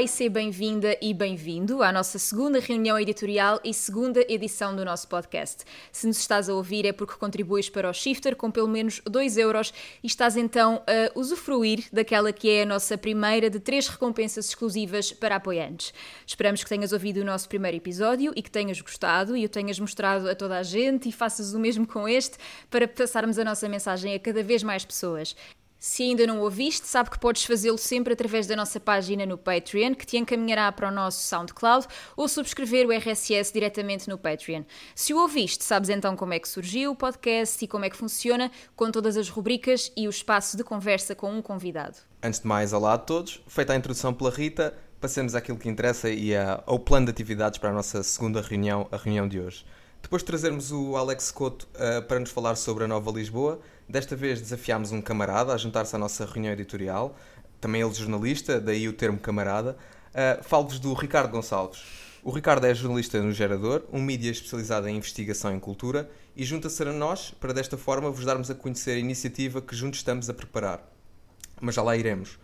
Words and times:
E 0.00 0.06
seja 0.06 0.30
bem-vinda 0.30 0.96
e 1.02 1.12
bem-vindo 1.12 1.82
à 1.82 1.90
nossa 1.90 2.20
segunda 2.20 2.60
reunião 2.60 2.96
editorial 2.96 3.58
e 3.64 3.74
segunda 3.74 4.24
edição 4.28 4.76
do 4.76 4.84
nosso 4.84 5.08
podcast. 5.08 5.64
Se 5.90 6.06
nos 6.06 6.18
estás 6.18 6.48
a 6.48 6.54
ouvir 6.54 6.86
é 6.86 6.92
porque 6.92 7.14
contribuis 7.14 7.68
para 7.68 7.90
o 7.90 7.92
Shifter 7.92 8.36
com 8.36 8.48
pelo 8.48 8.68
menos 8.68 9.02
2 9.04 9.36
euros 9.38 9.74
e 10.00 10.06
estás 10.06 10.36
então 10.36 10.84
a 10.86 11.18
usufruir 11.18 11.88
daquela 11.92 12.32
que 12.32 12.48
é 12.48 12.62
a 12.62 12.66
nossa 12.66 12.96
primeira 12.96 13.50
de 13.50 13.58
três 13.58 13.88
recompensas 13.88 14.48
exclusivas 14.48 15.10
para 15.10 15.34
apoiantes. 15.34 15.92
Esperamos 16.24 16.62
que 16.62 16.68
tenhas 16.68 16.92
ouvido 16.92 17.22
o 17.22 17.24
nosso 17.24 17.48
primeiro 17.48 17.76
episódio 17.76 18.32
e 18.36 18.42
que 18.42 18.50
tenhas 18.52 18.80
gostado 18.80 19.36
e 19.36 19.44
o 19.44 19.48
tenhas 19.48 19.80
mostrado 19.80 20.30
a 20.30 20.34
toda 20.36 20.58
a 20.58 20.62
gente 20.62 21.08
e 21.08 21.12
faças 21.12 21.54
o 21.54 21.58
mesmo 21.58 21.84
com 21.84 22.08
este 22.08 22.36
para 22.70 22.86
passarmos 22.86 23.36
a 23.36 23.44
nossa 23.44 23.68
mensagem 23.68 24.14
a 24.14 24.20
cada 24.20 24.44
vez 24.44 24.62
mais 24.62 24.84
pessoas. 24.84 25.34
Se 25.78 26.02
ainda 26.02 26.26
não 26.26 26.40
ouviste, 26.40 26.88
sabe 26.88 27.08
que 27.08 27.20
podes 27.20 27.44
fazê-lo 27.44 27.78
sempre 27.78 28.12
através 28.12 28.48
da 28.48 28.56
nossa 28.56 28.80
página 28.80 29.24
no 29.24 29.38
Patreon, 29.38 29.94
que 29.94 30.04
te 30.04 30.16
encaminhará 30.16 30.72
para 30.72 30.88
o 30.88 30.90
nosso 30.90 31.22
SoundCloud, 31.22 31.86
ou 32.16 32.26
subscrever 32.26 32.84
o 32.84 32.90
RSS 32.90 33.52
diretamente 33.52 34.08
no 34.08 34.18
Patreon. 34.18 34.64
Se 34.92 35.14
o 35.14 35.20
ouviste, 35.20 35.62
sabes 35.62 35.88
então 35.88 36.16
como 36.16 36.32
é 36.32 36.40
que 36.40 36.48
surgiu 36.48 36.90
o 36.90 36.96
podcast 36.96 37.64
e 37.64 37.68
como 37.68 37.84
é 37.84 37.90
que 37.90 37.96
funciona, 37.96 38.50
com 38.74 38.90
todas 38.90 39.16
as 39.16 39.28
rubricas 39.28 39.92
e 39.96 40.08
o 40.08 40.10
espaço 40.10 40.56
de 40.56 40.64
conversa 40.64 41.14
com 41.14 41.32
um 41.32 41.40
convidado. 41.40 41.96
Antes 42.20 42.40
de 42.40 42.48
mais, 42.48 42.72
olá 42.72 42.94
a 42.94 42.98
todos. 42.98 43.40
Feita 43.46 43.72
a 43.72 43.76
introdução 43.76 44.12
pela 44.12 44.30
Rita, 44.30 44.74
passemos 45.00 45.36
àquilo 45.36 45.58
que 45.58 45.68
interessa 45.68 46.10
e 46.10 46.32
ao 46.66 46.80
plano 46.80 47.06
de 47.06 47.12
atividades 47.12 47.56
para 47.60 47.70
a 47.70 47.72
nossa 47.72 48.02
segunda 48.02 48.42
reunião, 48.42 48.88
a 48.90 48.96
reunião 48.96 49.28
de 49.28 49.38
hoje. 49.38 49.64
Depois 50.02 50.22
de 50.22 50.26
trazermos 50.26 50.72
o 50.72 50.96
Alex 50.96 51.30
Couto 51.30 51.68
uh, 51.74 52.02
para 52.02 52.18
nos 52.18 52.30
falar 52.30 52.56
sobre 52.56 52.84
a 52.84 52.88
Nova 52.88 53.10
Lisboa, 53.10 53.60
desta 53.88 54.14
vez 54.14 54.40
desafiámos 54.40 54.92
um 54.92 55.00
camarada 55.00 55.52
a 55.52 55.56
juntar-se 55.56 55.96
à 55.96 55.98
nossa 55.98 56.26
reunião 56.26 56.52
editorial, 56.52 57.16
também 57.60 57.80
ele 57.80 57.94
jornalista, 57.94 58.60
daí 58.60 58.88
o 58.88 58.92
termo 58.92 59.18
camarada. 59.18 59.76
Uh, 60.10 60.44
Falo-vos 60.44 60.78
do 60.78 60.92
Ricardo 60.94 61.30
Gonçalves. 61.30 61.82
O 62.22 62.30
Ricardo 62.30 62.66
é 62.66 62.74
jornalista 62.74 63.20
no 63.22 63.32
Gerador, 63.32 63.84
um 63.92 64.02
mídia 64.02 64.30
especializado 64.30 64.88
em 64.88 64.96
investigação 64.96 65.54
em 65.54 65.58
cultura, 65.58 66.10
e 66.36 66.44
junta-se 66.44 66.82
a 66.82 66.92
nós 66.92 67.30
para 67.30 67.52
desta 67.52 67.76
forma 67.76 68.10
vos 68.10 68.24
darmos 68.24 68.50
a 68.50 68.54
conhecer 68.54 68.92
a 68.92 68.98
iniciativa 68.98 69.62
que 69.62 69.74
juntos 69.74 70.00
estamos 70.00 70.28
a 70.28 70.34
preparar. 70.34 70.86
Mas 71.60 71.74
já 71.74 71.82
lá 71.82 71.96
iremos. 71.96 72.38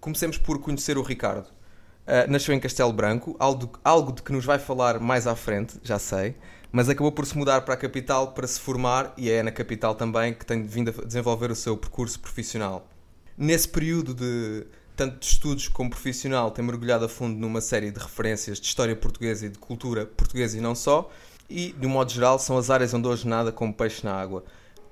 Comecemos 0.00 0.38
por 0.38 0.60
conhecer 0.60 0.96
o 0.96 1.02
Ricardo. 1.02 1.46
Uh, 1.46 2.30
nasceu 2.30 2.54
em 2.54 2.60
Castelo 2.60 2.92
Branco, 2.92 3.36
algo, 3.38 3.78
algo 3.84 4.12
de 4.12 4.22
que 4.22 4.32
nos 4.32 4.44
vai 4.44 4.58
falar 4.58 4.98
mais 4.98 5.26
à 5.26 5.36
frente, 5.36 5.78
já 5.82 5.98
sei 5.98 6.36
mas 6.70 6.88
acabou 6.88 7.12
por 7.12 7.26
se 7.26 7.36
mudar 7.36 7.62
para 7.62 7.74
a 7.74 7.76
capital 7.76 8.32
para 8.32 8.46
se 8.46 8.60
formar 8.60 9.12
e 9.16 9.30
é 9.30 9.42
na 9.42 9.50
capital 9.50 9.94
também 9.94 10.34
que 10.34 10.44
tem 10.44 10.62
vindo 10.62 10.94
a 10.96 11.04
desenvolver 11.04 11.50
o 11.50 11.56
seu 11.56 11.76
percurso 11.76 12.20
profissional. 12.20 12.88
Nesse 13.36 13.68
período 13.68 14.14
de 14.14 14.66
tanto 14.98 15.20
de 15.20 15.26
estudos 15.26 15.68
como 15.68 15.90
profissional, 15.90 16.50
tem 16.50 16.64
mergulhado 16.64 17.04
a 17.04 17.08
fundo 17.08 17.38
numa 17.38 17.60
série 17.60 17.92
de 17.92 18.00
referências 18.00 18.58
de 18.58 18.66
história 18.66 18.96
portuguesa 18.96 19.46
e 19.46 19.48
de 19.48 19.56
cultura 19.56 20.04
portuguesa 20.04 20.58
e 20.58 20.60
não 20.60 20.74
só, 20.74 21.08
e, 21.48 21.72
de 21.72 21.86
um 21.86 21.90
modo 21.90 22.10
geral, 22.10 22.36
são 22.36 22.58
as 22.58 22.68
áreas 22.68 22.92
onde 22.92 23.06
hoje 23.06 23.26
nada 23.26 23.52
como 23.52 23.72
peixe 23.72 24.04
na 24.04 24.12
água. 24.12 24.44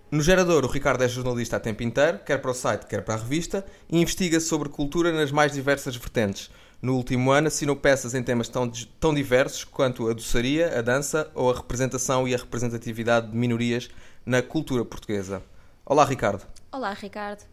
No 0.08 0.22
Gerador, 0.22 0.64
o 0.64 0.68
Ricardo 0.68 1.02
é 1.02 1.08
jornalista 1.08 1.56
a 1.56 1.60
tempo 1.60 1.82
inteiro, 1.82 2.20
quer 2.24 2.40
para 2.40 2.52
o 2.52 2.54
site, 2.54 2.86
quer 2.86 3.02
para 3.02 3.14
a 3.14 3.18
revista, 3.18 3.66
e 3.90 4.00
investiga 4.00 4.38
sobre 4.38 4.68
cultura 4.68 5.10
nas 5.10 5.32
mais 5.32 5.50
diversas 5.52 5.96
vertentes, 5.96 6.52
no 6.80 6.94
último 6.96 7.30
ano 7.30 7.48
assinou 7.48 7.74
peças 7.74 8.14
em 8.14 8.22
temas 8.22 8.48
tão, 8.48 8.70
tão 9.00 9.14
diversos 9.14 9.64
quanto 9.64 10.08
a 10.08 10.12
doçaria, 10.12 10.78
a 10.78 10.82
dança 10.82 11.30
ou 11.34 11.50
a 11.50 11.54
representação 11.54 12.28
e 12.28 12.34
a 12.34 12.38
representatividade 12.38 13.30
de 13.30 13.36
minorias 13.36 13.90
na 14.24 14.42
cultura 14.42 14.84
portuguesa. 14.84 15.42
Olá, 15.84 16.04
Ricardo. 16.04 16.46
Olá, 16.70 16.92
Ricardo. 16.92 17.44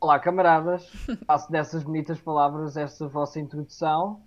Olá, 0.00 0.18
camaradas. 0.18 0.88
Faço 1.26 1.50
dessas 1.50 1.82
bonitas 1.82 2.20
palavras 2.20 2.76
esta 2.76 3.08
vossa 3.08 3.40
introdução. 3.40 4.20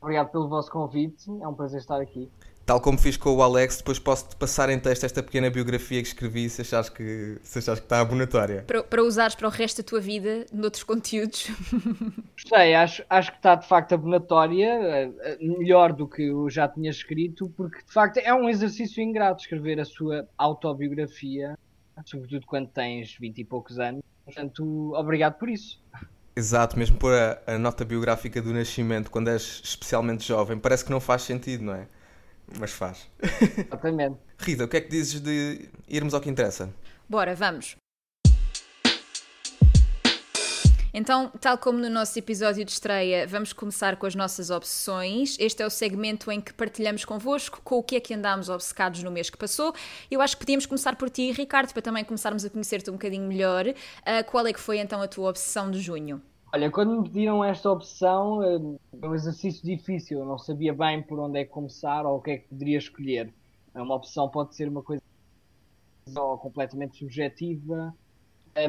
Obrigado 0.00 0.30
pelo 0.30 0.48
vosso 0.48 0.70
convite. 0.70 1.30
É 1.40 1.48
um 1.48 1.54
prazer 1.54 1.80
estar 1.80 2.00
aqui. 2.00 2.30
Tal 2.66 2.80
como 2.80 2.98
fiz 2.98 3.16
com 3.16 3.32
o 3.32 3.40
Alex, 3.44 3.76
depois 3.76 4.00
posso-te 4.00 4.34
passar 4.34 4.68
em 4.70 4.78
texto 4.80 5.04
esta 5.04 5.22
pequena 5.22 5.48
biografia 5.48 6.02
que 6.02 6.08
escrevi 6.08 6.50
se 6.50 6.62
achares 6.62 6.88
que, 6.88 7.38
se 7.44 7.60
achares 7.60 7.78
que 7.78 7.86
está 7.86 8.00
abonatória. 8.00 8.64
Para, 8.66 8.82
para 8.82 9.04
usares 9.04 9.36
para 9.36 9.46
o 9.46 9.50
resto 9.52 9.82
da 9.82 9.88
tua 9.88 10.00
vida, 10.00 10.44
noutros 10.52 10.82
conteúdos. 10.82 11.48
Gostei, 12.34 12.74
acho, 12.74 13.04
acho 13.08 13.30
que 13.30 13.36
está 13.36 13.54
de 13.54 13.68
facto 13.68 13.92
abonatória, 13.92 14.66
eh, 14.66 15.38
melhor 15.40 15.92
do 15.92 16.08
que 16.08 16.24
eu 16.24 16.50
já 16.50 16.66
tinha 16.66 16.90
escrito, 16.90 17.48
porque 17.56 17.84
de 17.84 17.92
facto 17.92 18.16
é 18.16 18.34
um 18.34 18.48
exercício 18.48 19.00
ingrato 19.00 19.42
escrever 19.42 19.78
a 19.78 19.84
sua 19.84 20.28
autobiografia, 20.36 21.56
sobretudo 22.04 22.46
quando 22.46 22.66
tens 22.66 23.16
vinte 23.20 23.38
e 23.38 23.44
poucos 23.44 23.78
anos. 23.78 24.02
Portanto, 24.24 24.92
obrigado 24.96 25.38
por 25.38 25.48
isso. 25.48 25.80
Exato, 26.34 26.76
mesmo 26.76 26.98
por 26.98 27.14
a, 27.14 27.40
a 27.46 27.58
nota 27.58 27.84
biográfica 27.84 28.42
do 28.42 28.52
nascimento, 28.52 29.08
quando 29.08 29.28
és 29.28 29.60
especialmente 29.62 30.26
jovem, 30.26 30.58
parece 30.58 30.84
que 30.84 30.90
não 30.90 30.98
faz 30.98 31.22
sentido, 31.22 31.62
não 31.62 31.72
é? 31.72 31.86
Mas 32.58 32.72
faz. 32.72 33.08
Exatamente. 33.58 34.16
Rita, 34.38 34.64
o 34.64 34.68
que 34.68 34.76
é 34.76 34.80
que 34.80 34.88
dizes 34.88 35.20
de 35.20 35.68
irmos 35.88 36.14
ao 36.14 36.20
que 36.20 36.30
interessa? 36.30 36.72
Bora, 37.08 37.34
vamos. 37.34 37.76
Então, 40.98 41.30
tal 41.42 41.58
como 41.58 41.78
no 41.78 41.90
nosso 41.90 42.18
episódio 42.18 42.64
de 42.64 42.70
estreia, 42.70 43.26
vamos 43.26 43.52
começar 43.52 43.96
com 43.96 44.06
as 44.06 44.14
nossas 44.14 44.48
obsessões. 44.48 45.36
Este 45.38 45.62
é 45.62 45.66
o 45.66 45.68
segmento 45.68 46.32
em 46.32 46.40
que 46.40 46.54
partilhamos 46.54 47.04
convosco 47.04 47.60
com 47.62 47.76
o 47.76 47.82
que 47.82 47.96
é 47.96 48.00
que 48.00 48.14
andámos 48.14 48.48
obcecados 48.48 49.02
no 49.02 49.10
mês 49.10 49.28
que 49.28 49.36
passou. 49.36 49.74
Eu 50.10 50.22
acho 50.22 50.34
que 50.36 50.40
podíamos 50.40 50.64
começar 50.64 50.96
por 50.96 51.10
ti, 51.10 51.32
Ricardo, 51.32 51.70
para 51.70 51.82
também 51.82 52.02
começarmos 52.02 52.46
a 52.46 52.48
conhecer-te 52.48 52.88
um 52.88 52.94
bocadinho 52.94 53.28
melhor. 53.28 53.66
Uh, 53.66 53.74
qual 54.30 54.46
é 54.46 54.54
que 54.54 54.60
foi 54.60 54.78
então 54.78 55.02
a 55.02 55.06
tua 55.06 55.28
obsessão 55.28 55.70
de 55.70 55.82
junho? 55.82 56.22
Olha, 56.52 56.70
quando 56.70 57.00
me 57.00 57.08
pediram 57.08 57.44
esta 57.44 57.70
opção, 57.70 58.42
é 58.42 58.56
um 59.06 59.14
exercício 59.14 59.64
difícil. 59.64 60.20
Eu 60.20 60.26
não 60.26 60.38
sabia 60.38 60.72
bem 60.72 61.02
por 61.02 61.18
onde 61.18 61.40
é 61.40 61.44
que 61.44 61.50
começar 61.50 62.06
ou 62.06 62.16
o 62.16 62.20
que 62.20 62.30
é 62.30 62.38
que 62.38 62.48
poderia 62.48 62.78
escolher. 62.78 63.34
É 63.74 63.82
uma 63.82 63.94
opção 63.94 64.28
pode 64.28 64.54
ser 64.54 64.68
uma 64.68 64.82
coisa 64.82 65.02
completamente 66.40 66.98
subjetiva. 66.98 67.94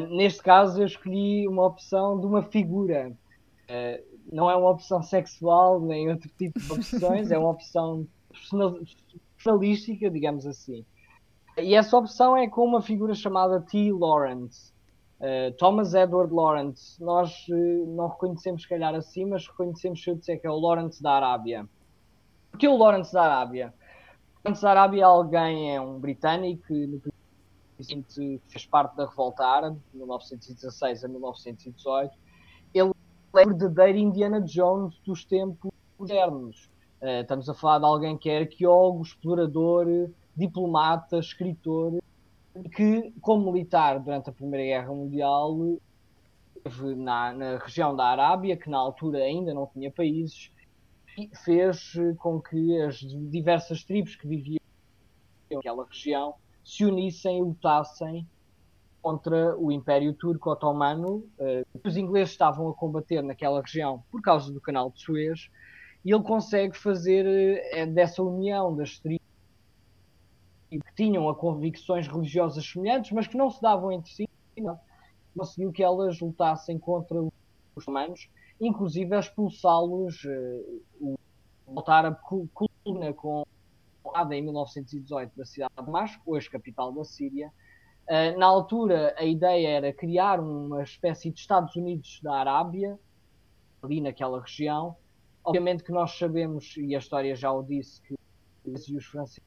Neste 0.10 0.42
caso, 0.42 0.82
eu 0.82 0.86
escolhi 0.86 1.48
uma 1.48 1.66
opção 1.66 2.20
de 2.20 2.26
uma 2.26 2.44
figura. 2.44 3.16
Eh, 3.70 4.04
não 4.32 4.50
é 4.50 4.56
uma 4.56 4.72
opção 4.72 5.02
sexual 5.02 5.80
nem 5.80 6.10
outro 6.10 6.30
tipo 6.38 6.60
de 6.60 6.72
opções, 6.72 7.32
é 7.32 7.38
uma 7.38 7.52
opção 7.52 8.06
personalística, 9.36 10.10
digamos 10.10 10.46
assim. 10.46 10.86
E 11.58 11.74
essa 11.74 11.98
opção 11.98 12.36
é 12.36 12.48
com 12.48 12.66
uma 12.66 12.82
figura 12.82 13.14
chamada 13.14 13.62
T. 13.62 13.92
Lawrence. 13.92 14.74
Uh, 15.20 15.52
Thomas 15.58 15.96
Edward 15.96 16.32
Lawrence, 16.32 17.04
nós 17.04 17.48
uh, 17.50 17.86
não 17.96 18.08
reconhecemos 18.08 18.62
se 18.62 18.70
calhar 18.70 18.94
assim, 18.94 19.26
mas 19.26 19.48
reconhecemos 19.48 20.04
se 20.04 20.12
eu 20.12 20.16
disser 20.16 20.40
que 20.40 20.46
é 20.46 20.52
o 20.52 20.60
Lawrence 20.60 21.02
da 21.02 21.14
Arábia. 21.14 21.68
Por 22.52 22.60
que 22.60 22.68
o 22.68 22.78
Lawrence 22.78 23.12
da 23.12 23.24
Arábia? 23.24 23.74
O 24.36 24.40
Lawrence 24.46 24.62
da 24.62 24.70
Arábia 24.70 25.02
é 25.02 25.06
alguém, 25.06 25.76
é 25.76 25.82
um 25.82 26.00
britânico 26.00 26.68
que 26.68 28.42
fez 28.48 28.66
parte 28.66 28.96
da 28.96 29.08
Revolta 29.08 29.44
Árabe, 29.44 29.80
de 29.92 29.98
1916 29.98 31.04
a 31.04 31.08
1918. 31.08 32.16
Ele 32.74 32.84
é 32.84 32.84
o 32.84 32.94
verdadeiro 33.34 33.98
Indiana 33.98 34.40
Jones 34.40 35.00
dos 35.00 35.26
tempos 35.26 35.72
modernos. 35.98 36.70
Uh, 37.02 37.22
estamos 37.22 37.50
a 37.50 37.56
falar 37.56 37.80
de 37.80 37.86
alguém 37.86 38.18
que 38.18 38.30
é 38.30 38.40
arqueólogo, 38.40 39.02
explorador, 39.02 39.88
diplomata, 40.36 41.18
escritor, 41.18 41.98
que, 42.76 43.14
como 43.22 43.52
militar 43.52 44.00
durante 44.00 44.30
a 44.30 44.34
Primeira 44.34 44.66
Guerra 44.66 44.94
Mundial, 44.94 45.80
esteve 46.58 46.96
na, 46.96 47.34
na 47.34 47.58
região 47.58 47.96
da 47.96 48.06
Arábia, 48.06 48.58
que 48.58 48.70
na 48.70 48.78
altura 48.78 49.20
ainda 49.20 49.54
não 49.54 49.68
tinha 49.68 49.92
países, 49.92 50.52
e 51.18 51.30
fez 51.44 51.94
com 52.20 52.40
que 52.40 52.82
as 52.82 52.98
diversas 53.00 53.84
tribos 53.84 54.16
que 54.16 54.28
viviam 54.28 54.60
naquela 55.52 55.86
região 55.86 56.36
se 56.64 56.86
unissem 56.86 57.40
e 57.40 57.42
lutassem 57.42 58.28
contra 59.02 59.58
o 59.58 59.72
Império 59.72 60.14
Turco 60.14 60.52
Otomano. 60.52 61.24
Uh, 61.40 61.66
os 61.84 61.96
ingleses 61.96 62.32
estavam 62.32 62.68
a 62.70 62.74
combater 62.74 63.22
naquela 63.22 63.62
região 63.62 64.04
por 64.12 64.22
causa 64.22 64.52
do 64.52 64.60
Canal 64.60 64.92
de 64.92 65.02
Suez, 65.02 65.50
e 66.04 66.14
ele 66.14 66.24
consegue 66.24 66.78
fazer 66.78 67.26
uh, 67.26 67.88
dessa 67.94 68.22
união 68.22 68.76
das 68.76 69.00
tribos 69.00 69.26
que 70.70 70.80
tinham 70.96 71.30
a 71.30 71.36
convicções 71.36 72.08
religiosas 72.08 72.66
semelhantes, 72.66 73.12
mas 73.12 73.28
que 73.28 73.38
não 73.38 73.50
se 73.50 73.62
davam 73.62 73.92
entre 73.92 74.12
si, 74.12 74.30
não. 74.58 74.80
conseguiu 75.36 75.72
que 75.72 75.84
elas 75.84 76.20
lutassem 76.20 76.78
contra 76.78 77.22
os 77.22 77.86
romanos, 77.86 78.30
inclusive 78.60 79.16
a 79.16 79.20
expulsá-los, 79.20 80.24
uh, 80.26 81.20
voltar 81.66 82.06
a 82.06 82.12
coluna 82.12 83.14
com 83.14 83.44
em 84.32 84.42
1918 84.42 85.38
da 85.38 85.46
cidade 85.46 85.72
de 85.78 85.86
Damasco, 85.86 86.24
hoje 86.26 86.50
capital 86.50 86.92
da 86.92 87.04
Síria. 87.04 87.52
Uh, 88.10 88.40
na 88.40 88.46
altura, 88.46 89.14
a 89.18 89.24
ideia 89.24 89.68
era 89.68 89.94
criar 89.94 90.40
uma 90.40 90.82
espécie 90.82 91.30
de 91.30 91.40
Estados 91.40 91.76
Unidos 91.76 92.20
da 92.24 92.36
Arábia, 92.36 92.98
ali 93.84 94.02
naquela 94.02 94.42
região. 94.42 94.96
Obviamente 95.44 95.84
que 95.84 95.92
nós 95.92 96.18
sabemos, 96.18 96.76
e 96.78 96.96
a 96.96 97.00
história 97.00 97.36
já 97.36 97.52
o 97.52 97.62
disse, 97.62 98.02
que 98.02 98.16
os 98.66 99.06
franceses 99.06 99.44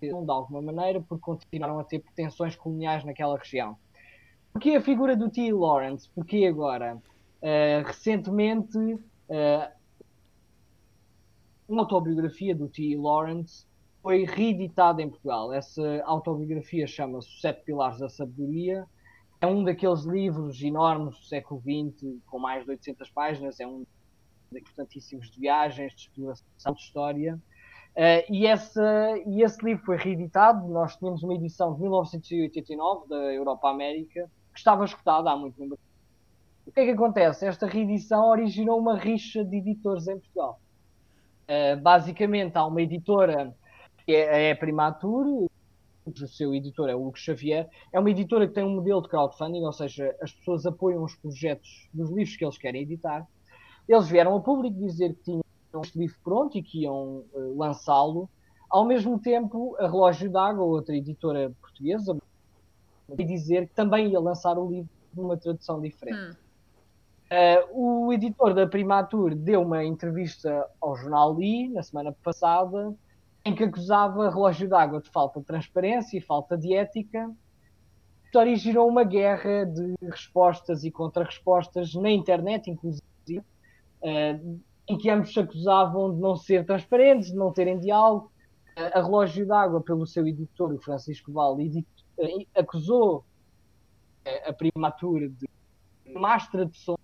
de 0.00 0.30
alguma 0.30 0.60
maneira, 0.60 1.00
porque 1.00 1.22
continuaram 1.22 1.78
a 1.78 1.84
ter 1.84 2.00
pretensões 2.00 2.56
coloniais 2.56 3.04
naquela 3.04 3.36
região. 3.36 3.76
Porquê 4.52 4.70
a 4.70 4.80
figura 4.80 5.16
do 5.16 5.30
T. 5.30 5.52
Lawrence? 5.52 6.08
Porquê 6.14 6.46
agora? 6.46 6.96
Uh, 7.42 7.86
recentemente, 7.86 8.78
uh, 8.78 9.72
uma 11.68 11.82
autobiografia 11.82 12.54
do 12.54 12.68
T. 12.68 12.96
Lawrence 12.96 13.66
foi 14.02 14.24
reeditada 14.24 15.02
em 15.02 15.08
Portugal. 15.08 15.52
Essa 15.52 16.02
autobiografia 16.04 16.86
chama-se 16.86 17.40
Sete 17.40 17.62
Pilares 17.64 17.98
da 17.98 18.08
Sabedoria. 18.08 18.86
É 19.40 19.46
um 19.46 19.62
daqueles 19.62 20.04
livros 20.04 20.60
enormes 20.62 21.16
do 21.18 21.24
século 21.24 21.60
XX, 21.60 22.18
com 22.26 22.38
mais 22.38 22.64
de 22.64 22.70
800 22.70 23.10
páginas. 23.10 23.60
É 23.60 23.66
um 23.66 23.84
importantíssimos 24.52 25.30
de 25.30 25.40
viagens, 25.40 25.94
de 25.94 26.02
exploração, 26.02 26.74
de 26.74 26.80
história. 26.80 27.40
Uh, 28.00 28.24
e, 28.32 28.46
essa, 28.46 28.82
e 29.26 29.42
esse 29.42 29.62
livro 29.62 29.84
foi 29.84 29.98
reeditado. 29.98 30.66
Nós 30.68 30.96
tínhamos 30.96 31.22
uma 31.22 31.34
edição 31.34 31.74
de 31.74 31.82
1989 31.82 33.06
da 33.06 33.34
Europa 33.34 33.68
América 33.68 34.30
que 34.54 34.58
estava 34.58 34.86
escutada 34.86 35.30
há 35.30 35.36
muito 35.36 35.54
tempo. 35.58 35.78
O 36.66 36.72
que 36.72 36.80
é 36.80 36.84
que 36.86 36.92
acontece? 36.92 37.44
Esta 37.44 37.66
reedição 37.66 38.30
originou 38.30 38.78
uma 38.78 38.96
rixa 38.96 39.44
de 39.44 39.58
editores 39.58 40.08
em 40.08 40.18
Portugal. 40.18 40.58
Uh, 41.44 41.78
basicamente, 41.82 42.56
há 42.56 42.64
uma 42.64 42.80
editora 42.80 43.54
que 44.06 44.12
é, 44.14 44.48
é 44.48 44.54
Primatur, 44.54 45.50
o 46.06 46.26
seu 46.26 46.54
editor 46.54 46.88
é 46.88 46.94
o 46.94 47.06
Hugo 47.06 47.18
Xavier, 47.18 47.68
é 47.92 48.00
uma 48.00 48.10
editora 48.10 48.48
que 48.48 48.54
tem 48.54 48.64
um 48.64 48.76
modelo 48.76 49.02
de 49.02 49.10
crowdfunding, 49.10 49.62
ou 49.62 49.74
seja, 49.74 50.16
as 50.22 50.32
pessoas 50.32 50.64
apoiam 50.64 51.04
os 51.04 51.14
projetos 51.16 51.86
dos 51.92 52.08
livros 52.08 52.34
que 52.34 52.46
eles 52.46 52.56
querem 52.56 52.80
editar. 52.80 53.28
Eles 53.86 54.08
vieram 54.08 54.32
ao 54.32 54.40
público 54.40 54.78
dizer 54.78 55.14
que 55.16 55.22
tinham 55.24 55.49
este 55.82 55.98
livro 55.98 56.16
pronto 56.22 56.58
e 56.58 56.62
que 56.62 56.82
iam 56.82 57.24
uh, 57.32 57.56
lançá-lo. 57.56 58.28
Ao 58.68 58.84
mesmo 58.84 59.18
tempo, 59.18 59.76
a 59.78 59.86
Relógio 59.86 60.30
d'Água, 60.30 60.64
outra 60.64 60.96
editora 60.96 61.52
portuguesa, 61.60 62.16
e 63.18 63.24
dizer 63.24 63.68
que 63.68 63.74
também 63.74 64.08
ia 64.08 64.20
lançar 64.20 64.56
o 64.58 64.68
livro 64.68 64.90
numa 65.14 65.36
tradução 65.36 65.80
diferente. 65.80 66.36
Hum. 66.36 66.50
Uh, 67.32 68.06
o 68.06 68.12
editor 68.12 68.54
da 68.54 68.66
Primatur 68.66 69.36
deu 69.36 69.62
uma 69.62 69.84
entrevista 69.84 70.66
ao 70.80 70.96
jornal 70.96 71.34
Li 71.34 71.68
na 71.68 71.82
semana 71.82 72.12
passada 72.24 72.92
em 73.44 73.54
que 73.54 73.64
acusava 73.64 74.28
Relógio 74.28 74.68
d'Água 74.68 75.00
de 75.00 75.08
falta 75.10 75.40
de 75.40 75.46
transparência 75.46 76.18
e 76.18 76.20
falta 76.20 76.58
de 76.58 76.74
ética. 76.74 77.30
Isto 78.24 78.38
originou 78.38 78.88
uma 78.88 79.04
guerra 79.04 79.64
de 79.64 79.94
respostas 80.02 80.84
e 80.84 80.90
contra-respostas 80.90 81.94
na 81.94 82.10
internet, 82.10 82.70
inclusive, 82.70 83.02
uh, 83.38 84.60
em 84.90 84.98
que 84.98 85.08
ambos 85.08 85.32
se 85.32 85.38
acusavam 85.38 86.12
de 86.12 86.20
não 86.20 86.34
ser 86.34 86.66
transparentes, 86.66 87.30
de 87.30 87.36
não 87.36 87.52
terem 87.52 87.78
diálogo. 87.78 88.32
A 88.74 89.00
Relógio 89.00 89.46
d'Água, 89.46 89.80
pelo 89.80 90.04
seu 90.04 90.26
editor, 90.26 90.72
o 90.72 90.80
Francisco 90.80 91.32
Val, 91.32 91.56
acusou 92.56 93.24
a 94.46 94.52
Primatur 94.52 95.28
de 95.28 95.48
más 96.12 96.48
traduções 96.48 96.98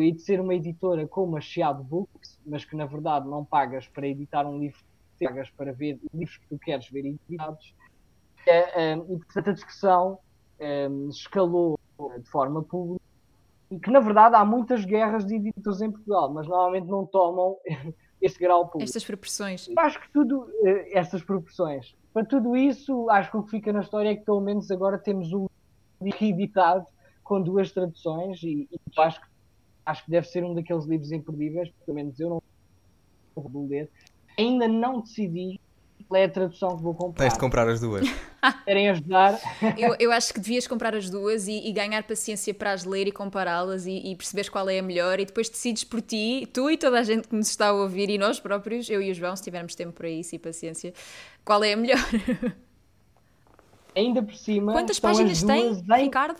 e 0.00 0.12
de 0.12 0.20
ser 0.20 0.40
uma 0.40 0.54
editora 0.54 1.06
como 1.08 1.36
a 1.36 1.40
Chiado 1.40 1.82
Books, 1.82 2.38
mas 2.46 2.64
que 2.64 2.76
na 2.76 2.86
verdade 2.86 3.28
não 3.28 3.44
pagas 3.44 3.88
para 3.88 4.06
editar 4.06 4.46
um 4.46 4.58
livro, 4.58 4.80
pagas 5.20 5.50
para 5.50 5.72
ver 5.72 5.98
livros 6.14 6.36
que 6.36 6.46
tu 6.46 6.58
queres 6.58 6.88
ver 6.90 7.06
editados. 7.06 7.74
É, 8.46 8.94
e 8.94 9.18
portanto 9.18 9.50
a 9.50 9.52
discussão 9.52 10.18
escalou 11.10 11.76
de 12.20 12.28
forma 12.28 12.62
pública 12.62 13.11
e 13.72 13.80
que 13.80 13.90
na 13.90 14.00
verdade 14.00 14.36
há 14.36 14.44
muitas 14.44 14.84
guerras 14.84 15.24
de 15.24 15.36
editores 15.36 15.80
em 15.80 15.90
Portugal, 15.90 16.30
mas 16.30 16.46
normalmente 16.46 16.86
não 16.86 17.06
tomam 17.06 17.56
esse 18.20 18.38
grau 18.38 18.66
público. 18.66 18.84
Estas 18.84 19.04
proporções. 19.04 19.68
Acho 19.78 19.98
que 19.98 20.12
tudo, 20.12 20.46
eh, 20.62 20.98
estas 20.98 21.22
proporções. 21.22 21.96
Para 22.12 22.26
tudo 22.26 22.54
isso, 22.54 23.08
acho 23.08 23.30
que 23.30 23.36
o 23.38 23.42
que 23.42 23.50
fica 23.50 23.72
na 23.72 23.80
história 23.80 24.10
é 24.10 24.14
que 24.14 24.24
pelo 24.26 24.42
menos 24.42 24.70
agora 24.70 24.98
temos 24.98 25.32
o 25.32 25.50
editado 26.20 26.86
com 27.24 27.40
duas 27.40 27.72
traduções 27.72 28.42
e, 28.42 28.68
e 28.70 29.00
acho 29.00 29.20
que 29.20 29.32
acho 29.84 30.04
que 30.04 30.10
deve 30.10 30.28
ser 30.28 30.44
um 30.44 30.54
daqueles 30.54 30.84
livros 30.84 31.10
imperdíveis, 31.10 31.68
pelo 31.84 31.96
menos 31.96 32.20
eu 32.20 32.28
não 32.28 32.42
vou 33.34 33.66
ler. 33.66 33.90
Ainda 34.38 34.68
não 34.68 35.00
decidi 35.00 35.60
qual 36.12 36.16
é 36.16 36.24
a 36.24 36.28
tradução 36.28 36.76
que 36.76 36.82
vou 36.82 36.94
comprar. 36.94 37.24
Tens 37.24 37.32
de 37.32 37.40
comprar 37.40 37.66
as 37.68 37.80
duas. 37.80 38.06
Querem 38.66 38.90
ajudar? 38.90 39.40
Eu, 39.78 39.96
eu 39.98 40.12
acho 40.12 40.34
que 40.34 40.40
devias 40.40 40.66
comprar 40.66 40.94
as 40.94 41.08
duas 41.08 41.48
e, 41.48 41.66
e 41.66 41.72
ganhar 41.72 42.02
paciência 42.02 42.52
para 42.52 42.72
as 42.72 42.84
ler 42.84 43.08
e 43.08 43.12
compará-las 43.12 43.86
e, 43.86 44.10
e 44.10 44.14
perceberes 44.14 44.50
qual 44.50 44.68
é 44.68 44.78
a 44.78 44.82
melhor 44.82 45.18
e 45.18 45.24
depois 45.24 45.48
decides 45.48 45.84
por 45.84 46.02
ti, 46.02 46.46
tu 46.52 46.70
e 46.70 46.76
toda 46.76 46.98
a 46.98 47.02
gente 47.02 47.28
que 47.28 47.34
nos 47.34 47.48
está 47.48 47.68
a 47.68 47.72
ouvir 47.72 48.10
e 48.10 48.18
nós 48.18 48.38
próprios, 48.38 48.90
eu 48.90 49.00
e 49.00 49.10
o 49.10 49.14
João, 49.14 49.34
se 49.34 49.42
tivermos 49.42 49.74
tempo 49.74 49.92
para 49.92 50.08
isso 50.08 50.34
e 50.34 50.38
paciência, 50.38 50.92
qual 51.44 51.64
é 51.64 51.72
a 51.72 51.76
melhor. 51.76 51.98
Ainda 53.96 54.22
por 54.22 54.34
cima. 54.34 54.72
Quantas 54.72 55.00
páginas 55.00 55.42
tem, 55.42 55.72
em... 55.72 56.02
Ricardo? 56.02 56.38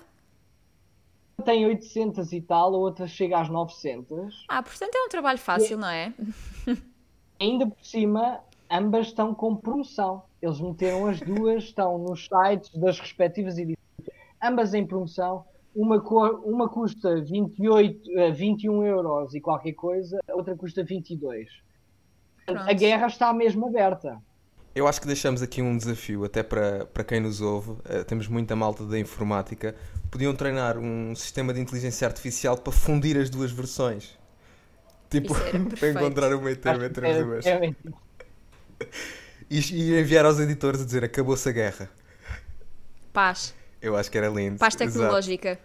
tem 1.44 1.66
800 1.66 2.32
e 2.32 2.40
tal, 2.40 2.74
a 2.74 2.78
outra 2.78 3.08
chega 3.08 3.40
às 3.40 3.48
900. 3.48 4.44
Ah, 4.48 4.62
portanto 4.62 4.94
é 4.94 5.02
um 5.02 5.08
trabalho 5.08 5.38
fácil, 5.38 5.76
e... 5.76 5.80
não 5.80 5.88
é? 5.88 6.12
Ainda 7.40 7.66
por 7.66 7.84
cima, 7.84 8.40
ambas 8.72 9.08
estão 9.08 9.34
com 9.34 9.54
promoção. 9.54 10.22
Eles 10.40 10.60
meteram 10.60 11.06
as 11.06 11.20
duas, 11.20 11.64
estão 11.64 11.98
nos 11.98 12.26
sites 12.26 12.74
das 12.74 12.98
respectivas 12.98 13.58
editoras. 13.58 13.82
Ambas 14.42 14.72
em 14.72 14.86
promoção. 14.86 15.44
Uma, 15.74 16.00
cor, 16.00 16.42
uma 16.44 16.68
custa 16.68 17.20
28, 17.22 18.34
21 18.34 18.78
uh, 18.78 18.84
euros 18.84 19.34
e 19.34 19.40
qualquer 19.40 19.72
coisa, 19.72 20.20
a 20.28 20.34
outra 20.34 20.56
custa 20.56 20.82
22. 20.84 21.48
Pronto. 22.44 22.60
A 22.60 22.72
guerra 22.72 23.06
está 23.06 23.32
mesmo 23.32 23.66
aberta. 23.68 24.18
Eu 24.74 24.86
acho 24.86 25.00
que 25.00 25.06
deixamos 25.06 25.42
aqui 25.42 25.62
um 25.62 25.76
desafio, 25.76 26.24
até 26.24 26.42
para, 26.42 26.86
para 26.86 27.04
quem 27.04 27.20
nos 27.20 27.40
ouve. 27.40 27.70
Uh, 27.70 28.04
temos 28.06 28.26
muita 28.26 28.56
malta 28.56 28.84
da 28.84 28.98
informática. 28.98 29.74
Podiam 30.10 30.34
treinar 30.34 30.78
um 30.78 31.14
sistema 31.14 31.54
de 31.54 31.60
inteligência 31.60 32.06
artificial 32.06 32.56
para 32.58 32.72
fundir 32.72 33.16
as 33.16 33.30
duas 33.30 33.50
versões. 33.50 34.18
Tipo, 35.08 35.34
para 35.78 35.90
encontrar 35.90 36.34
o 36.34 36.40
meio 36.40 36.56
termo 36.56 36.84
entre 36.84 37.06
as 37.06 37.24
duas. 37.24 37.44
E, 39.50 39.58
e 39.58 40.00
enviar 40.00 40.24
aos 40.24 40.38
editores 40.38 40.80
a 40.80 40.84
dizer 40.84 41.04
acabou-se 41.04 41.48
a 41.48 41.52
guerra. 41.52 41.90
Paz. 43.12 43.54
Eu 43.80 43.96
acho 43.96 44.10
que 44.10 44.16
era 44.16 44.28
lindo. 44.28 44.58
Paz 44.58 44.74
tecnológica. 44.74 45.58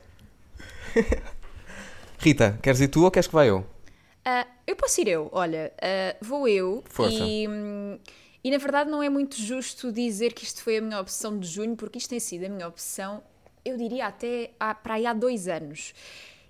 Rita, 2.20 2.60
queres 2.62 2.82
ir 2.82 2.88
tu 2.88 3.04
ou 3.04 3.12
queres 3.12 3.28
que 3.28 3.34
vá 3.34 3.46
eu? 3.46 3.60
Uh, 3.60 4.46
eu 4.66 4.76
posso 4.76 5.00
ir 5.00 5.08
eu, 5.08 5.30
olha, 5.32 5.72
uh, 5.78 6.26
vou 6.26 6.48
eu 6.48 6.84
Força. 6.90 7.16
e. 7.16 7.48
Hum, 7.48 8.00
e 8.44 8.52
na 8.52 8.58
verdade 8.58 8.90
não 8.90 9.04
é 9.04 9.10
muito 9.10 9.36
justo 9.36 9.92
dizer 9.92 10.32
que 10.32 10.46
isto 10.46 10.64
foi 10.64 10.78
a 10.78 10.82
minha 10.82 11.00
opção 11.02 11.38
de 11.38 11.46
junho, 11.46 11.76
porque 11.76 11.98
isto 11.98 12.10
tem 12.10 12.20
sido 12.20 12.46
a 12.46 12.50
minha 12.50 12.66
opção, 12.66 13.22
eu 13.66 13.76
diria 13.76 14.08
até 14.08 14.52
há, 14.58 14.74
para 14.74 14.94
aí 14.94 15.06
há 15.06 15.14
dois 15.14 15.50
anos. 15.50 15.94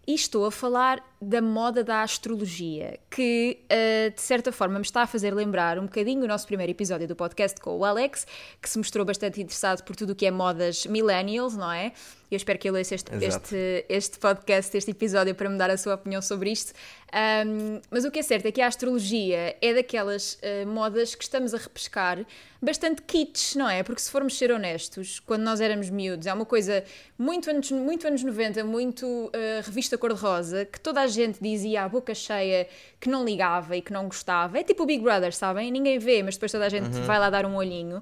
E 0.05 0.13
estou 0.13 0.45
a 0.45 0.51
falar 0.51 1.03
da 1.21 1.41
moda 1.41 1.83
da 1.83 2.03
astrologia, 2.03 3.00
que 3.09 3.59
uh, 3.65 4.13
de 4.13 4.21
certa 4.21 4.51
forma 4.51 4.75
me 4.75 4.86
está 4.86 5.01
a 5.01 5.07
fazer 5.07 5.33
lembrar 5.33 5.79
um 5.79 5.83
bocadinho 5.83 6.24
o 6.24 6.27
nosso 6.27 6.45
primeiro 6.45 6.71
episódio 6.71 7.07
do 7.07 7.15
podcast 7.15 7.59
com 7.59 7.77
o 7.77 7.83
Alex, 7.83 8.27
que 8.62 8.69
se 8.69 8.77
mostrou 8.77 9.03
bastante 9.03 9.41
interessado 9.41 9.83
por 9.83 9.95
tudo 9.95 10.12
o 10.12 10.15
que 10.15 10.25
é 10.25 10.31
modas 10.31 10.86
millennials, 10.86 11.57
não 11.57 11.71
é? 11.71 11.91
Eu 12.29 12.36
espero 12.36 12.59
que 12.59 12.67
ele 12.67 12.77
ouça 12.77 12.93
este, 12.93 13.09
este, 13.21 13.86
este, 13.88 14.19
podcast, 14.19 14.75
este 14.75 14.91
episódio, 14.91 15.33
para 15.33 15.50
me 15.50 15.57
dar 15.57 15.69
a 15.69 15.77
sua 15.77 15.95
opinião 15.95 16.21
sobre 16.21 16.51
isto. 16.51 16.74
Um, 17.13 17.79
mas 17.89 18.03
o 18.03 18.12
que 18.12 18.19
é 18.19 18.21
certo 18.21 18.47
é 18.47 18.51
que 18.51 18.59
a 18.59 18.67
astrologia 18.67 19.55
é 19.62 19.74
daquelas 19.74 20.33
uh, 20.33 20.67
modas 20.67 21.15
que 21.15 21.24
estamos 21.24 21.53
a 21.53 21.57
repescar 21.57 22.25
bastante 22.62 23.01
kits, 23.03 23.55
não 23.55 23.69
é? 23.69 23.81
Porque 23.81 24.01
se 24.01 24.12
formos 24.12 24.38
ser 24.38 24.51
honestos, 24.51 25.21
quando 25.21 25.43
nós 25.43 25.62
éramos 25.62 25.89
miúdos, 25.89 26.27
é 26.27 26.33
uma 26.33 26.45
coisa 26.45 26.83
muito 27.17 27.50
anos, 27.50 27.71
muito 27.71 28.05
anos 28.05 28.21
90, 28.21 28.62
muito 28.65 29.05
uh, 29.05 29.31
revista 29.63 29.97
cor-de-rosa, 29.97 30.65
que 30.65 30.81
toda 30.81 31.00
a 31.00 31.06
gente 31.07 31.39
dizia 31.41 31.83
à 31.83 31.89
boca 31.89 32.13
cheia 32.13 32.67
que 32.99 33.09
não 33.09 33.23
ligava 33.23 33.75
e 33.75 33.81
que 33.81 33.91
não 33.91 34.05
gostava. 34.05 34.59
É 34.59 34.63
tipo 34.63 34.83
o 34.83 34.85
Big 34.85 35.03
Brother, 35.03 35.33
sabem? 35.33 35.71
Ninguém 35.71 35.99
vê, 35.99 36.21
mas 36.23 36.35
depois 36.35 36.51
toda 36.51 36.65
a 36.65 36.69
gente 36.69 36.95
uhum. 36.95 37.03
vai 37.03 37.19
lá 37.19 37.29
dar 37.29 37.45
um 37.45 37.55
olhinho. 37.55 38.01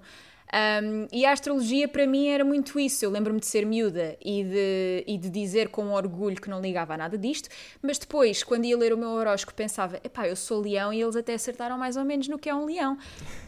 Um, 0.55 1.07
e 1.12 1.25
a 1.25 1.31
astrologia 1.31 1.88
para 1.88 2.05
mim 2.05 2.27
era 2.27 2.45
muito 2.45 2.79
isso. 2.79 3.03
Eu 3.03 3.09
lembro-me 3.09 3.39
de 3.39 3.45
ser 3.45 3.65
miúda 3.65 4.15
e 4.24 4.43
de, 4.43 5.03
e 5.07 5.17
de 5.17 5.29
dizer 5.29 5.69
com 5.69 5.91
orgulho 5.91 6.39
que 6.39 6.50
não 6.50 6.62
ligava 6.62 6.93
a 6.93 6.97
nada 6.97 7.17
disto, 7.17 7.50
mas 7.81 7.97
depois, 7.97 8.43
quando 8.43 8.65
ia 8.65 8.77
ler 8.77 8.93
o 8.93 8.97
meu 8.97 9.09
horóscopo, 9.09 9.55
pensava: 9.55 10.00
epá, 10.03 10.27
eu 10.27 10.35
sou 10.35 10.62
leão 10.62 10.93
e 10.93 11.01
eles 11.01 11.15
até 11.15 11.33
acertaram 11.33 11.77
mais 11.77 11.97
ou 11.97 12.05
menos 12.05 12.27
no 12.27 12.38
que 12.38 12.50
é 12.50 12.55
um 12.55 12.65
leão. 12.65 12.97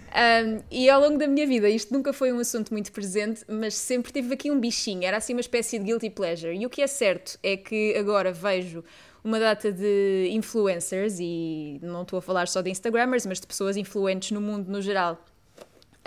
Um, 0.07 0.63
e 0.71 0.89
ao 0.89 1.01
longo 1.01 1.17
da 1.17 1.27
minha 1.27 1.45
vida, 1.45 1.69
isto 1.69 1.93
nunca 1.93 2.11
foi 2.11 2.31
um 2.31 2.39
assunto 2.39 2.71
muito 2.71 2.91
presente, 2.91 3.43
mas 3.47 3.75
sempre 3.75 4.11
tive 4.11 4.33
aqui 4.33 4.49
um 4.49 4.59
bichinho, 4.59 5.03
era 5.03 5.17
assim 5.17 5.33
uma 5.33 5.41
espécie 5.41 5.77
de 5.77 5.85
guilty 5.85 6.09
pleasure. 6.09 6.57
E 6.57 6.65
o 6.65 6.69
que 6.69 6.81
é 6.81 6.87
certo 6.87 7.37
é 7.43 7.55
que 7.55 7.95
agora 7.95 8.31
vejo 8.31 8.83
uma 9.27 9.39
data 9.41 9.74
de 9.74 10.29
influencers, 10.31 11.19
e 11.19 11.79
não 11.81 12.03
estou 12.03 12.19
a 12.19 12.22
falar 12.22 12.48
só 12.48 12.62
de 12.62 12.69
Instagrammers, 12.69 13.25
mas 13.25 13.41
de 13.41 13.46
pessoas 13.46 13.75
influentes 13.75 14.31
no 14.31 14.39
mundo 14.39 14.72
no 14.72 14.81
geral. 14.81 15.22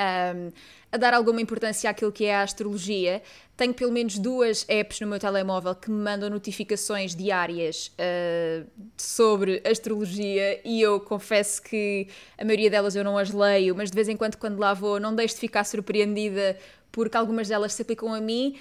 Um, 0.00 0.50
a 0.90 0.96
dar 0.96 1.12
alguma 1.12 1.42
importância 1.42 1.90
àquilo 1.90 2.10
que 2.10 2.24
é 2.24 2.34
a 2.34 2.42
astrologia. 2.42 3.20
Tenho 3.58 3.74
pelo 3.74 3.92
menos 3.92 4.18
duas 4.18 4.64
apps 4.66 4.98
no 5.00 5.06
meu 5.06 5.18
telemóvel 5.18 5.74
que 5.74 5.90
me 5.90 6.02
mandam 6.02 6.30
notificações 6.30 7.14
diárias 7.14 7.88
uh, 7.88 8.66
sobre 8.96 9.62
astrologia 9.66 10.58
e 10.64 10.80
eu 10.80 10.98
confesso 10.98 11.62
que 11.62 12.08
a 12.38 12.44
maioria 12.44 12.70
delas 12.70 12.96
eu 12.96 13.04
não 13.04 13.18
as 13.18 13.30
leio, 13.30 13.76
mas 13.76 13.90
de 13.90 13.94
vez 13.94 14.08
em 14.08 14.16
quando, 14.16 14.36
quando 14.36 14.58
lá 14.58 14.72
vou, 14.72 14.98
não 14.98 15.14
deixo 15.14 15.34
de 15.34 15.40
ficar 15.40 15.64
surpreendida 15.64 16.56
porque 16.90 17.18
algumas 17.18 17.48
delas 17.48 17.74
se 17.74 17.82
aplicam 17.82 18.14
a 18.14 18.20
mim 18.20 18.56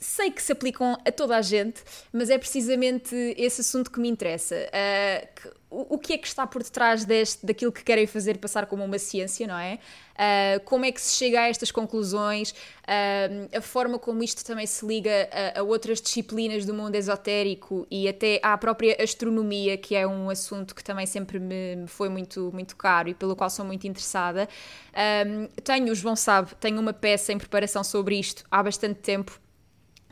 sei 0.00 0.30
que 0.30 0.42
se 0.42 0.50
aplicam 0.50 0.96
a 1.06 1.12
toda 1.12 1.36
a 1.36 1.42
gente, 1.42 1.82
mas 2.10 2.30
é 2.30 2.38
precisamente 2.38 3.14
esse 3.36 3.60
assunto 3.60 3.90
que 3.90 4.00
me 4.00 4.08
interessa. 4.08 4.56
Uh, 4.56 5.28
que, 5.34 5.50
o, 5.70 5.98
que 5.98 6.14
é 6.14 6.18
que 6.18 6.26
está 6.26 6.46
por 6.46 6.62
detrás 6.62 7.04
deste, 7.04 7.44
daquilo 7.44 7.70
que 7.70 7.84
querem 7.84 8.06
fazer 8.06 8.38
passar 8.38 8.64
como 8.64 8.82
uma 8.82 8.98
ciência, 8.98 9.46
não 9.46 9.58
é? 9.58 9.78
Uh, 10.14 10.64
como 10.64 10.86
é 10.86 10.90
que 10.90 11.00
se 11.00 11.16
chega 11.16 11.42
a 11.42 11.48
estas 11.48 11.70
conclusões? 11.70 12.50
Uh, 12.50 13.56
a 13.56 13.60
forma 13.60 13.98
como 13.98 14.22
isto 14.22 14.42
também 14.42 14.66
se 14.66 14.84
liga 14.86 15.28
a, 15.30 15.60
a, 15.60 15.62
outras 15.62 16.00
disciplinas 16.00 16.64
do 16.64 16.72
mundo 16.72 16.94
esotérico 16.94 17.86
e 17.90 18.08
até 18.08 18.40
à 18.42 18.56
própria 18.56 18.96
astronomia, 19.02 19.76
que 19.76 19.94
é 19.94 20.06
um 20.06 20.30
assunto 20.30 20.74
que 20.74 20.82
também 20.82 21.04
sempre 21.04 21.38
me, 21.38 21.76
me 21.76 21.86
foi 21.86 22.08
muito, 22.08 22.50
muito 22.54 22.74
caro 22.74 23.10
e 23.10 23.14
pelo 23.14 23.36
qual 23.36 23.50
sou 23.50 23.66
muito 23.66 23.86
interessada. 23.86 24.48
tenho, 25.62 25.92
o 25.92 25.94
João 25.94 26.16
sabe, 26.16 26.54
tenho 26.58 26.80
uma 26.80 26.94
peça 26.94 27.34
em 27.34 27.38
preparação 27.38 27.84
sobre 27.84 28.18
isto 28.18 28.44
há 28.50 28.62
bastante 28.62 28.98
tempo 29.00 29.38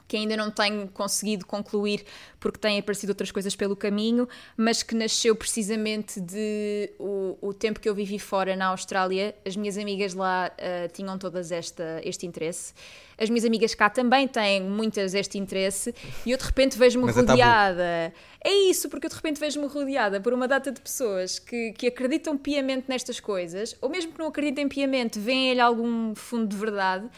que 0.09 0.17
ainda 0.17 0.37
não 0.37 0.51
tenho 0.51 0.89
conseguido 0.89 1.47
concluir 1.47 2.05
porque 2.41 2.59
têm 2.59 2.79
aparecido 2.79 3.11
outras 3.11 3.31
coisas 3.31 3.55
pelo 3.55 3.77
caminho, 3.77 4.27
mas 4.57 4.83
que 4.83 4.95
nasceu 4.95 5.37
precisamente 5.37 6.19
de 6.19 6.91
o, 6.99 7.37
o 7.43 7.53
tempo 7.53 7.79
que 7.79 7.89
eu 7.89 7.95
vivi 7.95 8.19
fora 8.19 8.57
na 8.57 8.69
Austrália. 8.69 9.35
As 9.45 9.55
minhas 9.55 9.77
amigas 9.77 10.15
lá 10.15 10.51
uh, 10.51 10.93
tinham 10.93 11.19
todas 11.19 11.53
esta, 11.53 12.01
este 12.03 12.27
interesse. 12.27 12.73
As 13.19 13.29
minhas 13.29 13.45
amigas 13.45 13.75
cá 13.75 13.91
também 13.91 14.27
têm 14.29 14.63
muitas 14.63 15.13
este 15.13 15.37
interesse 15.39 15.95
e 16.25 16.31
eu 16.31 16.39
de 16.39 16.45
repente 16.45 16.79
vejo-me 16.79 17.09
é 17.09 17.13
rodeada. 17.13 17.83
É, 17.83 18.13
é, 18.45 18.55
isso, 18.71 18.89
porque 18.89 19.07
eu 19.07 19.11
de 19.11 19.17
repente 19.17 19.41
vejo-me 19.41 19.67
rodeada 19.67 20.21
por 20.21 20.33
uma 20.33 20.47
data 20.49 20.71
de 20.71 20.81
pessoas 20.81 21.39
que, 21.39 21.73
que 21.73 21.89
acreditam 21.89 22.39
piamente 22.39 22.85
nestas 22.89 23.19
coisas, 23.19 23.77
ou 23.81 23.91
mesmo 23.91 24.13
que 24.13 24.19
não 24.19 24.29
acreditem 24.29 24.69
piamente, 24.69 25.19
veem-lhe 25.19 25.61
algum 25.61 26.15
fundo 26.15 26.47
de 26.47 26.57
verdade 26.57 27.11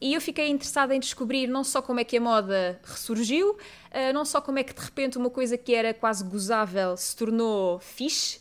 e 0.00 0.14
eu 0.14 0.20
fiquei 0.20 0.48
interessada 0.48 0.94
em 0.94 1.00
descobrir 1.00 1.46
não 1.46 1.64
só 1.64 1.80
como 1.80 2.00
é 2.00 2.04
que 2.04 2.16
a 2.16 2.20
moda 2.20 2.78
ressurgiu, 2.84 3.52
uh, 3.52 4.12
não 4.12 4.24
só 4.24 4.40
como 4.40 4.58
é 4.58 4.64
que 4.64 4.74
de 4.74 4.80
repente 4.80 5.16
uma 5.16 5.30
coisa 5.30 5.56
que 5.56 5.74
era 5.74 5.94
quase 5.94 6.24
gozável 6.24 6.96
se 6.96 7.16
tornou 7.16 7.78
fixe. 7.78 8.40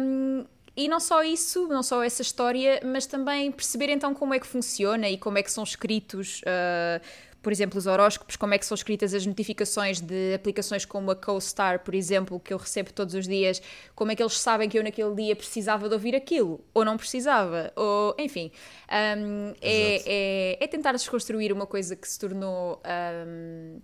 Um, 0.00 0.44
e 0.76 0.88
não 0.88 1.00
só 1.00 1.22
isso, 1.22 1.66
não 1.68 1.82
só 1.82 2.02
essa 2.02 2.20
história, 2.20 2.80
mas 2.84 3.06
também 3.06 3.50
perceber 3.50 3.88
então 3.88 4.12
como 4.12 4.34
é 4.34 4.38
que 4.38 4.46
funciona 4.46 5.08
e 5.08 5.16
como 5.16 5.38
é 5.38 5.42
que 5.42 5.50
são 5.50 5.64
escritos 5.64 6.42
uh, 6.42 7.00
por 7.46 7.52
exemplo, 7.52 7.78
os 7.78 7.86
horóscopos, 7.86 8.34
como 8.34 8.54
é 8.54 8.58
que 8.58 8.66
são 8.66 8.74
escritas 8.74 9.14
as 9.14 9.24
notificações 9.24 10.00
de 10.00 10.34
aplicações 10.34 10.84
como 10.84 11.12
a 11.12 11.14
CoStar, 11.14 11.78
por 11.84 11.94
exemplo, 11.94 12.40
que 12.40 12.52
eu 12.52 12.56
recebo 12.58 12.92
todos 12.92 13.14
os 13.14 13.24
dias, 13.24 13.62
como 13.94 14.10
é 14.10 14.16
que 14.16 14.22
eles 14.24 14.36
sabem 14.36 14.68
que 14.68 14.76
eu 14.76 14.82
naquele 14.82 15.14
dia 15.14 15.36
precisava 15.36 15.88
de 15.88 15.94
ouvir 15.94 16.16
aquilo, 16.16 16.64
ou 16.74 16.84
não 16.84 16.96
precisava, 16.96 17.72
ou 17.76 18.16
enfim, 18.18 18.50
um, 18.90 19.54
é, 19.62 20.02
é, 20.04 20.64
é, 20.64 20.66
tentar 20.66 20.90
desconstruir 20.90 21.52
uma 21.52 21.68
coisa 21.68 21.94
que 21.94 22.08
se 22.08 22.18
tornou. 22.18 22.82
Um, 22.84 23.78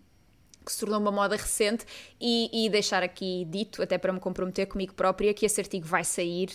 que 0.67 0.73
se 0.73 0.81
tornou 0.81 0.99
uma 0.99 1.13
moda 1.13 1.37
recente 1.37 1.85
e, 2.21 2.67
e, 2.67 2.69
deixar 2.69 3.05
aqui 3.05 3.47
dito, 3.49 3.81
até 3.81 3.97
para 3.97 4.13
me 4.13 4.19
comprometer 4.19 4.67
comigo 4.67 4.93
própria, 4.93 5.33
que 5.33 5.47
esse 5.47 5.61
artigo 5.61 5.87
vai 5.87 6.03
sair, 6.03 6.49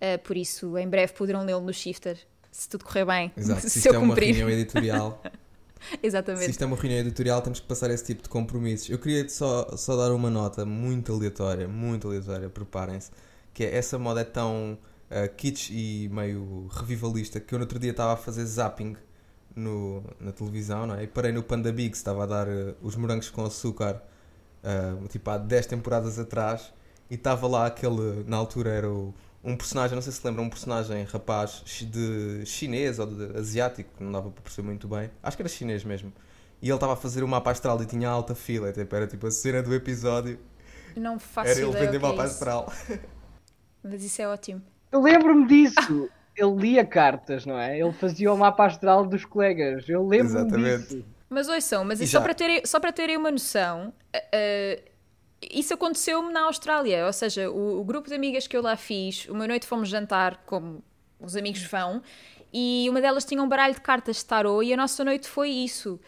uh, 0.00 0.18
por 0.22 0.34
isso 0.34 0.78
em 0.78 0.88
breve 0.88 1.12
poderão 1.12 1.44
lê-lo 1.44 1.60
no 1.60 1.74
Shifter, 1.74 2.16
se 2.50 2.66
tudo 2.70 2.86
correr 2.86 3.04
bem. 3.04 3.32
Exato, 3.36 3.60
se, 3.68 3.82
se 3.82 3.86
eu 3.86 3.94
é 3.94 3.98
cumprir. 3.98 4.28
uma 4.28 4.36
reunião 4.36 4.50
editorial 4.58 5.22
Exatamente. 6.02 6.44
Se 6.44 6.50
isto 6.50 6.62
é 6.62 6.66
uma 6.66 6.76
reunião 6.76 7.00
editorial, 7.00 7.42
temos 7.42 7.60
que 7.60 7.66
passar 7.66 7.90
esse 7.90 8.04
tipo 8.04 8.22
de 8.22 8.28
compromissos. 8.28 8.90
Eu 8.90 8.98
queria 8.98 9.28
só, 9.28 9.76
só 9.76 9.96
dar 9.96 10.12
uma 10.12 10.30
nota 10.30 10.64
muito 10.64 11.12
aleatória, 11.12 11.68
muito 11.68 12.08
aleatória, 12.08 12.48
preparem-se, 12.48 13.10
que 13.52 13.64
é 13.64 13.76
essa 13.76 13.98
moda 13.98 14.20
é 14.20 14.24
tão 14.24 14.78
uh, 15.10 15.34
kitsch 15.36 15.70
e 15.70 16.08
meio 16.12 16.68
revivalista 16.70 17.40
que 17.40 17.54
eu 17.54 17.58
no 17.58 17.64
outro 17.64 17.78
dia 17.78 17.90
estava 17.90 18.14
a 18.14 18.16
fazer 18.16 18.44
zapping 18.44 18.96
no, 19.54 20.02
na 20.20 20.32
televisão, 20.32 20.86
não 20.86 20.96
é? 20.96 21.04
E 21.04 21.06
parei 21.06 21.32
no 21.32 21.42
Panda 21.42 21.72
Big, 21.72 21.94
estava 21.94 22.24
a 22.24 22.26
dar 22.26 22.48
uh, 22.48 22.74
os 22.82 22.96
morangos 22.96 23.30
com 23.30 23.44
açúcar, 23.44 24.02
uh, 24.62 25.08
tipo 25.08 25.30
há 25.30 25.38
10 25.38 25.66
temporadas 25.66 26.18
atrás, 26.18 26.72
e 27.10 27.14
estava 27.14 27.46
lá 27.46 27.66
aquele, 27.66 28.24
na 28.26 28.36
altura 28.36 28.70
era 28.70 28.90
o 28.90 29.14
um 29.44 29.56
personagem, 29.56 29.94
não 29.94 30.02
sei 30.02 30.12
se 30.12 30.26
lembra, 30.26 30.42
um 30.42 30.48
personagem 30.48 31.04
rapaz 31.04 31.62
de 31.64 32.44
chinês 32.46 32.98
ou 32.98 33.06
de 33.06 33.36
asiático, 33.38 33.90
que 33.96 34.02
não 34.02 34.10
dava 34.10 34.30
para 34.30 34.42
perceber 34.42 34.66
muito 34.66 34.88
bem. 34.88 35.10
Acho 35.22 35.36
que 35.36 35.42
era 35.42 35.48
chinês 35.48 35.84
mesmo. 35.84 36.12
E 36.62 36.68
ele 36.68 36.74
estava 36.74 36.94
a 36.94 36.96
fazer 36.96 37.22
o 37.22 37.28
mapa 37.28 37.50
astral 37.50 37.80
e 37.82 37.86
tinha 37.86 38.08
alta 38.08 38.34
fila. 38.34 38.72
Tipo, 38.72 38.96
era 38.96 39.06
tipo 39.06 39.26
a 39.26 39.30
cena 39.30 39.62
do 39.62 39.74
episódio. 39.74 40.38
Não 40.96 41.18
faço 41.18 41.50
Era 41.50 41.60
ele 41.60 41.72
vender 41.72 41.96
é 41.96 41.98
mapa 41.98 42.22
é 42.22 42.26
astral. 42.26 42.72
Mas 43.82 44.02
isso 44.02 44.22
é 44.22 44.28
ótimo. 44.28 44.62
Eu 44.90 45.02
lembro-me 45.02 45.46
disso. 45.46 46.08
ele 46.34 46.54
lia 46.56 46.84
cartas, 46.84 47.44
não 47.44 47.58
é? 47.58 47.78
Ele 47.78 47.92
fazia 47.92 48.32
o 48.32 48.38
mapa 48.38 48.64
astral 48.66 49.04
dos 49.04 49.24
colegas. 49.24 49.86
Eu 49.88 50.06
lembro-me 50.06 50.78
disso. 50.78 51.04
Mas 51.28 51.48
ouçam, 51.48 51.84
mas 51.84 51.98
só 52.08 52.20
para, 52.20 52.34
terem, 52.34 52.62
só 52.64 52.78
para 52.78 52.92
terem 52.92 53.16
uma 53.16 53.30
noção, 53.30 53.92
uh, 54.14 54.90
isso 55.50 55.74
aconteceu-me 55.74 56.32
na 56.32 56.42
Austrália, 56.44 57.06
ou 57.06 57.12
seja, 57.12 57.50
o, 57.50 57.80
o, 57.80 57.84
grupo 57.84 58.08
de 58.08 58.14
amigas 58.14 58.46
que 58.46 58.56
eu 58.56 58.62
lá 58.62 58.76
fiz, 58.76 59.26
uma 59.28 59.46
noite 59.46 59.66
fomos 59.66 59.88
jantar, 59.88 60.42
como 60.46 60.82
os 61.18 61.36
amigos 61.36 61.62
vão, 61.62 62.02
e 62.52 62.86
uma 62.88 63.00
delas 63.00 63.24
tinha 63.24 63.42
um 63.42 63.48
baralho 63.48 63.74
de 63.74 63.80
cartas 63.80 64.18
de 64.18 64.24
tarot 64.26 64.64
e 64.64 64.72
a 64.72 64.76
nossa 64.76 65.04
noite 65.04 65.28
foi 65.28 65.50
isso. 65.50 65.98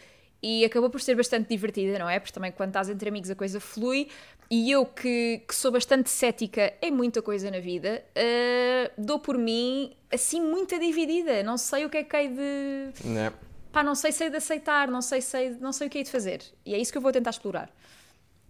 E 0.41 0.65
acabou 0.65 0.89
por 0.89 1.01
ser 1.01 1.17
bastante 1.17 1.49
divertida, 1.49 1.99
não 1.99 2.09
é? 2.09 2.21
Porque 2.21 2.33
também 2.33 2.53
quando 2.53 2.69
estás 2.69 2.89
entre 2.89 3.09
amigos 3.09 3.29
a 3.31 3.35
coisa 3.35 3.59
flui. 3.59 4.09
E 4.49 4.71
eu, 4.71 4.87
que, 4.87 5.43
que 5.47 5.53
sou 5.53 5.73
bastante 5.73 6.09
cética 6.09 6.73
em 6.81 6.93
muita 6.93 7.21
coisa 7.21 7.51
na 7.51 7.59
vida, 7.59 8.05
uh, 8.17 8.93
dou 8.97 9.19
por 9.19 9.37
mim 9.37 9.93
assim 10.13 10.41
muita 10.41 10.79
dividida. 10.79 11.43
Não 11.43 11.57
sei 11.59 11.85
o 11.85 11.91
que 11.91 11.97
é 11.97 12.05
que 12.05 12.17
hei 12.17 12.29
de. 12.29 12.93
Não. 13.05 13.33
Pá, 13.73 13.83
não 13.83 13.97
sei 13.97 14.13
se 14.13 14.23
hei 14.23 14.31
de 14.31 14.37
aceitar, 14.37 14.87
não 14.87 15.03
sei, 15.03 15.21
sei, 15.21 15.51
não 15.51 15.73
sei 15.73 15.89
o 15.89 15.91
que 15.91 15.99
hei 15.99 16.05
de 16.05 16.11
fazer. 16.13 16.43
E 16.65 16.75
é 16.75 16.79
isso 16.79 16.93
que 16.93 16.99
eu 16.99 17.03
vou 17.03 17.11
tentar 17.11 17.31
explorar. 17.31 17.69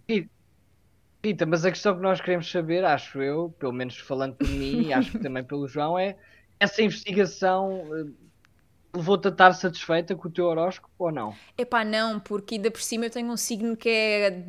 E 0.07 0.27
Rita, 1.27 1.45
mas 1.45 1.65
a 1.65 1.71
questão 1.71 1.95
que 1.95 2.01
nós 2.01 2.21
queremos 2.21 2.49
saber, 2.49 2.85
acho 2.85 3.21
eu, 3.21 3.53
pelo 3.59 3.73
menos 3.73 3.97
falando 3.97 4.35
por 4.35 4.47
mim 4.47 4.93
acho 4.93 5.11
que 5.11 5.19
também 5.19 5.43
pelo 5.43 5.67
João, 5.67 5.97
é 5.97 6.15
essa 6.59 6.81
investigação 6.81 7.83
eh, 7.95 8.05
levou-te 8.95 9.27
a 9.27 9.31
estar 9.31 9.53
satisfeita 9.53 10.15
com 10.15 10.27
o 10.27 10.31
teu 10.31 10.45
horóscopo 10.45 10.93
ou 10.97 11.11
não? 11.11 11.35
Epá, 11.57 11.83
não, 11.83 12.19
porque 12.19 12.55
ainda 12.55 12.71
por 12.71 12.81
cima 12.81 13.05
eu 13.05 13.09
tenho 13.09 13.29
um 13.29 13.37
signo 13.37 13.75
que 13.75 13.89
é 13.89 14.43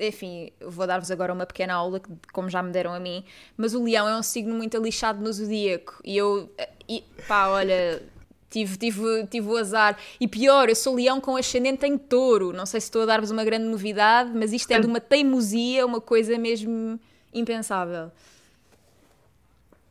enfim, 0.00 0.50
vou 0.60 0.86
dar-vos 0.86 1.10
agora 1.10 1.32
uma 1.32 1.46
pequena 1.46 1.74
aula, 1.74 2.00
como 2.32 2.50
já 2.50 2.62
me 2.62 2.70
deram 2.70 2.92
a 2.92 3.00
mim, 3.00 3.24
mas 3.56 3.74
o 3.74 3.82
leão 3.82 4.06
é 4.06 4.16
um 4.16 4.22
signo 4.22 4.54
muito 4.54 4.76
lixado 4.78 5.22
no 5.22 5.32
zodíaco 5.32 6.00
e 6.04 6.16
eu, 6.16 6.52
e, 6.88 7.02
pá, 7.26 7.48
olha, 7.48 8.02
Tive, 8.50 8.78
tive, 8.78 9.26
tive 9.26 9.46
o 9.46 9.56
azar. 9.56 9.98
E 10.18 10.26
pior, 10.26 10.68
eu 10.68 10.76
sou 10.76 10.94
leão 10.94 11.20
com 11.20 11.36
ascendente 11.36 11.84
em 11.86 11.98
touro. 11.98 12.52
Não 12.52 12.64
sei 12.64 12.80
se 12.80 12.86
estou 12.86 13.02
a 13.02 13.06
dar-vos 13.06 13.30
uma 13.30 13.44
grande 13.44 13.66
novidade, 13.66 14.30
mas 14.34 14.52
isto 14.52 14.70
é 14.70 14.80
de 14.80 14.86
uma 14.86 15.00
teimosia, 15.00 15.84
uma 15.84 16.00
coisa 16.00 16.38
mesmo 16.38 16.98
impensável. 17.32 18.10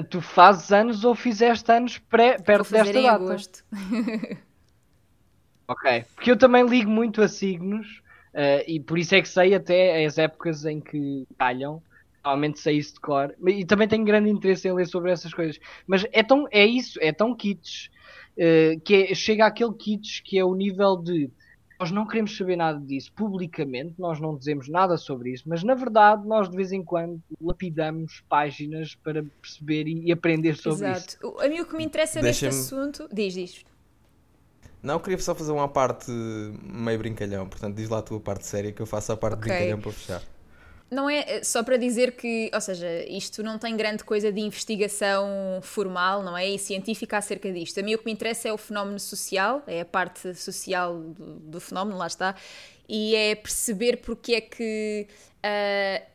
Tu 0.09 0.21
fazes 0.21 0.71
anos 0.71 1.03
ou 1.03 1.15
fizeste 1.15 1.71
anos 1.71 1.97
pré, 1.97 2.37
perto 2.37 2.71
desta 2.71 2.93
data? 2.93 3.15
Agosto. 3.15 3.63
ok. 5.67 6.05
Porque 6.15 6.31
eu 6.31 6.37
também 6.37 6.65
ligo 6.65 6.89
muito 6.89 7.21
a 7.21 7.27
signos 7.27 8.01
uh, 8.33 8.63
e 8.67 8.79
por 8.79 8.97
isso 8.97 9.15
é 9.15 9.21
que 9.21 9.29
sei 9.29 9.53
até 9.53 10.03
as 10.05 10.17
épocas 10.17 10.65
em 10.65 10.79
que 10.79 11.27
calham. 11.37 11.81
Normalmente 12.23 12.59
sei 12.59 12.77
isso 12.77 12.95
de 12.95 12.99
cor. 12.99 13.33
E 13.47 13.65
também 13.65 13.87
tenho 13.87 14.03
grande 14.03 14.29
interesse 14.29 14.67
em 14.67 14.73
ler 14.73 14.87
sobre 14.87 15.11
essas 15.11 15.33
coisas. 15.33 15.59
Mas 15.85 16.05
é, 16.11 16.21
tão, 16.21 16.47
é 16.51 16.65
isso, 16.65 16.99
é 17.01 17.11
tão 17.11 17.33
kits 17.33 17.89
eh, 18.37 18.77
que 18.83 18.95
é, 18.95 19.15
chega 19.15 19.45
àquele 19.45 19.73
kits 19.73 20.21
que 20.23 20.37
é 20.37 20.45
o 20.45 20.53
nível 20.53 20.95
de 20.97 21.29
nós 21.79 21.91
não 21.91 22.07
queremos 22.07 22.35
saber 22.35 22.55
nada 22.55 22.79
disso 22.79 23.11
publicamente, 23.13 23.93
nós 23.99 24.19
não 24.19 24.35
dizemos 24.35 24.67
nada 24.67 24.97
sobre 24.97 25.31
isso, 25.31 25.43
mas 25.47 25.63
na 25.63 25.75
verdade 25.75 26.27
nós 26.27 26.49
de 26.49 26.55
vez 26.55 26.71
em 26.71 26.83
quando 26.83 27.21
lapidamos 27.39 28.23
páginas 28.27 28.95
para 28.95 29.23
perceber 29.41 29.87
e, 29.87 30.11
aprender 30.11 30.55
sobre 30.55 30.87
Exato. 30.87 31.17
isso. 31.23 31.39
A 31.39 31.47
mim 31.47 31.59
o 31.59 31.65
que 31.65 31.77
me 31.77 31.85
interessa 31.85 32.21
neste 32.21 32.47
assunto. 32.47 33.07
Diz, 33.13 33.33
diz. 33.33 33.65
Não, 34.81 34.99
queria 34.99 35.19
só 35.19 35.35
fazer 35.35 35.51
uma 35.51 35.67
parte 35.67 36.11
meio 36.11 36.97
brincalhão, 36.97 37.47
portanto 37.47 37.75
diz 37.75 37.89
lá 37.89 37.99
a 37.99 38.01
tua 38.01 38.19
parte 38.19 38.45
séria 38.45 38.71
que 38.71 38.81
eu 38.81 38.85
faço 38.85 39.11
a 39.11 39.17
parte 39.17 39.37
okay. 39.37 39.51
brincalhão 39.51 39.79
para 39.79 39.91
fechar. 39.91 40.21
Não 40.89 41.09
é 41.09 41.19
eh, 41.27 41.43
só 41.43 41.63
para 41.63 41.75
dizer 41.75 42.13
que, 42.13 42.49
ou 42.53 42.61
seja, 42.61 42.87
isto 43.09 43.43
não 43.43 43.57
tem 43.57 43.75
grande 43.75 44.03
coisa 44.03 44.31
de 44.31 44.39
investigação 44.39 45.59
formal, 45.61 46.23
não 46.23 46.37
é? 46.37 46.47
E 46.47 46.57
científica 46.57 47.17
acerca 47.17 47.51
disto. 47.51 47.79
A 47.79 47.83
mim 47.83 47.95
o 47.95 47.97
que 47.97 48.05
me 48.05 48.11
interessa 48.11 48.47
é 48.47 48.53
o 48.53 48.57
fenómeno 48.57 48.99
social, 48.99 49.61
é 49.67 49.81
a 49.81 49.85
parte 49.85 50.33
social 50.33 50.97
do, 50.97 51.39
do 51.39 51.59
fenómeno, 51.59 51.97
lá 51.97 52.07
está, 52.07 52.35
e 52.87 53.15
é 53.15 53.35
perceber 53.35 53.97
porque 53.97 54.35
é 54.35 54.41
que 54.41 55.07
uh, 55.43 56.05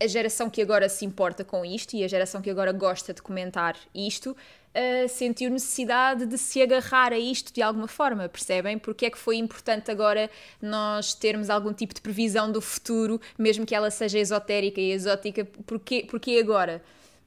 a 0.00 0.06
geração 0.06 0.48
que 0.48 0.62
agora 0.62 0.88
se 0.88 1.04
importa 1.04 1.44
com 1.44 1.64
isto 1.64 1.94
e 1.94 2.04
a 2.04 2.08
geração 2.08 2.40
que 2.40 2.50
agora 2.50 2.72
gosta 2.72 3.12
de 3.12 3.22
comentar 3.22 3.76
isto 3.94 4.36
uh, 4.74 5.08
sentiu 5.08 5.50
necessidade 5.50 6.26
de 6.26 6.38
se 6.38 6.62
agarrar 6.62 7.12
a 7.12 7.18
isto 7.18 7.52
de 7.52 7.62
alguma 7.62 7.88
forma, 7.88 8.28
percebem? 8.28 8.78
Porque 8.78 9.06
é 9.06 9.10
que 9.10 9.18
foi 9.18 9.36
importante 9.36 9.90
agora 9.90 10.30
nós 10.60 11.14
termos 11.14 11.50
algum 11.50 11.72
tipo 11.72 11.94
de 11.94 12.00
previsão 12.00 12.50
do 12.50 12.60
futuro, 12.60 13.20
mesmo 13.38 13.66
que 13.66 13.74
ela 13.74 13.90
seja 13.90 14.18
esotérica 14.18 14.80
e 14.80 14.92
exótica, 14.92 15.44
porque, 15.66 16.06
porque 16.08 16.38
agora? 16.38 16.82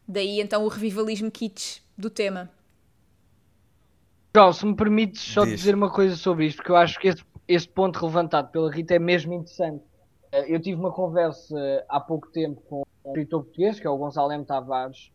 Daí 0.08 0.40
então 0.40 0.64
o 0.64 0.68
revivalismo 0.68 1.32
kitsch 1.32 1.80
do 1.98 2.10
tema. 2.10 2.50
João, 4.36 4.52
se 4.52 4.66
me 4.66 4.75
permites 4.75 5.22
só 5.22 5.46
Diz. 5.46 5.60
dizer 5.60 5.75
uma 5.75 5.90
coisa 5.90 6.16
sobre 6.16 6.46
isto, 6.46 6.58
porque 6.58 6.72
eu 6.72 6.75
acho 6.75 7.00
que 7.00 7.08
esse, 7.08 7.24
este 7.48 7.70
ponto 7.70 8.06
levantado 8.06 8.52
pela 8.52 8.70
Rita 8.72 8.94
é 8.96 9.00
mesmo 9.00 9.34
interessante. 9.34 9.82
Uh, 10.34 10.44
eu 10.48 10.60
tive 10.60 10.78
uma 10.78 10.92
conversa 10.92 11.56
há 11.88 12.00
pouco 12.00 12.28
tempo 12.32 12.62
com 12.68 12.82
um 12.82 13.10
escritor 13.10 13.44
português, 13.44 13.80
que 13.80 13.88
é 13.88 13.90
o 13.90 13.98
Gonçalo 13.98 14.34
M. 14.34 14.44
Tavares. 14.44 15.10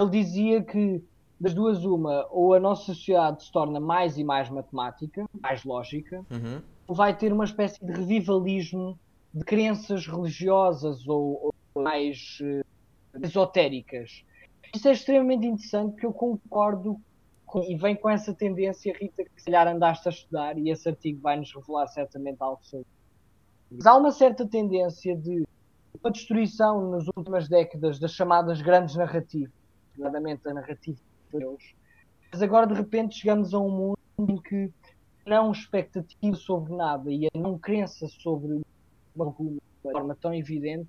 Ele 0.00 0.10
dizia 0.10 0.62
que, 0.62 1.02
das 1.42 1.54
duas, 1.54 1.84
uma, 1.84 2.24
ou 2.30 2.54
a 2.54 2.60
nossa 2.60 2.84
sociedade 2.84 3.42
se 3.42 3.50
torna 3.50 3.80
mais 3.80 4.16
e 4.16 4.22
mais 4.22 4.48
matemática, 4.48 5.28
mais 5.40 5.64
lógica, 5.64 6.24
uhum. 6.30 6.62
ou 6.86 6.94
vai 6.94 7.16
ter 7.16 7.32
uma 7.32 7.44
espécie 7.44 7.84
de 7.84 7.90
revivalismo 7.90 8.96
de 9.34 9.44
crenças 9.44 10.06
religiosas 10.06 11.08
ou, 11.08 11.52
ou 11.74 11.82
mais 11.82 12.38
uh, 12.40 12.64
esotéricas. 13.20 14.24
Isso 14.72 14.86
é 14.86 14.92
extremamente 14.92 15.44
interessante 15.44 15.90
porque 15.90 16.06
eu 16.06 16.12
concordo 16.12 16.96
com, 17.44 17.60
e 17.64 17.74
vem 17.74 17.96
com 17.96 18.08
essa 18.08 18.32
tendência, 18.32 18.96
Rita, 18.96 19.24
que 19.24 19.30
se 19.36 19.46
calhar 19.46 19.66
andaste 19.66 20.06
a 20.08 20.12
estudar 20.12 20.56
e 20.56 20.70
esse 20.70 20.88
artigo 20.88 21.20
vai 21.20 21.36
nos 21.36 21.52
revelar 21.52 21.88
certamente 21.88 22.36
algo 22.38 22.62
sobre. 22.62 22.86
Mas 23.68 23.84
há 23.84 23.96
uma 23.96 24.12
certa 24.12 24.46
tendência 24.46 25.16
de 25.16 25.44
uma 26.00 26.12
destruição 26.12 26.88
nas 26.88 27.04
últimas 27.16 27.48
décadas 27.48 27.98
das 27.98 28.12
chamadas 28.12 28.62
grandes 28.62 28.94
narrativas, 28.94 29.50
nomeadamente 29.96 30.48
a 30.48 30.54
narrativa 30.54 31.00
de 31.32 31.38
Deus. 31.38 31.74
Mas 32.30 32.42
agora 32.42 32.66
de 32.66 32.74
repente 32.74 33.16
chegamos 33.16 33.52
a 33.52 33.58
um 33.58 33.70
mundo 33.70 33.98
em 34.18 34.36
que 34.36 34.70
não 35.26 35.52
expectativa 35.52 36.34
sobre 36.36 36.74
nada 36.74 37.10
e 37.10 37.26
a 37.26 37.38
não 37.38 37.58
crença 37.58 38.08
sobre 38.08 38.62
uma 39.14 39.34
forma 39.82 40.16
tão 40.20 40.34
evidente 40.34 40.88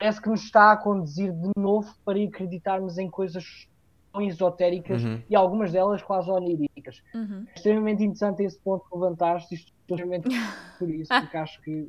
parece 0.00 0.20
que 0.20 0.30
nos 0.30 0.42
está 0.42 0.72
a 0.72 0.76
conduzir 0.78 1.30
de 1.30 1.50
novo 1.54 1.94
para 2.04 2.18
acreditarmos 2.18 2.96
em 2.96 3.08
coisas 3.10 3.68
tão 4.10 4.22
esotéricas 4.22 5.04
uhum. 5.04 5.22
e 5.28 5.36
algumas 5.36 5.72
delas 5.72 6.02
quase 6.02 6.30
oníricas. 6.30 7.02
Uhum. 7.14 7.44
É 7.46 7.54
extremamente 7.54 8.02
interessante 8.02 8.42
esse 8.42 8.58
ponto 8.58 8.88
que 8.88 8.96
levantaste, 8.96 9.54
isto 9.54 9.72
extremamente 9.80 10.28
por 10.78 10.88
isso, 10.88 11.12
porque 11.20 11.36
acho 11.36 11.60
que 11.60 11.88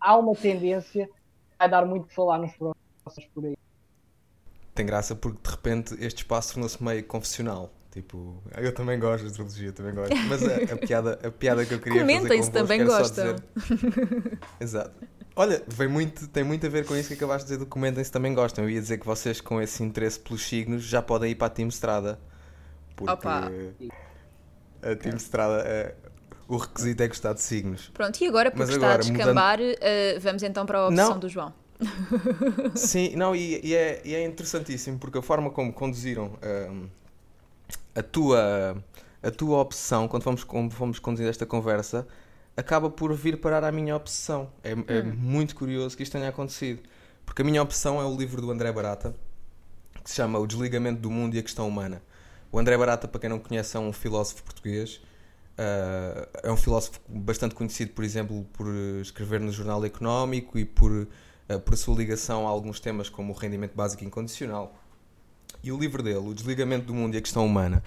há 0.00 0.16
uma 0.16 0.34
tendência 0.34 1.08
a 1.56 1.68
dar 1.68 1.86
muito 1.86 2.08
que 2.08 2.14
falar 2.14 2.38
nos 2.38 2.52
próximos 2.56 3.30
por 3.32 3.46
aí. 3.46 3.56
Tem 4.76 4.84
graça 4.84 5.16
porque 5.16 5.38
de 5.42 5.50
repente 5.50 5.96
este 6.00 6.18
espaço 6.18 6.52
tornou-se 6.52 6.82
meio 6.84 7.02
confessional. 7.04 7.72
Tipo, 7.90 8.42
eu 8.58 8.74
também 8.74 9.00
gosto 9.00 9.22
de 9.22 9.30
astrologia, 9.30 9.72
também 9.72 9.94
gosto. 9.94 10.14
Mas 10.28 10.42
a, 10.42 10.74
a 10.74 10.76
piada, 10.76 11.18
a 11.24 11.30
piada 11.30 11.64
que 11.64 11.72
eu 11.72 11.80
queria 11.80 12.02
Comentem 12.02 12.28
fazer 12.28 12.42
se 12.42 12.50
também 12.50 12.84
gostam. 12.84 13.34
Dizer... 13.34 14.38
Exato. 14.60 14.92
Olha, 15.34 15.62
vem 15.66 15.88
muito, 15.88 16.28
tem 16.28 16.44
muito 16.44 16.66
a 16.66 16.68
ver 16.68 16.84
com 16.84 16.94
isso 16.94 17.08
que 17.08 17.14
acabaste 17.14 17.46
de 17.46 17.54
dizer 17.54 17.58
do 17.58 17.66
comentem 17.66 18.04
se 18.04 18.12
também 18.12 18.34
gostam. 18.34 18.64
Eu 18.64 18.70
ia 18.70 18.80
dizer 18.82 18.98
que 18.98 19.06
vocês 19.06 19.40
com 19.40 19.62
esse 19.62 19.82
interesse 19.82 20.20
pelos 20.20 20.46
signos 20.46 20.82
já 20.82 21.00
podem 21.00 21.30
ir 21.30 21.36
para 21.36 21.46
a 21.46 21.50
Team 21.50 21.68
Strada. 21.68 22.20
Porque 22.94 23.12
Opa. 23.14 23.50
a 24.82 24.94
Team 24.96 25.16
Strada 25.16 25.62
é, 25.66 25.94
o 26.46 26.58
requisito 26.58 27.02
é 27.02 27.08
gostar 27.08 27.32
de 27.32 27.40
signos. 27.40 27.90
Pronto, 27.94 28.20
e 28.22 28.26
agora, 28.26 28.50
porque 28.50 28.62
Mas 28.62 28.74
está 28.74 28.86
agora, 28.88 29.02
a 29.02 29.10
descambar, 29.10 29.58
mudando... 29.58 29.74
uh, 29.74 30.20
vamos 30.20 30.42
então 30.42 30.66
para 30.66 30.78
a 30.80 30.88
opção 30.88 31.10
não. 31.10 31.18
do 31.18 31.28
João. 31.30 31.54
Sim, 32.74 33.14
não, 33.16 33.34
e, 33.34 33.60
e, 33.64 33.74
é, 33.74 34.02
e, 34.04 34.14
é, 34.14 34.24
interessantíssimo 34.24 34.98
porque 34.98 35.18
a 35.18 35.22
forma 35.22 35.50
como 35.50 35.72
conduziram 35.72 36.26
uh, 36.26 36.88
a 37.94 38.02
tua 38.02 38.82
a 39.22 39.30
tua 39.30 39.58
opção 39.58 40.06
quando 40.08 40.22
fomos, 40.22 40.44
como 40.44 40.70
fomos 40.70 40.98
conduzir 40.98 41.28
esta 41.28 41.44
conversa 41.44 42.06
acaba 42.56 42.88
por 42.88 43.12
vir 43.12 43.38
parar 43.38 43.62
à 43.64 43.70
minha 43.70 43.94
obsessão. 43.94 44.50
É, 44.64 44.70
é 44.70 44.74
hum. 45.02 45.14
muito 45.14 45.54
curioso 45.54 45.96
que 45.96 46.02
isto 46.02 46.12
tenha 46.12 46.28
acontecido. 46.28 46.80
Porque 47.24 47.42
a 47.42 47.44
minha 47.44 47.62
opção 47.62 48.00
é 48.00 48.04
o 48.04 48.16
livro 48.16 48.40
do 48.40 48.50
André 48.50 48.72
Barata, 48.72 49.14
que 50.02 50.08
se 50.08 50.16
chama 50.16 50.38
O 50.38 50.46
Desligamento 50.46 51.00
do 51.00 51.10
Mundo 51.10 51.34
e 51.34 51.38
a 51.38 51.42
Questão 51.42 51.68
Humana. 51.68 52.00
O 52.50 52.58
André 52.58 52.78
Barata, 52.78 53.06
para 53.06 53.20
quem 53.20 53.28
não 53.28 53.38
conhece, 53.38 53.76
é 53.76 53.80
um 53.80 53.92
filósofo 53.92 54.42
português. 54.44 55.00
Uh, 55.58 56.28
é 56.42 56.52
um 56.52 56.56
filósofo 56.56 57.00
bastante 57.08 57.54
conhecido, 57.54 57.92
por 57.92 58.04
exemplo, 58.04 58.46
por 58.52 58.66
escrever 59.00 59.40
no 59.40 59.50
Jornal 59.50 59.84
Económico 59.84 60.58
e 60.58 60.64
por, 60.64 61.08
por 61.64 61.74
a 61.74 61.76
sua 61.76 61.96
ligação 61.96 62.46
a 62.46 62.50
alguns 62.50 62.80
temas 62.80 63.08
como 63.08 63.32
o 63.32 63.36
rendimento 63.36 63.74
básico 63.74 64.04
incondicional. 64.04 64.74
E 65.62 65.70
o 65.72 65.78
livro 65.78 66.02
dele, 66.02 66.18
O 66.18 66.34
Desligamento 66.34 66.86
do 66.86 66.94
Mundo 66.94 67.14
e 67.14 67.18
a 67.18 67.20
Questão 67.20 67.44
Humana, 67.44 67.82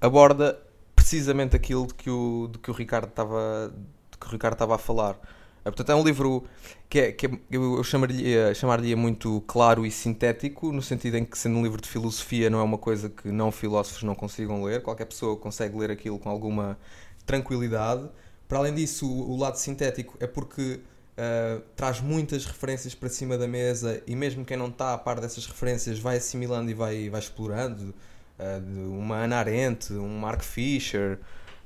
aborda 0.00 0.60
precisamente 0.94 1.56
aquilo 1.56 1.86
de 1.86 1.94
que 1.94 2.10
o, 2.10 2.48
de 2.52 2.58
que 2.58 2.70
o 2.70 2.74
Ricardo 2.74 3.08
estava 3.08 3.72
que 4.20 4.26
o 4.26 4.30
Ricardo 4.30 4.54
estava 4.54 4.74
a 4.74 4.78
falar. 4.78 5.18
Eh, 5.64 5.70
portanto, 5.70 5.90
é 5.90 5.94
um 5.94 6.04
livro 6.04 6.44
que, 6.88 6.98
é, 6.98 7.12
que 7.12 7.26
é, 7.26 7.30
eu 7.50 7.82
chamaria, 7.82 8.54
chamaria 8.54 8.96
muito 8.96 9.40
claro 9.46 9.86
e 9.86 9.90
sintético, 9.90 10.72
no 10.72 10.82
sentido 10.82 11.16
em 11.16 11.24
que, 11.24 11.38
sendo 11.38 11.56
um 11.56 11.62
livro 11.62 11.80
de 11.80 11.88
filosofia, 11.88 12.50
não 12.50 12.60
é 12.60 12.62
uma 12.62 12.78
coisa 12.78 13.08
que 13.08 13.28
não 13.30 13.50
filósofos 13.50 14.02
não 14.02 14.14
consigam 14.14 14.62
ler. 14.62 14.82
Qualquer 14.82 15.06
pessoa 15.06 15.36
consegue 15.36 15.76
ler 15.78 15.90
aquilo 15.90 16.18
com 16.18 16.28
alguma 16.28 16.78
tranquilidade. 17.26 18.08
Para 18.48 18.58
além 18.58 18.74
disso, 18.74 19.06
o, 19.10 19.32
o 19.32 19.36
lado 19.38 19.56
sintético 19.56 20.16
é 20.20 20.26
porque 20.26 20.80
uh, 21.20 21.60
traz 21.76 22.00
muitas 22.00 22.46
referências 22.46 22.94
para 22.94 23.08
cima 23.08 23.36
da 23.36 23.46
mesa 23.46 24.02
e, 24.06 24.16
mesmo 24.16 24.44
quem 24.44 24.56
não 24.56 24.68
está 24.68 24.94
a 24.94 24.98
par 24.98 25.20
dessas 25.20 25.46
referências, 25.46 25.98
vai 25.98 26.16
assimilando 26.16 26.70
e 26.70 26.74
vai, 26.74 27.10
vai 27.10 27.20
explorando. 27.20 27.94
Uh, 28.38 28.98
uma 28.98 29.16
Ana 29.16 29.36
Arendt, 29.36 29.92
um 29.92 30.18
Mark 30.18 30.42
Fisher. 30.42 31.18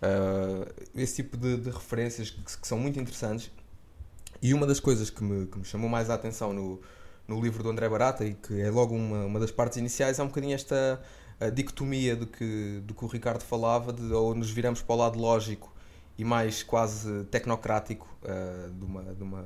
Uh, 0.03 0.71
esse 0.95 1.17
tipo 1.17 1.37
de, 1.37 1.57
de 1.57 1.71
referências 1.71 2.31
que, 2.31 2.43
que, 2.43 2.67
são 2.67 2.79
muito 2.79 2.99
interessantes. 2.99 3.51
E 4.43 4.53
uma 4.53 4.67
das 4.67 4.81
coisas 4.81 5.09
que 5.09 5.23
me, 5.23 5.47
que 5.47 5.59
me 5.59 5.65
chamou 5.65 5.89
mais 5.89 6.11
a 6.11 6.15
atenção 6.15 6.53
no, 6.53 6.81
no 7.27 7.41
livro 7.41 7.63
do 7.63 7.71
André 7.71 7.89
Barata, 7.89 8.25
e 8.25 8.35
que 8.35 8.61
é 8.61 8.71
logo 8.71 8.95
uma, 8.95 9.25
uma 9.25 9.41
das 9.41 9.51
partes 9.51 9.79
iniciais, 9.79 10.19
é 10.19 10.23
um 10.23 10.27
bocadinho 10.27 10.55
esta 10.55 11.01
dicotomia 11.53 12.15
do 12.15 12.27
que, 12.27 12.81
do 12.85 12.95
que 12.95 13.05
o 13.05 13.09
Ricardo 13.09 13.43
falava, 13.43 13.93
de 13.93 14.13
ou 14.13 14.35
nos 14.35 14.51
viramos 14.51 14.81
para 14.81 14.95
o 14.95 14.99
lado 14.99 15.19
lógico 15.19 15.74
e 16.17 16.25
mais 16.25 16.63
quase 16.63 17.25
tecnocrático 17.25 18.07
uh, 18.23 18.71
de, 18.71 18.85
uma, 18.85 19.03
de, 19.03 19.23
uma, 19.23 19.43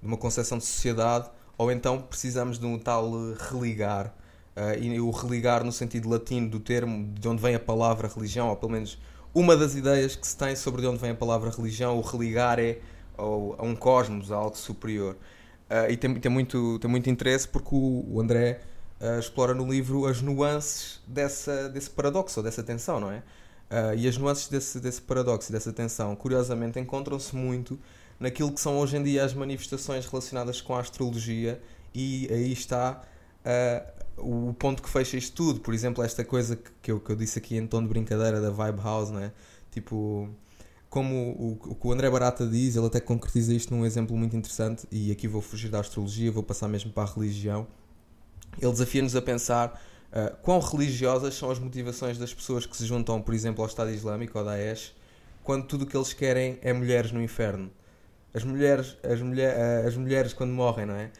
de 0.00 0.06
uma 0.06 0.16
concepção 0.16 0.58
de 0.58 0.64
sociedade, 0.64 1.30
ou 1.56 1.70
então 1.70 2.00
precisamos 2.00 2.58
de 2.58 2.66
um 2.66 2.78
tal 2.78 3.10
religar. 3.50 4.14
Uh, 4.56 4.82
e 4.82 5.00
o 5.00 5.10
religar 5.10 5.62
no 5.62 5.70
sentido 5.70 6.08
latino 6.08 6.48
do 6.48 6.58
termo, 6.58 7.12
de 7.14 7.28
onde 7.28 7.40
vem 7.40 7.54
a 7.54 7.60
palavra 7.60 8.08
religião, 8.08 8.48
ou 8.48 8.56
pelo 8.56 8.72
menos 8.72 8.98
uma 9.32 9.56
das 9.56 9.76
ideias 9.76 10.16
que 10.16 10.26
se 10.26 10.36
tem 10.36 10.56
sobre 10.56 10.80
de 10.80 10.88
onde 10.88 10.98
vem 10.98 11.10
a 11.10 11.14
palavra 11.14 11.50
religião, 11.50 11.96
o 11.96 12.00
religar 12.00 12.58
é 12.58 12.80
ao, 13.16 13.54
a 13.56 13.62
um 13.62 13.76
cosmos, 13.76 14.32
a 14.32 14.36
algo 14.36 14.56
superior. 14.56 15.16
Uh, 15.70 15.90
e 15.90 15.96
tem, 15.96 16.12
tem, 16.14 16.32
muito, 16.32 16.78
tem 16.80 16.90
muito 16.90 17.08
interesse 17.08 17.46
porque 17.46 17.72
o, 17.72 18.04
o 18.08 18.20
André 18.20 18.60
explora 19.20 19.54
no 19.54 19.70
livro 19.70 20.06
as 20.06 20.20
nuances 20.20 21.00
dessa, 21.06 21.68
desse 21.68 21.88
paradoxo, 21.88 22.40
ou 22.40 22.42
dessa 22.42 22.64
tensão, 22.64 22.98
não 22.98 23.12
é? 23.12 23.22
Uh, 23.70 23.94
e 23.96 24.08
as 24.08 24.16
nuances 24.16 24.48
desse, 24.48 24.80
desse 24.80 25.02
paradoxo 25.02 25.50
e 25.50 25.52
dessa 25.52 25.72
tensão, 25.72 26.16
curiosamente, 26.16 26.80
encontram-se 26.80 27.36
muito 27.36 27.78
naquilo 28.18 28.50
que 28.50 28.60
são 28.60 28.78
hoje 28.78 28.96
em 28.96 29.02
dia 29.02 29.24
as 29.24 29.34
manifestações 29.34 30.06
relacionadas 30.06 30.60
com 30.60 30.74
a 30.74 30.80
astrologia, 30.80 31.60
e 31.94 32.28
aí 32.30 32.52
está 32.52 33.02
o 34.16 34.52
ponto 34.54 34.82
que 34.82 34.88
fecha 34.88 35.16
isto 35.16 35.34
tudo. 35.34 35.60
Por 35.60 35.72
exemplo, 35.72 36.02
esta 36.02 36.24
coisa 36.24 36.58
que 36.82 36.90
eu, 36.90 37.00
que 37.00 37.10
eu 37.10 37.16
disse 37.16 37.38
aqui 37.38 37.56
em 37.56 37.66
tom 37.66 37.82
de 37.82 37.88
brincadeira 37.88 38.40
da 38.40 38.50
Vibe 38.50 38.80
House, 38.80 39.10
não 39.10 39.20
é? 39.20 39.32
Tipo, 39.70 40.28
como 40.90 41.14
o, 41.14 41.52
o, 41.70 41.74
que 41.74 41.86
o 41.86 41.92
André 41.92 42.10
Barata 42.10 42.46
diz, 42.46 42.74
ele 42.74 42.86
até 42.86 43.00
concretiza 43.00 43.54
isto 43.54 43.74
num 43.74 43.84
exemplo 43.84 44.16
muito 44.16 44.36
interessante, 44.36 44.86
e 44.90 45.12
aqui 45.12 45.28
vou 45.28 45.40
fugir 45.40 45.70
da 45.70 45.80
astrologia, 45.80 46.32
vou 46.32 46.42
passar 46.42 46.68
mesmo 46.68 46.90
para 46.90 47.08
a 47.08 47.14
religião. 47.14 47.66
Ele 48.60 48.72
desafia-nos 48.72 49.14
a 49.14 49.22
pensar 49.22 49.80
uh, 50.12 50.36
quão 50.42 50.60
religiosas 50.60 51.34
são 51.34 51.50
as 51.50 51.58
motivações 51.58 52.18
das 52.18 52.32
pessoas 52.32 52.66
que 52.66 52.76
se 52.76 52.84
juntam, 52.86 53.20
por 53.20 53.34
exemplo, 53.34 53.62
ao 53.62 53.68
Estado 53.68 53.90
Islâmico, 53.90 54.38
ao 54.38 54.44
Daesh, 54.44 54.94
quando 55.42 55.66
tudo 55.66 55.82
o 55.82 55.86
que 55.86 55.96
eles 55.96 56.12
querem 56.12 56.58
é 56.62 56.72
mulheres 56.72 57.12
no 57.12 57.22
inferno. 57.22 57.70
As 58.34 58.44
mulheres, 58.44 58.96
as, 59.02 59.20
mulher, 59.20 59.56
uh, 59.56 59.88
as 59.88 59.96
mulheres 59.96 60.32
quando 60.32 60.52
morrem, 60.52 60.86
não 60.86 60.94
é? 60.94 61.10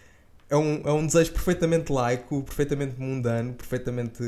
é 0.51 0.57
um, 0.57 0.83
é 0.85 0.93
um 0.93 1.07
desejo 1.07 1.33
perfeitamente 1.33 1.93
laico, 1.93 2.43
perfeitamente 2.43 2.99
mundano, 2.99 3.53
perfeitamente, 3.55 4.23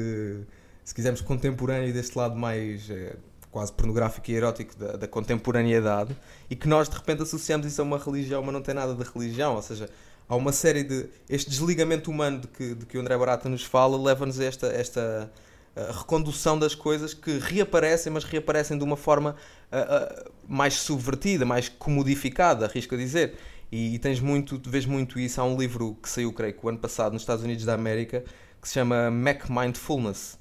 se 0.84 0.94
quisermos, 0.94 1.20
contemporâneo 1.20 1.92
deste 1.92 2.16
lado 2.16 2.36
mais 2.36 2.88
é, 2.90 3.16
quase 3.50 3.72
pornográfico 3.72 4.30
e 4.30 4.34
erótico 4.34 4.76
da, 4.76 4.96
da, 4.96 5.08
contemporaneidade 5.08 6.14
e 6.48 6.56
que 6.56 6.68
nós 6.68 6.88
de 6.88 6.96
repente 6.96 7.22
associamos 7.22 7.66
isso 7.66 7.80
a 7.80 7.84
uma 7.84 7.98
religião, 7.98 8.42
mas 8.42 8.52
não 8.52 8.62
tem 8.62 8.74
nada 8.74 8.94
de 8.94 9.02
religião, 9.10 9.54
ou 9.56 9.62
seja, 9.62 9.88
há 10.30 10.36
uma 10.36 10.52
série 10.52 10.84
de. 10.84 11.08
Este 11.28 11.50
desligamento 11.50 12.10
humano 12.10 12.40
de 12.40 12.48
que, 12.48 12.74
de 12.74 12.86
que 12.86 12.96
o 12.96 13.00
André 13.00 13.18
Barata 13.18 13.48
nos 13.48 13.64
fala 13.64 14.00
leva-nos 14.00 14.38
a 14.38 14.44
esta. 14.44 14.66
esta 14.68 15.30
a 15.76 15.92
recondução 15.92 16.58
das 16.58 16.74
coisas 16.74 17.14
que 17.14 17.38
reaparecem, 17.38 18.12
mas 18.12 18.24
reaparecem 18.24 18.76
de 18.76 18.82
uma 18.82 18.96
forma 18.96 19.36
uh, 19.70 20.26
uh, 20.26 20.32
mais 20.48 20.74
subvertida, 20.74 21.44
mais 21.44 21.68
comodificada, 21.68 22.66
arrisco 22.66 22.96
a 22.96 22.98
dizer. 22.98 23.36
E, 23.70 23.94
e, 23.94 23.98
tens 24.00 24.18
muito, 24.18 24.60
vês 24.68 24.84
muito 24.84 25.18
isso. 25.18 25.40
Há 25.40 25.44
um 25.44 25.56
livro 25.56 25.96
que 26.02 26.08
saiu, 26.08 26.32
creio 26.32 26.54
que 26.54 26.66
o 26.66 26.68
ano 26.68 26.78
passado, 26.78 27.12
nos 27.12 27.22
Estados 27.22 27.44
Unidos 27.44 27.64
da 27.64 27.74
América, 27.74 28.24
que 28.60 28.66
se 28.66 28.74
chama 28.74 29.12
Mac 29.12 29.48
Mindfulness. 29.48 30.38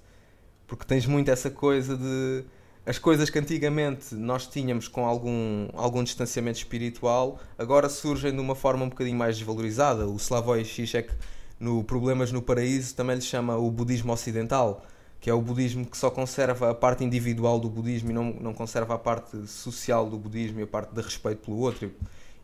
Porque 0.65 0.83
tens 0.83 1.05
muito 1.05 1.29
essa 1.29 1.51
coisa 1.51 1.95
de. 1.95 2.43
As 2.89 2.97
coisas 2.97 3.29
que 3.29 3.37
antigamente 3.37 4.15
nós 4.15 4.47
tínhamos 4.47 4.87
com 4.87 5.05
algum, 5.05 5.69
algum 5.75 6.03
distanciamento 6.03 6.57
espiritual, 6.57 7.39
agora 7.55 7.87
surgem 7.87 8.31
de 8.31 8.39
uma 8.39 8.55
forma 8.55 8.83
um 8.83 8.89
bocadinho 8.89 9.15
mais 9.15 9.37
desvalorizada. 9.37 10.07
O 10.07 10.15
Slavoj 10.15 10.63
Žižek, 10.63 11.13
no 11.59 11.83
Problemas 11.83 12.31
no 12.31 12.41
Paraíso, 12.41 12.95
também 12.95 13.17
lhe 13.17 13.21
chama 13.21 13.55
o 13.55 13.69
budismo 13.69 14.11
ocidental. 14.11 14.83
que 15.21 15.29
é 15.29 15.33
o 15.33 15.39
budismo 15.39 15.85
que 15.85 15.95
só 15.95 16.09
conserva 16.09 16.71
a 16.71 16.73
parte 16.73 17.03
individual 17.03 17.59
do 17.59 17.69
budismo 17.69 18.09
e 18.09 18.13
não, 18.13 18.33
não 18.41 18.53
conserva 18.55 18.95
a 18.95 18.97
parte 18.97 19.37
social 19.45 20.09
do 20.09 20.17
budismo 20.17 20.59
e 20.59 20.63
a 20.63 20.67
parte 20.67 20.91
de 20.91 20.99
respeito 20.99 21.45
pelo 21.45 21.59
outro 21.59 21.91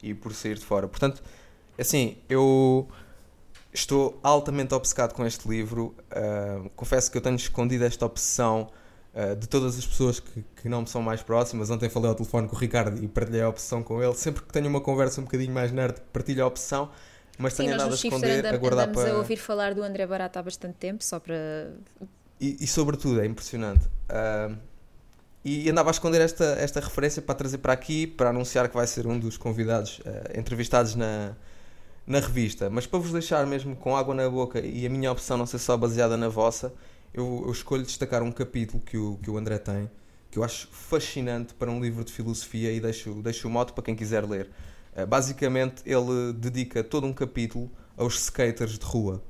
e, 0.03 0.13
por 0.13 0.31
sair 0.31 0.60
de 0.60 0.65
fora. 0.65 0.88
Portanto, 0.88 1.23
assim, 1.75 2.17
eu 2.29 2.88
estou 3.73 4.19
altamente 4.21 4.75
obcecado 4.75 5.15
com 5.15 5.25
este 5.25 5.49
livro. 5.49 5.95
Uh, 6.12 6.69
confesso 6.75 7.10
que 7.10 7.17
eu 7.17 7.21
tenho 7.21 7.36
escondido 7.36 7.84
esta 7.84 8.05
obsessão 8.05 8.69
uh, 9.15 9.36
de 9.36 9.47
todas 9.47 9.78
as 9.78 9.86
pessoas 9.86 10.19
que, 10.19 10.43
que 10.62 10.69
não 10.69 10.82
me 10.82 10.88
são 10.88 11.01
mais 11.01 11.23
próximas. 11.23 11.69
Ontem 11.69 11.89
falei 11.89 12.10
ao 12.10 12.15
telefone 12.15 12.47
com 12.47 12.56
o 12.56 12.60
Ricardo 12.60 13.04
e 13.04 13.08
partilhei 13.08 13.41
a 13.41 13.49
opção 13.49 13.82
com 13.82 14.04
ele. 14.04 14.13
Sempre 14.15 14.43
que 14.43 14.51
tenho 14.51 14.67
uma 14.67 14.82
conversa 14.82 15.21
um 15.21 15.23
bocadinho 15.23 15.54
mais 15.54 15.71
nerd, 15.71 16.01
partilho 16.13 16.43
a 16.43 16.47
opção. 16.47 16.89
Mas 17.38 17.54
Sim, 17.54 17.65
tenho 17.65 17.78
nada 17.78 17.91
a 17.91 17.95
esconder, 17.95 18.39
andam, 18.39 18.54
a 18.54 18.58
guardar 18.58 18.91
para... 18.91 19.12
a 19.12 19.17
ouvir 19.17 19.38
falar 19.38 19.73
do 19.73 19.84
André 19.84 20.06
Barata 20.08 20.39
há 20.39 20.43
bastante 20.43 20.75
tempo, 20.75 21.04
só 21.04 21.19
para 21.19 21.73
e, 22.39 22.58
e 22.62 22.67
sobretudo, 22.67 23.21
é 23.21 23.25
impressionante. 23.25 23.86
Uh, 24.10 24.56
e 25.43 25.69
andava 25.69 25.89
a 25.89 25.91
esconder 25.91 26.21
esta, 26.21 26.43
esta 26.60 26.80
referência 26.80 27.21
para 27.21 27.36
trazer 27.36 27.60
para 27.60 27.71
aqui, 27.71 28.08
para 28.08 28.30
anunciar 28.30 28.67
que 28.67 28.75
vai 28.75 28.88
ser 28.88 29.06
um 29.06 29.17
dos 29.17 29.38
convidados 29.38 29.99
uh, 29.99 30.38
entrevistados 30.39 30.95
na, 30.95 31.36
na 32.06 32.19
revista. 32.19 32.69
Mas 32.69 32.88
para 32.88 32.99
vos 32.99 33.12
deixar 33.12 33.45
mesmo 33.45 33.75
com 33.75 33.95
água 33.95 34.13
na 34.15 34.28
boca 34.30 34.60
e 34.60 34.86
a 34.86 34.89
minha 34.89 35.12
opção 35.12 35.38
não 35.38 35.45
ser 35.45 35.60
só 35.60 35.78
baseada 35.78 36.17
na 36.17 36.28
vossa, 36.28 36.73
eu, 37.15 37.43
eu 37.45 37.51
escolho 37.51 37.84
destacar 37.84 38.21
um 38.21 38.32
capítulo 38.32 38.84
que 38.84 38.97
o, 38.97 39.17
que 39.23 39.30
o 39.30 39.38
André 39.38 39.58
tem, 39.58 39.89
que 40.30 40.38
eu 40.38 40.43
acho 40.43 40.67
fascinante 40.67 41.54
para 41.54 41.71
um 41.71 41.82
livro 41.82 42.04
de 42.04 42.12
filosofia 42.12 42.71
e 42.73 42.80
deixo, 42.80 43.13
deixo 43.21 43.47
o 43.47 43.51
moto 43.51 43.73
para 43.73 43.86
quem 43.86 43.95
quiser 43.95 44.25
ler. 44.25 44.49
Uh, 44.93 45.08
basicamente, 45.08 45.82
ele 45.86 46.34
dedica 46.34 46.84
todo 46.84 47.08
um 47.08 47.13
capítulo 47.13 47.71
aos 47.95 48.19
skaters 48.19 48.78
de 48.78 48.86
rua. 48.86 49.23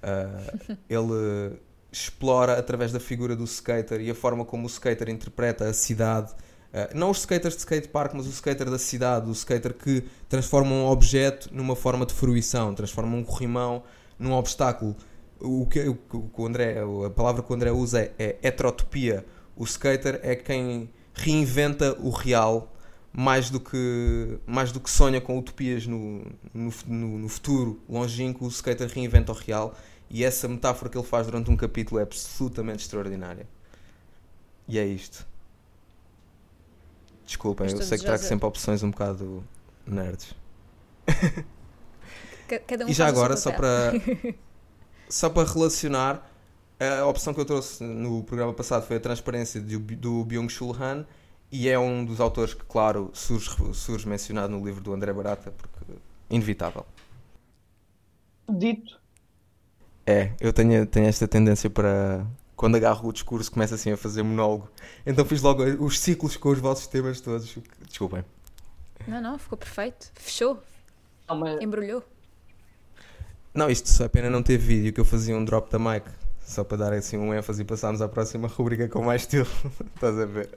Uh, 0.00 0.76
ele 0.88 1.58
explora 1.90 2.56
através 2.58 2.92
da 2.92 3.00
figura 3.00 3.34
do 3.34 3.42
skater 3.44 4.00
e 4.00 4.08
a 4.08 4.14
forma 4.14 4.44
como 4.44 4.64
o 4.64 4.66
skater 4.68 5.08
interpreta 5.08 5.68
a 5.68 5.72
cidade. 5.72 6.32
Uh, 6.32 6.96
não 6.96 7.10
os 7.10 7.18
skaters 7.18 7.56
de 7.56 7.60
skatepark, 7.60 8.14
mas 8.14 8.26
o 8.26 8.30
skater 8.30 8.70
da 8.70 8.78
cidade, 8.78 9.28
o 9.28 9.32
skater 9.32 9.74
que 9.74 10.04
transforma 10.28 10.70
um 10.70 10.86
objeto 10.86 11.48
numa 11.52 11.74
forma 11.74 12.06
de 12.06 12.14
fruição, 12.14 12.72
transforma 12.72 13.16
um 13.16 13.24
corrimão 13.24 13.82
num 14.16 14.32
obstáculo. 14.32 14.94
O 15.40 15.66
que, 15.66 15.80
o, 15.80 15.98
o 16.36 16.46
André, 16.46 16.76
a 17.04 17.10
palavra 17.10 17.42
que 17.42 17.50
o 17.50 17.54
André 17.54 17.70
usa 17.70 18.00
é, 18.00 18.12
é 18.18 18.38
heterotopia. 18.42 19.24
O 19.54 19.64
skater 19.64 20.20
é 20.22 20.34
quem 20.34 20.90
reinventa 21.14 21.96
o 22.00 22.10
real 22.10 22.72
mais 23.12 23.48
do 23.48 23.58
que, 23.58 24.38
mais 24.46 24.72
do 24.72 24.78
que 24.78 24.90
sonha 24.90 25.20
com 25.20 25.38
utopias 25.38 25.86
no, 25.86 26.26
no, 26.52 26.70
no, 26.86 27.28
futuro 27.28 27.80
longínquo. 27.88 28.44
O 28.44 28.48
skater 28.48 28.88
reinventa 28.88 29.32
o 29.32 29.34
real 29.34 29.74
e 30.10 30.22
essa 30.22 30.46
metáfora 30.46 30.90
que 30.90 30.98
ele 30.98 31.06
faz 31.06 31.26
durante 31.26 31.50
um 31.50 31.56
capítulo 31.56 31.98
é 31.98 32.02
absolutamente 32.02 32.82
extraordinária. 32.82 33.46
E 34.68 34.78
é 34.78 34.84
isto. 34.84 35.26
Desculpem, 37.24 37.70
eu 37.70 37.82
sei 37.82 37.98
que 37.98 38.04
trago 38.04 38.22
sempre 38.22 38.46
opções 38.46 38.82
um 38.82 38.90
bocado 38.90 39.42
nerds. 39.86 40.34
Um 42.48 42.88
e 42.88 42.92
já 42.92 43.08
agora, 43.08 43.36
só 43.36 43.50
para, 43.50 43.92
só 45.08 45.30
para 45.30 45.48
relacionar, 45.48 46.30
a 46.78 47.06
opção 47.06 47.32
que 47.32 47.40
eu 47.40 47.44
trouxe 47.44 47.82
no 47.82 48.22
programa 48.24 48.52
passado 48.52 48.86
foi 48.86 48.96
a 48.96 49.00
transparência 49.00 49.60
do, 49.60 49.78
do 49.78 50.24
Byung-Chul 50.24 50.76
Han 50.80 51.06
e 51.50 51.68
é 51.68 51.78
um 51.78 52.04
dos 52.04 52.20
autores 52.20 52.54
que, 52.54 52.64
claro, 52.64 53.10
surge, 53.14 53.50
surge 53.72 54.08
mencionado 54.08 54.52
no 54.52 54.64
livro 54.64 54.82
do 54.82 54.92
André 54.92 55.12
Barata, 55.12 55.52
porque 55.52 55.92
inevitável. 56.28 56.84
Dito 58.48 59.00
é, 60.06 60.32
eu 60.40 60.52
tenho, 60.52 60.86
tenho 60.86 61.06
esta 61.06 61.26
tendência 61.26 61.68
para. 61.68 62.24
Quando 62.54 62.76
agarro 62.76 63.08
o 63.08 63.12
discurso, 63.12 63.50
começo 63.50 63.74
assim 63.74 63.90
a 63.90 63.96
fazer 63.98 64.22
monólogo. 64.22 64.70
Então 65.04 65.26
fiz 65.26 65.42
logo 65.42 65.62
os 65.84 65.98
ciclos 66.00 66.38
com 66.38 66.48
os 66.48 66.58
vossos 66.58 66.86
temas 66.86 67.20
todos. 67.20 67.58
Desculpem. 67.86 68.24
Não, 69.06 69.20
não, 69.20 69.38
ficou 69.38 69.58
perfeito. 69.58 70.10
Fechou. 70.14 70.62
Não, 71.28 71.36
mas... 71.36 71.60
Embrulhou. 71.60 72.02
Não, 73.56 73.70
isto 73.70 73.88
só 73.88 74.04
é 74.04 74.08
pena 74.08 74.28
não 74.28 74.42
ter 74.42 74.58
vídeo, 74.58 74.92
que 74.92 75.00
eu 75.00 75.04
fazia 75.04 75.34
um 75.34 75.42
drop 75.42 75.72
da 75.72 75.78
mic. 75.78 76.04
Só 76.42 76.62
para 76.62 76.76
dar 76.76 76.92
assim 76.92 77.16
um 77.16 77.32
ênfase 77.32 77.62
e 77.62 77.64
passarmos 77.64 78.02
à 78.02 78.08
próxima 78.08 78.46
rubrica 78.48 78.86
com 78.86 79.02
mais 79.02 79.22
estilo. 79.22 79.46
Estás 79.96 80.18
a 80.18 80.26
ver? 80.26 80.50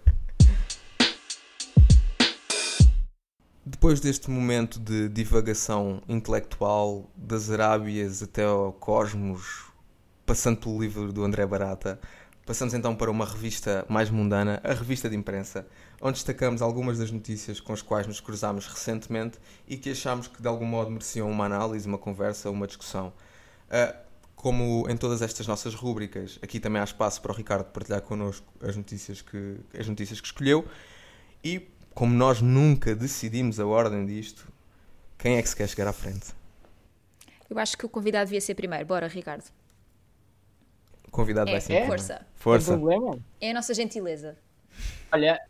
Depois 3.66 4.02
deste 4.02 4.30
momento 4.30 4.82
de 4.82 5.08
divagação 5.08 6.02
intelectual 6.10 7.10
das 7.16 7.50
Arábias 7.50 8.22
até 8.22 8.44
ao 8.44 8.74
cosmos, 8.74 9.68
passando 10.26 10.58
pelo 10.58 10.82
livro 10.82 11.14
do 11.14 11.24
André 11.24 11.46
Barata, 11.46 11.98
passamos 12.50 12.74
então 12.74 12.96
para 12.96 13.12
uma 13.12 13.28
revista 13.28 13.86
mais 13.88 14.10
mundana, 14.10 14.60
a 14.64 14.74
revista 14.74 15.08
de 15.08 15.16
imprensa, 15.16 15.68
onde 16.02 16.14
destacamos 16.14 16.64
algumas 16.64 16.98
das 16.98 17.12
notícias 17.12 17.60
com 17.60 17.74
as 17.74 17.84
quais 17.84 18.08
nos 18.08 18.20
cruzámos 18.20 18.66
recentemente 18.66 19.38
e 19.68 19.78
que 19.78 19.92
achamos 19.92 20.28
que 20.28 20.42
de 20.42 20.48
algum 20.48 20.66
modo 20.66 20.90
mereciam 20.90 21.30
uma 21.30 21.46
análise, 21.46 21.88
uma 21.88 22.00
conversa, 22.00 22.50
uma 22.50 22.66
discussão. 22.66 23.14
Uh, 23.68 23.96
como 24.36 24.90
em 24.90 24.98
todas 24.98 25.22
estas 25.22 25.46
nossas 25.46 25.76
rúbricas, 25.76 26.40
aqui 26.42 26.60
também 26.60 26.82
há 26.82 26.86
espaço 26.86 27.22
para 27.22 27.32
o 27.32 27.36
Ricardo 27.36 27.66
partilhar 27.66 28.02
connosco 28.02 28.52
as 28.64 28.76
notícias 28.76 29.22
que, 29.22 29.58
as 29.78 29.88
notícias 29.88 30.20
que 30.20 30.26
escolheu. 30.26 30.68
E 31.44 31.70
como 31.94 32.16
nós 32.16 32.42
nunca 32.42 32.96
decidimos 32.96 33.60
a 33.60 33.66
ordem 33.68 34.08
disto, 34.08 34.52
quem 35.20 35.36
é 35.36 35.42
que 35.44 35.50
se 35.50 35.56
quer 35.56 35.70
chegar 35.70 35.88
à 35.88 35.94
frente? 35.94 36.34
Eu 37.48 37.60
acho 37.60 37.78
que 37.78 37.86
o 37.86 37.90
convidado 37.90 38.26
devia 38.26 38.42
ser 38.42 38.56
primeiro. 38.56 38.88
Bora, 38.88 39.08
Ricardo. 39.08 39.44
O 41.10 41.12
convidado 41.12 41.50
é, 41.50 41.54
vai 41.54 41.62
ser 41.62 41.74
é? 41.74 41.88
Força. 41.88 42.26
Força. 42.36 42.80
É 43.41 43.50
a 43.50 43.54
nossa 43.54 43.74
gentileza. 43.74 44.38
Olha, 45.12 45.41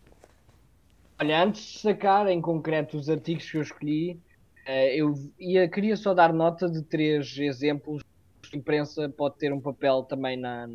olha, 1.19 1.43
antes 1.43 1.62
de 1.62 1.80
sacar 1.80 2.28
em 2.30 2.39
concreto 2.39 2.98
os 2.98 3.10
artigos 3.10 3.52
que 3.52 3.58
eu 3.58 3.62
escolhi, 3.62 4.17
eh, 4.65 4.95
eu 4.95 5.13
ia, 5.38 5.67
queria 5.67 5.98
só 5.98 6.13
dar 6.13 6.32
nota 6.32 6.69
de 6.69 6.82
três 6.82 7.38
exemplos 7.38 8.02
que 8.41 8.56
a 8.56 8.60
imprensa 8.60 9.10
pode 9.10 9.36
ter 9.36 9.52
um 9.52 9.60
papel 9.60 10.04
também 10.04 10.38
na 10.38 10.65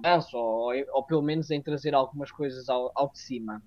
dança, 0.00 0.36
ou, 0.36 0.72
ou, 0.92 1.02
pelo 1.02 1.20
menos 1.20 1.50
em 1.50 1.60
trazer 1.60 1.92
algumas 1.92 2.30
coisas 2.30 2.68
ao, 2.68 2.92
ao 2.94 3.10
de 3.10 3.18
cima 3.18 3.60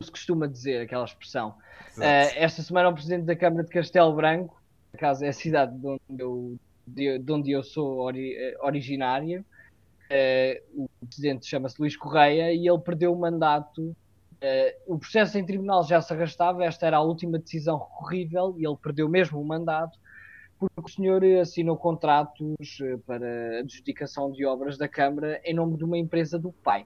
se 0.00 0.10
costuma 0.10 0.46
dizer, 0.46 0.82
aquela 0.82 1.04
expressão. 1.04 1.56
Uh, 1.96 2.30
esta 2.36 2.62
semana 2.62 2.88
o 2.88 2.94
presidente 2.94 3.24
da 3.24 3.34
Câmara 3.34 3.64
de 3.64 3.70
Castelo 3.70 4.14
Branco, 4.14 4.60
por 4.90 4.96
acaso 4.96 5.24
é 5.24 5.28
a 5.28 5.32
cidade 5.32 5.76
de 5.76 5.86
onde 5.86 6.00
eu, 6.22 6.56
de, 6.86 7.18
de 7.18 7.32
onde 7.32 7.50
eu 7.50 7.62
sou 7.62 7.98
ori, 7.98 8.34
eh, 8.34 8.56
originário, 8.62 9.44
o 10.74 10.88
presidente 11.06 11.46
chama-se 11.46 11.80
Luís 11.80 11.96
Correia 11.96 12.52
e 12.52 12.66
ele 12.66 12.78
perdeu 12.78 13.12
o 13.12 13.18
mandato. 13.18 13.82
Uh, 14.40 14.94
o 14.94 14.98
processo 14.98 15.36
em 15.36 15.44
tribunal 15.44 15.82
já 15.84 16.00
se 16.00 16.12
arrastava, 16.12 16.64
esta 16.64 16.86
era 16.86 16.98
a 16.98 17.02
última 17.02 17.38
decisão 17.38 17.78
recorrível 17.78 18.54
e 18.56 18.66
ele 18.66 18.76
perdeu 18.76 19.08
mesmo 19.08 19.40
o 19.40 19.44
mandato 19.44 19.98
porque 20.58 20.80
o 20.80 20.88
senhor 20.88 21.24
assinou 21.40 21.76
contratos 21.76 22.78
para 23.06 23.60
adjudicação 23.60 24.32
de 24.32 24.44
obras 24.44 24.76
da 24.76 24.88
Câmara 24.88 25.40
em 25.44 25.54
nome 25.54 25.76
de 25.76 25.84
uma 25.84 25.96
empresa 25.96 26.38
do 26.38 26.52
pai. 26.52 26.82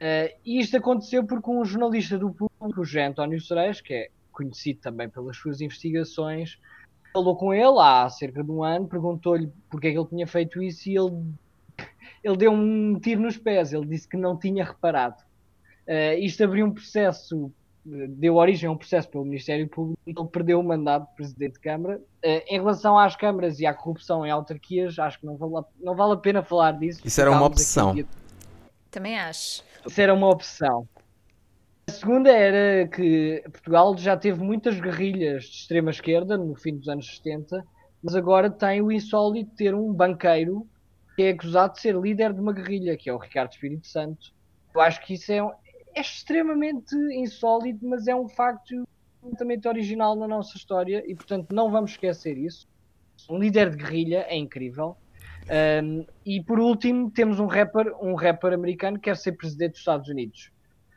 Uh, 0.00 0.34
e 0.44 0.58
isto 0.58 0.76
aconteceu 0.76 1.24
porque 1.24 1.50
um 1.50 1.64
jornalista 1.64 2.18
do 2.18 2.32
público, 2.32 2.80
o 2.80 2.84
José 2.84 3.06
António 3.06 3.40
Sereis, 3.40 3.80
que 3.80 3.94
é 3.94 4.08
conhecido 4.32 4.80
também 4.80 5.08
pelas 5.08 5.36
suas 5.36 5.60
investigações, 5.60 6.58
falou 7.12 7.36
com 7.36 7.52
ele 7.54 7.78
há 7.78 8.08
cerca 8.08 8.42
de 8.42 8.50
um 8.50 8.64
ano, 8.64 8.88
perguntou-lhe 8.88 9.52
porque 9.68 9.88
é 9.88 9.92
que 9.92 9.98
ele 9.98 10.08
tinha 10.08 10.26
feito 10.26 10.62
isso 10.62 10.88
e 10.88 10.96
ele, 10.96 11.22
ele 12.22 12.36
deu 12.36 12.52
um 12.52 12.98
tiro 12.98 13.22
nos 13.22 13.36
pés, 13.36 13.72
ele 13.72 13.86
disse 13.86 14.08
que 14.08 14.16
não 14.16 14.36
tinha 14.36 14.64
reparado. 14.64 15.22
Uh, 15.86 16.18
isto 16.20 16.44
abriu 16.44 16.66
um 16.66 16.72
processo, 16.72 17.50
deu 17.84 18.36
origem 18.36 18.68
a 18.68 18.72
um 18.72 18.76
processo 18.76 19.08
pelo 19.08 19.24
Ministério 19.24 19.66
Público 19.68 19.98
e 20.06 20.10
ele 20.16 20.28
perdeu 20.28 20.60
o 20.60 20.62
mandato 20.62 21.08
de 21.08 21.14
Presidente 21.16 21.54
de 21.54 21.60
Câmara. 21.60 21.96
Uh, 21.98 22.42
em 22.46 22.58
relação 22.58 22.98
às 22.98 23.16
câmaras 23.16 23.58
e 23.58 23.66
à 23.66 23.74
corrupção 23.74 24.24
em 24.24 24.30
autarquias, 24.30 24.98
acho 24.98 25.18
que 25.18 25.26
não 25.26 25.36
vale, 25.36 25.64
não 25.80 25.94
vale 25.94 26.12
a 26.12 26.16
pena 26.16 26.42
falar 26.42 26.72
disso. 26.72 27.00
Isso 27.04 27.20
era 27.20 27.30
uma 27.30 27.46
opção. 27.46 27.90
Aqui... 27.90 28.06
Também 28.90 29.18
acho. 29.18 29.64
Isso 29.86 30.00
era 30.00 30.12
uma 30.12 30.28
opção. 30.28 30.86
A 31.88 31.92
segunda 31.92 32.30
era 32.30 32.86
que 32.86 33.42
Portugal 33.50 33.96
já 33.96 34.16
teve 34.16 34.40
muitas 34.40 34.78
guerrilhas 34.78 35.44
de 35.44 35.56
extrema 35.56 35.90
esquerda 35.90 36.36
no 36.36 36.54
fim 36.54 36.76
dos 36.76 36.88
anos 36.88 37.16
70, 37.16 37.64
mas 38.00 38.14
agora 38.14 38.48
tem 38.48 38.80
o 38.80 38.92
insólito 38.92 39.50
de 39.50 39.56
ter 39.56 39.74
um 39.74 39.92
banqueiro 39.92 40.66
que 41.20 41.24
é 41.24 41.30
acusado 41.32 41.74
de 41.74 41.82
ser 41.82 41.94
líder 41.94 42.32
de 42.32 42.40
uma 42.40 42.50
guerrilha, 42.50 42.96
que 42.96 43.10
é 43.10 43.12
o 43.12 43.18
Ricardo 43.18 43.52
Espírito 43.52 43.86
Santo. 43.86 44.32
Eu 44.74 44.80
acho 44.80 45.04
que 45.04 45.12
isso 45.12 45.30
é, 45.30 45.38
é 45.94 46.00
extremamente 46.00 46.96
insólito, 47.12 47.86
mas 47.86 48.08
é 48.08 48.16
um 48.16 48.26
facto 48.26 48.88
completamente 49.20 49.68
original 49.68 50.16
na 50.16 50.26
nossa 50.26 50.56
história 50.56 51.04
e, 51.06 51.14
portanto, 51.14 51.54
não 51.54 51.70
vamos 51.70 51.90
esquecer 51.90 52.38
isso. 52.38 52.66
Um 53.28 53.38
líder 53.38 53.68
de 53.68 53.76
guerrilha 53.76 54.24
é 54.30 54.34
incrível. 54.34 54.96
Um, 55.84 56.06
e 56.24 56.42
por 56.42 56.58
último, 56.58 57.10
temos 57.10 57.38
um 57.38 57.46
rapper, 57.46 57.94
um 58.02 58.14
rapper 58.14 58.54
americano 58.54 58.96
que 58.96 59.04
quer 59.04 59.16
ser 59.18 59.32
presidente 59.32 59.72
dos 59.72 59.80
Estados 59.80 60.08
Unidos. 60.08 60.50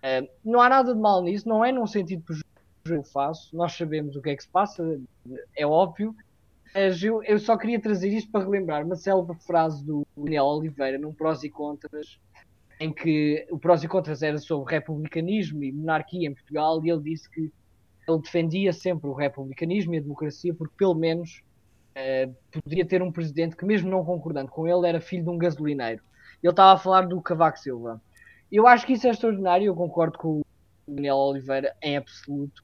Um, 0.06 0.52
não 0.52 0.62
há 0.62 0.70
nada 0.70 0.94
de 0.96 1.02
mal 1.02 1.22
nisso, 1.22 1.50
não 1.50 1.66
é 1.66 1.72
num 1.74 1.86
sentido 1.86 2.24
que 2.24 2.94
eu 2.94 3.04
faço, 3.04 3.54
nós 3.54 3.74
sabemos 3.74 4.16
o 4.16 4.22
que 4.22 4.30
é 4.30 4.36
que 4.38 4.44
se 4.44 4.50
passa, 4.50 5.02
é 5.54 5.68
óbvio, 5.68 6.16
Eu, 6.76 7.24
eu 7.24 7.40
só 7.40 7.56
queria 7.56 7.80
trazer 7.80 8.10
isto 8.10 8.32
para 8.32 8.44
relembrar 8.44 8.84
uma 8.84 8.96
célebre 8.96 9.38
frase 9.46 9.86
do 9.86 10.06
Daniel 10.18 10.46
Oliveira 10.46 10.98
num 10.98 11.14
prós 11.14 11.44
e 11.44 11.50
contras, 11.50 12.20
em 12.80 12.92
que 12.92 13.46
o 13.52 13.60
prós 13.60 13.84
e 13.84 13.88
contras 13.88 14.24
era 14.24 14.40
sobre 14.40 14.74
republicanismo 14.74 15.64
e 15.64 15.72
monarquia 15.72 16.28
em 16.28 16.34
Portugal, 16.34 16.84
e 16.84 16.90
ele 16.90 17.02
disse 17.02 17.30
que 17.30 17.52
ele 18.08 18.22
defendia 18.22 18.74
sempre 18.74 19.08
o 19.08 19.14
republicanismo 19.14 19.94
e 19.94 19.98
a 19.98 20.02
democracia 20.02 20.54
porque 20.54 20.74
pelo 20.76 20.96
menos 20.96 21.44
uh, 21.96 22.86
ter 22.88 23.02
um 23.02 23.12
presidente 23.12 23.56
que 23.56 23.66
mesmo 23.66 23.90
não 23.90 24.04
concordando 24.04 24.50
com 24.50 24.68
ele 24.68 24.88
era 24.88 25.00
filho 25.00 25.24
de 25.24 25.30
um 25.30 25.38
gasolineiro. 25.38 26.02
Ele 26.42 26.52
estava 26.52 26.74
a 26.74 26.78
falar 26.78 27.08
do 27.08 27.22
Cavaco 27.22 27.60
Silva. 27.60 28.02
Eu 28.52 28.68
acho 28.68 28.86
que 28.86 28.94
isso 28.94 29.08
é 29.08 29.12
extraordinário, 29.12 29.68
eu 29.68 29.76
concordo 29.76 30.18
com 30.18 30.40
o 30.40 30.46
Daniel 30.88 31.18
Oliveira 31.18 31.76
em 31.82 31.98
absoluto. 31.98 32.64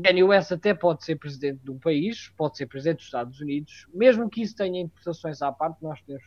Kanye 0.00 0.22
West 0.24 0.52
até 0.52 0.72
pode 0.72 1.04
ser 1.04 1.16
presidente 1.16 1.60
de 1.62 1.70
um 1.70 1.78
país, 1.78 2.32
pode 2.36 2.56
ser 2.56 2.66
presidente 2.66 2.98
dos 2.98 3.06
Estados 3.06 3.40
Unidos, 3.40 3.86
mesmo 3.92 4.28
que 4.30 4.42
isso 4.42 4.56
tenha 4.56 4.80
interpretações 4.80 5.42
à 5.42 5.52
parte, 5.52 5.82
nós 5.82 6.00
temos. 6.02 6.24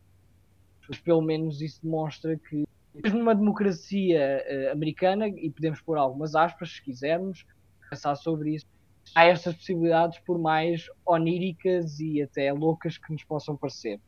Mas 0.88 1.00
pelo 1.00 1.22
menos 1.22 1.62
isso 1.62 1.82
demonstra 1.82 2.38
que, 2.38 2.64
mesmo 2.94 3.20
numa 3.20 3.34
democracia 3.34 4.44
uh, 4.46 4.72
americana, 4.72 5.28
e 5.28 5.50
podemos 5.50 5.82
pôr 5.82 5.98
algumas 5.98 6.36
aspas 6.36 6.76
se 6.76 6.84
quisermos, 6.84 7.44
pensar 7.90 8.16
sobre 8.16 8.54
isso, 8.56 8.68
há 9.16 9.26
estas 9.26 9.56
possibilidades, 9.56 10.20
por 10.20 10.38
mais 10.38 10.88
oníricas 11.06 12.00
e 12.00 12.22
até 12.22 12.54
loucas 12.54 13.00
que 13.00 13.12
nos 13.12 13.24
possam 13.24 13.58
parecer. 13.58 14.00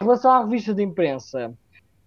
Em 0.00 0.04
relação 0.04 0.32
à 0.32 0.42
revista 0.42 0.74
de 0.74 0.82
imprensa, 0.82 1.56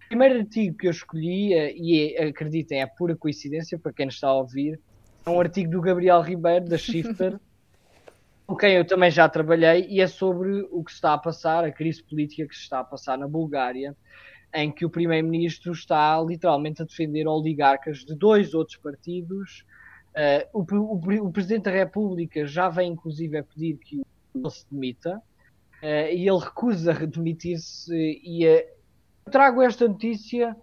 o 0.04 0.08
primeiro 0.08 0.40
artigo 0.40 0.76
que 0.76 0.88
eu 0.88 0.90
escolhi, 0.90 1.54
uh, 1.54 1.72
e 1.74 2.14
é, 2.18 2.26
acreditem, 2.26 2.82
é 2.82 2.86
pura 2.86 3.16
coincidência 3.16 3.78
para 3.78 3.94
quem 3.94 4.04
nos 4.04 4.16
está 4.16 4.28
a 4.28 4.34
ouvir, 4.34 4.78
é 5.24 5.30
um 5.30 5.40
artigo 5.40 5.70
do 5.70 5.80
Gabriel 5.80 6.20
Ribeiro, 6.20 6.66
da 6.66 6.76
Shifter, 6.76 7.38
com 8.46 8.56
quem 8.56 8.74
eu 8.74 8.84
também 8.84 9.10
já 9.10 9.28
trabalhei, 9.28 9.86
e 9.88 10.00
é 10.00 10.06
sobre 10.06 10.66
o 10.70 10.82
que 10.82 10.90
se 10.90 10.96
está 10.96 11.14
a 11.14 11.18
passar, 11.18 11.64
a 11.64 11.70
crise 11.70 12.02
política 12.02 12.46
que 12.46 12.54
se 12.54 12.62
está 12.62 12.80
a 12.80 12.84
passar 12.84 13.16
na 13.16 13.28
Bulgária, 13.28 13.96
em 14.54 14.70
que 14.70 14.84
o 14.84 14.90
primeiro-ministro 14.90 15.72
está 15.72 16.20
literalmente 16.20 16.82
a 16.82 16.84
defender 16.84 17.26
oligarcas 17.26 17.98
de 17.98 18.14
dois 18.14 18.52
outros 18.52 18.76
partidos. 18.76 19.64
Uh, 20.10 20.60
o, 20.60 20.76
o, 20.76 21.26
o, 21.28 21.32
presidente 21.32 21.64
da 21.64 21.70
República 21.70 22.46
já 22.46 22.68
vem, 22.68 22.92
inclusive, 22.92 23.38
a 23.38 23.42
pedir 23.42 23.78
que 23.78 24.02
ele 24.34 24.50
se 24.50 24.66
demita, 24.70 25.16
uh, 25.16 26.12
e 26.12 26.28
ele 26.28 26.38
recusa 26.38 26.92
demitir-se. 27.06 28.20
E 28.22 28.46
uh, 28.46 29.30
trago 29.30 29.62
esta 29.62 29.88
notícia 29.88 30.54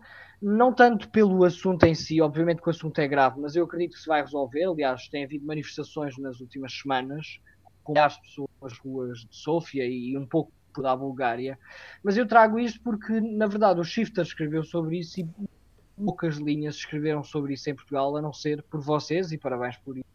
não 0.41 0.73
tanto 0.73 1.09
pelo 1.09 1.43
assunto 1.43 1.83
em 1.83 1.93
si, 1.93 2.21
obviamente 2.21 2.61
que 2.61 2.67
o 2.67 2.71
assunto 2.71 2.97
é 2.99 3.07
grave, 3.07 3.39
mas 3.39 3.55
eu 3.55 3.65
acredito 3.65 3.93
que 3.93 3.99
se 3.99 4.07
vai 4.07 4.21
resolver. 4.21 4.65
Aliás, 4.65 5.07
tem 5.09 5.23
havido 5.23 5.45
manifestações 5.45 6.17
nas 6.17 6.39
últimas 6.39 6.73
semanas, 6.73 7.39
com 7.83 7.97
as 7.99 8.17
pessoas 8.17 8.49
nas 8.61 8.77
ruas 8.77 9.19
de 9.19 9.35
Sofia 9.35 9.85
e 9.85 10.17
um 10.17 10.25
pouco 10.25 10.51
da 10.81 10.95
Bulgária. 10.95 11.59
Mas 12.03 12.17
eu 12.17 12.27
trago 12.27 12.59
isto 12.59 12.81
porque, 12.81 13.19
na 13.19 13.47
verdade, 13.47 13.79
o 13.79 13.83
Shifter 13.83 14.23
escreveu 14.23 14.63
sobre 14.63 14.99
isso 14.99 15.19
e 15.19 15.27
poucas 15.97 16.37
linhas 16.37 16.75
escreveram 16.75 17.23
sobre 17.23 17.53
isso 17.53 17.69
em 17.69 17.75
Portugal, 17.75 18.15
a 18.15 18.21
não 18.21 18.31
ser 18.31 18.63
por 18.63 18.79
vocês, 18.79 19.31
e 19.31 19.37
parabéns 19.37 19.77
por 19.77 19.97
isso. 19.97 20.05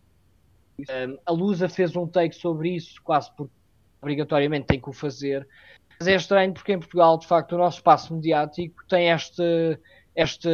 Um, 0.80 1.18
a 1.24 1.32
Lusa 1.32 1.68
fez 1.68 1.94
um 1.94 2.06
take 2.06 2.34
sobre 2.34 2.74
isso, 2.74 3.00
quase 3.02 3.30
porque 3.36 3.52
obrigatoriamente 4.00 4.66
tem 4.66 4.80
que 4.80 4.88
o 4.88 4.92
fazer. 4.92 5.46
Mas 5.98 6.08
é 6.08 6.14
estranho 6.14 6.52
porque 6.52 6.72
em 6.72 6.78
Portugal, 6.78 7.18
de 7.18 7.26
facto, 7.26 7.52
o 7.52 7.58
nosso 7.58 7.78
espaço 7.78 8.14
mediático 8.14 8.84
tem 8.88 9.10
este 9.10 9.78
esta 10.14 10.50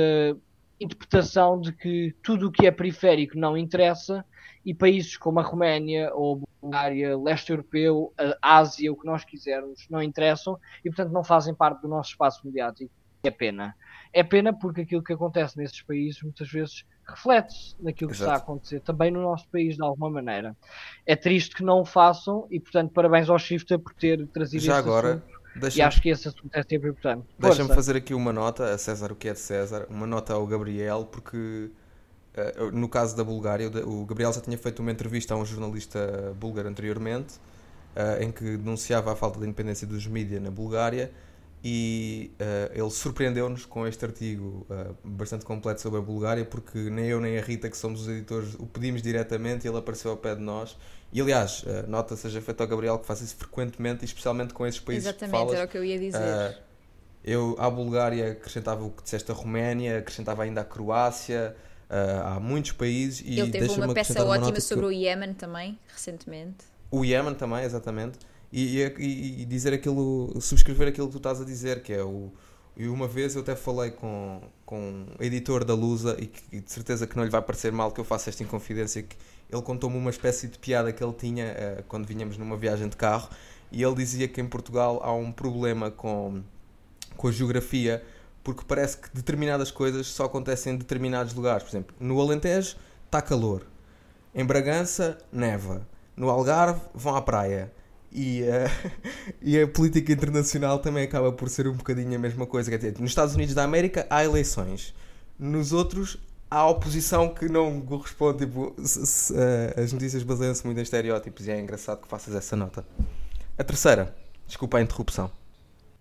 interpretação 0.80 1.60
de 1.60 1.72
que 1.72 2.14
tudo 2.22 2.48
o 2.48 2.50
que 2.50 2.66
é 2.66 2.70
periférico 2.70 3.36
não 3.38 3.56
interessa 3.56 4.24
e 4.64 4.74
países 4.74 5.16
como 5.16 5.38
a 5.38 5.42
Roménia 5.42 6.10
ou 6.14 6.36
a 6.36 6.46
Bulgária, 6.62 7.16
leste 7.18 7.50
europeu, 7.50 8.12
a 8.42 8.58
Ásia, 8.58 8.92
o 8.92 8.96
que 8.96 9.06
nós 9.06 9.24
quisermos, 9.24 9.86
não 9.90 10.02
interessam 10.02 10.58
e, 10.84 10.88
portanto, 10.88 11.12
não 11.12 11.24
fazem 11.24 11.54
parte 11.54 11.82
do 11.82 11.88
nosso 11.88 12.10
espaço 12.10 12.40
mediático. 12.44 12.90
É 13.22 13.30
pena. 13.30 13.74
É 14.12 14.22
pena 14.22 14.52
porque 14.52 14.82
aquilo 14.82 15.02
que 15.02 15.12
acontece 15.12 15.56
nesses 15.58 15.82
países 15.82 16.22
muitas 16.22 16.50
vezes 16.50 16.84
reflete-se 17.06 17.76
naquilo 17.80 18.10
que 18.10 18.16
Exato. 18.16 18.30
está 18.30 18.32
a 18.32 18.36
acontecer 18.42 18.80
também 18.80 19.10
no 19.10 19.20
nosso 19.20 19.48
país 19.48 19.76
de 19.76 19.82
alguma 19.82 20.08
maneira. 20.10 20.56
É 21.04 21.14
triste 21.14 21.54
que 21.54 21.62
não 21.62 21.80
o 21.80 21.84
façam 21.84 22.46
e, 22.50 22.58
portanto, 22.58 22.92
parabéns 22.92 23.28
ao 23.28 23.38
Shifter 23.38 23.78
por 23.78 23.92
ter 23.92 24.26
trazido 24.28 24.64
Já 24.64 24.78
agora, 24.78 25.14
assunto 25.14 25.39
e 25.74 25.82
acho 25.82 26.00
que 26.00 26.08
esse 26.08 26.28
assunto 26.28 26.50
é 26.52 26.62
sempre 26.62 26.90
importante. 26.90 27.26
Deixa-me 27.38 27.74
fazer 27.74 27.96
aqui 27.96 28.14
uma 28.14 28.32
nota 28.32 28.72
a 28.72 28.78
César, 28.78 29.12
o 29.12 29.16
que 29.16 29.28
é 29.28 29.32
de 29.32 29.40
César, 29.40 29.86
uma 29.90 30.06
nota 30.06 30.34
ao 30.34 30.46
Gabriel, 30.46 31.08
porque 31.10 31.36
uh, 31.36 32.70
no 32.72 32.88
caso 32.88 33.16
da 33.16 33.24
Bulgária, 33.24 33.68
o 33.84 34.04
Gabriel 34.04 34.32
já 34.32 34.40
tinha 34.40 34.56
feito 34.56 34.80
uma 34.80 34.92
entrevista 34.92 35.34
a 35.34 35.36
um 35.36 35.44
jornalista 35.44 36.34
búlgaro 36.38 36.68
anteriormente, 36.68 37.34
uh, 37.96 38.22
em 38.22 38.30
que 38.30 38.56
denunciava 38.56 39.12
a 39.12 39.16
falta 39.16 39.38
de 39.38 39.44
independência 39.44 39.86
dos 39.86 40.06
mídias 40.06 40.42
na 40.42 40.50
Bulgária 40.50 41.10
e 41.62 42.32
uh, 42.40 42.72
ele 42.72 42.90
surpreendeu-nos 42.90 43.66
com 43.66 43.86
este 43.86 44.02
artigo 44.04 44.66
uh, 44.70 44.96
bastante 45.04 45.44
completo 45.44 45.80
sobre 45.80 45.98
a 45.98 46.02
Bulgária, 46.02 46.44
porque 46.44 46.78
nem 46.78 47.06
eu 47.06 47.20
nem 47.20 47.38
a 47.38 47.42
Rita, 47.42 47.68
que 47.68 47.76
somos 47.76 48.02
os 48.02 48.08
editores, 48.08 48.54
o 48.54 48.66
pedimos 48.66 49.02
diretamente 49.02 49.66
e 49.66 49.68
ele 49.68 49.76
apareceu 49.76 50.10
ao 50.10 50.16
pé 50.16 50.34
de 50.34 50.40
nós. 50.40 50.76
E 51.12 51.20
aliás, 51.20 51.62
uh, 51.64 51.88
nota 51.88 52.16
seja 52.16 52.40
feita 52.40 52.64
ao 52.64 52.68
Gabriel 52.68 52.98
que 52.98 53.06
faz 53.06 53.20
isso 53.20 53.36
frequentemente, 53.36 54.02
e 54.02 54.06
especialmente 54.06 54.54
com 54.54 54.66
esses 54.66 54.80
países 54.80 55.04
Exatamente, 55.04 55.32
que 55.32 55.38
falas. 55.38 55.54
era 55.54 55.66
o 55.66 55.68
que 55.68 55.76
eu 55.76 55.84
ia 55.84 55.98
dizer. 55.98 56.58
eu 57.22 57.54
à 57.58 57.68
Bulgária 57.68 58.32
acrescentava 58.32 58.82
o 58.82 58.90
que 58.90 59.02
disseste 59.02 59.30
a 59.30 59.34
Roménia, 59.34 59.98
acrescentava 59.98 60.42
ainda 60.44 60.62
a 60.62 60.64
Croácia. 60.64 61.54
há 62.24 62.40
muitos 62.40 62.72
países 62.72 63.20
e 63.22 63.38
ele 63.38 63.50
teve 63.50 63.68
uma 63.68 63.92
peça 63.92 64.24
ótima 64.24 64.60
sobre 64.60 64.86
o 64.86 64.90
Iémen 64.90 65.34
também, 65.34 65.78
recentemente. 65.92 66.64
O 66.90 67.04
Iémen 67.04 67.34
também, 67.34 67.64
exatamente 67.64 68.29
e, 68.52 68.78
e, 68.78 69.42
e, 69.42 69.44
dizer 69.44 69.72
aquilo, 69.72 70.40
subscrever 70.40 70.88
aquilo 70.88 71.06
que 71.06 71.12
tu 71.12 71.18
estás 71.18 71.40
a 71.40 71.44
dizer, 71.44 71.82
que 71.82 71.92
é 71.92 72.02
o. 72.02 72.32
E 72.76 72.88
uma 72.88 73.06
vez 73.06 73.34
eu 73.34 73.42
até 73.42 73.54
falei 73.54 73.90
com, 73.90 74.40
com 74.64 75.06
o 75.18 75.22
editor 75.22 75.64
da 75.64 75.74
Lusa 75.74 76.16
e, 76.18 76.26
que, 76.26 76.56
e 76.56 76.60
de 76.60 76.72
certeza 76.72 77.06
que 77.06 77.16
não 77.16 77.24
lhe 77.24 77.30
vai 77.30 77.42
parecer 77.42 77.70
mal 77.70 77.92
que 77.92 78.00
eu 78.00 78.04
faça 78.04 78.30
esta 78.30 78.42
inconfidência, 78.42 79.02
que 79.02 79.16
ele 79.50 79.62
contou-me 79.62 79.96
uma 79.96 80.10
espécie 80.10 80.48
de 80.48 80.58
piada 80.58 80.92
que 80.92 81.02
ele 81.02 81.12
tinha 81.12 81.46
uh, 81.46 81.82
quando 81.88 82.06
vinhamos 82.06 82.38
numa 82.38 82.56
viagem 82.56 82.88
de 82.88 82.96
carro 82.96 83.28
e 83.70 83.82
ele 83.82 83.94
dizia 83.96 84.26
que 84.28 84.40
em 84.40 84.46
Portugal 84.46 85.00
há 85.02 85.12
um 85.12 85.30
problema 85.30 85.90
com, 85.90 86.42
com 87.16 87.28
a 87.28 87.32
geografia 87.32 88.02
porque 88.42 88.64
parece 88.66 88.96
que 88.96 89.08
determinadas 89.12 89.70
coisas 89.70 90.06
só 90.06 90.24
acontecem 90.24 90.72
em 90.72 90.76
determinados 90.76 91.34
lugares. 91.34 91.64
Por 91.64 91.70
exemplo, 91.70 91.94
no 92.00 92.20
Alentejo 92.20 92.76
está 93.04 93.20
calor, 93.20 93.66
em 94.34 94.44
Bragança 94.44 95.18
neva, 95.32 95.86
no 96.16 96.30
Algarve 96.30 96.80
vão 96.94 97.16
à 97.16 97.20
praia 97.20 97.70
e, 98.12 98.42
uh, 98.42 99.00
e 99.40 99.60
a 99.60 99.68
política 99.68 100.12
internacional 100.12 100.78
também 100.78 101.04
acaba 101.04 101.32
por 101.32 101.48
ser 101.48 101.68
um 101.68 101.74
bocadinho 101.74 102.14
a 102.14 102.18
mesma 102.18 102.46
coisa. 102.46 102.70
Quer 102.70 102.78
dizer, 102.78 102.98
nos 102.98 103.10
Estados 103.10 103.34
Unidos 103.34 103.54
da 103.54 103.64
América 103.64 104.06
há 104.10 104.24
eleições, 104.24 104.94
nos 105.38 105.72
outros 105.72 106.18
há 106.50 106.66
oposição 106.66 107.28
que 107.32 107.48
não 107.48 107.80
corresponde. 107.80 108.46
Tipo, 108.46 108.74
se, 108.82 109.06
se, 109.06 109.32
uh, 109.32 109.82
as 109.82 109.92
notícias 109.92 110.22
baseiam-se 110.22 110.64
muito 110.66 110.78
em 110.78 110.82
estereótipos 110.82 111.46
e 111.46 111.50
é 111.50 111.60
engraçado 111.60 112.02
que 112.02 112.08
faças 112.08 112.34
essa 112.34 112.56
nota. 112.56 112.84
A 113.56 113.64
terceira, 113.64 114.14
desculpa 114.46 114.78
a 114.78 114.82
interrupção. 114.82 115.30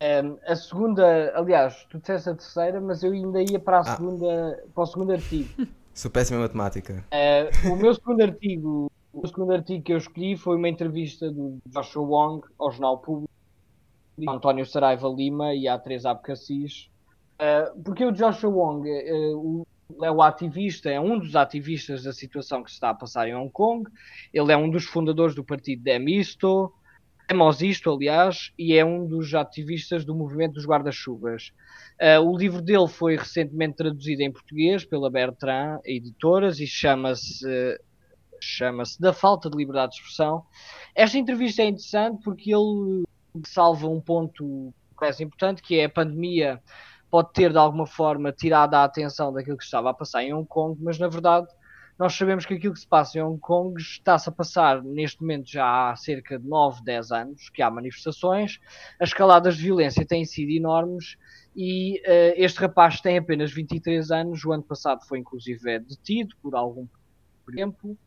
Um, 0.01 0.37
a 0.47 0.55
segunda, 0.55 1.33
aliás, 1.35 1.85
tu 1.89 1.99
disseste 1.99 2.29
a 2.29 2.33
terceira, 2.33 2.79
mas 2.79 3.03
eu 3.03 3.11
ainda 3.11 3.41
ia 3.41 3.59
para 3.59 3.77
a 3.77 3.81
ah. 3.81 3.95
segunda, 3.95 4.63
para 4.73 4.83
o 4.83 4.85
segundo 4.85 5.11
artigo. 5.11 5.67
Sou 5.93 6.09
péssimo 6.09 6.39
em 6.39 6.41
matemática. 6.41 7.03
Uh, 7.11 7.73
o 7.73 7.75
meu 7.75 7.93
segundo 7.93 8.21
artigo 8.21 8.89
o 9.13 9.27
segundo 9.27 9.53
artigo 9.53 9.83
que 9.83 9.93
eu 9.93 9.97
escolhi 9.97 10.37
foi 10.37 10.55
uma 10.55 10.69
entrevista 10.69 11.31
do 11.31 11.59
Joshua 11.65 12.03
Wong 12.03 12.47
ao 12.57 12.71
Jornal 12.71 12.99
Público, 12.99 13.29
António 14.27 14.65
Saraiva 14.65 15.07
Lima 15.07 15.53
e 15.53 15.67
à 15.67 15.77
Teresa 15.77 16.11
Abcacis. 16.11 16.89
Uh, 17.35 17.81
porque 17.83 18.05
o 18.05 18.11
Joshua 18.11 18.49
Wong 18.49 18.87
uh, 18.89 19.65
é 20.03 20.11
o 20.11 20.21
ativista, 20.21 20.89
é 20.89 20.99
um 20.99 21.17
dos 21.17 21.35
ativistas 21.35 22.03
da 22.03 22.13
situação 22.13 22.63
que 22.63 22.69
se 22.69 22.75
está 22.75 22.91
a 22.91 22.93
passar 22.93 23.27
em 23.27 23.35
Hong 23.35 23.51
Kong. 23.51 23.89
Ele 24.33 24.51
é 24.51 24.57
um 24.57 24.69
dos 24.69 24.85
fundadores 24.85 25.33
do 25.33 25.43
partido 25.43 25.83
Demisto, 25.83 26.71
Demosisto, 27.27 27.91
aliás, 27.91 28.51
e 28.57 28.75
é 28.75 28.83
um 28.83 29.05
dos 29.05 29.33
ativistas 29.35 30.03
do 30.03 30.15
movimento 30.15 30.53
dos 30.53 30.65
guarda-chuvas. 30.65 31.51
Uh, 32.01 32.21
o 32.21 32.37
livro 32.37 32.61
dele 32.61 32.87
foi 32.87 33.15
recentemente 33.15 33.77
traduzido 33.77 34.21
em 34.21 34.31
português 34.31 34.83
pela 34.83 35.09
Bertrand 35.09 35.79
Editoras 35.85 36.59
e 36.59 36.67
chama-se 36.67 37.45
chama-se 38.45 38.99
Da 38.99 39.13
Falta 39.13 39.49
de 39.49 39.57
Liberdade 39.57 39.93
de 39.93 39.97
Expressão. 39.99 40.45
Esta 40.95 41.17
entrevista 41.17 41.61
é 41.61 41.65
interessante 41.65 42.21
porque 42.23 42.53
ele 42.53 43.03
salva 43.45 43.87
um 43.87 44.01
ponto 44.01 44.73
parece 44.99 45.23
importante, 45.23 45.61
que 45.61 45.79
é 45.79 45.85
a 45.85 45.89
pandemia 45.89 46.61
pode 47.09 47.31
ter 47.33 47.51
de 47.51 47.57
alguma 47.57 47.87
forma 47.87 48.31
tirado 48.31 48.75
a 48.75 48.83
atenção 48.83 49.33
daquilo 49.33 49.57
que 49.57 49.63
estava 49.63 49.89
a 49.89 49.93
passar 49.93 50.23
em 50.23 50.33
Hong 50.33 50.47
Kong, 50.47 50.77
mas 50.81 50.99
na 50.99 51.07
verdade 51.07 51.47
nós 51.97 52.15
sabemos 52.15 52.45
que 52.45 52.53
aquilo 52.53 52.73
que 52.73 52.79
se 52.79 52.87
passa 52.87 53.17
em 53.17 53.21
Hong 53.21 53.39
Kong 53.39 53.79
está-se 53.81 54.29
a 54.29 54.31
passar 54.31 54.81
neste 54.81 55.19
momento 55.19 55.51
já 55.51 55.91
há 55.91 55.95
cerca 55.97 56.39
de 56.39 56.47
9, 56.47 56.81
10 56.83 57.11
anos, 57.11 57.49
que 57.49 57.61
há 57.61 57.69
manifestações, 57.69 58.59
as 58.99 59.09
escaladas 59.09 59.57
de 59.57 59.63
violência 59.63 60.05
têm 60.05 60.23
sido 60.23 60.51
enormes 60.51 61.17
e 61.55 61.99
uh, 62.05 62.33
este 62.37 62.59
rapaz 62.59 63.01
tem 63.01 63.17
apenas 63.17 63.51
23 63.51 64.11
anos, 64.11 64.45
o 64.45 64.53
ano 64.53 64.63
passado 64.63 65.01
foi 65.07 65.19
inclusive 65.19 65.79
detido 65.79 66.35
por 66.41 66.55
algum 66.55 66.87
tempo, 67.53 67.97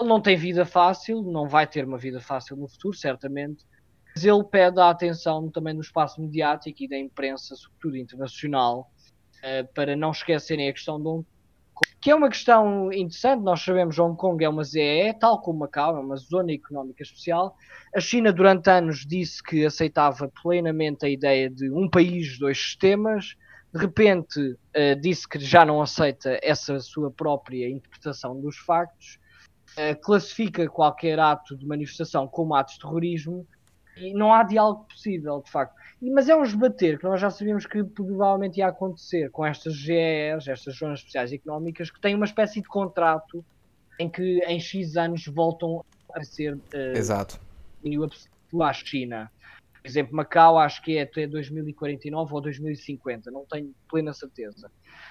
ele 0.00 0.08
não 0.08 0.20
tem 0.20 0.36
vida 0.36 0.64
fácil, 0.64 1.22
não 1.22 1.46
vai 1.46 1.66
ter 1.66 1.84
uma 1.84 1.98
vida 1.98 2.20
fácil 2.20 2.56
no 2.56 2.66
futuro, 2.68 2.96
certamente. 2.96 3.64
ele 4.16 4.44
pede 4.44 4.80
a 4.80 4.90
atenção 4.90 5.50
também 5.50 5.74
do 5.74 5.82
espaço 5.82 6.20
mediático 6.20 6.82
e 6.82 6.88
da 6.88 6.98
imprensa, 6.98 7.54
sobretudo 7.54 7.96
internacional, 7.96 8.90
uh, 9.38 9.72
para 9.74 9.94
não 9.94 10.10
esquecerem 10.10 10.68
a 10.68 10.72
questão 10.72 10.98
de 11.00 11.06
Hong 11.06 11.24
Kong, 11.24 11.96
que 12.00 12.10
é 12.10 12.14
uma 12.14 12.28
questão 12.28 12.90
interessante. 12.92 13.42
Nós 13.42 13.62
sabemos 13.62 13.94
que 13.94 14.00
Hong 14.00 14.16
Kong 14.16 14.42
é 14.42 14.48
uma 14.48 14.64
ZEE, 14.64 15.14
tal 15.18 15.40
como 15.40 15.60
Macau, 15.60 15.96
é 15.96 16.00
uma 16.00 16.16
zona 16.16 16.52
económica 16.52 17.02
especial. 17.02 17.54
A 17.94 18.00
China, 18.00 18.32
durante 18.32 18.70
anos, 18.70 19.06
disse 19.06 19.42
que 19.42 19.64
aceitava 19.64 20.30
plenamente 20.42 21.04
a 21.04 21.08
ideia 21.08 21.48
de 21.50 21.70
um 21.70 21.88
país, 21.88 22.38
dois 22.38 22.58
sistemas. 22.58 23.36
De 23.72 23.80
repente, 23.80 24.40
uh, 24.40 25.00
disse 25.00 25.28
que 25.28 25.38
já 25.38 25.64
não 25.64 25.80
aceita 25.80 26.38
essa 26.42 26.80
sua 26.80 27.10
própria 27.10 27.68
interpretação 27.68 28.40
dos 28.40 28.56
factos. 28.56 29.19
Uh, 29.80 29.98
classifica 30.00 30.68
qualquer 30.68 31.18
ato 31.18 31.56
de 31.56 31.66
manifestação 31.66 32.28
como 32.28 32.54
ato 32.54 32.74
de 32.74 32.80
terrorismo 32.80 33.46
e 33.96 34.12
não 34.12 34.32
há 34.32 34.42
diálogo 34.42 34.84
possível, 34.84 35.40
de 35.44 35.50
facto. 35.50 35.74
E, 36.00 36.10
mas 36.10 36.28
é 36.28 36.34
um 36.34 36.42
esbater 36.42 36.98
que 36.98 37.04
nós 37.04 37.20
já 37.20 37.30
sabíamos 37.30 37.66
que 37.66 37.82
provavelmente 37.84 38.58
ia 38.58 38.68
acontecer 38.68 39.30
com 39.30 39.44
estas 39.44 39.74
GEs, 39.74 40.48
estas 40.48 40.76
Zonas 40.76 41.00
Especiais 41.00 41.32
Económicas, 41.32 41.90
que 41.90 42.00
têm 42.00 42.14
uma 42.14 42.24
espécie 42.24 42.60
de 42.60 42.68
contrato 42.68 43.44
em 43.98 44.08
que 44.08 44.38
em 44.46 44.58
X 44.58 44.96
anos 44.96 45.26
voltam 45.26 45.84
a 46.14 46.24
ser 46.24 46.54
uh, 46.54 46.96
Exato. 46.96 47.38
à 48.62 48.72
China. 48.72 49.30
Por 49.82 49.88
exemplo, 49.88 50.14
Macau 50.14 50.58
acho 50.58 50.82
que 50.82 50.98
é 50.98 51.02
até 51.02 51.26
2049 51.26 52.34
ou 52.34 52.40
2050, 52.40 53.30
não 53.30 53.44
tenho 53.44 53.74
plena 53.88 54.12
certeza. 54.12 54.68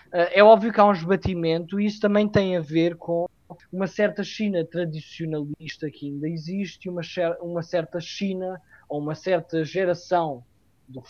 Uh, 0.07 0.29
é 0.31 0.43
óbvio 0.43 0.73
que 0.73 0.79
há 0.79 0.85
um 0.85 0.93
esbatimento 0.93 1.79
e 1.79 1.85
isso 1.85 1.99
também 1.99 2.27
tem 2.27 2.57
a 2.57 2.61
ver 2.61 2.95
com 2.95 3.27
uma 3.71 3.87
certa 3.87 4.23
China 4.23 4.63
tradicionalista 4.65 5.89
que 5.89 6.07
ainda 6.07 6.27
existe 6.27 6.89
uma, 6.89 7.01
uma 7.41 7.63
certa 7.63 7.99
China 7.99 8.61
ou 8.87 8.99
uma 8.99 9.15
certa 9.15 9.63
geração 9.63 10.43
da 10.87 11.01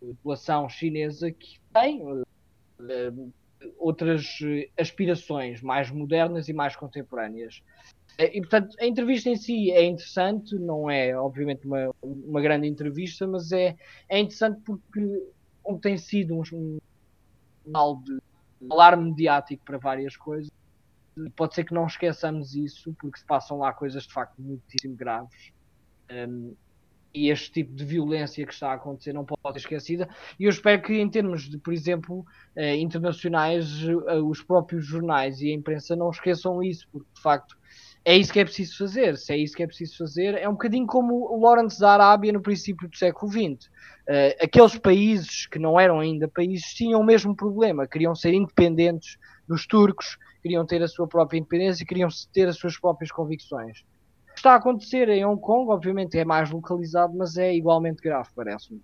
população 0.00 0.68
chinesa 0.68 1.30
que 1.30 1.58
tem 1.72 2.02
uh, 2.02 3.32
outras 3.78 4.38
aspirações 4.78 5.60
mais 5.62 5.90
modernas 5.90 6.48
e 6.48 6.52
mais 6.52 6.76
contemporâneas. 6.76 7.62
E, 8.18 8.40
portanto, 8.40 8.76
a 8.80 8.86
entrevista 8.86 9.28
em 9.28 9.36
si 9.36 9.72
é 9.72 9.84
interessante, 9.84 10.54
não 10.56 10.88
é, 10.88 11.18
obviamente, 11.18 11.66
uma, 11.66 11.92
uma 12.02 12.40
grande 12.40 12.68
entrevista, 12.68 13.26
mas 13.26 13.50
é, 13.50 13.76
é 14.08 14.20
interessante 14.20 14.60
porque 14.64 15.22
tem 15.80 15.98
sido 15.98 16.34
um, 16.34 16.42
um 17.66 18.00
de 18.02 18.18
alarme 18.70 19.10
mediático 19.10 19.64
para 19.64 19.78
várias 19.78 20.16
coisas, 20.16 20.50
pode 21.36 21.54
ser 21.54 21.64
que 21.64 21.74
não 21.74 21.86
esqueçamos 21.86 22.54
isso, 22.54 22.94
porque 23.00 23.18
se 23.18 23.26
passam 23.26 23.58
lá 23.58 23.72
coisas 23.72 24.04
de 24.04 24.12
facto 24.12 24.40
muitíssimo 24.40 24.96
graves. 24.96 25.52
Um, 26.10 26.54
e 27.14 27.30
este 27.30 27.52
tipo 27.52 27.72
de 27.72 27.84
violência 27.84 28.44
que 28.44 28.52
está 28.52 28.70
a 28.70 28.74
acontecer 28.74 29.12
não 29.12 29.24
pode 29.24 29.40
ser 29.52 29.58
esquecida. 29.58 30.08
E 30.38 30.44
eu 30.44 30.50
espero 30.50 30.82
que, 30.82 30.94
em 30.94 31.08
termos 31.08 31.48
de, 31.48 31.56
por 31.58 31.72
exemplo, 31.72 32.26
eh, 32.56 32.76
internacionais, 32.76 33.66
eh, 33.86 34.18
os 34.18 34.42
próprios 34.42 34.84
jornais 34.84 35.40
e 35.40 35.50
a 35.50 35.54
imprensa 35.54 35.94
não 35.94 36.10
esqueçam 36.10 36.60
isso, 36.60 36.88
porque 36.90 37.06
de 37.14 37.22
facto 37.22 37.56
é 38.04 38.16
isso 38.16 38.32
que 38.32 38.40
é 38.40 38.44
preciso 38.44 38.76
fazer. 38.76 39.16
Se 39.16 39.32
é 39.32 39.38
isso 39.38 39.56
que 39.56 39.62
é 39.62 39.66
preciso 39.66 39.96
fazer, 39.96 40.34
é 40.34 40.48
um 40.48 40.52
bocadinho 40.52 40.86
como 40.86 41.14
o 41.14 41.40
Lawrence 41.40 41.78
da 41.78 41.92
Arábia 41.92 42.32
no 42.32 42.42
princípio 42.42 42.88
do 42.88 42.96
século 42.96 43.30
XX. 43.30 43.66
Uh, 44.06 44.44
aqueles 44.44 44.76
países 44.76 45.46
que 45.46 45.58
não 45.58 45.78
eram 45.78 46.00
ainda 46.00 46.28
países 46.28 46.74
tinham 46.74 47.00
o 47.00 47.04
mesmo 47.04 47.34
problema, 47.34 47.86
queriam 47.86 48.14
ser 48.14 48.34
independentes 48.34 49.16
dos 49.48 49.66
turcos, 49.66 50.18
queriam 50.44 50.66
ter 50.66 50.82
a 50.82 50.88
sua 50.88 51.08
própria 51.08 51.38
independência, 51.38 51.86
queriam 51.86 52.10
ter 52.30 52.46
as 52.46 52.58
suas 52.58 52.78
próprias 52.78 53.10
convicções. 53.10 53.78
O 54.28 54.34
que 54.34 54.40
está 54.40 54.52
a 54.52 54.56
acontecer 54.56 55.08
em 55.08 55.24
Hong 55.24 55.40
Kong, 55.40 55.70
obviamente, 55.70 56.18
é 56.18 56.24
mais 56.24 56.50
localizado, 56.50 57.14
mas 57.16 57.38
é 57.38 57.54
igualmente 57.54 58.02
grave, 58.02 58.28
parece-me. 58.36 58.82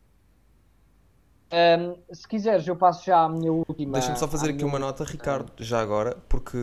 Um, 1.52 2.14
se 2.14 2.26
quiseres, 2.26 2.66
eu 2.66 2.76
passo 2.76 3.04
já 3.04 3.24
à 3.24 3.28
minha 3.28 3.52
última. 3.52 3.94
Deixa-me 3.94 4.16
só 4.16 4.26
fazer 4.26 4.50
aqui 4.50 4.64
uma 4.64 4.78
nota, 4.78 5.04
Ricardo, 5.04 5.52
já 5.58 5.80
agora, 5.82 6.16
porque 6.28 6.56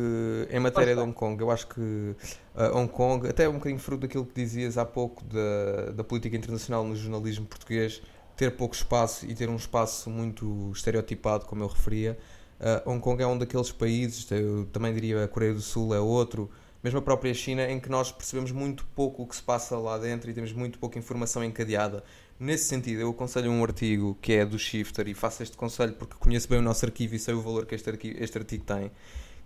em 0.49 0.59
matéria 0.59 0.95
de 0.95 1.01
Hong 1.01 1.13
Kong, 1.13 1.39
eu 1.39 1.51
acho 1.51 1.67
que 1.67 1.81
uh, 1.81 2.75
Hong 2.75 2.91
Kong, 2.91 3.27
até 3.27 3.47
um 3.47 3.55
bocadinho 3.55 3.79
fruto 3.79 4.01
daquilo 4.01 4.25
que 4.25 4.33
dizias 4.33 4.77
há 4.77 4.85
pouco 4.85 5.23
da, 5.25 5.91
da 5.91 6.03
política 6.03 6.35
internacional 6.35 6.83
no 6.85 6.95
jornalismo 6.95 7.45
português, 7.45 8.01
ter 8.35 8.55
pouco 8.55 8.73
espaço 8.73 9.25
e 9.25 9.35
ter 9.35 9.49
um 9.49 9.57
espaço 9.57 10.09
muito 10.09 10.71
estereotipado, 10.71 11.45
como 11.45 11.63
eu 11.63 11.67
referia. 11.67 12.17
Uh, 12.59 12.89
Hong 12.89 12.99
Kong 12.99 13.21
é 13.21 13.27
um 13.27 13.37
daqueles 13.37 13.71
países, 13.71 14.29
eu 14.31 14.65
também 14.73 14.93
diria 14.93 15.23
a 15.23 15.27
Coreia 15.27 15.53
do 15.53 15.61
Sul 15.61 15.93
é 15.93 15.99
outro, 15.99 16.49
mesmo 16.83 16.99
a 16.99 17.01
própria 17.01 17.33
China, 17.33 17.69
em 17.69 17.79
que 17.79 17.89
nós 17.89 18.11
percebemos 18.11 18.51
muito 18.51 18.85
pouco 18.95 19.23
o 19.23 19.27
que 19.27 19.35
se 19.35 19.43
passa 19.43 19.77
lá 19.77 19.97
dentro 19.97 20.29
e 20.29 20.33
temos 20.33 20.51
muito 20.53 20.79
pouca 20.79 20.97
informação 20.97 21.43
encadeada. 21.43 22.03
Nesse 22.39 22.65
sentido, 22.65 23.01
eu 23.01 23.09
aconselho 23.09 23.51
um 23.51 23.63
artigo 23.63 24.17
que 24.21 24.33
é 24.33 24.45
do 24.45 24.57
Shifter 24.57 25.07
e 25.07 25.13
faço 25.13 25.41
este 25.43 25.57
conselho 25.57 25.93
porque 25.93 26.15
conheço 26.19 26.47
bem 26.47 26.59
o 26.59 26.61
nosso 26.61 26.85
arquivo 26.85 27.15
e 27.15 27.19
sei 27.19 27.33
o 27.33 27.41
valor 27.41 27.65
que 27.65 27.75
este 27.75 27.89
artigo, 27.89 28.23
este 28.23 28.37
artigo 28.37 28.63
tem, 28.63 28.91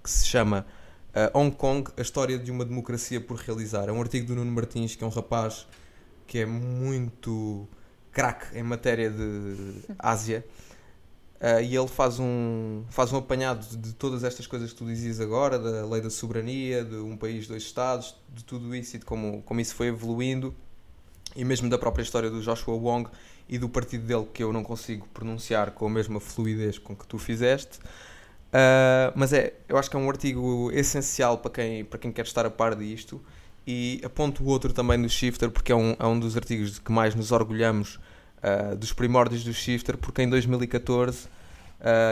que 0.04 0.10
se 0.10 0.26
chama 0.26 0.66
uh, 1.16 1.38
Hong 1.38 1.56
Kong, 1.56 1.90
a 1.98 2.02
história 2.02 2.38
de 2.38 2.52
uma 2.52 2.66
democracia 2.66 3.20
por 3.20 3.38
realizar. 3.38 3.88
É 3.88 3.92
um 3.92 4.02
artigo 4.02 4.28
do 4.28 4.36
Nuno 4.36 4.52
Martins, 4.52 4.96
que 4.96 5.04
é 5.04 5.08
um 5.08 5.12
rapaz 5.12 5.68
que 6.28 6.40
é 6.40 6.46
muito 6.46 7.68
craque 8.12 8.58
em 8.58 8.64
matéria 8.64 9.10
de 9.10 9.82
Ásia. 9.98 10.46
Uh, 11.42 11.60
e 11.60 11.76
ele 11.76 11.88
faz 11.88 12.20
um, 12.20 12.84
faz 12.92 13.12
um 13.12 13.18
apanhado 13.18 13.66
de 13.76 13.94
todas 13.94 14.24
estas 14.24 14.46
coisas 14.46 14.72
que 14.72 14.78
tu 14.78 14.86
dizias 14.86 15.20
agora, 15.20 15.58
da 15.58 15.88
lei 15.88 16.00
da 16.00 16.10
soberania, 16.12 16.86
de 16.86 16.98
um 16.98 17.18
país, 17.18 17.48
dois 17.48 17.64
Estados, 17.64 18.16
de 18.30 18.44
tudo 18.44 18.76
isso 18.76 18.96
e 18.96 19.00
de 19.00 19.06
como, 19.06 19.42
como 19.42 19.60
isso 19.60 19.74
foi 19.74 19.88
evoluindo 19.88 20.54
e 21.36 21.44
mesmo 21.44 21.70
da 21.70 21.78
própria 21.78 22.04
história 22.04 22.30
do 22.30 22.42
Joshua 22.42 22.76
Wong 22.76 23.10
e 23.50 23.58
do 23.58 23.68
partido 23.68 24.06
dele 24.06 24.28
que 24.34 24.44
eu 24.44 24.54
não 24.54 24.64
consigo 24.64 25.08
pronunciar 25.14 25.72
com 25.72 25.88
a 25.88 25.90
mesma 25.90 26.20
fluidez 26.20 26.78
com 26.78 26.96
que 26.96 27.08
tu 27.08 27.18
fizeste. 27.18 27.80
Uh, 27.80 29.12
mas 29.16 29.34
é, 29.34 29.54
eu 29.68 29.78
acho 29.78 29.90
que 29.90 29.96
é 29.96 30.00
um 30.00 30.10
artigo 30.10 30.70
essencial 30.74 31.38
para 31.38 31.52
quem, 31.52 31.86
para 31.86 31.98
quem 31.98 32.12
quer 32.12 32.26
estar 32.26 32.46
a 32.46 32.50
par 32.50 32.76
disto. 32.76 33.22
E 33.66 34.02
aponto 34.04 34.44
o 34.44 34.48
outro 34.48 34.74
também 34.74 35.02
do 35.02 35.08
Shifter, 35.08 35.50
porque 35.50 35.72
é 35.72 35.76
um, 35.76 35.96
é 35.98 36.06
um 36.06 36.20
dos 36.20 36.36
artigos 36.36 36.74
de 36.74 36.82
que 36.82 36.92
mais 36.92 37.16
nos 37.16 37.32
orgulhamos 37.32 38.00
uh, 38.42 38.76
dos 38.76 38.94
primórdios 38.94 39.44
do 39.44 39.54
Shifter, 39.54 39.98
porque 39.98 40.22
em 40.22 40.30
2014, 40.30 41.26
uh, 41.26 41.30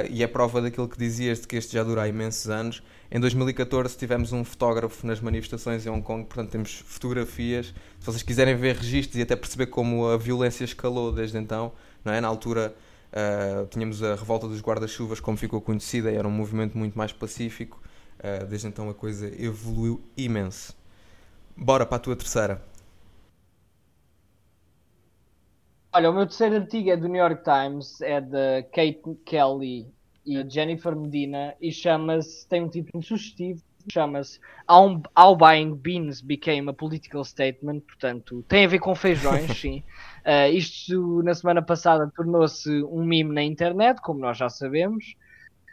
e 0.10 0.24
é 0.24 0.28
prova 0.28 0.62
daquilo 0.62 0.88
que 0.88 0.98
dizias 0.98 1.42
de 1.42 1.48
que 1.48 1.56
este 1.56 1.74
já 1.74 1.84
dura 1.84 2.04
há 2.04 2.08
imensos 2.08 2.50
anos, 2.50 2.84
em 3.12 3.20
2014 3.20 3.98
tivemos 3.98 4.32
um 4.32 4.44
fotógrafo 4.44 5.06
nas 5.06 5.20
manifestações 5.20 5.86
em 5.86 5.90
Hong 5.90 6.04
Kong, 6.04 6.26
portanto 6.26 6.52
temos 6.52 6.76
fotografias. 6.86 7.74
Se 8.00 8.06
vocês 8.06 8.22
quiserem 8.22 8.56
ver 8.56 8.76
registros 8.76 9.18
e 9.18 9.24
até 9.24 9.36
perceber 9.36 9.68
como 9.68 10.08
a 10.08 10.18
violência 10.18 10.64
escalou 10.64 11.12
desde 11.12 11.38
então, 11.38 11.72
não 12.06 12.14
é? 12.14 12.22
Na 12.22 12.28
altura 12.28 12.74
uh, 13.12 13.66
tínhamos 13.68 14.04
a 14.04 14.14
revolta 14.16 14.48
dos 14.48 14.62
guarda-chuvas, 14.62 15.20
como 15.20 15.38
ficou 15.38 15.60
conhecida, 15.60 16.12
era 16.12 16.28
um 16.28 16.32
movimento 16.32 16.78
muito 16.78 16.98
mais 16.98 17.12
pacífico. 17.12 17.82
Desde 18.50 18.68
então 18.68 18.90
a 18.90 18.94
coisa 18.94 19.32
evoluiu 19.42 20.02
imenso. 20.18 20.76
Bora 21.56 21.86
para 21.86 21.96
a 21.96 22.00
tua 22.00 22.18
terceira. 22.18 22.62
Olha, 25.92 26.12
o 26.12 26.14
meu 26.14 26.28
terceiro 26.28 26.58
artigo 26.58 26.92
é 26.92 26.96
do 26.96 27.08
New 27.08 27.20
York 27.20 27.44
Times, 27.44 28.00
é 28.02 28.22
de 28.22 28.62
Kate 28.72 29.02
Kelly 29.26 29.88
e 30.24 30.48
Jennifer 30.48 30.96
Medina 30.96 31.56
e 31.60 31.72
chama-se, 31.72 32.48
tem 32.48 32.62
um 32.62 32.70
título 32.70 33.02
sugestivo, 33.02 33.64
chama-se 33.92 34.40
How 34.70 35.36
Buying 35.36 35.74
Beans 35.74 36.22
Became 36.22 36.70
a 36.70 36.74
Political 36.74 37.26
Statement, 37.26 37.80
portanto, 37.80 38.46
tem 38.48 38.66
a 38.66 38.68
ver 38.68 38.78
com 38.78 38.94
feijões, 38.94 39.50
sim. 39.58 39.84
Uh, 40.24 40.54
isto 40.54 41.24
na 41.24 41.34
semana 41.34 41.62
passada 41.64 42.12
tornou-se 42.16 42.70
um 42.84 43.04
meme 43.04 43.34
na 43.34 43.42
internet, 43.42 44.00
como 44.00 44.20
nós 44.20 44.38
já 44.38 44.48
sabemos, 44.48 45.16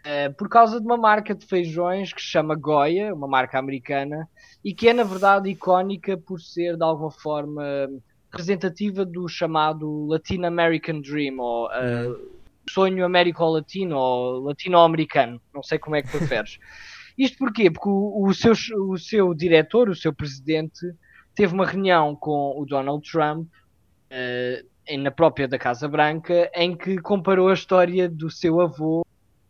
uh, 0.07 0.33
por 0.33 0.49
causa 0.49 0.81
de 0.81 0.87
uma 0.87 0.97
marca 0.97 1.35
de 1.35 1.45
feijões 1.45 2.15
que 2.15 2.23
se 2.23 2.29
chama 2.29 2.55
Goya, 2.55 3.15
uma 3.15 3.29
marca 3.29 3.59
americana, 3.59 4.27
e 4.65 4.73
que 4.73 4.89
é 4.89 4.95
na 4.95 5.05
verdade 5.05 5.51
icónica 5.51 6.17
por 6.17 6.41
ser 6.41 6.79
de 6.79 6.83
alguma 6.83 7.11
forma 7.11 7.63
representativa 8.37 9.05
do 9.05 9.27
chamado 9.29 10.07
Latin 10.07 10.45
American 10.45 11.01
Dream, 11.01 11.39
ou 11.39 11.67
uh, 11.69 12.37
sonho 12.69 13.05
américo-latino 13.05 13.97
ou 13.97 14.41
latino-americano, 14.41 15.41
não 15.55 15.63
sei 15.63 15.79
como 15.79 15.97
é 15.97 16.03
que 16.03 16.11
preferes. 16.11 16.59
Isto 17.17 17.39
porquê? 17.39 17.71
Porque 17.71 17.89
o, 17.89 18.27
o, 18.27 18.35
seu, 18.35 18.53
o 18.89 18.99
seu 18.99 19.33
diretor, 19.35 19.89
o 19.89 19.95
seu 19.95 20.13
presidente, 20.13 20.81
teve 21.35 21.55
uma 21.55 21.67
reunião 21.67 22.15
com 22.15 22.55
o 22.61 22.67
Donald 22.67 23.09
Trump, 23.11 23.47
uh, 23.47 24.99
na 24.99 25.11
própria 25.11 25.49
da 25.49 25.59
Casa 25.59 25.89
Branca, 25.89 26.51
em 26.55 26.77
que 26.77 26.99
comparou 26.99 27.49
a 27.49 27.55
história 27.55 28.09
do 28.09 28.31
seu 28.31 28.61
avô 28.61 29.05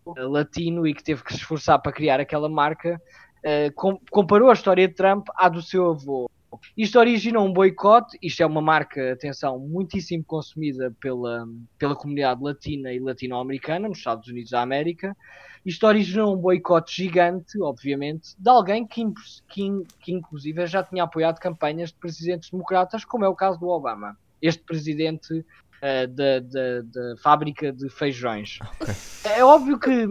uh, 0.06 0.28
latino 0.28 0.86
e 0.86 0.94
que 0.94 1.02
teve 1.02 1.24
que 1.24 1.32
se 1.32 1.40
esforçar 1.40 1.80
para 1.80 1.92
criar 1.92 2.20
aquela 2.20 2.48
marca, 2.48 3.00
uh, 3.38 3.72
com, 3.74 4.00
comparou 4.10 4.48
a 4.48 4.54
história 4.54 4.86
de 4.86 4.94
Trump 4.94 5.26
à 5.36 5.48
do 5.48 5.60
seu 5.60 5.90
avô. 5.90 6.30
Isto 6.76 6.98
originou 6.98 7.46
um 7.46 7.52
boicote, 7.52 8.18
isto 8.22 8.42
é 8.42 8.46
uma 8.46 8.60
marca, 8.60 9.12
atenção, 9.12 9.58
muitíssimo 9.58 10.24
consumida 10.24 10.94
pela, 11.00 11.46
pela 11.78 11.94
comunidade 11.94 12.42
latina 12.42 12.92
e 12.92 12.98
latino-americana 12.98 13.88
nos 13.88 13.98
Estados 13.98 14.28
Unidos 14.28 14.50
da 14.50 14.60
América. 14.60 15.16
Isto 15.64 15.86
originou 15.86 16.32
um 16.32 16.36
boicote 16.36 16.94
gigante, 16.94 17.60
obviamente, 17.60 18.34
de 18.38 18.48
alguém 18.48 18.86
que, 18.86 19.04
que, 19.48 19.68
que 20.00 20.12
inclusive 20.12 20.66
já 20.66 20.82
tinha 20.82 21.02
apoiado 21.02 21.40
campanhas 21.40 21.90
de 21.90 21.96
presidentes 21.96 22.50
democratas, 22.50 23.04
como 23.04 23.24
é 23.24 23.28
o 23.28 23.34
caso 23.34 23.58
do 23.58 23.68
Obama. 23.68 24.16
este 24.40 24.62
presidente 24.62 25.34
uh, 25.34 26.06
da, 26.08 26.40
da, 26.40 26.82
da, 26.82 27.16
fábrica 27.22 27.72
de 27.72 27.88
feijões. 27.88 28.58
Okay. 28.80 28.94
É 29.32 29.44
óbvio 29.44 29.78
que 29.78 30.06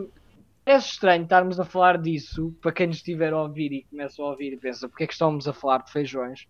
é 0.65 0.77
estranho 0.77 1.23
estarmos 1.23 1.59
a 1.59 1.65
falar 1.65 1.97
disso 2.01 2.51
para 2.61 2.71
quem 2.71 2.87
nos 2.87 2.97
estiver 2.97 3.31
a 3.33 3.43
ouvir 3.43 3.71
e 3.71 3.83
começa 3.83 4.21
a 4.21 4.25
ouvir 4.25 4.53
e 4.53 4.57
pensa 4.57 4.89
porque 4.89 5.03
é 5.03 5.07
que 5.07 5.13
estamos 5.13 5.47
a 5.47 5.53
falar 5.53 5.83
de 5.83 5.91
feijões. 5.91 6.47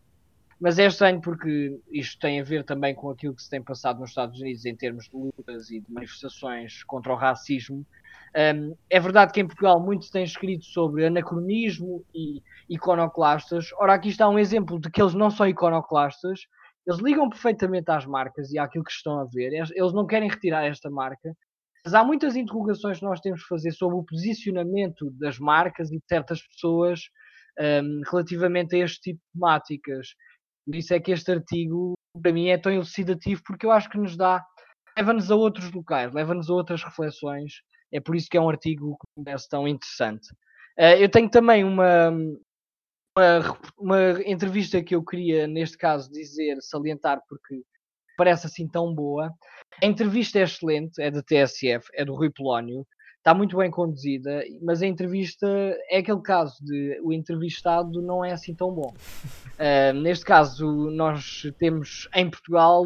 Mas 0.60 0.80
é 0.80 0.86
estranho 0.86 1.20
porque 1.20 1.78
isto 1.92 2.18
tem 2.20 2.40
a 2.40 2.44
ver 2.44 2.64
também 2.64 2.96
com 2.96 3.10
aquilo 3.10 3.36
que 3.36 3.44
se 3.44 3.50
tem 3.50 3.62
passado 3.62 4.00
nos 4.00 4.12
Estados 4.12 4.40
Unidos 4.40 4.66
em 4.66 4.74
termos 4.74 5.10
de 5.10 5.18
lutas 5.18 5.70
e 5.70 5.82
de 5.82 5.92
manifestações 5.92 6.82
contra 6.84 7.12
o 7.12 7.16
racismo. 7.18 7.86
Um, 8.34 8.74
é 8.90 9.00
verdade 9.00 9.34
que 9.34 9.42
em 9.42 9.48
Portugal 9.48 9.82
muito 9.82 10.06
se 10.06 10.12
tem 10.12 10.24
escrito 10.24 10.64
sobre 10.64 11.06
anacronismo 11.06 12.06
e 12.14 12.42
iconoclastas. 12.70 13.70
Ora, 13.78 13.96
aqui 13.96 14.08
está 14.08 14.30
um 14.30 14.40
exemplo 14.40 14.80
de 14.80 14.90
que 14.90 15.02
eles 15.02 15.14
não 15.14 15.30
são 15.30 15.46
iconoclastas, 15.46 16.48
eles 16.88 17.02
ligam 17.02 17.30
perfeitamente 17.30 17.92
às 17.92 18.06
marcas 18.06 18.50
e 18.52 18.58
àquilo 18.58 18.84
que 18.86 18.92
estão 18.92 19.20
a 19.20 19.26
ver. 19.26 19.52
Eles 19.54 19.94
não 19.94 20.08
querem 20.08 20.30
retirar 20.30 20.66
esta 20.66 20.90
marca. 20.90 21.36
Mas 21.86 21.94
há 21.94 22.04
muitas 22.04 22.36
interrogações 22.36 22.98
que 22.98 23.06
nós 23.06 23.22
temos 23.22 23.44
que 23.44 23.48
fazer 23.48 23.72
sobre 23.72 23.96
o 23.96 24.04
posicionamento 24.04 25.12
das 25.12 25.38
marcas 25.38 25.92
e 25.92 26.00
de 26.00 26.06
certas 26.10 26.42
pessoas 26.48 27.02
um, 27.60 28.02
relativamente 28.10 28.76
a 28.76 28.80
este 28.80 29.00
tipo 29.02 29.20
de 29.20 29.34
temáticas. 29.34 30.08
Por 30.66 30.76
isso 30.76 30.94
é 30.96 31.00
que 31.00 31.12
este 31.12 31.32
artigo, 31.32 31.94
para 32.20 32.34
mim, 32.34 32.48
é 32.48 32.58
tão 32.58 32.72
elucidativo, 32.72 33.44
porque 33.46 33.68
eu 33.68 33.72
acho 33.72 33.88
que 33.88 34.00
nos 34.00 34.18
dá, 34.18 34.44
leva-nos 34.98 35.30
a 35.30 35.36
outros 35.36 35.72
locais, 35.72 36.12
leva-nos 36.12 36.50
a 36.50 36.54
outras 36.54 36.84
reflexões. 36.84 37.54
É 37.94 38.02
por 38.02 38.16
isso 38.16 38.30
que 38.32 38.38
é 38.38 38.42
um 38.42 38.50
artigo 38.50 38.98
que 38.98 39.20
me 39.20 39.26
parece 39.26 39.48
tão 39.48 39.68
interessante. 39.68 40.28
Uh, 40.80 40.98
eu 41.00 41.08
tenho 41.08 41.30
também 41.30 41.64
uma, 41.64 42.10
uma, 43.16 43.60
uma, 43.78 44.24
entrevista 44.24 44.84
que 44.84 44.96
eu 44.96 45.06
queria, 45.06 45.46
neste 45.46 45.78
caso, 45.78 46.12
dizer, 46.12 46.58
salientar, 46.62 47.22
porque 47.30 47.62
parece 48.18 48.48
assim 48.48 48.68
tão 48.68 48.94
boa. 48.94 49.34
A 49.82 49.86
entrevista 49.86 50.40
é 50.40 50.44
excelente, 50.44 51.02
é 51.02 51.12
da 51.12 51.22
TSF, 51.22 51.88
é 51.94 52.06
do 52.06 52.16
Rui 52.16 52.30
Polónio, 52.30 52.86
está 53.26 53.34
muito 53.34 53.58
bem 53.58 53.72
conduzida, 53.72 54.44
mas 54.62 54.84
a 54.84 54.86
entrevista 54.86 55.48
é 55.90 55.98
aquele 55.98 56.22
caso 56.22 56.64
de 56.64 57.00
o 57.04 57.12
entrevistado 57.12 58.00
não 58.00 58.24
é 58.24 58.32
assim 58.32 58.54
tão 58.54 58.72
bom. 58.72 58.94
Uh, 58.94 59.94
neste 60.00 60.24
caso, 60.24 60.92
nós 60.92 61.42
temos 61.58 62.08
em 62.14 62.30
Portugal 62.30 62.84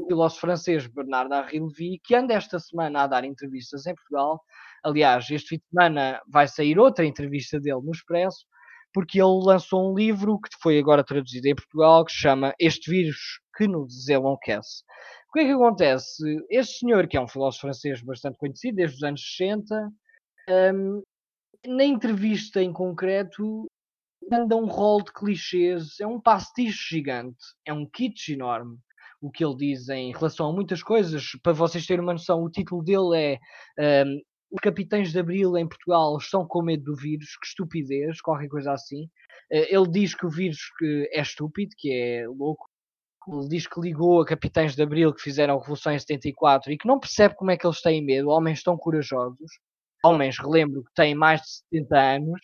o 0.00 0.06
filósofo 0.06 0.42
francês 0.42 0.86
Bernard 0.86 1.34
Henri 1.52 1.58
Lévy, 1.58 2.00
que 2.04 2.14
anda 2.14 2.34
esta 2.34 2.60
semana 2.60 3.02
a 3.02 3.06
dar 3.08 3.24
entrevistas 3.24 3.84
em 3.84 3.96
Portugal. 3.96 4.40
Aliás, 4.84 5.28
este 5.28 5.48
fim 5.48 5.56
de 5.56 5.64
semana 5.70 6.20
vai 6.28 6.46
sair 6.46 6.78
outra 6.78 7.04
entrevista 7.04 7.58
dele 7.58 7.80
no 7.82 7.90
Expresso, 7.90 8.46
porque 8.94 9.20
ele 9.20 9.44
lançou 9.44 9.90
um 9.90 9.94
livro 9.96 10.38
que 10.38 10.50
foi 10.62 10.78
agora 10.78 11.02
traduzido 11.02 11.48
em 11.48 11.54
Portugal, 11.56 12.04
que 12.04 12.12
se 12.12 12.18
chama 12.18 12.54
Este 12.60 12.88
Vírus 12.88 13.40
que 13.58 13.66
nos 13.66 14.08
enlouquece. 14.08 14.84
O 15.28 15.32
que 15.32 15.40
é 15.40 15.44
que 15.46 15.52
acontece? 15.52 16.22
Este 16.48 16.78
senhor, 16.78 17.08
que 17.08 17.16
é 17.16 17.20
um 17.20 17.28
filósofo 17.28 17.62
francês 17.62 18.00
bastante 18.00 18.38
conhecido 18.38 18.76
desde 18.76 18.96
os 18.96 19.02
anos 19.02 19.20
60, 19.36 19.92
um, 20.48 21.02
na 21.66 21.84
entrevista 21.84 22.62
em 22.62 22.72
concreto, 22.72 23.66
anda 24.32 24.56
um 24.56 24.66
rol 24.66 25.02
de 25.02 25.12
clichês, 25.12 25.98
é 26.00 26.06
um 26.06 26.20
pastiche 26.20 26.96
gigante, 26.96 27.44
é 27.66 27.72
um 27.72 27.84
kitsch 27.84 28.30
enorme. 28.30 28.78
O 29.20 29.30
que 29.30 29.44
ele 29.44 29.56
diz 29.56 29.88
em 29.88 30.12
relação 30.12 30.48
a 30.48 30.52
muitas 30.52 30.82
coisas, 30.82 31.32
para 31.42 31.52
vocês 31.52 31.84
terem 31.84 32.04
uma 32.04 32.12
noção, 32.12 32.44
o 32.44 32.50
título 32.50 32.84
dele 32.84 33.38
é 33.76 34.04
um, 34.06 34.20
Os 34.52 34.60
Capitães 34.62 35.10
de 35.10 35.18
Abril 35.18 35.56
em 35.56 35.68
Portugal 35.68 36.16
estão 36.16 36.46
com 36.46 36.62
medo 36.62 36.84
do 36.84 36.96
vírus, 36.96 37.36
que 37.36 37.46
estupidez, 37.48 38.20
qualquer 38.20 38.48
coisa 38.48 38.72
assim. 38.72 39.06
Uh, 39.50 39.66
ele 39.68 39.90
diz 39.90 40.14
que 40.14 40.24
o 40.24 40.30
vírus 40.30 40.58
é 41.12 41.20
estúpido, 41.20 41.74
que 41.76 41.92
é 41.92 42.28
louco, 42.28 42.68
diz 43.48 43.66
que 43.66 43.80
ligou 43.80 44.20
a 44.20 44.26
capitães 44.26 44.74
de 44.74 44.82
Abril 44.82 45.12
que 45.12 45.22
fizeram 45.22 45.56
a 45.56 45.58
Revolução 45.58 45.92
em 45.92 45.98
74 45.98 46.72
e 46.72 46.78
que 46.78 46.86
não 46.86 46.98
percebe 46.98 47.34
como 47.34 47.50
é 47.50 47.56
que 47.56 47.66
eles 47.66 47.80
têm 47.80 48.04
medo, 48.04 48.28
homens 48.28 48.62
tão 48.62 48.76
corajosos, 48.76 49.50
homens, 50.04 50.38
relembro, 50.38 50.84
que 50.84 50.94
têm 50.94 51.14
mais 51.14 51.40
de 51.42 51.48
70 51.70 51.98
anos, 51.98 52.40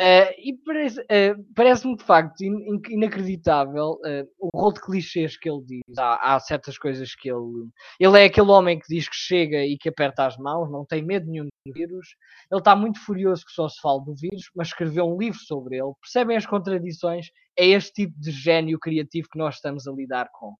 Uh, 0.00 0.32
e 0.38 0.56
parece, 0.64 0.98
uh, 0.98 1.44
parece-me 1.54 1.94
de 1.94 2.02
facto 2.02 2.40
in, 2.40 2.80
inacreditável 2.88 3.98
uh, 4.02 4.26
o 4.38 4.39
rol 4.54 4.72
de 4.72 4.80
clichês 4.80 5.36
que 5.36 5.48
ele 5.48 5.62
diz. 5.64 5.98
Há, 5.98 6.34
há, 6.34 6.40
certas 6.40 6.78
coisas 6.78 7.14
que 7.14 7.30
ele. 7.30 7.68
Ele 7.98 8.20
é 8.20 8.24
aquele 8.24 8.50
homem 8.50 8.78
que 8.78 8.86
diz 8.88 9.08
que 9.08 9.16
chega 9.16 9.64
e 9.64 9.76
que 9.76 9.88
aperta 9.88 10.26
as 10.26 10.36
mãos, 10.36 10.70
não 10.70 10.84
tem 10.84 11.02
medo 11.02 11.30
nenhum 11.30 11.44
do 11.44 11.72
vírus. 11.72 12.14
Ele 12.50 12.60
está 12.60 12.74
muito 12.74 12.98
furioso 13.00 13.44
que 13.44 13.52
só 13.52 13.68
se 13.68 13.80
fale 13.80 14.04
do 14.04 14.14
vírus, 14.14 14.50
mas 14.54 14.68
escreveu 14.68 15.06
um 15.06 15.18
livro 15.18 15.38
sobre 15.38 15.76
ele. 15.76 15.92
Percebem 16.00 16.36
as 16.36 16.46
contradições? 16.46 17.26
É 17.56 17.66
este 17.66 17.92
tipo 17.92 18.18
de 18.18 18.30
gênio 18.30 18.78
criativo 18.78 19.28
que 19.30 19.38
nós 19.38 19.56
estamos 19.56 19.86
a 19.86 19.92
lidar 19.92 20.28
com. 20.32 20.54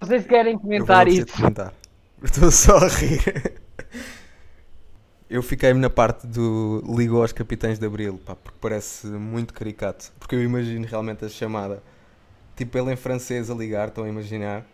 Vocês 0.00 0.26
querem 0.26 0.58
comentar 0.58 1.08
isso? 1.08 1.26
Comentar. 1.36 1.72
Estou 2.22 2.50
só 2.50 2.76
a 2.78 2.88
rir. 2.88 3.62
Eu 5.28 5.42
fiquei-me 5.42 5.80
na 5.80 5.90
parte 5.90 6.26
do 6.26 6.82
ligou 6.96 7.22
aos 7.22 7.32
capitães 7.32 7.78
de 7.78 7.86
Abril, 7.86 8.20
pá, 8.24 8.36
porque 8.36 8.58
parece 8.60 9.06
muito 9.06 9.52
caricato. 9.52 10.12
Porque 10.18 10.34
eu 10.34 10.42
imagino 10.42 10.86
realmente 10.86 11.24
a 11.24 11.28
chamada, 11.28 11.82
tipo 12.56 12.76
ele 12.78 12.92
em 12.92 12.96
francês 12.96 13.50
a 13.50 13.54
ligar, 13.54 13.88
estão 13.88 14.04
a 14.04 14.08
imaginar, 14.08 14.64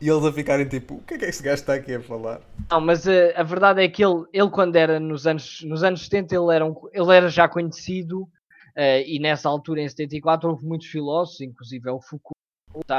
e 0.00 0.08
eles 0.08 0.24
a 0.24 0.32
ficarem 0.32 0.68
tipo, 0.68 0.94
o 0.94 1.02
que 1.02 1.14
é 1.14 1.18
que 1.18 1.24
este 1.24 1.42
gajo 1.42 1.60
está 1.60 1.74
aqui 1.74 1.94
a 1.94 2.00
falar? 2.00 2.40
Não, 2.70 2.80
mas 2.80 3.06
a, 3.06 3.12
eh, 3.12 3.34
a 3.36 3.42
verdade 3.42 3.82
é 3.82 3.88
que 3.88 4.04
ele, 4.04 4.24
ele 4.32 4.50
quando 4.50 4.76
era 4.76 5.00
nos 5.00 5.26
anos, 5.26 5.62
nos 5.64 5.82
anos 5.82 6.04
70, 6.04 6.34
ele 6.34 6.54
era, 6.54 6.64
um, 6.64 6.74
ele 6.92 7.16
era 7.16 7.28
já 7.28 7.48
conhecido, 7.48 8.22
uh, 8.22 9.02
e 9.06 9.18
nessa 9.18 9.48
altura, 9.48 9.80
em 9.80 9.88
74, 9.88 10.48
houve 10.48 10.64
muitos 10.64 10.86
filósofos, 10.86 11.40
inclusive 11.40 11.88
é 11.88 11.92
o 11.92 12.00
Foucault, 12.00 12.38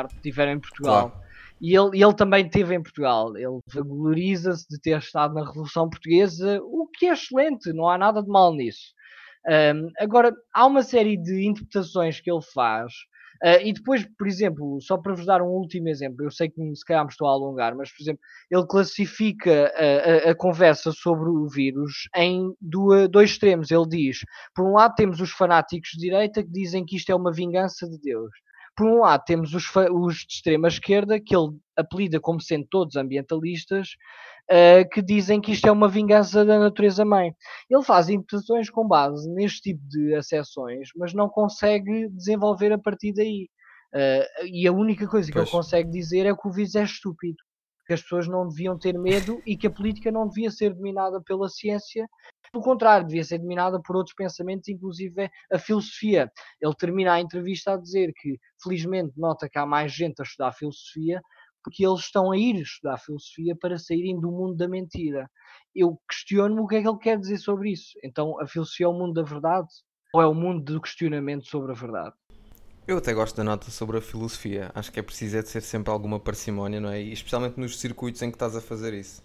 que 0.10 0.16
estiveram 0.16 0.54
em 0.54 0.60
Portugal. 0.60 1.12
Claro 1.12 1.30
e 1.62 1.76
ele, 1.76 2.02
ele 2.02 2.14
também 2.14 2.46
esteve 2.46 2.74
em 2.74 2.82
Portugal. 2.82 3.36
Ele 3.36 3.60
valoriza-se 3.68 4.68
de 4.70 4.80
ter 4.80 4.98
estado 4.98 5.34
na 5.34 5.46
Revolução 5.46 5.90
Portuguesa, 5.90 6.60
o 6.64 6.88
que 6.88 7.08
é 7.08 7.14
excelente, 7.14 7.74
não 7.74 7.90
há 7.90 7.98
nada 7.98 8.24
de 8.24 8.30
mal 8.30 8.54
nisso. 8.54 8.94
Um, 9.48 9.90
agora, 10.00 10.34
há 10.54 10.66
uma 10.66 10.84
série 10.84 11.18
de 11.18 11.46
interpretações 11.46 12.20
que 12.20 12.32
ele 12.32 12.42
faz, 12.42 12.94
uh, 13.44 13.62
e 13.64 13.74
depois, 13.74 14.06
por 14.18 14.28
exemplo, 14.28 14.80
só 14.82 14.98
para 14.98 15.14
vos 15.14 15.26
dar 15.26 15.42
um 15.42 15.48
último 15.48 15.88
exemplo, 15.90 16.26
eu 16.26 16.32
sei 16.32 16.50
que 16.50 16.76
se 16.76 16.86
calhar 16.86 17.04
me 17.04 17.12
estou 17.12 17.28
a 17.28 17.32
alongar, 17.32 17.76
mas, 17.76 17.92
por 17.92 18.02
exemplo, 18.02 18.22
ele 18.50 18.68
classifica 18.68 19.72
a, 19.76 20.30
a, 20.30 20.32
a 20.32 20.36
conversa 20.36 20.92
sobre 20.92 21.30
o 21.30 21.48
vírus 21.48 22.10
em 22.16 22.54
duas, 22.60 23.10
dois 23.10 23.32
extremos. 23.32 23.72
Ele 23.72 23.88
diz: 23.88 24.20
por 24.56 24.66
um 24.66 24.74
lado, 24.74 24.96
temos 24.96 25.20
os 25.22 25.32
fanáticos 25.32 25.92
de 25.92 26.00
direita 26.00 26.44
que 26.44 26.50
dizem 26.50 26.86
que 26.86 26.96
isto 26.96 27.12
é 27.12 27.16
uma 27.16 27.32
vingança 27.32 27.88
de 27.90 28.00
Deus 28.00 28.32
por 28.80 28.88
um 28.88 29.00
lado 29.02 29.26
temos 29.26 29.54
os, 29.54 29.66
os 29.92 30.16
de 30.20 30.36
extrema 30.36 30.70
esquerda, 30.70 31.20
que 31.20 31.36
ele 31.36 31.50
apelida 31.76 32.18
como 32.18 32.40
sendo 32.40 32.66
todos 32.72 32.96
ambientalistas, 32.96 33.90
uh, 34.52 34.90
que 34.92 35.02
dizem 35.02 35.40
que 35.40 35.52
isto 35.52 35.68
é 35.68 35.72
uma 35.72 35.88
vingança 35.88 36.44
da 36.44 36.60
natureza 36.60 37.06
mãe. 37.06 37.34
Ele 37.70 37.84
faz 37.84 38.10
interpretações 38.10 38.70
com 38.70 38.88
base 38.88 39.30
neste 39.34 39.62
tipo 39.62 39.82
de 39.88 40.16
acessões, 40.16 40.90
mas 40.96 41.14
não 41.14 41.30
consegue 41.30 42.10
desenvolver 42.10 42.72
a 42.72 42.78
partir 42.78 43.14
daí. 43.14 43.50
Uh, 43.94 44.46
e 44.46 44.68
a 44.68 44.72
única 44.72 45.08
coisa 45.08 45.32
pois. 45.32 45.46
que 45.46 45.50
ele 45.50 45.58
consegue 45.58 45.90
dizer 45.90 46.26
é 46.26 46.36
que 46.36 46.48
o 46.48 46.52
vírus 46.52 46.76
é 46.76 46.84
estúpido 46.84 47.38
que 47.90 47.94
as 47.94 48.04
pessoas 48.04 48.28
não 48.28 48.48
deviam 48.48 48.78
ter 48.78 48.96
medo 49.00 49.42
e 49.48 49.58
que 49.58 49.66
a 49.66 49.72
política 49.72 50.12
não 50.12 50.28
devia 50.28 50.52
ser 50.52 50.76
dominada 50.76 51.20
pela 51.26 51.50
ciência. 51.50 52.08
Pelo 52.52 52.64
contrário, 52.64 53.08
devia 53.08 53.24
ser 53.24 53.40
dominada 53.40 53.82
por 53.82 53.96
outros 53.96 54.14
pensamentos, 54.14 54.70
inclusive 54.70 55.28
a 55.52 55.58
filosofia. 55.58 56.32
Ele 56.62 56.76
termina 56.76 57.14
a 57.14 57.20
entrevista 57.20 57.74
a 57.74 57.78
dizer 57.78 58.14
que, 58.16 58.38
felizmente, 58.62 59.14
nota 59.18 59.50
que 59.50 59.58
há 59.58 59.66
mais 59.66 59.92
gente 59.92 60.20
a 60.20 60.24
estudar 60.24 60.52
filosofia 60.52 61.20
porque 61.64 61.86
eles 61.86 62.02
estão 62.02 62.32
a 62.32 62.38
ir 62.38 62.56
estudar 62.56 62.98
filosofia 62.98 63.56
para 63.56 63.78
saírem 63.78 64.20
do 64.20 64.32
mundo 64.32 64.56
da 64.56 64.68
mentira. 64.68 65.30
Eu 65.76 66.00
questiono-me 66.10 66.62
o 66.62 66.68
que 66.68 66.76
é 66.76 66.82
que 66.82 66.88
ele 66.88 66.98
quer 66.98 67.18
dizer 67.20 67.38
sobre 67.38 67.72
isso. 67.72 67.94
Então, 68.04 68.40
a 68.40 68.48
filosofia 68.48 68.86
é 68.86 68.90
o 68.90 68.94
mundo 68.94 69.14
da 69.14 69.24
verdade 69.24 69.68
ou 70.14 70.22
é 70.22 70.28
o 70.28 70.34
mundo 70.34 70.64
do 70.64 70.82
questionamento 70.82 71.48
sobre 71.48 71.72
a 71.72 71.76
verdade? 71.76 72.16
Eu 72.88 72.98
até 72.98 73.14
gosto 73.14 73.36
da 73.36 73.44
nota 73.44 73.70
sobre 73.70 73.98
a 73.98 74.02
filosofia. 74.02 74.72
Acho 74.74 74.92
que 74.92 75.00
é 75.00 75.04
preciso 75.04 75.38
é 75.38 75.44
de 75.44 75.50
ser 75.50 75.62
sempre 75.62 75.92
alguma 75.92 76.20
parcimónia, 76.20 76.80
não 76.80 76.90
é? 76.90 77.00
E 77.00 77.14
especialmente 77.14 77.60
nos 77.60 77.80
circuitos 77.80 78.22
em 78.24 78.32
que 78.32 78.36
estás 78.36 78.56
a 78.56 78.62
fazer 78.62 78.94
isso. 78.96 79.22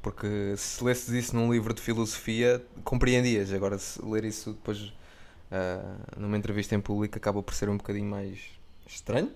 Porque 0.00 0.54
se 0.56 0.82
lesses 0.84 1.08
isso 1.08 1.36
num 1.36 1.52
livro 1.52 1.74
de 1.74 1.80
filosofia, 1.80 2.64
compreendias. 2.84 3.52
Agora, 3.52 3.78
se 3.78 4.00
ler 4.04 4.24
isso 4.24 4.52
depois 4.52 4.80
uh, 4.80 6.20
numa 6.20 6.38
entrevista 6.38 6.74
em 6.76 6.80
público, 6.80 7.18
acaba 7.18 7.42
por 7.42 7.52
ser 7.52 7.68
um 7.68 7.76
bocadinho 7.76 8.08
mais 8.08 8.38
estranho. 8.86 9.30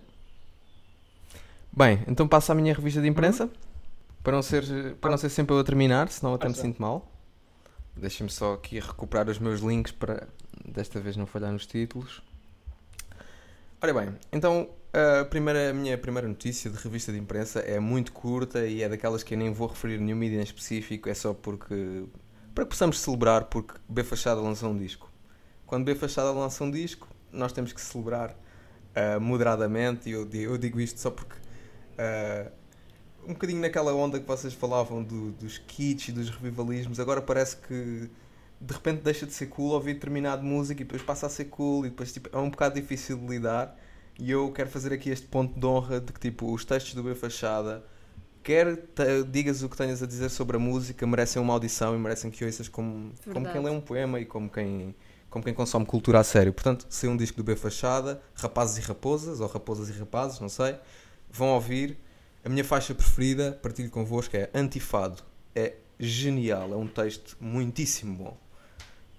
Bem, 1.76 2.04
então 2.06 2.28
passo 2.28 2.52
à 2.52 2.54
minha 2.54 2.72
revista 2.72 3.00
de 3.00 3.08
imprensa. 3.08 3.44
Uhum. 3.44 3.50
Para, 4.22 4.32
não 4.32 4.42
ser, 4.42 4.94
para 5.00 5.10
não 5.10 5.18
ser 5.18 5.28
sempre 5.28 5.54
eu 5.54 5.58
a 5.58 5.64
terminar, 5.64 6.08
senão 6.08 6.34
até 6.34 6.48
me 6.48 6.54
sinto 6.54 6.80
mal. 6.80 7.10
Deixem-me 7.96 8.30
só 8.30 8.54
aqui 8.54 8.78
recuperar 8.78 9.28
os 9.28 9.38
meus 9.38 9.60
links 9.60 9.92
para 9.92 10.26
desta 10.64 11.00
vez 11.00 11.16
não 11.16 11.26
falhar 11.26 11.52
nos 11.52 11.66
títulos. 11.66 12.22
Ora 13.82 13.92
bem, 13.92 14.14
então 14.32 14.70
a, 14.92 15.24
primeira, 15.24 15.70
a 15.70 15.72
minha 15.74 15.98
primeira 15.98 16.26
notícia 16.26 16.70
de 16.70 16.76
revista 16.78 17.12
de 17.12 17.18
imprensa 17.18 17.60
é 17.60 17.78
muito 17.78 18.12
curta 18.12 18.66
e 18.66 18.82
é 18.82 18.88
daquelas 18.88 19.22
que 19.22 19.34
eu 19.34 19.38
nem 19.38 19.52
vou 19.52 19.68
referir 19.68 19.98
nenhum 19.98 20.16
mídia 20.16 20.38
em 20.38 20.42
específico, 20.42 21.08
é 21.08 21.14
só 21.14 21.34
porque 21.34 22.04
para 22.54 22.64
que 22.64 22.70
possamos 22.70 23.00
celebrar 23.00 23.44
porque 23.46 23.74
B 23.88 24.04
Fachada 24.04 24.40
lançou 24.40 24.70
um 24.70 24.78
disco. 24.78 25.10
Quando 25.66 25.84
B 25.84 25.94
Fachada 25.94 26.30
lança 26.30 26.62
um 26.62 26.70
disco, 26.70 27.08
nós 27.32 27.52
temos 27.52 27.72
que 27.72 27.80
celebrar 27.80 28.30
uh, 28.30 29.20
moderadamente, 29.20 30.08
e 30.08 30.12
eu, 30.12 30.28
eu, 30.32 30.56
digo 30.56 30.80
isto 30.80 31.00
só 31.00 31.10
porque 31.10 31.34
uh, 31.98 32.50
um 33.26 33.32
bocadinho 33.32 33.60
naquela 33.60 33.94
onda 33.94 34.20
que 34.20 34.26
vocês 34.26 34.52
falavam 34.52 35.02
do, 35.02 35.32
dos 35.32 35.58
kits 35.58 36.08
e 36.08 36.12
dos 36.12 36.30
revivalismos, 36.30 37.00
agora 37.00 37.22
parece 37.22 37.56
que 37.56 38.10
de 38.60 38.72
repente 38.72 39.02
deixa 39.02 39.26
de 39.26 39.32
ser 39.32 39.46
cool 39.46 39.72
ouvir 39.72 39.94
determinado 39.94 40.42
música 40.42 40.80
e 40.80 40.84
depois 40.84 41.02
passa 41.02 41.26
a 41.26 41.28
ser 41.28 41.46
cool 41.46 41.86
e 41.86 41.90
depois 41.90 42.12
tipo, 42.12 42.34
é 42.34 42.38
um 42.38 42.50
bocado 42.50 42.74
difícil 42.74 43.18
de 43.18 43.26
lidar 43.26 43.76
e 44.18 44.30
eu 44.30 44.50
quero 44.52 44.70
fazer 44.70 44.92
aqui 44.92 45.10
este 45.10 45.26
ponto 45.26 45.58
de 45.58 45.66
honra 45.66 46.00
de 46.00 46.12
que 46.12 46.20
tipo 46.20 46.52
os 46.52 46.64
textos 46.64 46.94
do 46.94 47.02
B 47.02 47.14
Fachada 47.14 47.84
quer 48.42 48.78
digas 49.30 49.62
o 49.62 49.68
que 49.68 49.76
tenhas 49.76 50.02
a 50.02 50.06
dizer 50.06 50.28
sobre 50.28 50.56
a 50.56 50.60
música 50.60 51.06
merecem 51.06 51.42
uma 51.42 51.52
audição 51.52 51.94
e 51.94 51.98
merecem 51.98 52.30
que 52.30 52.44
ouças 52.44 52.68
como, 52.68 53.12
como 53.32 53.50
quem 53.50 53.62
lê 53.62 53.70
um 53.70 53.80
poema 53.80 54.20
e 54.20 54.24
como 54.24 54.48
quem 54.48 54.94
como 55.34 55.44
quem 55.44 55.52
consome 55.52 55.84
cultura 55.84 56.20
a 56.20 56.24
sério. 56.24 56.52
Portanto, 56.52 56.86
se 56.88 57.08
um 57.08 57.16
disco 57.16 57.38
do 57.38 57.42
B 57.42 57.56
Fachada, 57.56 58.22
Rapazes 58.36 58.78
e 58.78 58.86
Raposas, 58.86 59.40
ou 59.40 59.48
Raposas 59.48 59.88
e 59.88 59.92
Rapazes, 59.92 60.38
não 60.38 60.48
sei, 60.48 60.76
vão 61.34 61.48
ouvir. 61.48 61.98
A 62.44 62.48
minha 62.48 62.64
faixa 62.64 62.94
preferida, 62.94 63.58
partilho 63.60 63.90
convosco, 63.90 64.36
é 64.36 64.48
Antifado. 64.54 65.22
É 65.54 65.74
genial, 65.98 66.72
é 66.72 66.76
um 66.76 66.86
texto 66.86 67.36
muitíssimo 67.40 68.16
bom. 68.16 68.36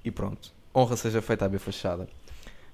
E 0.03 0.11
pronto, 0.11 0.53
honra 0.74 0.95
seja 0.95 1.22
feita 1.22 1.45
à 1.45 1.49
B 1.49 1.57
Fachada. 1.59 2.07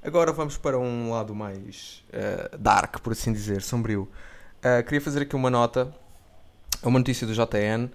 Agora 0.03 0.31
vamos 0.31 0.57
para 0.57 0.77
um 0.79 1.11
lado 1.11 1.33
mais 1.35 2.03
uh, 2.09 2.57
dark, 2.57 2.99
por 2.99 3.13
assim 3.13 3.31
dizer, 3.31 3.61
sombrio. 3.61 4.07
Uh, 4.57 4.83
queria 4.83 5.01
fazer 5.01 5.21
aqui 5.21 5.35
uma 5.35 5.49
nota, 5.49 5.93
uma 6.83 6.99
notícia 6.99 7.25
do 7.25 7.33
JN, 7.33 7.85
uh, 7.85 7.89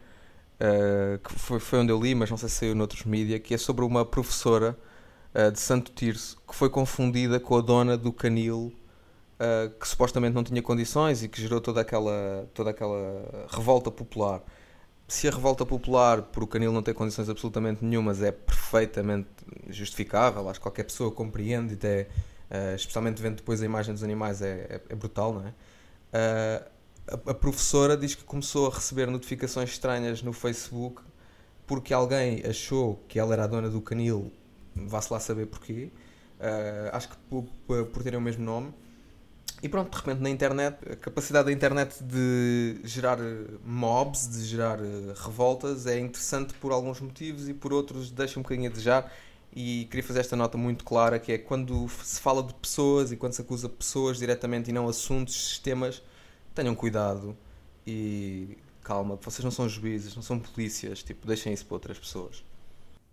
eh, 0.59 1.19
que 1.23 1.33
foi, 1.33 1.59
foi 1.61 1.81
onde 1.81 1.93
eu 1.93 2.01
li, 2.01 2.15
mas 2.15 2.31
não 2.31 2.37
sei 2.37 2.49
se 2.49 2.55
saiu 2.57 2.75
noutros 2.75 3.05
mídias, 3.05 3.41
que 3.41 3.55
é 3.55 3.59
sobre 3.59 3.85
uma 3.85 4.05
professora 4.05 4.77
de 5.53 5.61
Santo 5.61 5.93
Tirso, 5.93 6.41
que 6.49 6.55
foi 6.55 6.71
confundida 6.71 7.39
com 7.39 7.59
a 7.59 7.61
dona 7.61 7.95
do 7.95 8.11
canil, 8.11 8.73
uh, 9.41 9.71
que 9.79 9.87
supostamente 9.87 10.35
não 10.35 10.45
tinha 10.45 10.63
condições 10.63 11.23
e 11.23 11.29
que 11.29 11.41
gerou 11.41 11.61
toda 11.61 11.81
aquela, 11.81 12.49
toda 12.55 12.71
aquela 12.71 13.47
revolta 13.49 13.91
popular. 13.91 14.43
Se 15.09 15.29
a 15.29 15.31
revolta 15.31 15.65
popular 15.65 16.23
por 16.23 16.43
o 16.43 16.47
canil 16.47 16.73
não 16.73 16.83
ter 16.83 16.95
condições 16.95 17.29
absolutamente 17.29 17.85
nenhumas 17.85 18.23
é 18.23 18.33
perfeitamente 18.33 19.29
justificável, 19.69 20.49
acho 20.49 20.59
que 20.59 20.65
qualquer 20.65 20.85
pessoa 20.85 21.11
compreende, 21.13 21.75
e 21.75 21.77
até, 21.77 22.09
uh, 22.51 22.75
especialmente 22.75 23.23
vendo 23.23 23.37
depois 23.37 23.63
a 23.63 23.65
imagem 23.65 23.95
dos 23.95 24.03
animais, 24.03 24.43
é, 24.43 24.67
é, 24.69 24.81
é 24.89 24.95
brutal, 24.95 25.33
não 25.33 25.47
é? 25.47 25.55
a, 27.09 27.31
a 27.31 27.35
professora 27.35 27.97
diz 27.97 28.15
que 28.15 28.25
começou 28.25 28.71
a 28.71 28.75
receber 28.75 29.07
notificações 29.07 29.71
estranhas 29.71 30.23
no 30.23 30.33
Facebook 30.33 31.03
porque 31.67 31.93
alguém 31.93 32.43
achou 32.49 33.05
que 33.09 33.19
ela 33.19 33.35
era 33.35 33.45
a 33.45 33.47
dona 33.47 33.69
do 33.69 33.81
canil 33.83 34.33
vá-se 34.85 35.13
lá 35.13 35.19
saber 35.19 35.47
porquê. 35.47 35.91
Uh, 36.39 36.91
acho 36.93 37.09
que 37.09 37.17
por, 37.31 37.45
por 37.87 38.03
terem 38.03 38.19
o 38.19 38.23
mesmo 38.23 38.45
nome. 38.45 38.75
E 39.63 39.69
pronto, 39.69 39.91
de 39.91 39.97
repente 39.97 40.21
na 40.21 40.29
internet, 40.29 40.77
a 40.91 40.97
capacidade 40.97 41.47
da 41.47 41.53
internet 41.53 42.03
de 42.03 42.79
gerar 42.85 43.19
mobs, 43.65 44.29
de 44.29 44.45
gerar 44.45 44.79
uh, 44.81 45.15
revoltas, 45.15 45.87
é 45.87 45.99
interessante 45.99 46.53
por 46.55 46.73
alguns 46.73 47.01
motivos 47.01 47.49
e 47.49 47.55
por 47.55 47.73
outros 47.73 48.11
deixa 48.11 48.39
um 48.39 48.43
bocadinho 48.43 48.69
a 48.69 48.71
desejar. 48.71 49.13
E 49.55 49.87
queria 49.87 50.05
fazer 50.05 50.21
esta 50.21 50.37
nota 50.37 50.59
muito 50.59 50.85
clara, 50.85 51.19
que 51.19 51.33
é 51.33 51.39
quando 51.39 51.89
se 52.03 52.21
fala 52.21 52.43
de 52.43 52.53
pessoas 52.55 53.11
e 53.11 53.17
quando 53.17 53.33
se 53.33 53.41
acusa 53.41 53.69
pessoas 53.69 54.19
diretamente 54.19 54.71
e 54.71 54.73
não 54.73 54.87
assuntos, 54.87 55.35
sistemas, 55.49 56.03
tenham 56.55 56.75
cuidado 56.75 57.37
e 57.87 58.59
calma, 58.83 59.19
vocês 59.23 59.43
não 59.43 59.51
são 59.51 59.69
juízes, 59.69 60.15
não 60.15 60.23
são 60.23 60.39
polícias, 60.39 61.03
tipo, 61.03 61.27
deixem 61.27 61.53
isso 61.53 61.65
para 61.65 61.75
outras 61.75 61.99
pessoas 61.99 62.45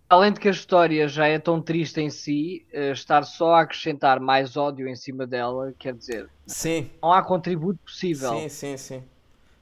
além 0.09 0.31
de 0.31 0.39
que 0.39 0.47
a 0.47 0.51
história 0.51 1.07
já 1.07 1.27
é 1.27 1.39
tão 1.39 1.61
triste 1.61 1.99
em 1.99 2.09
si, 2.09 2.65
uh, 2.73 2.91
estar 2.91 3.23
só 3.23 3.55
a 3.55 3.61
acrescentar 3.61 4.19
mais 4.19 4.55
ódio 4.55 4.87
em 4.87 4.95
cima 4.95 5.25
dela, 5.25 5.73
quer 5.77 5.93
dizer, 5.93 6.29
sim. 6.45 6.89
não 7.01 7.11
há 7.11 7.21
contributo 7.21 7.79
possível. 7.83 8.31
Sim, 8.39 8.49
sim, 8.49 8.77
sim. 8.77 9.03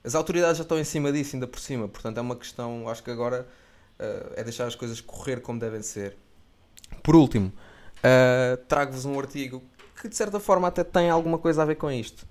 As 0.04 0.16
autoridades 0.16 0.58
já 0.58 0.64
estão 0.64 0.80
em 0.80 0.84
cima 0.84 1.12
disso, 1.12 1.36
ainda 1.36 1.48
por 1.48 1.60
cima, 1.60 1.88
portanto 1.88 2.18
é 2.18 2.22
uma 2.22 2.36
questão, 2.36 2.90
acho 2.90 3.04
que 3.04 3.12
agora 3.12 3.48
uh, 4.00 4.34
é 4.36 4.44
deixar 4.44 4.66
as 4.66 4.76
coisas 4.76 5.00
correr 5.00 5.42
como 5.42 5.60
devem 5.60 5.82
ser. 5.82 6.18
Por 7.04 7.16
último, 7.16 7.52
uh, 7.98 8.58
trago-vos 8.68 9.06
um 9.06 9.18
artigo 9.20 9.64
que 10.02 10.10
de 10.10 10.16
certa 10.16 10.40
forma 10.40 10.68
até 10.68 10.84
tem 10.84 11.10
alguma 11.10 11.38
coisa 11.38 11.62
a 11.62 11.66
ver 11.66 11.76
com 11.76 11.92
isto. 11.92 12.26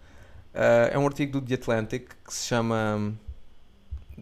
é 0.53 0.99
um 0.99 1.07
artigo 1.07 1.41
do 1.41 1.47
The 1.47 1.55
Atlantic 1.55 2.09
que 2.25 2.35
se 2.35 2.49
chama 2.49 3.15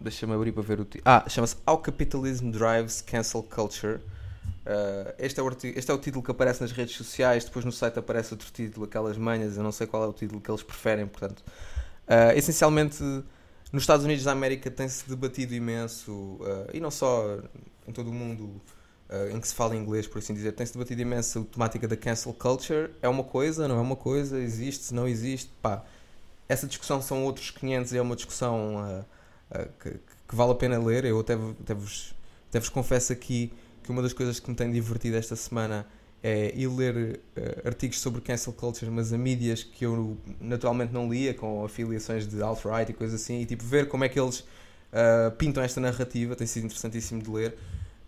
Deixa-me 0.01 0.33
abrir 0.33 0.51
para 0.51 0.63
ver 0.63 0.79
o 0.79 0.85
título. 0.85 1.03
Ah, 1.05 1.25
chama-se 1.27 1.57
How 1.67 1.77
Capitalism 1.77 2.51
Drives 2.51 3.01
Cancel 3.01 3.43
Culture. 3.43 3.99
Uh, 4.65 5.13
este, 5.17 5.39
é 5.39 5.43
o 5.43 5.49
este 5.49 5.91
é 5.91 5.93
o 5.93 5.97
título 5.97 6.23
que 6.23 6.31
aparece 6.31 6.61
nas 6.61 6.71
redes 6.71 6.95
sociais, 6.95 7.43
depois 7.43 7.65
no 7.65 7.71
site 7.71 7.97
aparece 7.97 8.33
outro 8.33 8.49
título, 8.51 8.85
aquelas 8.85 9.17
manhas, 9.17 9.57
eu 9.57 9.63
não 9.63 9.71
sei 9.71 9.87
qual 9.87 10.03
é 10.03 10.07
o 10.07 10.13
título 10.13 10.39
que 10.39 10.49
eles 10.49 10.63
preferem, 10.63 11.07
portanto. 11.07 11.39
Uh, 11.39 12.35
essencialmente, 12.35 13.03
nos 13.71 13.83
Estados 13.83 14.05
Unidos 14.05 14.23
da 14.23 14.31
América 14.31 14.69
tem-se 14.69 15.09
debatido 15.09 15.53
imenso, 15.53 16.11
uh, 16.11 16.69
e 16.71 16.79
não 16.79 16.91
só 16.91 17.39
em 17.87 17.91
todo 17.91 18.09
o 18.09 18.13
mundo 18.13 18.61
em 19.31 19.39
que 19.39 19.47
se 19.47 19.55
fala 19.55 19.75
inglês, 19.75 20.05
por 20.05 20.19
assim 20.19 20.35
dizer, 20.35 20.51
tem-se 20.51 20.71
debatido 20.71 21.01
imenso 21.01 21.39
a 21.39 21.43
temática 21.51 21.87
da 21.87 21.97
cancel 21.97 22.31
culture. 22.31 22.91
É 23.01 23.09
uma 23.09 23.23
coisa, 23.23 23.67
não 23.67 23.79
é 23.79 23.81
uma 23.81 23.95
coisa, 23.95 24.39
existe, 24.39 24.93
não 24.93 25.07
existe, 25.07 25.51
pá. 25.63 25.83
Essa 26.47 26.67
discussão 26.67 27.01
são 27.01 27.23
outros 27.23 27.49
500 27.49 27.91
e 27.93 27.97
é 27.97 28.01
uma 28.03 28.15
discussão 28.15 29.03
que, 29.79 29.91
que, 30.27 30.35
vale 30.35 30.51
a 30.51 30.55
pena 30.55 30.77
ler. 30.77 31.05
Eu 31.05 31.19
até, 31.19 31.33
até, 31.33 31.73
vos, 31.73 32.15
até 32.49 32.59
vos 32.59 32.69
confesso 32.69 33.11
aqui 33.11 33.51
que 33.83 33.91
uma 33.91 34.01
das 34.01 34.13
coisas 34.13 34.39
que 34.39 34.49
me 34.49 34.55
tem 34.55 34.71
divertido 34.71 35.17
esta 35.17 35.35
semana 35.35 35.85
é 36.21 36.53
ir 36.55 36.67
ler 36.67 37.19
uh, 37.37 37.67
artigos 37.67 37.99
sobre 37.99 38.21
cancel 38.21 38.53
culture, 38.53 38.91
mas 38.91 39.13
a 39.13 39.17
mídias 39.17 39.63
que 39.63 39.85
eu 39.85 40.17
naturalmente 40.39 40.93
não 40.93 41.09
lia, 41.09 41.33
com 41.33 41.63
afiliações 41.63 42.27
de 42.27 42.41
alt-right 42.41 42.91
e 42.91 42.93
coisas 42.93 43.21
assim, 43.21 43.41
e 43.41 43.45
tipo 43.45 43.63
ver 43.63 43.87
como 43.87 44.03
é 44.03 44.09
que 44.09 44.19
eles 44.19 44.39
uh, 44.39 45.31
pintam 45.37 45.63
esta 45.63 45.79
narrativa, 45.79 46.35
tem 46.35 46.45
sido 46.45 46.65
interessantíssimo 46.65 47.21
de 47.21 47.29
ler. 47.29 47.57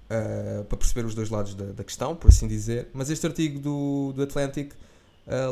Uh, 0.10 0.66
para 0.66 0.78
perceber 0.78 1.06
os 1.06 1.16
dois 1.16 1.30
lados 1.30 1.56
da, 1.56 1.68
da, 1.68 1.86
questão, 1.86 2.14
por 2.14 2.28
assim 2.28 2.46
dizer. 2.46 2.90
Mas 2.94 3.10
este 3.10 3.26
artigo 3.26 3.60
do, 3.60 4.12
do 4.14 4.24
Atlantic 4.24 4.74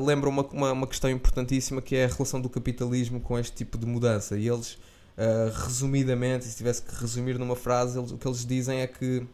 lembra 0.05 0.29
uma, 0.29 0.45
uma, 0.47 0.71
uma, 0.73 0.87
questão 0.87 1.09
importantíssima 1.09 1.81
que 1.81 1.95
é 1.95 2.03
a 2.03 2.07
relação 2.07 2.41
do 2.41 2.49
capitalismo 2.49 3.21
com 3.21 3.39
este 3.39 3.55
tipo 3.55 3.77
de 3.77 3.85
mudança. 3.85 4.37
E 4.37 4.49
eles 4.49 4.77
Uh, 5.19 5.51
resumidamente, 5.65 6.45
se 6.45 6.55
tivesse 6.55 6.81
que 6.81 6.95
resumir 6.95 7.37
numa 7.37 7.55
frase, 7.55 7.99
eles, 7.99 8.09
o 8.09 8.17
que 8.17 8.25
eles 8.25 8.45
dizem 8.45 8.79
é 8.79 8.87
que 8.87 9.27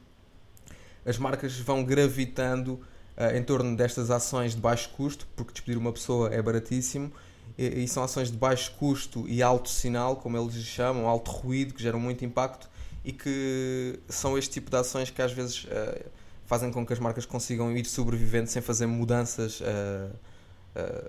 as 1.05 1.19
marcas 1.19 1.59
vão 1.59 1.83
gravitando 1.83 2.81
uh, 3.15 3.38
em 3.38 3.43
torno 3.43 3.77
destas 3.77 4.09
ações 4.09 4.55
de 4.55 4.61
baixo 4.61 4.89
custo, 4.97 5.27
porque 5.36 5.51
despedir 5.51 5.77
uma 5.77 5.93
pessoa 5.93 6.33
é 6.33 6.41
baratíssimo, 6.41 7.13
e, 7.55 7.83
e, 7.83 7.88
são 7.88 8.01
ações 8.03 8.31
de 8.31 8.38
baixo 8.38 8.73
custo 8.79 9.29
e 9.29 9.43
alto 9.43 9.69
sinal, 9.69 10.15
como 10.15 10.36
eles 10.36 10.55
chamam, 10.55 11.07
alto 11.07 11.29
ruído, 11.29 11.75
que 11.75 11.83
geram 11.83 11.99
muito 11.99 12.25
impacto 12.25 12.67
e 13.03 13.11
que 13.11 13.99
são 14.09 14.36
este 14.36 14.53
tipo 14.53 14.71
de 14.71 14.77
ações 14.77 15.11
que 15.11 15.21
às 15.21 15.33
vezes 15.33 15.65
uh, 15.65 16.03
fazem 16.47 16.71
com 16.71 16.83
que 16.83 16.93
as 16.93 16.99
marcas 16.99 17.27
consigam 17.27 17.77
ir 17.77 17.86
sobrevivendo 17.86 18.49
sem 18.49 18.61
fazer 18.61 18.88
mudanças, 18.88 19.61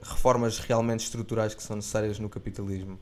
reformas 0.02 0.58
realmente 0.58 1.00
estruturais 1.00 1.54
que 1.54 1.62
são 1.62 1.76
necessárias 1.76 2.18
no 2.18 2.28
capitalismo. 2.28 2.98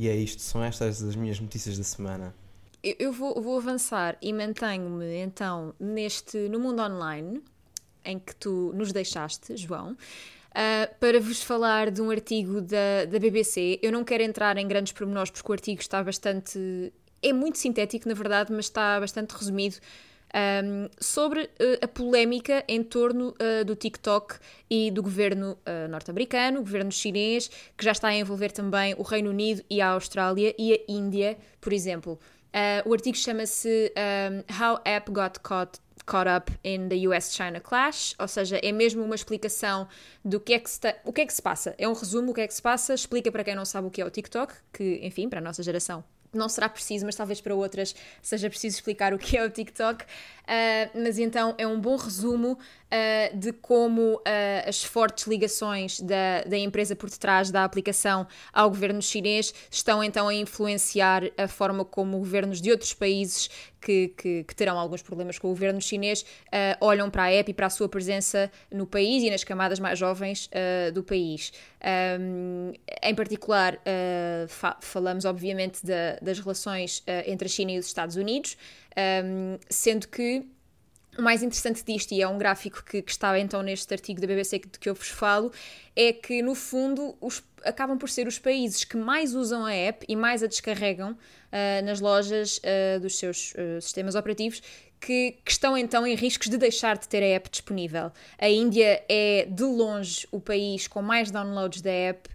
E 0.00 0.08
é 0.08 0.16
isto, 0.16 0.40
são 0.40 0.64
estas 0.64 1.02
as 1.02 1.14
minhas 1.14 1.38
notícias 1.38 1.76
da 1.76 1.84
semana. 1.84 2.34
Eu 2.82 3.12
vou, 3.12 3.38
vou 3.42 3.58
avançar 3.58 4.16
e 4.22 4.32
mantenho-me 4.32 5.14
então 5.16 5.74
neste 5.78 6.48
no 6.48 6.58
mundo 6.58 6.80
online 6.80 7.42
em 8.02 8.18
que 8.18 8.34
tu 8.34 8.72
nos 8.74 8.92
deixaste, 8.92 9.54
João. 9.58 9.92
Uh, 9.92 10.94
para 10.98 11.20
vos 11.20 11.42
falar 11.42 11.90
de 11.90 12.00
um 12.00 12.10
artigo 12.10 12.62
da, 12.62 13.04
da 13.10 13.18
BBC. 13.18 13.78
Eu 13.82 13.92
não 13.92 14.02
quero 14.02 14.22
entrar 14.22 14.56
em 14.56 14.66
grandes 14.66 14.94
pormenores 14.94 15.30
porque 15.30 15.52
o 15.52 15.52
artigo 15.52 15.82
está 15.82 16.02
bastante. 16.02 16.58
é 17.22 17.30
muito 17.34 17.58
sintético, 17.58 18.08
na 18.08 18.14
verdade, 18.14 18.50
mas 18.54 18.64
está 18.64 18.98
bastante 18.98 19.32
resumido 19.32 19.76
um, 20.34 20.88
sobre 20.98 21.42
uh, 21.42 21.48
a 21.82 21.88
polémica 21.88 22.64
em 22.68 22.82
torno 22.82 23.28
uh, 23.30 23.64
do 23.64 23.74
TikTok 23.74 24.36
e 24.68 24.90
do 24.90 25.02
governo 25.02 25.52
uh, 25.66 25.88
norte-americano, 25.88 26.60
governo 26.60 26.92
chinês, 26.92 27.50
que 27.76 27.84
já 27.84 27.92
está 27.92 28.08
a 28.08 28.14
envolver 28.14 28.50
também 28.50 28.94
o 28.96 29.02
Reino 29.02 29.30
Unido 29.30 29.62
e 29.68 29.80
a 29.80 29.90
Austrália 29.90 30.54
e 30.58 30.72
a 30.72 30.78
Índia, 30.88 31.36
por 31.60 31.72
exemplo. 31.72 32.18
o 32.84 32.92
artigo 32.92 33.16
chama-se 33.16 33.92
um, 33.96 34.64
How 34.64 34.80
App 34.84 35.10
Got 35.10 35.40
Caught 35.40 35.80
caught 36.06 36.28
up 36.28 36.50
in 36.64 36.88
the 36.88 37.06
US-China 37.06 37.60
clash, 37.60 38.16
ou 38.18 38.26
seja, 38.26 38.58
é 38.60 38.72
mesmo 38.72 39.04
uma 39.04 39.14
explicação 39.14 39.86
do 40.24 40.40
que 40.40 40.54
é 40.54 40.58
que 40.58 40.80
ta... 40.80 40.96
o 41.04 41.12
que 41.12 41.20
é 41.20 41.26
que 41.26 41.32
se 41.32 41.42
passa. 41.42 41.74
É 41.78 41.86
um 41.86 41.92
resumo, 41.92 42.32
o 42.32 42.34
que 42.34 42.40
é 42.40 42.48
que 42.48 42.54
se 42.54 42.62
passa, 42.62 42.94
explica 42.94 43.30
para 43.30 43.44
quem 43.44 43.54
não 43.54 43.64
sabe 43.64 43.86
o 43.86 43.90
que 43.90 44.00
é 44.00 44.04
o 44.04 44.10
TikTok, 44.10 44.52
que, 44.72 44.98
enfim, 45.02 45.28
para 45.28 45.38
a 45.38 45.42
nossa 45.42 45.62
geração 45.62 46.02
não 46.32 46.48
será 46.48 46.68
preciso, 46.68 47.06
mas 47.06 47.14
talvez 47.14 47.40
para 47.40 47.54
outras 47.54 47.94
seja 48.22 48.48
preciso 48.48 48.76
explicar 48.76 49.12
o 49.12 49.18
que 49.18 49.36
é 49.36 49.44
o 49.44 49.50
TikTok. 49.50 50.04
Uh, 50.50 51.00
mas 51.04 51.16
então 51.16 51.54
é 51.56 51.64
um 51.64 51.80
bom 51.80 51.94
resumo 51.94 52.54
uh, 52.58 53.38
de 53.38 53.52
como 53.52 54.16
uh, 54.16 54.68
as 54.68 54.82
fortes 54.82 55.28
ligações 55.28 56.00
da, 56.00 56.42
da 56.44 56.58
empresa 56.58 56.96
por 56.96 57.08
detrás 57.08 57.52
da 57.52 57.62
aplicação 57.62 58.26
ao 58.52 58.68
governo 58.68 59.00
chinês 59.00 59.54
estão 59.70 60.02
então 60.02 60.26
a 60.26 60.34
influenciar 60.34 61.22
a 61.38 61.46
forma 61.46 61.84
como 61.84 62.18
governos 62.18 62.60
de 62.60 62.68
outros 62.68 62.92
países 62.92 63.48
que, 63.80 64.08
que, 64.08 64.42
que 64.42 64.54
terão 64.56 64.76
alguns 64.76 65.02
problemas 65.02 65.38
com 65.38 65.46
o 65.46 65.50
governo 65.50 65.80
chinês 65.80 66.24
olham 66.80 67.08
para 67.08 67.22
a 67.22 67.32
app 67.32 67.50
e 67.50 67.54
para 67.54 67.66
a 67.66 67.70
sua 67.70 67.88
presença 67.88 68.50
no 68.70 68.86
país 68.86 69.22
e 69.22 69.30
nas 69.30 69.42
camadas 69.42 69.80
mais 69.80 69.98
jovens 69.98 70.50
do 70.92 71.02
país. 71.02 71.50
Um, 72.20 72.74
em 73.02 73.14
particular, 73.14 73.80
fa 74.48 74.76
falamos 74.82 75.24
obviamente 75.24 75.82
da, 75.82 76.18
das 76.20 76.38
relações 76.38 77.02
entre 77.24 77.46
a 77.46 77.50
China 77.50 77.72
e 77.72 77.78
os 77.78 77.86
Estados 77.86 78.16
Unidos 78.16 78.54
um, 78.96 79.58
sendo 79.68 80.08
que 80.08 80.46
o 81.18 81.22
mais 81.22 81.42
interessante 81.42 81.84
disto, 81.84 82.12
e 82.12 82.22
é 82.22 82.28
um 82.28 82.38
gráfico 82.38 82.82
que, 82.84 83.02
que 83.02 83.10
está 83.10 83.38
então 83.38 83.62
neste 83.62 83.92
artigo 83.92 84.20
da 84.20 84.26
BBC 84.26 84.60
de 84.60 84.78
que 84.78 84.88
eu 84.88 84.94
vos 84.94 85.08
falo, 85.08 85.52
é 85.94 86.12
que 86.12 86.42
no 86.42 86.54
fundo 86.54 87.16
os, 87.20 87.42
acabam 87.64 87.98
por 87.98 88.08
ser 88.08 88.26
os 88.26 88.38
países 88.38 88.84
que 88.84 88.96
mais 88.96 89.34
usam 89.34 89.64
a 89.64 89.72
app 89.72 90.04
e 90.08 90.16
mais 90.16 90.42
a 90.42 90.46
descarregam 90.46 91.12
uh, 91.12 91.84
nas 91.84 92.00
lojas 92.00 92.58
uh, 92.58 93.00
dos 93.00 93.18
seus 93.18 93.52
uh, 93.52 93.80
sistemas 93.80 94.14
operativos 94.14 94.62
que, 95.00 95.38
que, 95.44 95.50
estão 95.50 95.76
então 95.76 96.06
em 96.06 96.14
riscos 96.14 96.48
de 96.48 96.58
deixar 96.58 96.96
de 96.98 97.08
ter 97.08 97.22
a 97.22 97.26
app 97.26 97.50
disponível. 97.50 98.12
A 98.38 98.48
Índia 98.48 99.02
é 99.08 99.46
de 99.50 99.64
longe 99.64 100.28
o 100.30 100.40
país 100.40 100.86
com 100.86 101.00
mais 101.00 101.30
downloads 101.30 101.80
da 101.80 101.90
app. 101.90 102.28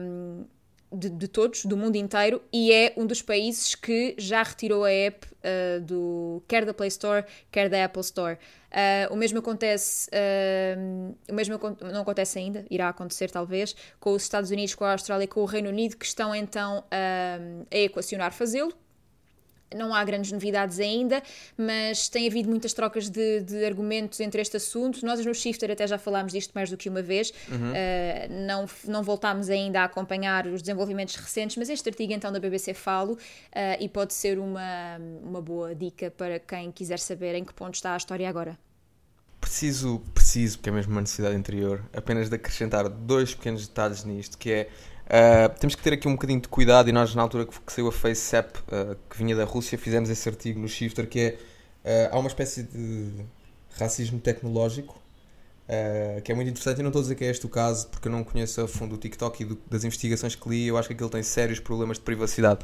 Um, 0.00 0.44
de, 0.92 1.08
de, 1.10 1.28
todos, 1.28 1.64
do 1.64 1.76
mundo 1.76 1.96
inteiro, 1.96 2.42
e 2.52 2.72
é 2.72 2.92
um 2.96 3.06
dos 3.06 3.22
países 3.22 3.74
que 3.74 4.14
já 4.18 4.42
retirou 4.42 4.84
a 4.84 4.90
app 4.90 5.26
uh, 5.26 5.80
do, 5.82 6.42
quer 6.48 6.64
da 6.64 6.72
Play 6.72 6.88
Store, 6.88 7.24
quer 7.50 7.68
da 7.68 7.84
Apple 7.84 8.00
Store. 8.00 8.38
Uh, 8.70 9.12
o 9.12 9.16
mesmo 9.16 9.38
acontece, 9.38 10.10
uh, 10.10 11.14
o 11.28 11.34
mesmo 11.34 11.58
não 11.92 12.02
acontece 12.02 12.38
ainda, 12.38 12.64
irá 12.70 12.88
acontecer 12.88 13.30
talvez, 13.30 13.74
com 14.00 14.12
os 14.12 14.22
Estados 14.22 14.50
Unidos, 14.50 14.74
com 14.74 14.84
a 14.84 14.92
Austrália 14.92 15.24
e 15.24 15.28
com 15.28 15.40
o 15.40 15.46
Reino 15.46 15.68
Unido, 15.68 15.96
que 15.96 16.06
estão 16.06 16.34
então 16.34 16.84
a 16.90 17.76
equacionar 17.76 18.32
fazê-lo, 18.32 18.72
não 19.74 19.94
há 19.94 20.02
grandes 20.04 20.32
novidades 20.32 20.78
ainda, 20.78 21.22
mas 21.56 22.08
tem 22.08 22.26
havido 22.28 22.48
muitas 22.48 22.72
trocas 22.72 23.08
de, 23.08 23.40
de, 23.40 23.64
argumentos 23.64 24.20
entre 24.20 24.40
este 24.40 24.56
assunto. 24.56 25.04
Nós 25.04 25.24
no 25.24 25.34
Shifter 25.34 25.70
até 25.70 25.86
já 25.86 25.98
falámos 25.98 26.32
disto 26.32 26.52
mais 26.54 26.70
do 26.70 26.76
que 26.76 26.88
uma 26.88 27.02
vez, 27.02 27.32
uhum. 27.48 27.72
uh, 27.72 28.46
não, 28.46 28.66
não 28.86 29.02
voltámos 29.02 29.50
ainda 29.50 29.80
a 29.80 29.84
acompanhar 29.84 30.46
os 30.46 30.62
desenvolvimentos 30.62 31.16
recentes, 31.16 31.56
mas 31.56 31.68
este 31.68 31.88
artigo 31.88 32.12
então 32.12 32.32
da 32.32 32.40
BBC 32.40 32.74
falo 32.74 33.12
uh, 33.12 33.18
e 33.80 33.88
pode 33.88 34.14
ser 34.14 34.38
uma, 34.38 34.98
uma 35.22 35.40
boa 35.40 35.74
dica 35.74 36.10
para 36.10 36.38
quem 36.38 36.70
quiser 36.72 36.98
saber 36.98 37.34
em 37.34 37.44
que 37.44 37.52
ponto 37.52 37.74
está 37.74 37.94
a 37.94 37.96
história 37.96 38.28
agora. 38.28 38.58
Preciso, 39.40 40.02
preciso, 40.12 40.58
porque 40.58 40.68
é 40.68 40.72
mesmo 40.72 40.92
uma 40.92 41.00
necessidade 41.00 41.36
interior, 41.36 41.84
apenas 41.92 42.28
de 42.28 42.34
acrescentar 42.34 42.88
dois 42.88 43.34
pequenos 43.34 43.68
detalhes 43.68 44.04
nisto, 44.04 44.36
que 44.36 44.50
é 44.50 44.68
Uh, 45.08 45.48
temos 45.58 45.74
que 45.74 45.82
ter 45.82 45.94
aqui 45.94 46.06
um 46.06 46.12
bocadinho 46.12 46.38
de 46.38 46.48
cuidado 46.48 46.90
e 46.90 46.92
nós 46.92 47.14
na 47.14 47.22
altura 47.22 47.46
que, 47.46 47.58
que 47.58 47.72
saiu 47.72 47.88
a 47.88 47.92
FaceApp 47.92 48.58
uh, 48.60 48.94
que 49.08 49.16
vinha 49.16 49.34
da 49.34 49.44
Rússia 49.44 49.78
fizemos 49.78 50.10
esse 50.10 50.28
artigo 50.28 50.60
no 50.60 50.68
Shifter 50.68 51.08
que 51.08 51.18
é 51.82 52.08
uh, 52.10 52.14
há 52.14 52.18
uma 52.18 52.28
espécie 52.28 52.62
de 52.64 53.10
racismo 53.78 54.20
tecnológico 54.20 55.00
que 56.24 56.32
é 56.32 56.34
muito 56.34 56.48
interessante. 56.48 56.78
E 56.78 56.82
não 56.82 56.88
estou 56.88 57.00
a 57.00 57.02
dizer 57.02 57.14
que 57.14 57.22
é 57.26 57.28
este 57.28 57.44
o 57.44 57.48
caso 57.50 57.88
porque 57.88 58.08
eu 58.08 58.12
não 58.12 58.24
conheço 58.24 58.58
a 58.62 58.66
fundo 58.66 58.94
o 58.94 58.98
TikTok 58.98 59.42
e 59.42 59.44
do, 59.44 59.58
das 59.68 59.84
investigações 59.84 60.34
que 60.34 60.48
li. 60.48 60.66
Eu 60.66 60.78
acho 60.78 60.88
que 60.88 60.94
aquilo 60.94 61.10
tem 61.10 61.22
sérios 61.22 61.60
problemas 61.60 61.98
de 61.98 62.04
privacidade. 62.04 62.60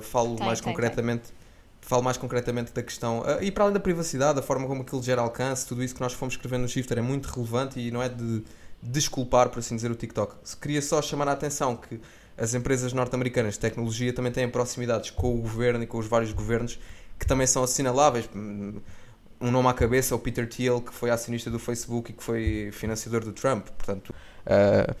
Falo 0.00 0.34
tem, 0.34 0.46
mais 0.46 0.58
tem, 0.58 0.72
concretamente 0.72 1.24
tem. 1.24 1.34
falo 1.82 2.02
mais 2.02 2.16
concretamente 2.16 2.72
da 2.72 2.82
questão 2.82 3.22
e 3.42 3.50
para 3.50 3.64
além 3.64 3.74
da 3.74 3.80
privacidade 3.80 4.38
a 4.38 4.42
forma 4.42 4.66
como 4.66 4.80
aquilo 4.80 5.02
gera 5.02 5.20
alcance 5.20 5.66
tudo 5.66 5.84
isso 5.84 5.94
que 5.94 6.00
nós 6.00 6.14
fomos 6.14 6.32
escrevendo 6.32 6.62
no 6.62 6.68
Shifter 6.68 6.96
é 6.96 7.02
muito 7.02 7.26
relevante 7.26 7.78
e 7.78 7.90
não 7.90 8.02
é 8.02 8.08
de 8.08 8.42
desculpar, 8.84 9.48
por 9.48 9.58
assim 9.58 9.74
dizer, 9.74 9.90
o 9.90 9.94
TikTok. 9.94 10.34
Queria 10.60 10.82
só 10.82 11.00
chamar 11.00 11.28
a 11.28 11.32
atenção 11.32 11.76
que 11.76 12.00
as 12.36 12.54
empresas 12.54 12.92
norte-americanas 12.92 13.54
de 13.54 13.60
tecnologia 13.60 14.12
também 14.12 14.30
têm 14.30 14.48
proximidades 14.48 15.10
com 15.10 15.34
o 15.34 15.38
governo 15.38 15.82
e 15.82 15.86
com 15.86 15.98
os 15.98 16.06
vários 16.06 16.32
governos 16.32 16.78
que 17.18 17.26
também 17.26 17.46
são 17.46 17.62
assinaláveis. 17.62 18.28
Um 18.34 19.50
nome 19.50 19.68
à 19.68 19.74
cabeça 19.74 20.14
é 20.14 20.16
o 20.16 20.18
Peter 20.18 20.48
Thiel, 20.48 20.80
que 20.80 20.92
foi 20.92 21.10
acionista 21.10 21.50
do 21.50 21.58
Facebook 21.58 22.10
e 22.10 22.14
que 22.14 22.22
foi 22.22 22.70
financiador 22.72 23.24
do 23.24 23.32
Trump. 23.32 23.68
Portanto, 23.68 24.14
uh, 24.46 24.94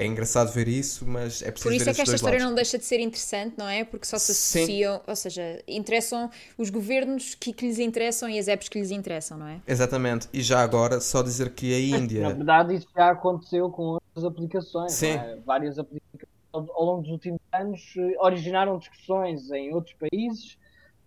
é 0.00 0.06
engraçado 0.06 0.50
ver 0.50 0.66
isso, 0.66 1.06
mas 1.06 1.42
é 1.42 1.50
preciso 1.50 1.68
Por 1.68 1.74
isso 1.74 1.90
é 1.90 1.92
que 1.92 2.00
esta 2.00 2.14
história 2.14 2.38
lados. 2.38 2.48
não 2.48 2.54
deixa 2.54 2.78
de 2.78 2.84
ser 2.86 3.00
interessante, 3.00 3.54
não 3.58 3.68
é? 3.68 3.84
Porque 3.84 4.06
só 4.06 4.18
se 4.18 4.32
associam, 4.32 4.96
Sim. 4.96 5.02
ou 5.06 5.14
seja, 5.14 5.62
interessam 5.68 6.30
os 6.56 6.70
governos 6.70 7.34
que, 7.34 7.52
que, 7.52 7.66
lhes 7.66 7.78
interessam 7.78 8.26
e 8.26 8.38
as 8.38 8.48
apps 8.48 8.70
que 8.70 8.78
lhes 8.78 8.90
interessam, 8.90 9.36
não 9.36 9.46
é? 9.46 9.60
Exatamente. 9.66 10.26
E 10.32 10.40
já 10.40 10.62
agora, 10.62 11.02
só 11.02 11.22
dizer 11.22 11.50
que 11.50 11.74
a 11.74 11.98
Índia. 11.98 12.22
Na 12.22 12.32
verdade, 12.32 12.76
isso 12.76 12.88
já 12.96 13.10
aconteceu 13.10 13.68
com 13.68 13.82
outras 13.82 14.24
aplicações. 14.24 14.92
Sim. 14.92 15.10
É? 15.10 15.38
Várias 15.44 15.78
aplicações 15.78 16.30
ao 16.52 16.84
longo 16.84 17.02
dos 17.02 17.10
últimos 17.10 17.40
anos 17.52 17.94
eh, 17.98 18.14
originaram 18.20 18.78
discussões 18.78 19.50
em 19.50 19.72
outros 19.74 19.94
países 19.94 20.56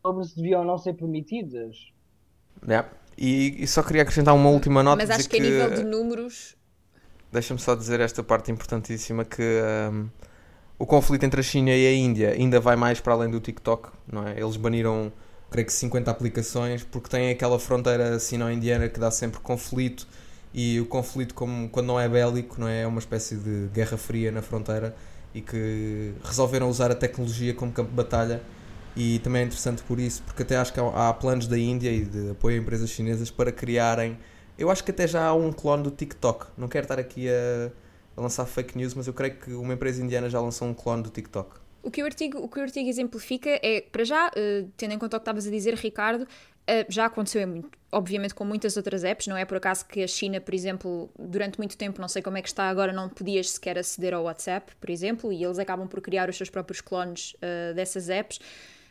sobre 0.03 0.23
se 0.23 0.35
deviam 0.35 0.61
ou 0.61 0.67
não 0.67 0.77
ser 0.77 0.93
permitidas. 0.93 1.91
É. 2.67 2.85
E, 3.17 3.63
e, 3.63 3.67
só 3.67 3.81
queria 3.81 4.03
acrescentar 4.03 4.35
uma 4.35 4.49
última 4.49 4.83
nota. 4.83 4.97
Mas 4.97 5.09
acho 5.09 5.27
que, 5.27 5.35
que 5.37 5.41
a 5.41 5.45
nível 5.45 5.69
de 5.71 5.83
números 5.83 6.55
deixa-me 7.33 7.59
só 7.59 7.73
dizer 7.73 7.99
esta 7.99 8.21
parte 8.21 8.51
importantíssima 8.51 9.25
que 9.25 9.41
um, 9.91 10.07
o 10.77 10.85
conflito 10.85 11.23
entre 11.23 11.39
a 11.39 11.43
China 11.43 11.71
e 11.71 11.87
a 11.87 11.91
Índia 11.91 12.29
ainda 12.29 12.59
vai 12.59 12.75
mais 12.75 12.99
para 12.99 13.13
além 13.13 13.29
do 13.29 13.39
TikTok, 13.39 13.89
não 14.11 14.27
é? 14.27 14.39
Eles 14.39 14.55
baniram, 14.55 15.11
creio 15.49 15.65
que 15.65 15.73
50 15.73 16.11
aplicações 16.11 16.83
porque 16.83 17.09
têm 17.09 17.31
aquela 17.31 17.57
fronteira 17.57 18.19
sino-indiana 18.19 18.87
que 18.87 18.99
dá 18.99 19.09
sempre 19.09 19.39
conflito 19.39 20.07
e 20.53 20.79
o 20.79 20.85
conflito 20.85 21.33
como 21.33 21.67
quando 21.69 21.87
não 21.87 21.99
é 21.99 22.07
bélico, 22.07 22.61
não 22.61 22.67
é? 22.67 22.83
É 22.83 22.87
uma 22.87 22.99
espécie 22.99 23.35
de 23.35 23.67
guerra 23.73 23.97
fria 23.97 24.31
na 24.31 24.43
fronteira 24.43 24.95
e 25.33 25.41
que 25.41 26.13
resolveram 26.23 26.69
usar 26.69 26.91
a 26.91 26.95
tecnologia 26.95 27.55
como 27.55 27.71
campo 27.71 27.89
de 27.89 27.95
batalha 27.95 28.43
e 28.95 29.17
também 29.19 29.41
é 29.41 29.45
interessante 29.45 29.81
por 29.81 29.99
isso, 29.99 30.21
porque 30.21 30.43
até 30.43 30.55
acho 30.55 30.71
que 30.71 30.79
há 30.79 31.11
planos 31.13 31.47
da 31.47 31.57
Índia 31.57 31.89
e 31.89 32.05
de 32.05 32.29
apoio 32.29 32.57
a 32.57 32.61
empresas 32.61 32.91
chinesas 32.91 33.31
para 33.31 33.51
criarem 33.51 34.19
eu 34.57 34.69
acho 34.69 34.83
que 34.83 34.91
até 34.91 35.07
já 35.07 35.27
há 35.27 35.33
um 35.33 35.51
clone 35.51 35.83
do 35.83 35.91
TikTok. 35.91 36.47
Não 36.57 36.67
quero 36.67 36.85
estar 36.85 36.99
aqui 36.99 37.27
a, 37.29 37.71
a 38.15 38.21
lançar 38.21 38.45
fake 38.45 38.77
news, 38.77 38.93
mas 38.93 39.07
eu 39.07 39.13
creio 39.13 39.35
que 39.37 39.53
uma 39.53 39.73
empresa 39.73 40.03
indiana 40.03 40.29
já 40.29 40.39
lançou 40.39 40.67
um 40.67 40.73
clone 40.73 41.03
do 41.03 41.09
TikTok. 41.09 41.57
O 41.81 41.91
que 41.91 42.01
o 42.01 42.05
artigo, 42.05 42.39
o 42.39 42.47
que 42.47 42.59
o 42.59 42.61
artigo 42.61 42.87
exemplifica 42.87 43.49
é, 43.61 43.81
para 43.81 44.05
já, 44.05 44.27
uh, 44.27 44.69
tendo 44.77 44.93
em 44.93 44.97
conta 44.97 45.17
o 45.17 45.19
que 45.19 45.23
estavas 45.23 45.45
a 45.45 45.51
dizer, 45.51 45.73
Ricardo, 45.75 46.23
uh, 46.23 46.85
já 46.87 47.05
aconteceu 47.05 47.41
obviamente 47.91 48.33
com 48.33 48.43
muitas 48.43 48.75
outras 48.75 49.03
apps, 49.03 49.27
não 49.27 49.37
é 49.37 49.45
por 49.45 49.57
acaso 49.57 49.85
que 49.85 50.03
a 50.03 50.07
China, 50.07 50.41
por 50.41 50.53
exemplo, 50.53 51.09
durante 51.17 51.59
muito 51.59 51.77
tempo, 51.77 52.01
não 52.01 52.07
sei 52.07 52.21
como 52.21 52.37
é 52.37 52.41
que 52.41 52.47
está 52.47 52.69
agora, 52.69 52.91
não 52.91 53.07
podias 53.07 53.51
sequer 53.51 53.77
aceder 53.77 54.13
ao 54.13 54.23
WhatsApp, 54.23 54.73
por 54.81 54.89
exemplo, 54.89 55.31
e 55.31 55.43
eles 55.43 55.59
acabam 55.59 55.87
por 55.87 56.01
criar 56.01 56.29
os 56.29 56.35
seus 56.35 56.49
próprios 56.49 56.81
clones 56.81 57.33
uh, 57.33 57.73
dessas 57.75 58.09
apps. 58.09 58.39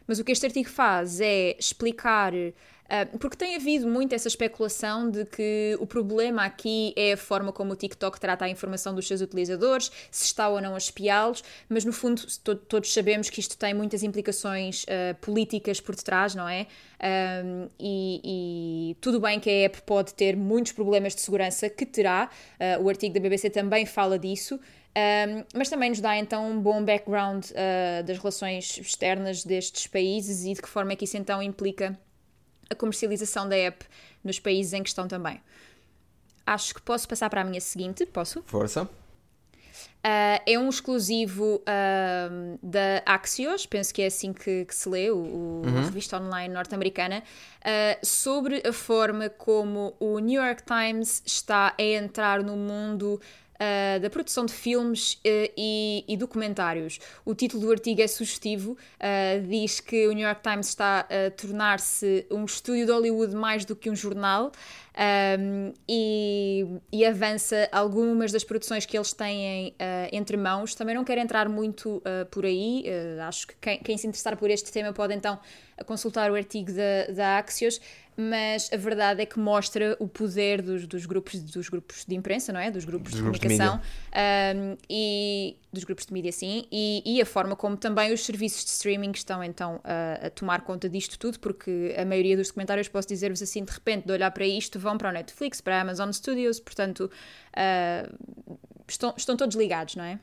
Mas 0.07 0.19
o 0.19 0.25
que 0.25 0.33
este 0.33 0.47
artigo 0.47 0.69
faz 0.69 1.21
é 1.21 1.57
explicar 1.59 2.33
porque 3.19 3.37
tem 3.37 3.57
havido 3.57 3.89
muito 3.89 4.15
essa 4.15 4.29
especulação 4.29 5.11
de 5.11 5.25
que 5.25 5.77
o 5.81 5.87
problema 5.87 6.45
aqui 6.45 6.93
é 6.97 7.13
a 7.13 7.17
forma 7.17 7.53
como 7.53 7.73
o 7.73 7.77
TikTok 7.77 8.21
trata 8.21 8.45
a 8.45 8.49
informação 8.49 8.95
dos 8.95 9.07
seus 9.07 9.21
utilizadores, 9.21 9.91
se 10.11 10.27
está 10.27 10.49
ou 10.49 10.61
não 10.61 10.75
a 10.75 10.79
espiá-los, 10.79 11.43
mas 11.69 11.85
no 11.85 11.93
fundo 11.93 12.23
todos 12.69 12.93
sabemos 12.93 13.31
que 13.31 13.41
isto 13.41 13.57
tem 13.57 13.73
muitas 13.73 14.03
implicações 14.03 14.85
uh, 14.85 15.15
políticas 15.21 15.81
por 15.81 15.97
detrás, 15.97 16.35
não 16.35 16.49
é? 16.49 16.67
Um, 17.03 17.69
e, 17.81 18.21
e, 18.93 18.97
tudo 19.01 19.19
bem 19.19 19.41
que 19.41 19.51
a 19.51 19.65
app 19.65 19.83
pode 19.83 20.15
ter 20.15 20.37
muitos 20.37 20.73
problemas 20.73 21.15
de 21.15 21.21
segurança, 21.21 21.69
que 21.69 21.85
terá, 21.85 22.31
uh, 22.79 22.83
o 22.83 22.89
artigo 22.89 23.15
da 23.15 23.21
BBC 23.21 23.51
também 23.51 23.87
fala 23.87 24.19
disso. 24.19 24.61
Um, 24.95 25.45
mas 25.55 25.71
também 25.71 25.89
nos 25.89 26.01
dá 26.01 26.17
então 26.19 26.51
um 26.51 26.61
bom 26.61 26.85
background 26.85 27.47
uh, 27.47 28.05
das 28.05 28.19
relações 28.19 28.77
externas 28.77 29.43
destes 29.43 29.87
países 29.87 30.45
e 30.45 30.53
de 30.53 30.61
que 30.61 30.69
forma 30.69 30.93
é 30.93 30.97
que 30.97 31.05
isso 31.05 31.17
então 31.17 31.43
implica 31.43 31.99
a 32.73 32.75
comercialização 32.75 33.49
da 33.49 33.57
app 33.57 33.85
nos 34.23 34.39
países 34.39 34.73
em 34.73 34.83
questão 34.83 35.07
também. 35.07 35.41
Acho 36.47 36.75
que 36.75 36.83
posso 36.83 37.09
passar 37.09 37.31
para 37.31 37.43
a 37.43 37.45
minha 37.45 37.61
seguinte, 37.61 38.05
posso? 38.05 38.43
Força. 38.47 38.89
Uh, 40.05 40.43
é 40.45 40.59
um 40.59 40.69
exclusivo 40.69 41.63
uh, 41.63 42.59
da 42.61 43.03
Axios, 43.07 43.67
penso 43.67 43.95
que 43.95 44.03
é 44.03 44.07
assim 44.07 44.33
que, 44.33 44.65
que 44.65 44.75
se 44.75 44.89
lê, 44.89 45.13
o, 45.13 45.17
o 45.17 45.63
uhum. 45.65 45.79
a 45.79 45.83
revista 45.83 46.21
online 46.21 46.53
norte-americana, 46.53 47.23
uh, 47.23 48.05
sobre 48.05 48.61
a 48.67 48.73
forma 48.73 49.29
como 49.29 49.95
o 50.01 50.19
New 50.19 50.43
York 50.43 50.65
Times 50.65 51.23
está 51.25 51.73
a 51.79 51.83
entrar 51.83 52.43
no 52.43 52.57
mundo 52.57 53.21
uh, 53.63 54.01
da 54.01 54.11
produção 54.11 54.45
de 54.45 54.53
filmes 54.53 55.15
uh, 55.15 55.19
e, 55.57 56.05
e, 56.09 56.17
documentários. 56.17 56.99
O 57.25 57.35
título 57.35 57.67
do 57.67 57.71
artigo 57.71 58.01
é 58.01 58.07
sugestivo, 58.07 58.73
uh, 58.73 59.47
diz 59.47 59.81
que 59.81 60.09
o 60.09 60.13
New 60.13 60.27
York 60.27 60.43
Times 60.43 60.69
está 60.69 61.01
a 61.01 61.31
tornar-se 61.31 62.27
um 62.31 62.45
estúdio 62.45 62.87
de 62.87 62.93
Hollywood 62.93 63.35
mais 63.35 63.65
do 63.65 63.77
que 63.77 63.91
um 63.91 63.97
jornal. 63.97 64.53
Um, 64.95 65.73
e, 65.89 66.67
e, 66.93 67.05
avança 67.05 67.69
algumas 67.73 68.31
das 68.31 68.45
produções 68.45 68.85
que 68.85 68.97
eles 68.97 69.13
têm 69.13 69.69
uh, 69.71 69.75
entre 70.13 70.37
mãos. 70.37 70.75
Também 70.75 70.95
não 70.95 71.05
quero 71.05 71.21
entrar 71.21 71.49
muito 71.49 71.97
uh, 71.99 72.27
por 72.31 72.45
aí, 72.45 72.85
uh, 72.87 73.23
acho 73.23 73.47
que 73.47 73.55
quem, 73.61 73.79
quem, 73.79 73.97
se 73.99 74.07
interessar 74.07 74.37
por 74.37 74.51
este 74.51 74.71
tema 74.71 74.93
pode 74.93 75.15
então 75.15 75.39
consultar 75.87 76.31
o 76.31 76.35
artigo 76.35 76.71
da, 76.73 77.13
da 77.13 77.39
Axios, 77.39 77.81
mas 78.17 78.71
a 78.73 78.77
verdade 78.77 79.23
é 79.23 79.27
que 79.27 79.39
mostra 79.39 79.97
o 79.99 80.07
poder 80.07 80.61
dos, 80.61 80.87
dos, 80.87 81.07
grupos, 81.07 81.41
dos 81.41 81.69
grupos 81.69 82.05
de 82.05 82.15
imprensa, 82.15 82.53
não 82.53 82.61
é? 82.61 82.71
Dos 82.71 82.85
grupos 82.85 83.13
dos 83.13 83.17
de 83.17 83.23
grupos 83.23 83.41
comunicação 83.41 83.79
de 83.79 84.59
um, 84.59 84.77
e 84.89 85.57
dos 85.73 85.85
grupos 85.85 86.07
de 86.07 86.13
mídia, 86.13 86.33
sim, 86.33 86.67
e, 86.71 87.03
e, 87.05 87.21
a 87.21 87.27
forma 87.27 87.57
como 87.57 87.77
também 87.77 88.13
os 88.13 88.25
serviços 88.25 88.65
de 88.65 88.71
streaming 88.71 89.13
estão 89.13 89.43
então 89.43 89.81
a, 89.83 90.27
a 90.27 90.31
tomar 90.31 90.63
conta 90.63 90.89
disto 90.89 91.19
tudo, 91.19 91.41
porque 91.41 91.95
a 91.99 92.05
maioria 92.05 92.37
dos 92.37 92.49
documentários, 92.49 92.89
posso 92.89 93.09
dizer-vos 93.09 93.41
assim, 93.43 93.65
de 93.65 93.73
repente, 93.73 94.07
de 94.07 94.13
olhar 94.13 94.31
para 94.31 94.47
isto, 94.47 94.79
vão 94.79 94.99
para 94.99 95.09
o 95.09 95.13
Netflix, 95.13 95.61
para 95.61 95.79
a 95.79 95.81
Amazon 95.81 96.11
Studios, 96.13 96.61
portanto, 96.61 97.11
uh, 97.57 98.59
estão, 98.87 99.15
estão 99.17 99.37
todos 99.37 99.57
ligados, 99.57 99.97
não 99.97 100.05
é? 100.05 100.21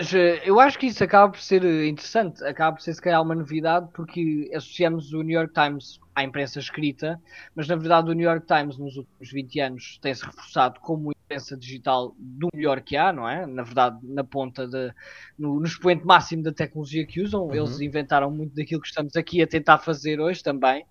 Eh, 0.00 0.48
eu 0.48 0.58
acho 0.58 0.78
que 0.78 0.86
isso 0.86 1.04
acaba 1.04 1.30
por 1.30 1.40
ser 1.40 1.62
eh, 1.62 1.86
interessante, 1.86 2.42
acaba 2.44 2.76
por 2.76 2.82
ser 2.82 2.94
se 2.94 3.02
calhar 3.02 3.20
uma 3.20 3.34
novidade, 3.34 3.88
porque 3.92 4.50
associamos 4.54 5.12
o 5.12 5.22
New 5.22 5.38
York 5.38 5.52
Times 5.52 6.00
à 6.14 6.24
imprensa 6.24 6.58
escrita, 6.58 7.20
mas 7.54 7.68
na 7.68 7.76
verdade 7.76 8.10
o 8.10 8.14
New 8.14 8.28
York 8.28 8.46
Times 8.46 8.78
nos 8.78 8.96
últimos 8.96 9.30
20 9.30 9.60
anos 9.60 9.98
tem-se 10.00 10.24
reforçado 10.24 10.80
como 10.80 11.12
imprensa 11.30 11.56
digital 11.56 12.14
do 12.18 12.48
melhor 12.52 12.80
que 12.80 12.96
há, 12.96 13.12
não 13.12 13.28
é? 13.28 13.46
Na 13.46 13.62
verdade, 13.62 13.98
na 14.02 14.24
ponta, 14.24 14.66
de, 14.66 14.92
no, 15.38 15.60
no 15.60 15.66
expoente 15.66 16.04
máximo 16.04 16.42
da 16.42 16.52
tecnologia 16.52 17.06
que 17.06 17.22
usam, 17.22 17.44
uhum. 17.44 17.54
eles 17.54 17.80
inventaram 17.80 18.30
muito 18.30 18.54
daquilo 18.54 18.80
que 18.80 18.88
estamos 18.88 19.14
aqui 19.14 19.40
a 19.40 19.46
tentar 19.46 19.78
fazer 19.78 20.20
hoje 20.20 20.42
também. 20.42 20.84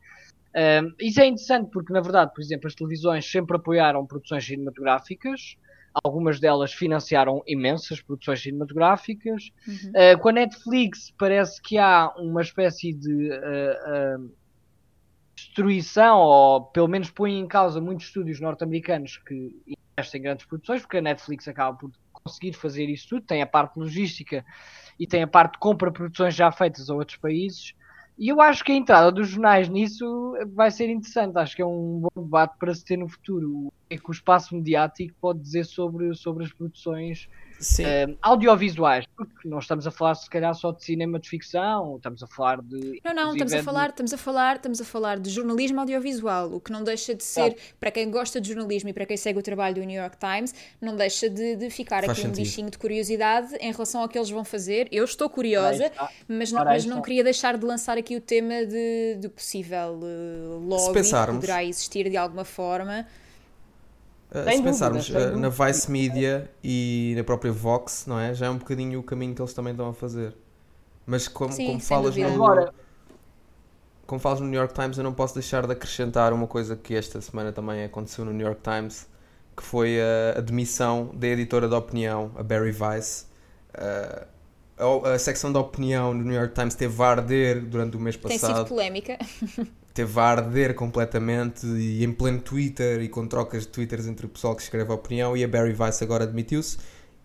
Um, 0.56 0.94
isso 1.00 1.20
é 1.20 1.28
interessante 1.28 1.70
porque, 1.72 1.94
na 1.94 2.02
verdade, 2.02 2.34
por 2.34 2.42
exemplo, 2.42 2.68
as 2.68 2.74
televisões 2.74 3.30
sempre 3.30 3.58
apoiaram 3.58 4.06
produções 4.06 4.46
cinematográficas, 4.46 5.58
Algumas 6.04 6.40
delas 6.40 6.72
financiaram 6.72 7.42
imensas 7.48 8.00
produções 8.00 8.42
cinematográficas. 8.42 9.52
Uhum. 9.68 9.90
Uh, 9.90 10.20
com 10.20 10.30
a 10.30 10.34
Netflix 10.34 11.12
parece 11.18 11.60
que 11.60 11.80
há 11.80 12.14
uma 12.16 12.42
espécie 12.42 12.94
de 12.94 13.32
uh, 13.32 14.20
uh, 14.22 14.32
destruição, 15.36 16.20
ou 16.20 16.66
pelo 16.66 16.88
menos 16.88 17.10
põe 17.10 17.40
em 17.40 17.48
causa 17.48 17.82
muitos 17.82 18.06
estúdios 18.06 18.40
norte-americanos 18.40 19.18
que 19.18 19.78
investem 20.00 20.20
em 20.20 20.24
grandes 20.24 20.46
produções, 20.46 20.82
porque 20.82 20.98
a 20.98 21.02
Netflix 21.02 21.48
acaba 21.48 21.78
por 21.78 21.92
conseguir 22.12 22.54
fazer 22.54 22.86
isso 22.86 23.10
tudo. 23.10 23.26
Tem 23.26 23.42
a 23.42 23.48
parte 23.48 23.78
logística 23.78 24.46
e 25.00 25.06
tem 25.06 25.24
a 25.24 25.28
parte 25.28 25.54
de 25.54 25.60
compra 25.60 25.92
produções 25.92 26.34
já 26.34 26.52
feitas 26.52 26.90
a 26.90 26.96
outros 26.96 27.18
países. 27.18 27.74
E 28.18 28.28
eu 28.28 28.42
acho 28.42 28.66
que 28.66 28.72
a 28.72 28.76
entrada 28.76 29.12
dos 29.12 29.30
jornais 29.30 29.70
nisso 29.70 30.34
vai 30.54 30.70
ser 30.72 30.90
interessante. 30.90 31.38
Acho 31.38 31.56
que 31.56 31.62
é 31.62 31.66
um 31.66 32.02
bom 32.02 32.24
debate 32.24 32.58
para 32.60 32.74
se 32.74 32.84
ter 32.84 32.98
no 32.98 33.08
futuro. 33.08 33.68
O 33.68 33.74
que 33.88 33.96
é 33.96 33.98
que 33.98 34.10
o 34.10 34.12
espaço 34.12 34.56
mediático 34.56 35.16
pode 35.22 35.40
dizer 35.40 35.66
sobre, 35.66 36.14
sobre 36.16 36.44
as 36.44 36.52
produções 36.52 37.30
Uh, 37.60 38.18
audiovisuais, 38.22 39.06
porque 39.18 39.48
não 39.48 39.60
estamos 39.60 39.86
a 39.86 39.92
falar 39.92 40.16
se 40.16 40.30
calhar 40.30 40.54
só 40.56 40.72
de 40.72 40.84
cinema 40.84 41.20
de 41.20 41.28
ficção, 41.28 41.98
estamos 41.98 42.24
a 42.24 42.28
falar 42.28 42.62
de. 42.62 43.02
Não, 43.04 43.14
não, 43.14 43.32
estamos 43.34 43.54
a 43.54 43.64
falar, 43.64 43.88
de... 43.88 43.92
estamos 43.92 44.14
a 44.14 44.18
falar, 44.18 44.56
estamos 44.56 44.82
a 44.82 44.86
falar 44.86 45.20
de 45.20 45.30
jornalismo 45.30 45.80
audiovisual, 45.82 46.54
o 46.54 46.62
que 46.62 46.72
não 46.72 46.84
deixa 46.84 47.14
de 47.14 47.24
ser, 47.24 47.56
ah. 47.58 47.74
para 47.80 47.92
quem 47.92 48.10
gosta 48.10 48.40
de 48.40 48.48
jornalismo 48.48 48.90
e 48.90 48.94
para 48.94 49.06
quem 49.06 49.18
segue 49.18 49.40
o 49.40 49.42
trabalho 49.42 49.76
do 49.76 49.84
New 49.84 50.00
York 50.00 50.18
Times, 50.18 50.54
não 50.80 50.96
deixa 50.96 51.30
de, 51.30 51.58
de 51.58 51.70
ficar 51.70 52.06
Faz 52.06 52.12
aqui 52.12 52.22
sentido. 52.22 52.40
um 52.40 52.44
bichinho 52.44 52.70
de 52.70 52.78
curiosidade 52.78 53.56
em 53.56 53.72
relação 53.72 54.02
ao 54.02 54.08
que 54.08 54.18
eles 54.18 54.30
vão 54.30 54.46
fazer. 54.46 54.88
Eu 54.92 55.04
estou 55.04 55.30
curiosa, 55.30 55.92
mas 56.28 56.52
não, 56.52 56.64
mas 56.64 56.86
não 56.86 57.02
queria 57.02 57.24
deixar 57.24 57.58
de 57.58 57.66
lançar 57.66 57.98
aqui 57.98 58.16
o 58.16 58.22
tema 58.22 58.66
de, 58.66 59.18
de 59.20 59.30
possível 59.30 60.00
uh, 60.02 60.60
lobby 60.60 61.02
que 61.02 61.32
poderá 61.32 61.64
existir 61.64 62.10
de 62.10 62.16
alguma 62.16 62.46
forma. 62.46 63.06
Uh, 64.32 64.56
se 64.56 64.62
pensarmos 64.62 65.10
uh, 65.10 65.38
na 65.38 65.50
Vice 65.50 65.90
Media 65.90 66.50
e 66.64 67.14
na 67.18 67.24
própria 67.24 67.52
Vox, 67.52 68.06
não 68.06 68.20
é? 68.20 68.34
Já 68.34 68.46
é 68.46 68.50
um 68.50 68.58
bocadinho 68.58 69.00
o 69.00 69.04
caminho 69.04 69.34
que 69.34 69.42
eles 69.42 69.54
também 69.54 69.72
estão 69.72 69.90
a 69.90 69.94
fazer. 69.94 70.36
Mas 71.06 71.28
como, 71.28 71.52
Sim, 71.52 71.66
como 71.66 71.80
falas 71.80 72.16
no, 72.16 72.28
Agora... 72.28 72.72
como 74.06 74.22
falas 74.22 74.40
no 74.40 74.48
New 74.48 74.60
York 74.60 74.76
Times, 74.76 75.00
eu 75.00 75.04
não 75.04 75.14
posso 75.14 75.34
deixar 75.34 75.66
de 75.66 75.74
acrescentar 75.74 76.32
uma 76.32 76.46
coisa 76.46 76.76
que 76.76 76.94
esta 76.94 77.20
semana 77.20 77.52
também 77.52 77.84
aconteceu 77.84 78.24
no 78.24 78.32
New 78.32 78.46
York 78.46 78.62
Times, 78.62 79.08
que 79.58 79.64
foi 79.64 80.00
a, 80.00 80.38
a 80.38 80.42
demissão 80.42 81.10
da 81.16 81.28
editora 81.28 81.68
de 81.68 81.74
opinião, 81.74 82.32
a 82.36 82.44
Barry 82.44 82.76
Weiss. 82.80 83.28
Uh, 83.74 84.28
a, 84.78 85.14
a, 85.14 85.20
secção 85.20 85.52
da 85.52 85.60
opinião 85.60 86.14
no 86.14 86.24
New 86.24 86.36
York 86.36 86.54
Times 86.54 86.76
teve 86.76 87.02
a 87.02 87.08
arder 87.08 87.62
durante 87.66 87.98
o 87.98 88.00
mês 88.00 88.16
passado. 88.16 88.40
Tem 88.40 88.56
sido 88.56 88.66
polémica. 88.68 89.18
teve 89.94 90.20
a 90.20 90.24
arder 90.24 90.76
completamente 90.76 91.66
e 91.66 92.04
em 92.04 92.12
pleno 92.12 92.40
Twitter 92.40 93.02
e 93.02 93.10
com 93.10 93.28
trocas 93.28 93.64
de 93.64 93.70
Twitters 93.70 94.08
entre 94.08 94.26
o 94.26 94.30
pessoal 94.30 94.56
que 94.56 94.62
escreve 94.62 94.92
a 94.92 94.96
opinião 94.96 95.36
e 95.36 95.44
a 95.44 95.48
Barry 95.48 95.76
Weiss 95.78 96.02
agora 96.02 96.24
admitiu-se 96.24 96.78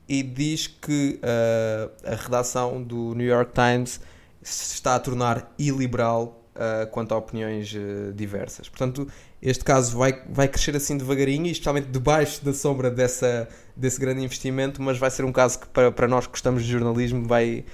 e 0.09 0.23
diz 0.23 0.67
que 0.67 1.21
uh, 1.23 2.11
a 2.13 2.15
redação 2.15 2.83
do 2.83 3.15
New 3.15 3.27
York 3.27 3.53
Times 3.53 4.01
se 4.43 4.75
está 4.75 4.95
a 4.95 5.01
tornar 5.01 5.53
iliberal 5.59 6.45
uh, 6.55 6.87
quanto 6.91 7.15
a 7.15 7.17
opiniões 7.17 7.73
uh, 7.75 8.13
diversas. 8.13 8.69
Portanto, 8.69 9.09
este 9.41 9.65
caso 9.65 9.97
vai, 9.97 10.23
vai 10.29 10.49
crescer 10.49 10.77
assim 10.77 10.97
devagarinho, 10.99 11.47
e 11.47 11.51
especialmente 11.51 11.89
debaixo 11.89 12.45
da 12.45 12.53
sombra 12.53 12.91
dessa, 12.91 13.49
desse 13.75 13.99
grande 13.99 14.23
investimento, 14.23 14.83
mas 14.83 14.99
vai 14.99 15.11
ser 15.11 15.25
um 15.25 15.33
caso 15.33 15.61
que 15.61 15.69
para, 15.69 15.91
para 15.91 16.07
nós 16.07 16.27
que 16.27 16.33
gostamos 16.33 16.63
de 16.63 16.71
jornalismo 16.71 17.27
vai, 17.27 17.65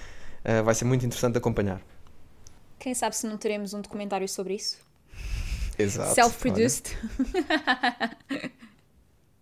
vai 0.65 0.75
ser 0.75 0.85
muito 0.85 1.05
interessante 1.05 1.39
acompanhar. 1.39 1.81
Quem 2.81 2.95
sabe 2.95 3.15
se 3.15 3.27
não 3.27 3.37
teremos 3.37 3.75
um 3.75 3.83
documentário 3.83 4.27
sobre 4.27 4.55
isso? 4.55 4.81
Exato. 5.79 6.15
Self-produced. 6.15 6.97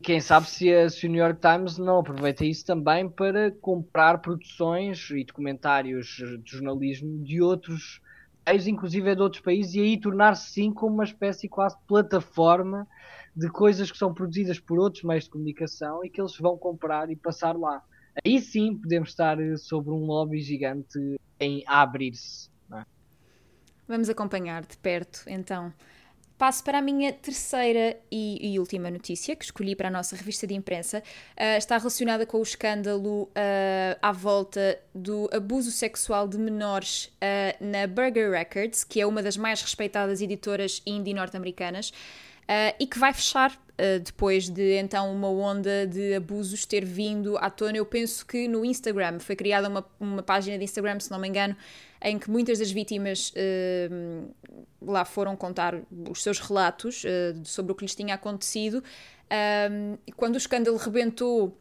Quem 0.02 0.20
sabe 0.20 0.48
se 0.48 0.74
a, 0.74 0.90
se 0.90 1.06
o 1.06 1.08
New 1.08 1.22
York 1.22 1.40
Times 1.40 1.78
não 1.78 2.00
aproveita 2.00 2.44
isso 2.44 2.66
também 2.66 3.08
para 3.08 3.52
comprar 3.60 4.18
produções 4.18 5.08
e 5.10 5.22
documentários 5.22 6.06
de 6.42 6.50
jornalismo 6.50 7.22
de 7.22 7.40
outros 7.40 8.00
países, 8.44 8.66
inclusive 8.66 9.14
de 9.14 9.22
outros 9.22 9.42
países, 9.42 9.74
e 9.74 9.80
aí 9.80 10.00
tornar-se 10.00 10.50
sim 10.50 10.72
como 10.72 10.94
uma 10.94 11.04
espécie 11.04 11.48
quase 11.48 11.76
de 11.76 11.82
plataforma 11.86 12.88
de 13.36 13.48
coisas 13.50 13.92
que 13.92 13.98
são 13.98 14.12
produzidas 14.12 14.58
por 14.58 14.80
outros 14.80 15.04
meios 15.04 15.24
de 15.24 15.30
comunicação 15.30 16.04
e 16.04 16.10
que 16.10 16.20
eles 16.20 16.36
vão 16.36 16.56
comprar 16.58 17.08
e 17.08 17.14
passar 17.14 17.56
lá. 17.56 17.84
Aí 18.24 18.40
sim 18.40 18.76
podemos 18.76 19.10
estar 19.10 19.36
sobre 19.58 19.92
um 19.92 20.06
lobby 20.06 20.40
gigante 20.40 20.98
em 21.38 21.62
abrir-se. 21.66 22.50
Vamos 23.88 24.10
acompanhar 24.10 24.66
de 24.66 24.76
perto 24.76 25.22
então. 25.26 25.72
Passo 26.38 26.62
para 26.62 26.78
a 26.78 26.82
minha 26.82 27.12
terceira 27.12 27.96
e, 28.12 28.52
e, 28.52 28.60
última 28.60 28.88
notícia, 28.92 29.34
que 29.34 29.44
escolhi 29.44 29.74
para 29.74 29.88
a 29.88 29.90
nossa 29.90 30.14
revista 30.14 30.46
de 30.46 30.54
imprensa. 30.54 31.02
Uh, 31.36 31.58
está 31.58 31.76
relacionada 31.76 32.24
com 32.24 32.38
o 32.38 32.42
escândalo 32.42 33.24
uh, 33.24 33.98
à 34.00 34.12
volta 34.12 34.78
do 34.94 35.28
abuso 35.32 35.72
sexual 35.72 36.28
de 36.28 36.38
menores 36.38 37.06
uh, 37.06 37.64
na 37.64 37.88
Burger 37.88 38.30
Records, 38.30 38.84
que 38.84 39.00
é 39.00 39.06
uma 39.06 39.20
das 39.20 39.36
mais 39.36 39.60
respeitadas 39.60 40.20
editoras 40.20 40.80
indie 40.86 41.12
norte-americanas, 41.12 41.92
e 42.80 42.86
que 42.86 42.98
vai 42.98 43.12
fechar 43.12 43.52
depois 44.02 44.48
de 44.48 44.78
então 44.78 45.12
uma 45.12 45.28
onda 45.28 45.86
de 45.86 46.14
abusos 46.14 46.64
ter 46.64 46.82
vindo 46.82 47.36
à 47.36 47.50
tona. 47.50 47.76
Eu 47.76 47.84
penso 47.84 48.24
que 48.24 48.48
no 48.48 48.64
Instagram 48.64 49.18
foi 49.18 49.36
criada 49.36 49.68
uma, 49.68 49.84
uma 50.00 50.22
página 50.22 50.56
de 50.56 50.64
Instagram, 50.64 50.98
se 50.98 51.10
não 51.10 51.18
me 51.18 51.28
engano, 51.28 51.54
em 52.02 52.18
que 52.18 52.30
muitas 52.30 52.58
das 52.58 52.70
vítimas 52.70 53.30
uh, 53.30 54.34
lá 54.80 55.04
foram 55.04 55.36
contar 55.36 55.80
os 56.08 56.22
seus 56.22 56.38
relatos 56.38 57.04
uh, 57.04 57.44
sobre 57.44 57.72
o 57.72 57.74
que 57.74 57.84
lhes 57.84 57.94
tinha 57.94 58.14
acontecido. 58.14 58.82
Um, 59.70 59.98
quando 60.16 60.34
o 60.34 60.38
escândalo 60.38 60.76
rebentou, 60.76 61.56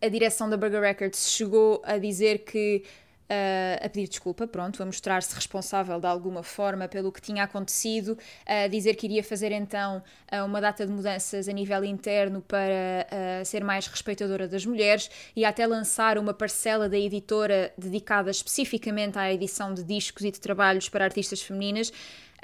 a 0.00 0.08
direção 0.08 0.48
da 0.48 0.56
Burger 0.56 0.80
Records 0.80 1.30
chegou 1.30 1.80
a 1.84 1.98
dizer 1.98 2.44
que 2.44 2.84
Uh, 3.28 3.84
a 3.84 3.88
pedir 3.88 4.08
desculpa, 4.08 4.46
pronto, 4.46 4.80
a 4.80 4.86
mostrar-se 4.86 5.34
responsável 5.34 5.98
de 5.98 6.06
alguma 6.06 6.44
forma 6.44 6.86
pelo 6.86 7.10
que 7.10 7.20
tinha 7.20 7.42
acontecido, 7.42 8.16
a 8.46 8.68
dizer 8.68 8.94
que 8.94 9.04
iria 9.04 9.24
fazer 9.24 9.50
então 9.50 10.00
uh, 10.32 10.44
uma 10.44 10.60
data 10.60 10.86
de 10.86 10.92
mudanças 10.92 11.48
a 11.48 11.52
nível 11.52 11.84
interno 11.84 12.40
para 12.40 12.62
uh, 12.62 13.44
ser 13.44 13.64
mais 13.64 13.88
respeitadora 13.88 14.46
das 14.46 14.64
mulheres 14.64 15.10
e 15.34 15.44
até 15.44 15.66
lançar 15.66 16.18
uma 16.18 16.32
parcela 16.32 16.88
da 16.88 16.96
editora 16.96 17.72
dedicada 17.76 18.30
especificamente 18.30 19.18
à 19.18 19.32
edição 19.32 19.74
de 19.74 19.82
discos 19.82 20.24
e 20.24 20.30
de 20.30 20.38
trabalhos 20.38 20.88
para 20.88 21.04
artistas 21.04 21.42
femininas. 21.42 21.92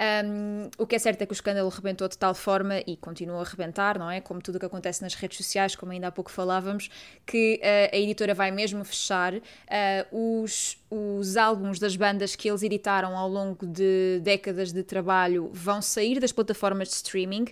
Um, 0.02 0.68
o 0.78 0.84
que 0.84 0.96
é 0.96 0.98
certo 0.98 1.22
é 1.22 1.26
que 1.26 1.32
o 1.32 1.34
escândalo 1.34 1.68
rebentou 1.68 2.08
de 2.08 2.18
tal 2.18 2.34
forma 2.34 2.80
e 2.80 2.96
continua 2.96 3.40
a 3.40 3.44
rebentar, 3.44 3.96
não 4.00 4.10
é? 4.10 4.20
Como 4.20 4.42
tudo 4.42 4.56
o 4.56 4.58
que 4.58 4.66
acontece 4.66 5.00
nas 5.00 5.14
redes 5.14 5.36
sociais, 5.36 5.76
como 5.76 5.92
ainda 5.92 6.08
há 6.08 6.10
pouco 6.10 6.28
falávamos, 6.28 6.90
que 7.24 7.60
uh, 7.62 7.94
a 7.94 7.96
editora 7.96 8.34
vai 8.34 8.50
mesmo 8.50 8.84
fechar 8.84 9.32
uh, 9.32 9.42
os, 10.42 10.76
os 10.90 11.36
álbuns 11.36 11.78
das 11.78 11.94
bandas 11.94 12.34
que 12.34 12.48
eles 12.48 12.64
editaram 12.64 13.16
ao 13.16 13.28
longo 13.28 13.64
de 13.64 14.18
décadas 14.24 14.72
de 14.72 14.82
trabalho 14.82 15.50
vão 15.52 15.80
sair 15.80 16.18
das 16.18 16.32
plataformas 16.32 16.88
de 16.88 16.94
streaming. 16.94 17.44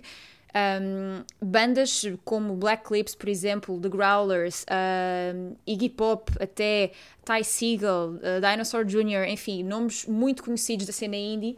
Um, 0.53 1.23
bandas 1.41 2.03
como 2.25 2.57
Black 2.57 2.83
Clips, 2.83 3.15
por 3.15 3.29
exemplo, 3.29 3.79
The 3.79 3.87
Growlers, 3.87 4.65
Iggy 5.65 5.87
Pop, 5.87 6.29
até 6.37 6.91
Ty 7.23 7.45
Segall, 7.45 8.15
uh, 8.15 8.41
Dinosaur 8.41 8.83
Jr., 8.83 9.29
enfim, 9.29 9.63
nomes 9.63 10.05
muito 10.05 10.43
conhecidos 10.43 10.85
da 10.85 10.91
cena 10.91 11.15
indie 11.15 11.57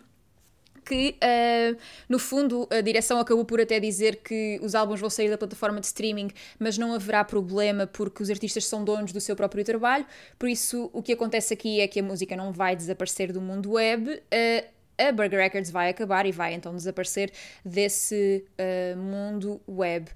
que, 0.83 1.15
uh, 1.23 1.77
no 2.07 2.19
fundo, 2.19 2.67
a 2.71 2.81
direção 2.81 3.19
acabou 3.19 3.45
por 3.45 3.59
até 3.59 3.79
dizer 3.79 4.17
que 4.17 4.59
os 4.61 4.75
álbuns 4.75 4.99
vão 4.99 5.09
sair 5.09 5.29
da 5.29 5.37
plataforma 5.37 5.79
de 5.79 5.87
streaming, 5.87 6.29
mas 6.59 6.77
não 6.77 6.93
haverá 6.93 7.23
problema 7.23 7.87
porque 7.87 8.21
os 8.21 8.29
artistas 8.29 8.65
são 8.65 8.83
donos 8.83 9.11
do 9.11 9.21
seu 9.21 9.35
próprio 9.35 9.63
trabalho. 9.63 10.05
Por 10.37 10.49
isso, 10.49 10.89
o 10.93 11.01
que 11.01 11.13
acontece 11.13 11.53
aqui 11.53 11.79
é 11.79 11.87
que 11.87 11.99
a 11.99 12.03
música 12.03 12.35
não 12.35 12.51
vai 12.51 12.75
desaparecer 12.75 13.31
do 13.31 13.41
mundo 13.41 13.71
web. 13.71 14.09
Uh, 14.11 14.73
a 14.97 15.11
Burger 15.11 15.39
Records 15.39 15.71
vai 15.71 15.89
acabar 15.89 16.25
e 16.25 16.31
vai 16.31 16.53
então 16.53 16.75
desaparecer 16.75 17.31
desse 17.65 18.45
uh, 18.59 18.97
mundo 18.97 19.61
web. 19.67 20.09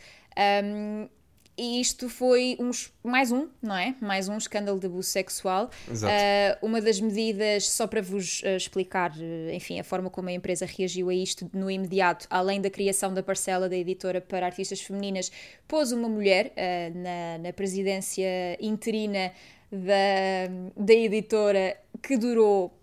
Um, 0.63 1.09
e 1.58 1.82
isto 1.82 2.08
foi 2.08 2.55
uns, 2.60 2.93
mais 3.03 3.32
um, 3.32 3.47
não 3.62 3.76
é? 3.76 3.95
Mais 3.99 4.30
um 4.30 4.38
escândalo 4.38 4.80
de 4.80 4.86
abuso 4.86 5.10
sexual. 5.10 5.72
Uh, 5.89 6.66
uma 6.66 6.80
das 6.80 7.01
medidas, 7.01 7.68
só 7.70 7.88
para 7.88 7.99
vos 7.99 8.41
uh, 8.43 8.55
explicar, 8.55 9.12
uh, 9.12 9.51
enfim, 9.51 9.80
a 9.80 9.84
forma 9.84 10.08
como 10.10 10.30
a 10.30 10.32
empresa 10.32 10.68
reagiu 10.68 11.10
a 11.10 11.14
isto 11.16 11.49
no 11.51 11.72
imediato, 11.72 12.28
além 12.30 12.62
da 12.62 12.70
criação 12.70 13.12
da 13.12 13.24
parcela 13.24 13.68
da 13.68 13.76
editora 13.76 14.22
para 14.22 14.45
artistas 14.45 14.82
femininas, 14.82 15.32
pôs 15.68 15.91
uma 15.91 16.08
mulher 16.08 16.53
na, 16.93 17.38
na 17.39 17.53
presidência 17.53 18.28
interina 18.62 19.32
da, 19.72 20.84
da 20.84 20.93
editora 20.93 21.76
que 22.01 22.18
durou 22.18 22.78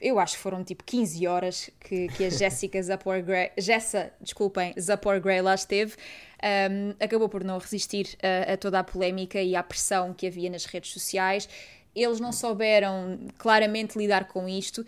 eu 0.00 0.18
acho 0.18 0.36
que 0.36 0.42
foram 0.42 0.64
tipo 0.64 0.82
15 0.82 1.26
horas 1.26 1.70
que, 1.78 2.08
que 2.08 2.24
a 2.24 2.30
Jessica 2.30 2.82
Zapor 2.82 3.22
Gray, 3.22 3.50
Jessa, 3.58 4.10
desculpem, 4.18 4.72
Zapor 4.80 5.20
Gray 5.20 5.42
lá 5.42 5.54
esteve. 5.54 5.94
Um, 6.42 6.94
acabou 6.98 7.28
por 7.28 7.44
não 7.44 7.58
resistir 7.58 8.18
a, 8.22 8.54
a, 8.54 8.56
toda 8.56 8.78
a 8.80 8.84
polémica 8.84 9.40
e 9.40 9.54
à 9.54 9.62
pressão 9.62 10.12
que 10.12 10.26
havia 10.26 10.50
nas 10.50 10.64
redes 10.64 10.92
sociais. 10.92 11.48
Eles 11.94 12.18
não 12.18 12.32
souberam 12.32 13.18
claramente 13.38 13.98
lidar 13.98 14.26
com 14.26 14.48
isto. 14.48 14.80
Uh, 14.80 14.86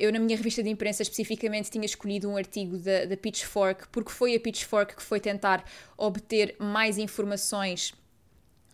eu, 0.00 0.10
na 0.12 0.18
minha 0.18 0.36
revista 0.36 0.62
de 0.62 0.70
imprensa, 0.70 1.02
especificamente, 1.02 1.70
tinha 1.70 1.84
escolhido 1.84 2.28
um 2.28 2.36
artigo 2.36 2.76
da 2.78 3.16
Pitchfork, 3.16 3.88
porque 3.88 4.10
foi 4.10 4.34
a 4.34 4.40
Pitchfork 4.40 4.96
que 4.96 5.02
foi 5.02 5.20
tentar 5.20 5.64
obter 5.96 6.56
mais 6.58 6.98
informações 6.98 7.90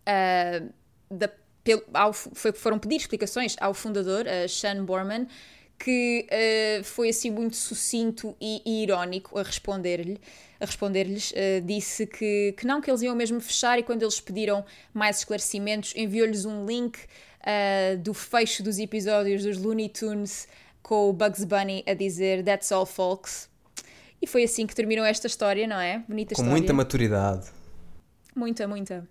uh, 0.07 0.73
da 1.11 1.29
pelo, 1.65 1.83
ao, 1.95 2.13
foi, 2.13 2.53
foram 2.53 2.79
pedir 2.79 2.97
explicações 2.97 3.57
ao 3.61 3.73
fundador, 3.75 4.25
uh, 4.27 4.49
Sean 4.49 4.85
Borman, 4.85 5.27
que 5.83 6.29
uh, 6.31 6.85
foi 6.85 7.09
assim 7.09 7.29
muito 7.29 7.57
sucinto 7.57 8.37
e, 8.41 8.63
e 8.65 8.85
irónico 8.85 9.37
a 9.37 9.43
responder-lhe, 9.43 10.21
a 10.61 10.65
responder-lhes, 10.65 11.33
uh, 11.33 11.61
disse 11.65 12.07
que, 12.07 12.55
que 12.57 12.65
não, 12.65 12.81
que 12.81 12.89
eles 12.89 13.03
iam 13.03 13.17
mesmo 13.17 13.41
fechar 13.41 13.81
e 13.81 13.83
quando 13.83 14.03
eles 14.03 14.21
pediram 14.21 14.65
mais 14.95 15.19
esclarecimentos, 15.19 15.93
enviou-lhes 15.97 16.45
um 16.45 16.65
link 16.65 16.97
uh, 16.99 17.99
do 17.99 18.15
fecho 18.15 18.63
dos 18.63 18.79
episódios 18.79 19.43
dos 19.43 19.59
Looney 19.59 19.89
Tunes 19.89 20.47
com 20.85 21.11
o 21.11 21.13
Bugs 21.13 21.45
Bunny 21.45 21.83
a 21.85 21.95
dizer 21.95 22.45
That's 22.45 22.71
all 22.71 22.87
folks. 22.87 23.51
E 24.21 24.27
foi 24.29 24.45
assim 24.45 24.69
que 24.69 24.77
terminou 24.77 25.05
esta 25.05 25.27
história, 25.27 25.67
não 25.67 25.81
é? 25.81 25.99
Bonita 26.09 26.37
com 26.37 26.43
história. 26.43 26.53
Com 26.53 26.59
muita 26.59 26.73
maturidade. 26.73 27.51
Muita, 28.37 28.69
muita. 28.69 29.09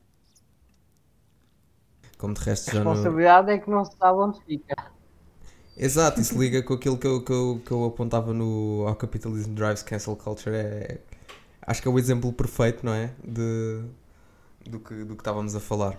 Como 2.17 2.33
de 2.33 2.39
resto 2.39 2.69
a 2.69 2.73
responsabilidade 2.75 3.47
não... 3.47 3.53
é 3.53 3.57
que 3.57 3.69
não 3.69 3.83
se 3.83 3.97
sabe 3.97 4.19
onde 4.19 4.41
fica. 4.45 5.00
Exato, 5.83 6.21
isso 6.21 6.39
liga 6.39 6.61
com 6.61 6.75
aquilo 6.75 6.95
que 6.95 7.07
eu, 7.07 7.23
que 7.23 7.31
eu, 7.31 7.59
que 7.65 7.71
eu 7.71 7.85
apontava 7.85 8.35
no 8.35 8.85
Ao 8.87 8.95
Capitalism 8.95 9.55
Drives 9.55 9.81
Cancel 9.81 10.15
Culture. 10.15 10.55
É, 10.55 10.99
acho 11.63 11.81
que 11.81 11.87
é 11.87 11.91
o 11.91 11.97
exemplo 11.97 12.31
perfeito, 12.31 12.85
não 12.85 12.93
é? 12.93 13.09
De, 13.23 13.81
do, 14.69 14.79
que, 14.79 14.93
do 15.03 15.15
que 15.15 15.21
estávamos 15.21 15.55
a 15.55 15.59
falar. 15.59 15.97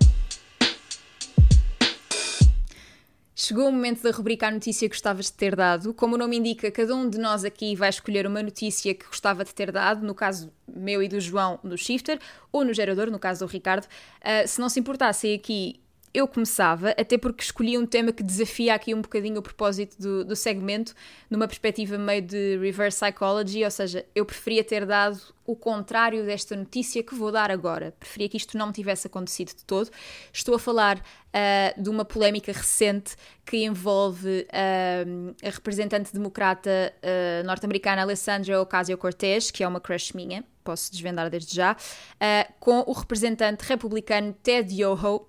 Chegou 3.34 3.68
o 3.68 3.72
momento 3.72 4.04
da 4.04 4.12
rubrica 4.12 4.46
A 4.46 4.52
Notícia 4.52 4.88
que 4.88 4.94
gostavas 4.94 5.26
de 5.26 5.32
ter 5.32 5.56
dado. 5.56 5.92
Como 5.92 6.14
o 6.14 6.18
nome 6.18 6.36
indica, 6.36 6.70
cada 6.70 6.94
um 6.94 7.10
de 7.10 7.18
nós 7.18 7.44
aqui 7.44 7.74
vai 7.74 7.88
escolher 7.88 8.24
uma 8.24 8.40
notícia 8.40 8.94
que 8.94 9.04
gostava 9.04 9.44
de 9.44 9.52
ter 9.52 9.72
dado, 9.72 10.06
no 10.06 10.14
caso 10.14 10.52
meu 10.72 11.02
e 11.02 11.08
do 11.08 11.18
João 11.18 11.58
no 11.60 11.76
Shifter, 11.76 12.20
ou 12.52 12.64
no 12.64 12.72
gerador, 12.72 13.10
no 13.10 13.18
caso 13.18 13.44
do 13.44 13.50
Ricardo. 13.50 13.84
Uh, 13.84 14.46
se 14.46 14.60
não 14.60 14.68
se 14.68 14.78
importassem 14.78 15.34
aqui 15.34 15.81
eu 16.14 16.28
começava, 16.28 16.90
até 16.90 17.16
porque 17.16 17.42
escolhi 17.42 17.78
um 17.78 17.86
tema 17.86 18.12
que 18.12 18.22
desafia 18.22 18.74
aqui 18.74 18.94
um 18.94 19.00
bocadinho 19.00 19.38
o 19.38 19.42
propósito 19.42 19.96
do, 19.98 20.24
do 20.24 20.36
segmento, 20.36 20.94
numa 21.30 21.48
perspectiva 21.48 21.96
meio 21.96 22.20
de 22.20 22.58
reverse 22.58 23.02
psychology, 23.02 23.64
ou 23.64 23.70
seja, 23.70 24.04
eu 24.14 24.26
preferia 24.26 24.62
ter 24.62 24.84
dado 24.84 25.18
o 25.44 25.56
contrário 25.56 26.24
desta 26.24 26.54
notícia 26.54 27.02
que 27.02 27.14
vou 27.14 27.32
dar 27.32 27.50
agora. 27.50 27.94
Preferia 27.98 28.28
que 28.28 28.36
isto 28.36 28.56
não 28.56 28.68
me 28.68 28.72
tivesse 28.72 29.06
acontecido 29.06 29.48
de 29.48 29.64
todo. 29.64 29.90
Estou 30.32 30.54
a 30.54 30.58
falar 30.58 30.98
uh, 30.98 31.82
de 31.82 31.88
uma 31.88 32.04
polémica 32.04 32.52
recente 32.52 33.16
que 33.44 33.64
envolve 33.64 34.46
uh, 34.48 35.34
a 35.42 35.50
representante 35.50 36.12
democrata 36.12 36.92
uh, 37.02 37.46
norte-americana 37.46 38.02
Alessandra 38.02 38.60
Ocasio-Cortez, 38.60 39.50
que 39.50 39.64
é 39.64 39.68
uma 39.68 39.80
crush 39.80 40.12
minha, 40.14 40.44
posso 40.62 40.92
desvendar 40.92 41.28
desde 41.28 41.56
já, 41.56 41.76
com 42.60 42.84
o 42.86 42.92
representante 42.92 43.64
republicano 43.64 44.32
Ted 44.44 44.72
Yoho, 44.72 45.26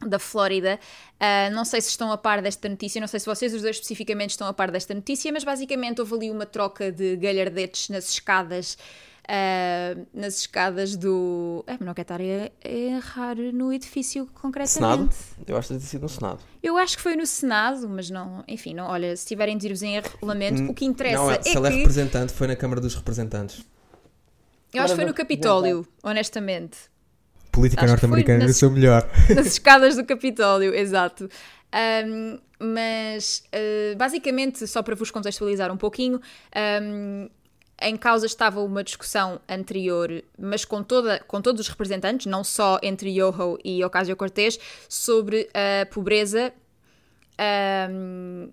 da 0.00 0.18
Flórida. 0.18 0.78
Uh, 1.14 1.54
não 1.54 1.64
sei 1.64 1.80
se 1.80 1.88
estão 1.88 2.12
a 2.12 2.18
par 2.18 2.42
desta 2.42 2.68
notícia, 2.68 3.00
não 3.00 3.08
sei 3.08 3.20
se 3.20 3.26
vocês 3.26 3.54
os 3.54 3.62
dois 3.62 3.76
especificamente 3.76 4.30
estão 4.30 4.46
a 4.46 4.52
par 4.52 4.70
desta 4.70 4.94
notícia, 4.94 5.32
mas 5.32 5.44
basicamente 5.44 6.00
houve 6.00 6.14
ali 6.14 6.30
uma 6.30 6.46
troca 6.46 6.90
de 6.92 7.16
galhardetes 7.16 7.88
nas 7.88 8.08
escadas. 8.10 8.76
Uh, 9.24 10.06
nas 10.12 10.40
escadas 10.40 10.96
do. 10.96 11.64
É, 11.66 11.82
não 11.82 11.94
quero 11.94 12.02
estar 12.02 12.20
a 12.20 12.68
errar 12.68 13.36
no 13.36 13.72
edifício 13.72 14.28
concretamente. 14.34 15.14
Senado? 15.14 15.46
Eu 15.46 15.56
acho 15.56 15.68
que 15.68 15.74
ter 15.74 15.80
sido 15.80 16.02
no 16.02 16.08
Senado. 16.10 16.40
Eu 16.62 16.76
acho 16.76 16.94
que 16.94 17.02
foi 17.02 17.16
no 17.16 17.24
Senado, 17.24 17.88
mas 17.88 18.10
não. 18.10 18.44
Enfim, 18.46 18.74
não, 18.74 18.86
olha, 18.86 19.16
se 19.16 19.24
tiverem 19.24 19.56
de 19.56 19.66
ir 19.66 19.82
em 19.82 19.96
erro, 19.96 20.10
lamento. 20.20 20.64
Hum, 20.64 20.68
o 20.68 20.74
que 20.74 20.84
interessa 20.84 21.16
não, 21.16 21.30
é, 21.30 21.40
se 21.40 21.56
ela 21.56 21.70
que... 21.70 21.74
é 21.74 21.78
representante, 21.78 22.34
foi 22.34 22.46
na 22.46 22.54
Câmara 22.54 22.82
dos 22.82 22.94
Representantes. 22.94 23.64
Eu 24.74 24.82
acho 24.82 24.92
que 24.92 24.96
foi 24.96 25.06
no 25.06 25.14
Capitólio, 25.14 25.86
honestamente. 26.02 26.76
Política 27.54 27.86
norte-americana, 27.86 28.44
eu 28.44 28.52
sou 28.52 28.70
melhor. 28.70 29.08
Nas 29.34 29.46
escadas 29.54 29.96
do 29.96 30.04
Capitólio, 30.04 30.74
exato. 30.74 31.28
Um, 32.06 32.38
mas, 32.58 33.44
uh, 33.54 33.96
basicamente, 33.96 34.66
só 34.66 34.82
para 34.82 34.94
vos 34.94 35.10
contextualizar 35.10 35.72
um 35.72 35.76
pouquinho, 35.76 36.20
um, 36.82 37.28
em 37.80 37.96
causa 37.96 38.26
estava 38.26 38.60
uma 38.60 38.82
discussão 38.82 39.40
anterior, 39.48 40.22
mas 40.38 40.64
com, 40.64 40.82
toda, 40.82 41.20
com 41.20 41.40
todos 41.40 41.60
os 41.60 41.68
representantes, 41.68 42.26
não 42.26 42.42
só 42.42 42.78
entre 42.82 43.10
Yoho 43.10 43.58
e 43.64 43.84
Ocasio-Cortez, 43.84 44.58
sobre 44.88 45.48
a 45.54 45.86
pobreza. 45.86 46.52
Um, 47.90 48.50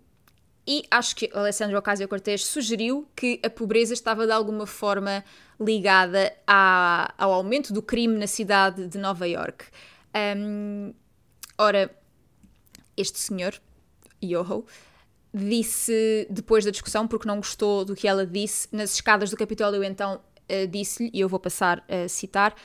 e 0.67 0.83
acho 0.91 1.15
que 1.15 1.29
Alessandro 1.33 1.77
Ocasio-Cortez 1.77 2.45
sugeriu 2.45 3.07
que 3.15 3.39
a 3.43 3.49
pobreza 3.49 3.93
estava 3.93 4.25
de 4.25 4.31
alguma 4.31 4.67
forma 4.67 5.23
ligada 5.61 6.33
à, 6.47 7.13
ao 7.17 7.31
aumento 7.31 7.71
do 7.71 7.81
crime 7.81 8.17
na 8.17 8.27
cidade 8.27 8.87
de 8.87 8.97
Nova 8.97 9.27
York. 9.27 9.65
Um, 10.35 10.93
ora, 11.57 11.95
este 12.97 13.19
senhor, 13.19 13.53
Yoho, 14.23 14.65
disse, 15.33 16.27
depois 16.29 16.65
da 16.65 16.71
discussão, 16.71 17.07
porque 17.07 17.27
não 17.27 17.37
gostou 17.37 17.85
do 17.85 17.95
que 17.95 18.07
ela 18.07 18.25
disse, 18.25 18.67
nas 18.71 18.95
escadas 18.95 19.29
do 19.29 19.37
Capitólio, 19.37 19.83
então 19.83 20.15
uh, 20.15 20.67
disse-lhe, 20.67 21.11
e 21.13 21.19
eu 21.19 21.29
vou 21.29 21.39
passar 21.39 21.85
a 21.87 22.07
citar, 22.09 22.55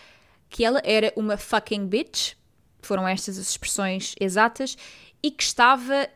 que 0.49 0.65
ela 0.65 0.81
era 0.85 1.13
uma 1.17 1.37
fucking 1.37 1.87
bitch, 1.87 2.35
foram 2.81 3.07
estas 3.07 3.39
as 3.39 3.51
expressões 3.51 4.15
exatas, 4.19 4.77
e 5.23 5.31
que 5.31 5.43
estava. 5.43 6.09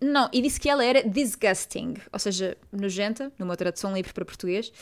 Não, 0.00 0.30
e 0.32 0.40
disse 0.40 0.60
que 0.60 0.68
ela 0.68 0.84
era 0.84 1.02
disgusting, 1.02 1.94
ou 2.12 2.18
seja, 2.18 2.56
nojenta, 2.70 3.32
numa 3.38 3.56
tradução 3.56 3.92
livre 3.92 4.12
para 4.12 4.24
português, 4.24 4.72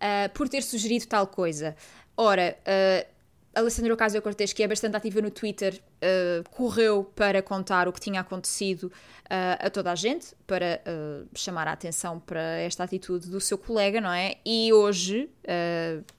uh, 0.00 0.28
por 0.32 0.48
ter 0.48 0.62
sugerido 0.62 1.06
tal 1.06 1.26
coisa. 1.26 1.76
Ora, 2.16 2.56
uh, 2.66 3.06
Alessandra 3.54 3.94
Ocasio-Cortez, 3.94 4.52
que 4.52 4.62
é 4.62 4.68
bastante 4.68 4.96
ativa 4.96 5.20
no 5.20 5.30
Twitter, 5.30 5.80
uh, 6.02 6.48
correu 6.50 7.04
para 7.04 7.42
contar 7.42 7.88
o 7.88 7.92
que 7.92 8.00
tinha 8.00 8.20
acontecido 8.20 8.84
uh, 8.84 9.66
a 9.66 9.70
toda 9.70 9.92
a 9.92 9.94
gente, 9.94 10.34
para 10.46 10.80
uh, 10.86 11.28
chamar 11.34 11.68
a 11.68 11.72
atenção 11.72 12.18
para 12.20 12.40
esta 12.58 12.84
atitude 12.84 13.28
do 13.28 13.40
seu 13.40 13.56
colega, 13.56 14.00
não 14.00 14.12
é? 14.12 14.36
E 14.44 14.72
hoje, 14.72 15.30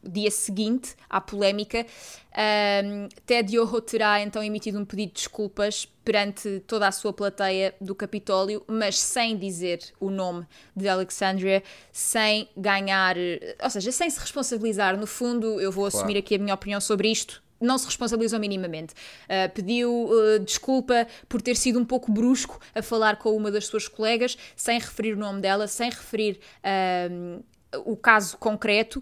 dia 0.04 0.30
seguinte 0.30 0.96
à 1.10 1.22
polémica, 1.22 1.86
Ted 3.26 3.56
Yoho 3.56 3.80
terá 3.82 4.22
então 4.22 4.44
emitido 4.44 4.78
um 4.78 4.84
pedido 4.84 5.10
de 5.10 5.16
desculpas 5.16 5.86
perante 6.04 6.62
toda 6.68 6.88
a 6.88 6.92
sua 6.92 7.14
plateia 7.14 7.74
do 7.80 7.96
Capitólio, 7.96 8.62
mas 8.68 9.00
sem 9.00 9.38
dizer 9.38 9.80
o 10.02 10.10
nome 10.10 10.46
de 10.76 10.90
Alexandria, 10.90 11.64
sem 11.92 12.50
ganhar, 12.58 13.16
ou 13.64 13.70
seja, 13.70 13.92
sem 13.92 14.10
se 14.10 14.20
responsabilizar. 14.20 14.98
No 14.98 15.08
fundo, 15.08 15.62
eu 15.62 15.72
vou 15.72 15.86
assumir 15.86 16.14
claro. 16.14 16.20
aqui 16.20 16.36
a 16.36 16.40
minha 16.40 16.54
opinião 16.54 16.82
sobre 16.82 17.10
isto. 17.10 17.42
Não 17.62 17.78
se 17.78 17.86
responsabilizou 17.86 18.40
minimamente. 18.40 18.94
Uh, 18.94 19.52
pediu 19.54 20.10
uh, 20.10 20.40
desculpa 20.40 21.08
por 21.30 21.42
ter 21.42 21.56
sido 21.56 21.80
um 21.80 21.86
pouco 21.86 22.12
brusco 22.12 22.60
a 22.74 22.82
falar 22.82 23.18
com 23.18 23.36
uma 23.36 23.52
das 23.52 23.68
suas 23.68 23.88
colegas, 23.88 24.38
sem 24.56 24.80
referir 24.80 25.14
o 25.14 25.18
nome 25.18 25.42
dela, 25.42 25.68
sem 25.68 25.90
referir 25.90 26.40
uh, 26.66 27.44
o 27.86 27.96
caso 27.96 28.38
concreto. 28.38 29.02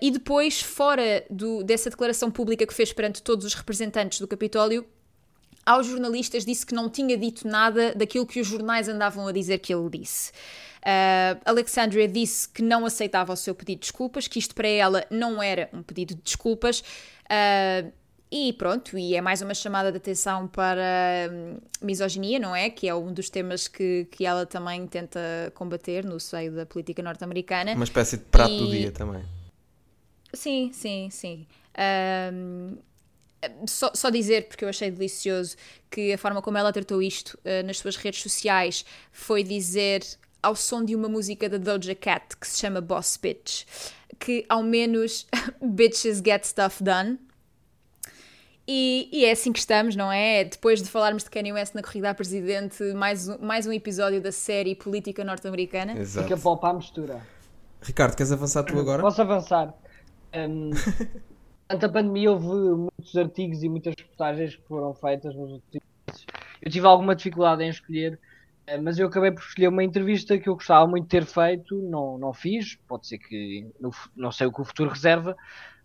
e 0.00 0.10
depois, 0.10 0.62
fora 0.62 1.24
do, 1.28 1.62
dessa 1.64 1.90
declaração 1.90 2.30
pública 2.30 2.66
que 2.66 2.72
fez 2.72 2.92
perante 2.92 3.22
todos 3.22 3.44
os 3.44 3.54
representantes 3.54 4.20
do 4.20 4.28
Capitólio, 4.28 4.86
aos 5.68 5.86
jornalistas 5.86 6.46
disse 6.46 6.64
que 6.64 6.74
não 6.74 6.88
tinha 6.88 7.14
dito 7.16 7.46
nada 7.46 7.94
daquilo 7.94 8.26
que 8.26 8.40
os 8.40 8.46
jornais 8.46 8.88
andavam 8.88 9.26
a 9.26 9.32
dizer 9.32 9.58
que 9.58 9.74
ele 9.74 9.90
disse. 9.90 10.32
Uh, 10.78 11.38
Alexandria 11.44 12.08
disse 12.08 12.48
que 12.48 12.62
não 12.62 12.86
aceitava 12.86 13.34
o 13.34 13.36
seu 13.36 13.54
pedido 13.54 13.80
de 13.80 13.82
desculpas, 13.82 14.26
que 14.26 14.38
isto 14.38 14.54
para 14.54 14.68
ela 14.68 15.04
não 15.10 15.42
era 15.42 15.68
um 15.72 15.82
pedido 15.82 16.14
de 16.14 16.22
desculpas. 16.22 16.82
Uh, 17.30 17.92
e 18.30 18.52
pronto, 18.52 18.98
e 18.98 19.14
é 19.14 19.20
mais 19.20 19.40
uma 19.40 19.54
chamada 19.54 19.90
de 19.90 19.96
atenção 19.96 20.46
para 20.46 21.30
hum, 21.32 21.56
misoginia, 21.80 22.38
não 22.38 22.54
é? 22.54 22.68
Que 22.68 22.86
é 22.86 22.94
um 22.94 23.12
dos 23.12 23.30
temas 23.30 23.66
que, 23.66 24.06
que 24.10 24.26
ela 24.26 24.44
também 24.44 24.86
tenta 24.86 25.50
combater 25.54 26.04
no 26.04 26.20
seio 26.20 26.52
da 26.52 26.66
política 26.66 27.02
norte-americana. 27.02 27.72
Uma 27.72 27.84
espécie 27.84 28.18
de 28.18 28.24
prato 28.24 28.52
e... 28.52 28.58
do 28.58 28.70
dia 28.70 28.92
também. 28.92 29.24
Sim, 30.34 30.70
sim, 30.74 31.08
sim. 31.10 31.46
Um, 32.32 32.76
só, 33.66 33.92
só, 33.94 34.10
dizer, 34.10 34.48
porque 34.48 34.64
eu 34.64 34.68
achei 34.68 34.90
delicioso, 34.90 35.56
que 35.90 36.12
a 36.12 36.18
forma 36.18 36.42
como 36.42 36.58
ela 36.58 36.70
tratou 36.70 37.00
isto 37.00 37.38
uh, 37.44 37.66
nas 37.66 37.78
suas 37.78 37.96
redes 37.96 38.20
sociais 38.22 38.84
foi 39.10 39.42
dizer 39.42 40.02
ao 40.42 40.54
som 40.54 40.84
de 40.84 40.94
uma 40.94 41.08
música 41.08 41.48
da 41.48 41.58
Doja 41.58 41.94
Cat 41.94 42.36
que 42.36 42.46
se 42.46 42.58
chama 42.58 42.80
Boss 42.80 43.18
Bitch, 43.20 43.64
que 44.18 44.44
ao 44.48 44.62
menos 44.62 45.26
bitches 45.62 46.22
get 46.24 46.44
stuff 46.44 46.82
done. 46.82 47.18
E, 48.70 49.08
e, 49.10 49.24
é 49.24 49.30
assim 49.30 49.50
que 49.50 49.58
estamos, 49.58 49.96
não 49.96 50.12
é? 50.12 50.44
Depois 50.44 50.82
de 50.82 50.90
falarmos 50.90 51.24
de 51.24 51.30
Kanye 51.30 51.54
West 51.54 51.74
na 51.74 51.82
corrida 51.82 52.10
a 52.10 52.14
presidente, 52.14 52.82
mais 52.92 53.26
um, 53.26 53.38
mais 53.38 53.66
um 53.66 53.72
episódio 53.72 54.20
da 54.20 54.30
série 54.30 54.74
política 54.74 55.24
norte-americana. 55.24 56.04
Fica 56.04 56.36
bom 56.36 56.54
para 56.54 56.70
a 56.70 56.74
mistura. 56.74 57.22
Ricardo, 57.80 58.14
queres 58.14 58.30
avançar 58.30 58.64
tu 58.64 58.78
agora? 58.78 59.00
Posso 59.00 59.22
avançar. 59.22 59.74
Um, 60.34 60.70
durante 61.68 61.84
a 61.84 61.88
pandemia 61.88 62.32
houve 62.32 62.46
muitos 62.46 63.16
artigos 63.16 63.62
e 63.62 63.68
muitas 63.68 63.94
reportagens 63.96 64.56
que 64.56 64.62
foram 64.66 64.94
feitas 64.94 65.34
nos 65.34 65.52
últimos 65.52 65.86
meses. 66.06 66.26
Eu 66.60 66.70
tive 66.70 66.86
alguma 66.86 67.14
dificuldade 67.14 67.62
em 67.62 67.68
escolher, 67.68 68.18
mas 68.76 68.98
eu 68.98 69.06
acabei 69.06 69.30
por 69.30 69.40
escolher 69.40 69.68
uma 69.68 69.82
entrevista 69.82 70.38
que 70.38 70.48
eu 70.48 70.54
gostava 70.54 70.86
muito 70.86 71.04
de 71.04 71.10
ter 71.10 71.24
feito, 71.24 71.80
não, 71.82 72.18
não 72.18 72.34
fiz, 72.34 72.76
pode 72.86 73.06
ser 73.06 73.18
que 73.18 73.66
não 74.14 74.30
sei 74.30 74.46
o 74.46 74.52
que 74.52 74.60
o 74.60 74.64
futuro 74.64 74.90
reserva, 74.90 75.34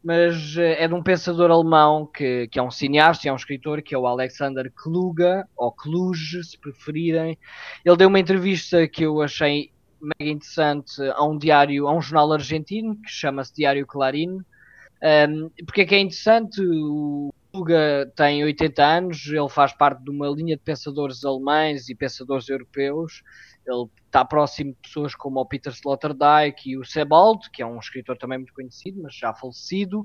mas 0.04 0.58
eh, 0.58 0.84
é 0.84 0.88
de 0.88 0.94
um 0.94 1.02
pensador 1.02 1.50
alemão 1.50 2.06
que, 2.06 2.48
que 2.50 2.60
é 2.60 2.62
um 2.62 2.70
cineasta 2.70 3.26
e 3.26 3.30
é 3.30 3.34
um 3.34 3.38
escritor, 3.38 3.82
que 3.82 3.96
é 3.96 3.98
o 3.98 4.06
Alexander 4.06 4.70
Kluge, 4.76 5.46
ou 5.56 5.72
Kluge, 5.72 6.44
se 6.44 6.60
preferirem. 6.60 7.38
Ele 7.86 7.98
deu 7.98 8.10
uma 8.10 8.20
entrevista 8.20 8.86
que 8.88 9.04
eu 9.04 9.22
achei 9.22 9.72
mega 10.02 10.32
interessante 10.32 11.02
a 11.16 11.24
um 11.24 11.38
diário, 11.38 11.88
a 11.88 11.96
um 11.96 12.02
jornal 12.02 12.34
argentino, 12.34 12.96
que 12.98 13.10
chama-se 13.10 13.56
Diário 13.56 13.88
Clarín. 13.88 14.40
Um, 15.02 15.50
porque 15.66 15.82
é 15.82 15.86
que 15.86 15.96
é 15.96 16.00
interessante? 16.00 16.62
O 16.62 17.34
Kluge 17.54 18.12
tem 18.16 18.44
80 18.44 18.84
anos, 18.84 19.28
ele 19.28 19.48
faz 19.48 19.72
parte 19.72 20.04
de 20.04 20.10
uma 20.10 20.28
linha 20.28 20.58
de 20.58 20.64
pensadores 20.64 21.24
alemães 21.24 21.88
e 21.88 21.94
pensadores 21.94 22.50
europeus, 22.50 23.22
ele 23.64 23.86
está 24.08 24.26
próximo 24.26 24.72
de 24.72 24.80
pessoas 24.82 25.14
como 25.14 25.40
o 25.40 25.46
Peter 25.46 25.72
Sloterdijk 25.72 26.68
e 26.68 26.78
o 26.78 26.84
Sebald, 26.84 27.50
que 27.52 27.62
é 27.62 27.66
um 27.66 27.78
escritor 27.78 28.18
também 28.18 28.40
muito 28.40 28.54
conhecido, 28.54 29.02
mas 29.04 29.14
já 29.14 29.34
falecido. 29.36 30.04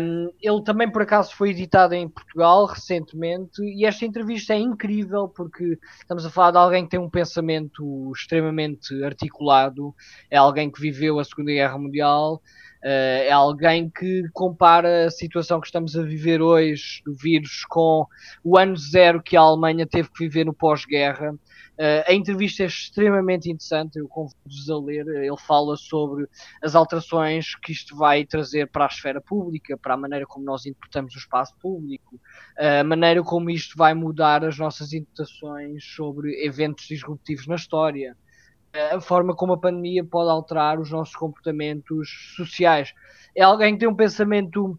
Um, 0.00 0.30
ele 0.40 0.62
também, 0.64 0.90
por 0.90 1.02
acaso, 1.02 1.34
foi 1.34 1.50
editado 1.50 1.94
em 1.94 2.08
Portugal 2.08 2.64
recentemente 2.64 3.62
e 3.62 3.84
esta 3.84 4.06
entrevista 4.06 4.54
é 4.54 4.58
incrível 4.58 5.28
porque 5.28 5.78
estamos 6.00 6.24
a 6.24 6.30
falar 6.30 6.52
de 6.52 6.58
alguém 6.58 6.84
que 6.84 6.90
tem 6.90 7.00
um 7.00 7.10
pensamento 7.10 8.12
extremamente 8.14 9.04
articulado, 9.04 9.94
é 10.30 10.38
alguém 10.38 10.70
que 10.70 10.80
viveu 10.80 11.18
a 11.18 11.24
Segunda 11.24 11.52
Guerra 11.52 11.76
Mundial, 11.76 12.40
é 12.88 13.32
alguém 13.32 13.90
que 13.90 14.22
compara 14.32 15.06
a 15.06 15.10
situação 15.10 15.60
que 15.60 15.66
estamos 15.66 15.96
a 15.96 16.02
viver 16.02 16.40
hoje 16.40 17.02
do 17.04 17.14
vírus 17.14 17.64
com 17.68 18.06
o 18.44 18.56
ano 18.56 18.76
zero 18.76 19.20
que 19.20 19.36
a 19.36 19.40
Alemanha 19.40 19.84
teve 19.84 20.08
que 20.10 20.20
viver 20.20 20.46
no 20.46 20.54
pós-guerra. 20.54 21.32
Uh, 21.32 22.00
a 22.06 22.14
entrevista 22.14 22.62
é 22.62 22.66
extremamente 22.66 23.50
interessante, 23.50 23.98
eu 23.98 24.08
convido-vos 24.08 24.70
a 24.70 24.78
ler. 24.78 25.06
Ele 25.08 25.36
fala 25.36 25.76
sobre 25.76 26.26
as 26.62 26.76
alterações 26.76 27.56
que 27.56 27.72
isto 27.72 27.96
vai 27.96 28.24
trazer 28.24 28.70
para 28.70 28.84
a 28.84 28.88
esfera 28.88 29.20
pública, 29.20 29.76
para 29.76 29.94
a 29.94 29.96
maneira 29.96 30.24
como 30.24 30.44
nós 30.44 30.64
interpretamos 30.64 31.14
o 31.14 31.18
espaço 31.18 31.54
público, 31.60 32.20
a 32.56 32.84
maneira 32.84 33.22
como 33.22 33.50
isto 33.50 33.76
vai 33.76 33.94
mudar 33.94 34.44
as 34.44 34.56
nossas 34.56 34.92
interpretações 34.92 35.84
sobre 35.84 36.46
eventos 36.46 36.86
disruptivos 36.86 37.46
na 37.46 37.56
história, 37.56 38.16
a 38.92 39.00
forma 39.00 39.34
como 39.34 39.52
a 39.52 39.58
pandemia 39.58 40.04
pode 40.04 40.30
alterar 40.30 40.78
os 40.78 40.90
nossos 40.90 41.14
comportamentos 41.14 42.34
sociais. 42.36 42.92
É 43.34 43.42
alguém 43.42 43.74
que 43.74 43.80
tem 43.80 43.88
um 43.88 43.94
pensamento 43.94 44.78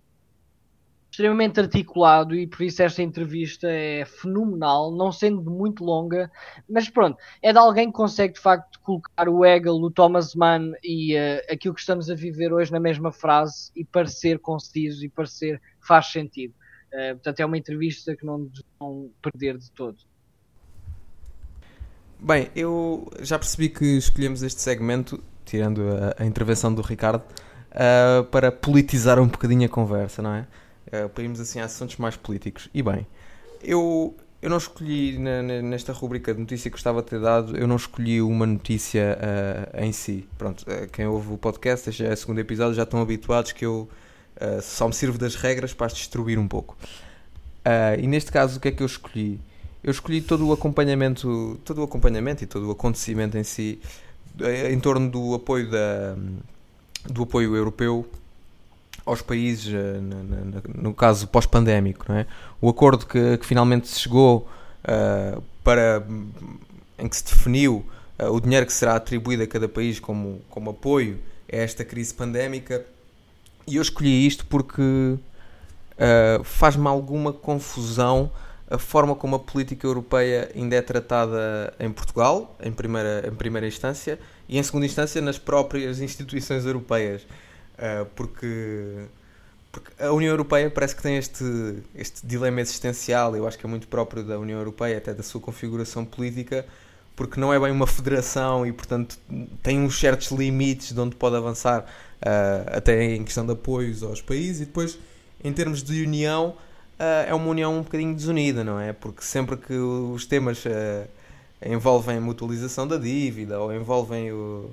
extremamente 1.12 1.60
articulado 1.60 2.36
e 2.36 2.46
por 2.46 2.62
isso 2.62 2.84
esta 2.84 3.02
entrevista 3.02 3.68
é 3.68 4.06
fenomenal, 4.06 4.92
não 4.92 5.12
sendo 5.12 5.50
muito 5.50 5.84
longa, 5.84 6.32
mas 6.70 6.90
pronto, 6.90 7.18
é 7.42 7.52
de 7.52 7.58
alguém 7.58 7.88
que 7.88 7.94
consegue 7.94 8.36
de 8.36 8.40
facto 8.40 8.80
colocar 8.82 9.28
o 9.28 9.44
Hegel, 9.44 9.76
o 9.76 9.90
Thomas 9.90 10.36
Mann 10.36 10.74
e 10.84 11.16
uh, 11.16 11.42
aquilo 11.52 11.74
que 11.74 11.80
estamos 11.80 12.10
a 12.10 12.16
viver 12.16 12.54
hoje 12.54 12.72
na 12.72 12.80
mesma 12.80 13.12
frase 13.12 13.72
e 13.76 13.84
parecer 13.84 14.38
conciso 14.40 15.04
e 15.04 15.10
parecer 15.10 15.60
faz 15.82 16.08
sentido. 16.08 16.54
Uh, 16.94 17.16
portanto, 17.16 17.40
é 17.40 17.46
uma 17.46 17.58
entrevista 17.58 18.16
que 18.16 18.26
não 18.26 18.50
vão 18.80 19.10
perder 19.22 19.58
de 19.58 19.72
todo. 19.72 19.98
Bem, 22.20 22.50
eu 22.56 23.12
já 23.22 23.38
percebi 23.38 23.70
que 23.70 23.86
escolhemos 23.86 24.42
este 24.42 24.60
segmento, 24.62 25.24
tirando 25.46 25.82
a, 26.18 26.24
a 26.24 26.26
intervenção 26.26 26.74
do 26.74 26.82
Ricardo, 26.82 27.22
uh, 27.72 28.24
para 28.26 28.52
politizar 28.52 29.20
um 29.20 29.28
bocadinho 29.28 29.66
a 29.66 29.70
conversa, 29.70 30.22
não 30.22 30.34
é? 30.34 30.48
uh, 30.88 31.10
para 31.10 31.24
irmos 31.24 31.40
assim 31.40 31.60
a 31.60 31.66
assuntos 31.66 31.98
mais 31.98 32.16
políticos. 32.16 32.70
E 32.74 32.82
bem, 32.82 33.06
eu, 33.62 34.16
eu 34.42 34.50
não 34.50 34.58
escolhi 34.58 35.20
na, 35.20 35.44
nesta 35.44 35.94
rubrica 35.94 36.34
de 36.34 36.40
notícia 36.40 36.72
que 36.72 36.76
gostava 36.76 37.04
de 37.04 37.08
ter 37.08 37.20
dado, 37.20 37.56
eu 37.56 37.68
não 37.68 37.76
escolhi 37.76 38.20
uma 38.20 38.48
notícia 38.48 39.16
uh, 39.20 39.84
em 39.84 39.92
si. 39.92 40.28
Pronto, 40.40 40.66
quem 40.92 41.06
ouve 41.06 41.34
o 41.34 41.38
podcast, 41.38 41.88
este 41.88 42.04
é 42.04 42.14
o 42.14 42.18
segundo 42.18 42.40
episódio, 42.40 42.74
já 42.74 42.84
estão 42.84 43.00
habituados 43.00 43.52
que 43.52 43.66
eu 43.66 43.88
só 44.62 44.88
me 44.88 44.94
sirvo 44.94 45.18
das 45.18 45.34
regras 45.34 45.74
para 45.74 45.88
as 45.88 45.94
destruir 45.96 46.38
um 46.38 46.48
pouco. 46.48 46.78
e 48.00 48.06
neste 48.06 48.32
caso, 48.32 48.60
o 48.60 48.62
que 48.62 48.68
é 48.68 48.72
que 48.72 48.84
eu 48.84 48.86
escolhi? 48.86 49.40
Eu 49.84 49.92
escolhi 49.92 50.22
todo 50.22 50.48
o 50.48 50.52
acompanhamento, 50.52 51.60
todo 51.64 51.82
o 51.82 51.84
acompanhamento 51.84 52.44
e 52.44 52.48
todo 52.48 52.68
o 52.68 52.72
acontecimento 52.72 53.38
em 53.38 53.44
si 53.44 53.80
em 54.70 54.80
torno 54.80 55.10
do 55.10 55.34
apoio 55.34 55.70
da, 55.70 56.16
do 57.10 57.24
apoio 57.24 57.56
europeu 57.56 58.08
aos 59.06 59.22
países, 59.22 59.74
eh, 59.74 60.00
no 60.76 60.94
caso 60.94 61.28
pós-pandémico, 61.28 62.06
não 62.10 62.18
é? 62.18 62.26
O 62.62 62.70
acordo 62.70 63.06
que, 63.06 63.38
que 63.38 63.46
finalmente 63.46 63.88
se 63.88 64.02
chegou 64.02 64.48
uh, 64.84 65.42
para 65.64 66.06
em 67.00 67.08
que 67.08 67.16
se 67.16 67.24
definiu 67.24 67.86
uh, 68.20 68.26
o 68.26 68.42
dinheiro 68.42 68.66
que 68.66 68.74
será 68.74 68.96
atribuído 68.96 69.44
a 69.44 69.48
cada 69.48 69.70
país 69.70 70.00
como, 70.00 70.42
como 70.50 70.72
apoio 70.72 71.20
a 71.52 71.56
esta 71.56 71.86
crise 71.86 72.14
pandémica. 72.14 72.86
E 73.66 73.78
eu 73.78 73.82
escolhi 73.82 74.28
isto 74.28 74.46
porque 74.46 74.82
uh, 74.82 76.44
faz-me 76.44 76.88
alguma 76.88 77.32
confusão 77.32 78.30
a 78.70 78.78
forma 78.78 79.16
como 79.16 79.36
a 79.36 79.40
política 79.40 79.88
europeia 79.88 80.52
ainda 80.54 80.76
é 80.76 80.82
tratada 80.82 81.74
em 81.80 81.92
Portugal, 81.92 82.56
em 82.62 82.72
primeira, 82.72 83.26
em 83.26 83.34
primeira 83.34 83.66
instância, 83.66 84.20
e 84.48 84.58
em 84.58 84.64
segunda 84.64 84.86
instância 84.86 85.22
nas 85.22 85.38
próprias 85.38 86.02
instituições 86.02 86.66
europeias. 86.66 87.24
Uh, 87.24 88.06
porque, 88.16 89.06
porque 89.72 90.04
a 90.04 90.12
União 90.12 90.32
Europeia 90.32 90.70
parece 90.70 90.96
que 90.96 91.02
tem 91.02 91.16
este, 91.16 91.44
este 91.96 92.26
dilema 92.28 92.60
existencial, 92.60 93.36
eu 93.36 93.48
acho 93.48 93.58
que 93.58 93.66
é 93.66 93.70
muito 93.70 93.88
próprio 93.88 94.24
da 94.24 94.38
União 94.38 94.60
Europeia, 94.60 94.98
até 94.98 95.14
da 95.14 95.24
sua 95.24 95.40
configuração 95.40 96.04
política, 96.04 96.66
porque 97.16 97.40
não 97.40 97.54
é 97.54 97.60
bem 97.60 97.72
uma 97.72 97.88
federação 97.88 98.66
e, 98.66 98.74
portanto, 98.74 99.18
tem 99.64 99.80
uns 99.80 99.98
certos 99.98 100.30
limites 100.32 100.92
de 100.92 101.00
onde 101.00 101.16
pode 101.16 101.38
avançar, 101.38 101.82
uh, 101.82 102.78
até 102.78 103.16
em 103.16 103.24
questão 103.24 103.46
de 103.46 103.54
apoios 103.54 104.04
aos 104.04 104.22
países, 104.22 104.62
e 104.62 104.66
depois, 104.66 105.00
em 105.42 105.54
termos 105.54 105.82
de 105.82 106.04
união, 106.04 106.58
é 107.00 107.34
uma 107.34 107.48
união 107.48 107.78
um 107.78 107.82
bocadinho 107.82 108.14
desunida, 108.16 108.64
não 108.64 108.80
é? 108.80 108.94
Porque 108.94 109.22
sempre 109.22 109.58
que 109.58 109.74
os 109.74 110.26
temas 110.26 110.64
envolvem 111.64 112.18
a 112.18 112.22
mutualização 112.22 112.88
da 112.88 112.98
dívida 112.98 113.60
ou 113.60 113.74
envolvem 113.74 114.32
o 114.32 114.70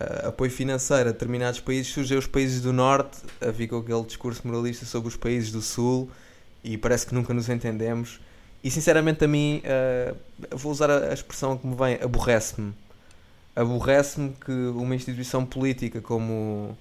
uh, 0.00 0.28
apoio 0.28 0.50
financeiro 0.50 1.10
a 1.10 1.12
determinados 1.12 1.60
países, 1.60 1.92
surgem 1.92 2.16
os 2.16 2.26
países 2.26 2.60
do 2.62 2.72
Norte 2.72 3.18
a 3.40 3.50
vir 3.50 3.68
com 3.68 3.78
aquele 3.78 4.02
discurso 4.02 4.40
moralista 4.46 4.86
sobre 4.86 5.08
os 5.08 5.16
países 5.16 5.52
do 5.52 5.60
Sul 5.60 6.10
e 6.64 6.78
parece 6.78 7.06
que 7.06 7.14
nunca 7.14 7.34
nos 7.34 7.48
entendemos. 7.48 8.20
E 8.64 8.70
sinceramente, 8.70 9.24
a 9.24 9.28
mim, 9.28 9.60
vou 10.52 10.70
usar 10.70 10.88
a, 10.88 11.12
expressão 11.12 11.58
que 11.58 11.66
me 11.66 11.74
vem, 11.74 11.98
aborrece-me. 12.00 12.72
Aborrece-me 13.56 14.34
que 14.34 14.52
uma 14.52 14.94
instituição 14.94 15.44
política 15.44 16.00
como. 16.00 16.78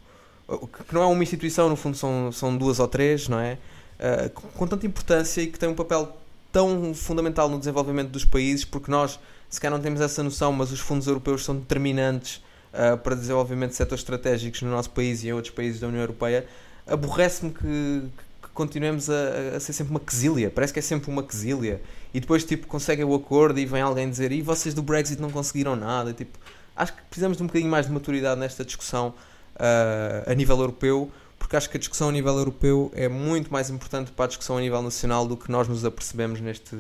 que 0.48 0.94
não 0.94 1.02
é 1.02 1.06
uma 1.08 1.24
instituição, 1.24 1.68
no 1.68 1.76
fundo 1.76 1.98
são, 1.98 2.32
são 2.32 2.56
duas 2.56 2.80
ou 2.80 2.88
três, 2.88 3.28
não 3.28 3.40
é? 3.40 3.58
Uh, 4.02 4.30
com 4.30 4.66
tanta 4.66 4.86
importância 4.88 5.42
e 5.42 5.48
que 5.48 5.60
tem 5.60 5.70
um 5.70 5.76
papel 5.76 6.18
tão 6.52 6.94
fundamental 6.94 7.48
no 7.48 7.60
desenvolvimento 7.60 8.10
dos 8.10 8.26
países, 8.26 8.66
porque 8.66 8.90
nós, 8.90 9.20
se 9.50 9.62
calhar, 9.62 9.78
não 9.78 9.84
temos 9.84 10.02
essa 10.02 10.24
noção, 10.24 10.52
mas 10.52 10.72
os 10.72 10.80
fundos 10.80 11.08
europeus 11.08 11.46
são 11.46 11.56
determinantes 11.56 12.42
uh, 12.74 12.98
para 12.98 13.16
desenvolvimento 13.16 13.72
de 13.72 13.78
setores 13.78 14.02
estratégicos 14.02 14.62
no 14.64 14.72
nosso 14.72 14.90
país 14.90 15.24
e 15.24 15.28
em 15.28 15.34
outros 15.34 15.54
países 15.54 15.80
da 15.80 15.88
União 15.88 16.02
Europeia, 16.02 16.46
aborrece-me 16.88 17.52
que, 17.52 18.04
que, 18.42 18.50
continuemos 18.54 19.10
a, 19.10 19.56
a, 19.56 19.60
ser 19.60 19.74
sempre 19.74 19.92
uma 19.92 20.00
quesilha. 20.00 20.50
Parece 20.50 20.74
que 20.74 20.80
é 20.80 20.82
sempre 20.82 21.10
uma 21.10 21.24
quesilha. 21.24 21.82
E 22.14 22.20
depois, 22.20 22.44
tipo, 22.44 22.68
conseguem 22.68 23.06
o 23.06 23.16
acordo 23.16 23.60
e 23.60 23.66
vem 23.66 23.82
alguém 23.82 24.10
dizer 24.10 24.32
e 24.32 24.42
vocês 24.42 24.74
do 24.74 24.82
Brexit 24.82 25.22
não 25.22 25.30
conseguiram 25.30 25.76
nada. 25.76 26.12
Tipo, 26.12 26.38
acho 26.76 26.94
que 26.94 27.02
precisamos 27.04 27.38
de 27.38 27.44
um 27.44 27.48
bocadinho 27.48 27.72
mais 27.72 27.86
de 27.86 27.92
maturidade 27.92 28.40
nesta 28.40 28.66
discussão 28.66 29.14
uh, 29.56 30.30
a 30.30 30.34
nível 30.34 30.58
europeu, 30.58 31.10
porque 31.52 31.58
acho 31.58 31.70
que 31.70 31.76
a 31.76 31.80
discussão 31.82 32.08
a 32.08 32.12
nível 32.14 32.38
europeu 32.38 32.90
é 32.96 33.10
muito 33.10 33.52
mais 33.52 33.70
importante 33.70 34.10
para 34.14 34.24
a 34.24 34.28
discussão 34.30 34.56
a 34.56 34.62
nível 34.62 34.82
nacional 34.82 35.28
do 35.28 35.36
que 35.36 35.52
nós 35.52 35.68
nos 35.68 35.84
apercebemos 35.84 36.40
neste, 36.40 36.74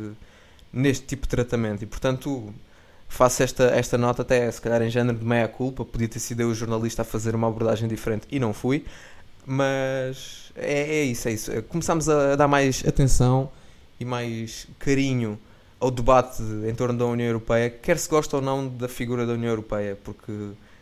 neste 0.71 1.05
tipo 1.05 1.23
de 1.23 1.27
tratamento. 1.27 1.83
E, 1.83 1.85
portanto, 1.85 2.53
faço 3.09 3.43
esta, 3.43 3.65
esta 3.65 3.97
nota 3.97 4.21
até 4.21 4.49
se 4.49 4.61
calhar 4.61 4.81
em 4.81 4.89
género 4.89 5.17
de 5.19 5.25
meia 5.25 5.45
culpa, 5.49 5.83
podia 5.83 6.07
ter 6.07 6.19
sido 6.19 6.39
eu 6.39 6.47
o 6.47 6.55
jornalista 6.55 7.01
a 7.01 7.05
fazer 7.05 7.35
uma 7.35 7.49
abordagem 7.49 7.89
diferente 7.89 8.25
e 8.31 8.39
não 8.39 8.53
fui, 8.53 8.85
mas 9.45 10.53
é, 10.55 10.99
é 10.99 11.03
isso, 11.03 11.27
é 11.27 11.33
isso. 11.33 11.63
Começámos 11.63 12.07
a 12.07 12.37
dar 12.37 12.47
mais 12.47 12.81
atenção 12.87 13.51
e 13.99 14.05
mais 14.05 14.67
carinho 14.79 15.37
ao 15.81 15.91
debate 15.91 16.41
em 16.41 16.73
torno 16.73 16.97
da 16.97 17.05
União 17.07 17.27
Europeia, 17.27 17.69
quer 17.69 17.97
se 17.97 18.07
gosta 18.07 18.37
ou 18.37 18.41
não 18.41 18.69
da 18.69 18.87
figura 18.87 19.25
da 19.25 19.33
União 19.33 19.49
Europeia, 19.49 19.99
porque 20.01 20.31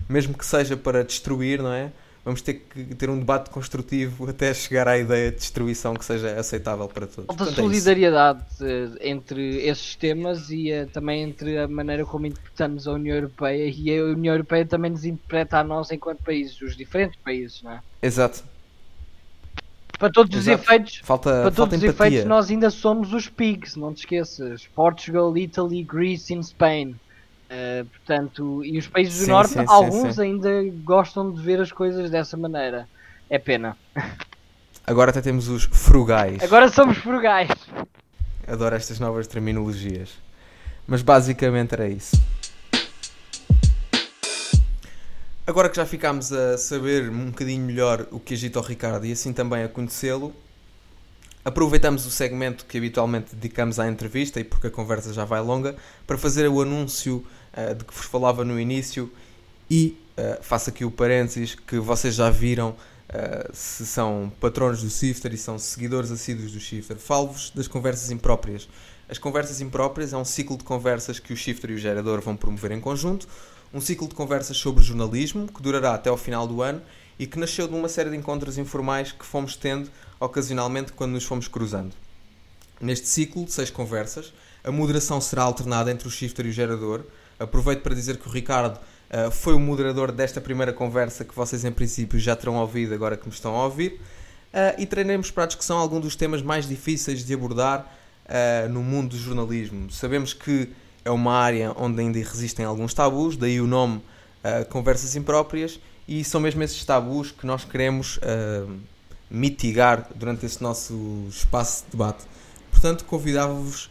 mesmo 0.08 0.36
que 0.36 0.46
seja 0.46 0.78
para 0.78 1.04
destruir, 1.04 1.60
não 1.60 1.74
é? 1.74 1.92
Vamos 2.30 2.42
ter 2.42 2.54
que 2.54 2.96
ter 2.96 3.10
um 3.10 3.18
debate 3.18 3.50
construtivo 3.50 4.30
até 4.30 4.54
chegar 4.54 4.88
à 4.88 4.98
ideia 4.98 5.32
de 5.32 5.38
destruição 5.38 5.96
que 5.96 6.06
seja 6.06 6.40
aceitável 6.40 6.88
para 6.88 7.08
todos. 7.08 7.26
Falta 7.36 7.52
é 7.52 7.56
solidariedade 7.56 8.44
é 8.62 9.10
entre 9.10 9.58
esses 9.66 9.96
temas 9.96 10.50
e 10.52 10.72
uh, 10.72 10.88
também 10.88 11.24
entre 11.24 11.58
a 11.58 11.68
maneira 11.68 12.06
como 12.06 12.28
interpretamos 12.28 12.88
a 12.88 12.92
União 12.94 13.16
Europeia 13.16 13.74
e 13.76 13.98
a 13.98 14.04
União 14.04 14.34
Europeia 14.34 14.66
também 14.66 14.92
nos 14.92 15.06
interpreta 15.06 15.58
a 15.58 15.64
nós 15.64 15.92
enquanto 15.92 16.24
países, 16.24 16.62
os 16.62 16.78
diferentes 16.78 17.20
países, 17.24 17.64
não 17.64 17.72
é? 17.72 17.82
Exato. 18.02 18.44
Para 19.98 20.12
todos 20.12 20.38
Exato. 20.38 20.58
os 20.58 20.64
efeitos, 20.64 21.02
falta, 21.04 21.30
para 21.30 21.42
falta 21.42 21.56
todos 21.56 21.78
os 21.78 21.84
efeitos, 21.84 22.26
nós 22.26 22.50
ainda 22.50 22.70
somos 22.70 23.12
os 23.12 23.28
pigs, 23.28 23.76
não 23.76 23.94
te 23.94 24.00
esqueças. 24.00 24.66
Portugal, 24.68 25.36
Italy, 25.36 25.84
Greece 25.84 26.34
e 26.34 26.44
Spain. 26.44 26.96
Uh, 27.50 27.84
portanto, 27.86 28.64
e 28.64 28.78
os 28.78 28.88
países 28.88 29.18
do 29.18 29.26
sim, 29.26 29.32
norte, 29.32 29.54
sim, 29.54 29.66
alguns 29.68 30.16
sim, 30.16 30.22
ainda 30.22 30.50
gostam 30.84 31.32
de 31.32 31.42
ver 31.42 31.60
as 31.60 31.72
coisas 31.72 32.12
dessa 32.12 32.38
maneira. 32.38 32.88
É 33.30 33.40
pena. 33.40 33.76
Agora 34.86 35.12
até 35.12 35.22
temos 35.22 35.48
os 35.48 35.64
frugais. 35.64 36.42
Agora 36.44 36.70
somos 36.70 36.98
frugais. 36.98 37.50
Adoro 38.48 38.76
estas 38.76 39.00
novas 39.00 39.28
terminologias. 39.28 40.12
Mas 40.88 41.02
basicamente 41.02 41.74
era 41.74 41.88
isso. 41.88 42.20
Agora 45.46 45.68
que 45.68 45.76
já 45.76 45.86
ficámos 45.86 46.32
a 46.32 46.58
saber 46.60 47.10
um 47.10 47.32
bocadinho 47.32 47.66
melhor 47.66 48.06
o 48.12 48.20
que 48.20 48.36
agita 48.36 48.60
o 48.60 48.62
Ricardo 48.62 49.06
e 49.06 49.12
assim 49.12 49.34
também 49.34 49.64
a 49.64 49.68
conhecê-lo, 49.68 50.32
aproveitamos 51.44 52.06
o 52.06 52.12
segmento 52.12 52.66
que 52.66 52.78
habitualmente 52.78 53.36
dedicamos 53.36 53.80
à 53.80 53.88
entrevista 53.88 54.40
e 54.40 54.44
porque 54.44 54.68
a 54.68 54.70
conversa 54.72 55.12
já 55.12 55.26
vai 55.26 55.42
longa 55.42 55.76
para 56.06 56.18
fazer 56.18 56.48
o 56.48 56.62
anúncio 56.62 57.26
uh, 57.72 57.76
de 57.76 57.84
que 57.84 57.94
vos 57.94 58.06
falava 58.06 58.46
no 58.46 58.60
início 58.60 59.12
e 59.70 59.98
uh, 60.18 60.44
faço 60.44 60.70
aqui 60.70 60.86
o 60.86 60.92
parênteses 60.92 61.56
que 61.56 61.78
vocês 61.80 62.16
já 62.16 62.30
viram 62.30 62.70
uh, 62.70 63.50
se 63.54 63.86
são 63.86 64.32
patronos 64.40 64.82
do 64.82 64.90
Shifter 64.90 65.34
e 65.34 65.38
são 65.38 65.58
seguidores 65.60 66.12
assíduos 66.12 66.52
do 66.52 66.60
Shifter. 66.60 66.98
Falo-vos 66.98 67.52
das 67.52 67.68
conversas 67.68 68.12
impróprias. 68.12 68.68
As 69.08 69.18
conversas 69.18 69.60
impróprias 69.60 70.14
é 70.14 70.18
um 70.18 70.26
ciclo 70.26 70.58
de 70.58 70.64
conversas 70.64 71.20
que 71.20 71.34
o 71.34 71.38
Shifter 71.38 71.72
e 71.72 71.74
o 71.74 71.78
gerador 71.78 72.22
vão 72.22 72.36
promover 72.36 72.72
em 72.72 72.80
conjunto, 72.80 73.28
um 73.74 73.82
ciclo 73.82 74.08
de 74.08 74.16
conversas 74.16 74.58
sobre 74.58 74.84
jornalismo 74.84 75.48
que 75.48 75.62
durará 75.62 75.94
até 75.94 76.10
ao 76.10 76.18
final 76.18 76.48
do 76.48 76.62
ano 76.62 76.82
e 77.18 77.28
que 77.28 77.38
nasceu 77.38 77.68
de 77.68 77.74
uma 77.74 77.90
série 77.90 78.10
de 78.10 78.16
encontros 78.16 78.58
informais 78.58 79.12
que 79.12 79.26
fomos 79.26 79.56
tendo 79.56 79.90
ocasionalmente 80.20 80.94
quando 80.94 81.12
nos 81.12 81.24
fomos 81.24 81.48
cruzando. 81.48 81.94
Neste 82.80 83.08
ciclo 83.08 83.44
de 83.44 83.52
seis 83.52 83.70
conversas, 83.70 84.34
a 84.64 84.72
moderação 84.72 85.20
será 85.20 85.44
alternada 85.44 85.92
entre 85.92 86.08
o 86.08 86.12
shifter 86.12 86.46
e 86.46 86.50
o 86.50 86.52
gerador. 86.52 87.04
Aproveito 87.40 87.82
para 87.82 87.96
dizer 87.96 88.18
que 88.18 88.28
o 88.28 88.32
Ricardo 88.32 88.76
uh, 88.78 89.32
foi 89.32 89.54
o 89.54 89.60
moderador 89.60 90.12
desta 90.12 90.42
primeira 90.42 90.74
conversa 90.74 91.24
que 91.24 91.34
vocês 91.34 91.64
em 91.64 91.72
princípio 91.72 92.20
já 92.20 92.36
terão 92.36 92.58
ouvido 92.58 92.94
agora 92.94 93.16
que 93.16 93.26
me 93.28 93.34
estão 93.34 93.56
a 93.56 93.64
ouvir. 93.64 93.94
Uh, 94.54 94.76
e 94.78 94.86
treinaremos 94.86 95.32
para 95.32 95.46
a 95.46 95.48
discussão 95.48 95.78
alguns 95.78 96.02
dos 96.02 96.16
temas 96.16 96.42
mais 96.42 96.68
difíceis 96.68 97.24
de 97.24 97.34
abordar 97.34 97.92
uh, 98.26 98.68
no 98.70 98.84
mundo 98.84 99.12
do 99.12 99.18
jornalismo. 99.18 99.90
Sabemos 99.90 100.34
que 100.34 100.70
é 101.06 101.12
uma 101.12 101.34
área 101.34 101.72
onde 101.78 102.02
ainda 102.02 102.20
resistem 102.20 102.66
alguns 102.66 102.94
tabus, 102.94 103.38
daí 103.38 103.62
o 103.62 103.68
nome 103.68 104.02
Conversas 104.70 105.16
Impróprias, 105.16 105.80
e 106.08 106.24
são 106.24 106.40
mesmo 106.42 106.62
esses 106.64 106.84
tabus 106.84 107.32
que 107.32 107.46
nós 107.46 107.64
queremos 107.64 108.20
mitigar 109.30 110.10
durante 110.14 110.46
este 110.46 110.62
nosso 110.62 111.26
espaço 111.30 111.86
de 111.86 111.92
debate. 111.92 112.26
Portanto, 112.70 113.06
convidava-vos, 113.06 113.90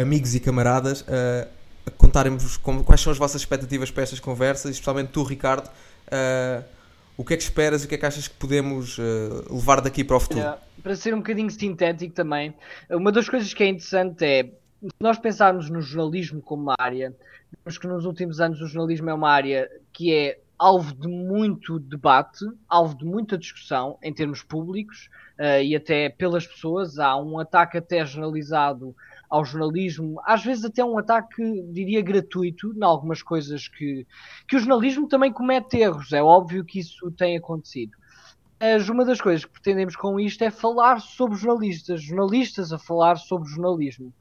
amigos 0.00 0.34
e 0.34 0.40
camaradas, 0.40 1.04
a 1.08 1.48
contarem-vos 1.96 2.56
quais 2.56 3.00
são 3.00 3.12
as 3.12 3.18
vossas 3.18 3.40
expectativas 3.40 3.90
para 3.90 4.02
estas 4.02 4.20
conversas, 4.20 4.72
especialmente 4.72 5.10
tu, 5.10 5.22
Ricardo. 5.22 5.68
Uh, 6.06 6.64
o 7.16 7.24
que 7.24 7.34
é 7.34 7.36
que 7.36 7.42
esperas 7.42 7.82
e 7.82 7.86
o 7.86 7.88
que 7.88 7.96
é 7.96 7.98
que 7.98 8.06
achas 8.06 8.28
que 8.28 8.34
podemos 8.36 8.96
levar 9.50 9.80
daqui 9.80 10.04
para 10.04 10.16
o 10.16 10.20
futuro? 10.20 10.38
Yeah, 10.38 10.60
para 10.84 10.94
ser 10.94 11.12
um 11.14 11.18
bocadinho 11.18 11.50
sintético 11.50 12.14
também, 12.14 12.54
uma 12.88 13.10
das 13.10 13.28
coisas 13.28 13.52
que 13.52 13.64
é 13.64 13.66
interessante 13.66 14.24
é, 14.24 14.44
se 14.44 14.90
nós 15.00 15.18
pensarmos 15.18 15.68
no 15.68 15.80
jornalismo 15.80 16.40
como 16.40 16.62
uma 16.62 16.76
área, 16.78 17.12
vemos 17.64 17.78
que 17.78 17.88
nos 17.88 18.04
últimos 18.04 18.40
anos 18.40 18.60
o 18.60 18.66
jornalismo 18.66 19.10
é 19.10 19.14
uma 19.14 19.30
área 19.30 19.68
que 19.92 20.14
é 20.14 20.38
alvo 20.58 20.94
de 20.94 21.06
muito 21.08 21.78
debate, 21.78 22.44
alvo 22.68 22.96
de 22.96 23.04
muita 23.04 23.38
discussão 23.38 23.98
em 24.02 24.12
termos 24.12 24.42
públicos 24.42 25.08
uh, 25.38 25.62
e 25.62 25.76
até 25.76 26.08
pelas 26.08 26.46
pessoas. 26.46 26.98
Há 26.98 27.16
um 27.16 27.38
ataque 27.38 27.78
até 27.78 28.04
generalizado 28.04 28.94
ao 29.28 29.44
jornalismo, 29.44 30.20
às 30.24 30.44
vezes 30.44 30.64
até 30.64 30.84
um 30.84 30.98
ataque, 30.98 31.62
diria, 31.72 32.00
gratuito, 32.02 32.72
em 32.74 32.82
algumas 32.82 33.22
coisas 33.22 33.68
que, 33.68 34.06
que 34.46 34.56
o 34.56 34.58
jornalismo 34.58 35.08
também 35.08 35.32
comete 35.32 35.78
erros. 35.78 36.12
É 36.12 36.22
óbvio 36.22 36.64
que 36.64 36.80
isso 36.80 37.10
tem 37.12 37.36
acontecido. 37.36 37.92
Mas 38.60 38.88
uma 38.88 39.04
das 39.04 39.20
coisas 39.20 39.44
que 39.44 39.52
pretendemos 39.52 39.94
com 39.94 40.18
isto 40.18 40.42
é 40.42 40.50
falar 40.50 41.00
sobre 41.00 41.36
jornalistas, 41.36 42.02
jornalistas 42.02 42.72
a 42.72 42.78
falar 42.78 43.16
sobre 43.16 43.48
jornalismo. 43.48 44.12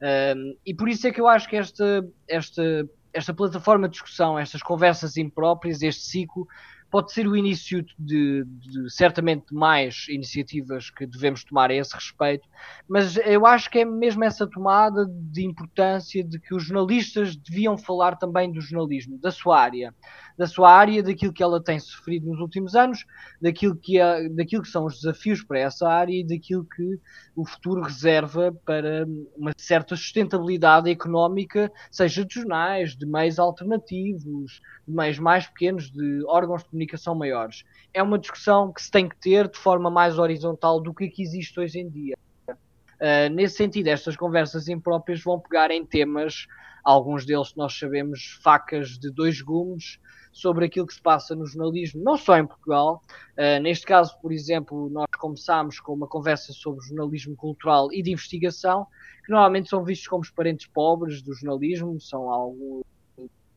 Um, 0.00 0.56
e 0.64 0.74
por 0.74 0.88
isso 0.88 1.06
é 1.06 1.12
que 1.12 1.20
eu 1.20 1.28
acho 1.28 1.48
que 1.48 1.56
esta, 1.56 2.08
esta 2.26 2.88
esta 3.12 3.34
plataforma 3.34 3.88
de 3.88 3.92
discussão, 3.92 4.38
estas 4.38 4.62
conversas 4.62 5.16
impróprias, 5.16 5.82
este 5.82 6.02
ciclo, 6.02 6.48
pode 6.92 7.10
ser 7.10 7.26
o 7.26 7.34
início 7.34 7.82
de, 7.98 8.44
de, 8.44 8.90
certamente 8.90 9.54
mais 9.54 10.06
iniciativas 10.10 10.90
que 10.90 11.06
devemos 11.06 11.42
tomar 11.42 11.70
a 11.70 11.74
esse 11.74 11.94
respeito, 11.94 12.46
mas 12.86 13.16
eu 13.16 13.46
acho 13.46 13.70
que 13.70 13.78
é 13.78 13.84
mesmo 13.84 14.22
essa 14.22 14.46
tomada 14.46 15.06
de 15.08 15.42
importância 15.42 16.22
de 16.22 16.38
que 16.38 16.54
os 16.54 16.64
jornalistas 16.64 17.34
deviam 17.34 17.78
falar 17.78 18.16
também 18.16 18.52
do 18.52 18.60
jornalismo, 18.60 19.18
da 19.18 19.30
sua 19.30 19.58
área, 19.58 19.94
da 20.36 20.46
sua 20.46 20.70
área, 20.70 21.02
daquilo 21.02 21.32
que 21.32 21.42
ela 21.42 21.62
tem 21.62 21.78
sofrido 21.78 22.26
nos 22.26 22.40
últimos 22.40 22.74
anos, 22.74 23.04
daquilo 23.40 23.76
que, 23.76 23.98
é, 23.98 24.28
daquilo 24.28 24.62
que 24.62 24.68
são 24.68 24.86
os 24.86 24.96
desafios 24.96 25.42
para 25.42 25.58
essa 25.58 25.88
área 25.88 26.12
e 26.12 26.26
daquilo 26.26 26.64
que 26.64 26.98
o 27.34 27.46
futuro 27.46 27.82
reserva 27.82 28.52
para 28.64 29.06
uma 29.36 29.52
certa 29.56 29.96
sustentabilidade 29.96 30.90
económica, 30.90 31.70
seja 31.90 32.24
de 32.24 32.34
jornais, 32.34 32.96
de 32.96 33.06
meios 33.06 33.38
alternativos, 33.38 34.60
de 34.86 34.94
meios 34.94 35.18
mais 35.18 35.46
pequenos, 35.46 35.90
de 35.90 36.24
órgãos 36.26 36.62
de 36.62 36.68
comunicação 36.70 37.14
maiores. 37.14 37.64
É 37.92 38.02
uma 38.02 38.18
discussão 38.18 38.72
que 38.72 38.82
se 38.82 38.90
tem 38.90 39.08
que 39.08 39.16
ter 39.16 39.48
de 39.48 39.58
forma 39.58 39.90
mais 39.90 40.18
horizontal 40.18 40.80
do 40.80 40.94
que, 40.94 41.08
que 41.08 41.22
existe 41.22 41.58
hoje 41.58 41.80
em 41.80 41.88
dia. 41.88 42.16
Uh, 42.48 43.28
nesse 43.32 43.56
sentido, 43.56 43.88
estas 43.88 44.16
conversas 44.16 44.68
impróprias 44.68 45.20
vão 45.22 45.40
pegar 45.40 45.72
em 45.72 45.84
temas, 45.84 46.46
alguns 46.84 47.26
deles 47.26 47.52
nós 47.56 47.76
sabemos, 47.76 48.38
facas 48.42 48.90
de 48.90 49.10
dois 49.10 49.40
gumes, 49.40 49.98
sobre 50.32 50.64
aquilo 50.64 50.86
que 50.86 50.94
se 50.94 51.02
passa 51.02 51.34
no 51.34 51.46
jornalismo, 51.46 52.02
não 52.02 52.16
só 52.16 52.38
em 52.38 52.46
Portugal. 52.46 53.02
Uh, 53.32 53.60
neste 53.62 53.86
caso, 53.86 54.18
por 54.20 54.32
exemplo, 54.32 54.88
nós 54.90 55.06
começámos 55.18 55.78
com 55.78 55.92
uma 55.92 56.08
conversa 56.08 56.52
sobre 56.52 56.84
jornalismo 56.84 57.36
cultural 57.36 57.92
e 57.92 58.02
de 58.02 58.10
investigação, 58.10 58.86
que 59.24 59.30
normalmente 59.30 59.68
são 59.68 59.84
vistos 59.84 60.08
como 60.08 60.22
os 60.22 60.30
parentes 60.30 60.66
pobres 60.66 61.22
do 61.22 61.34
jornalismo, 61.34 62.00
são 62.00 62.30
algo 62.30 62.84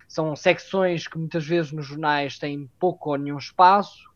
são 0.07 0.35
secções 0.35 1.07
que 1.07 1.17
muitas 1.17 1.45
vezes 1.45 1.71
nos 1.71 1.87
jornais 1.87 2.37
têm 2.37 2.69
pouco 2.79 3.09
ou 3.09 3.17
nenhum 3.17 3.37
espaço, 3.37 4.09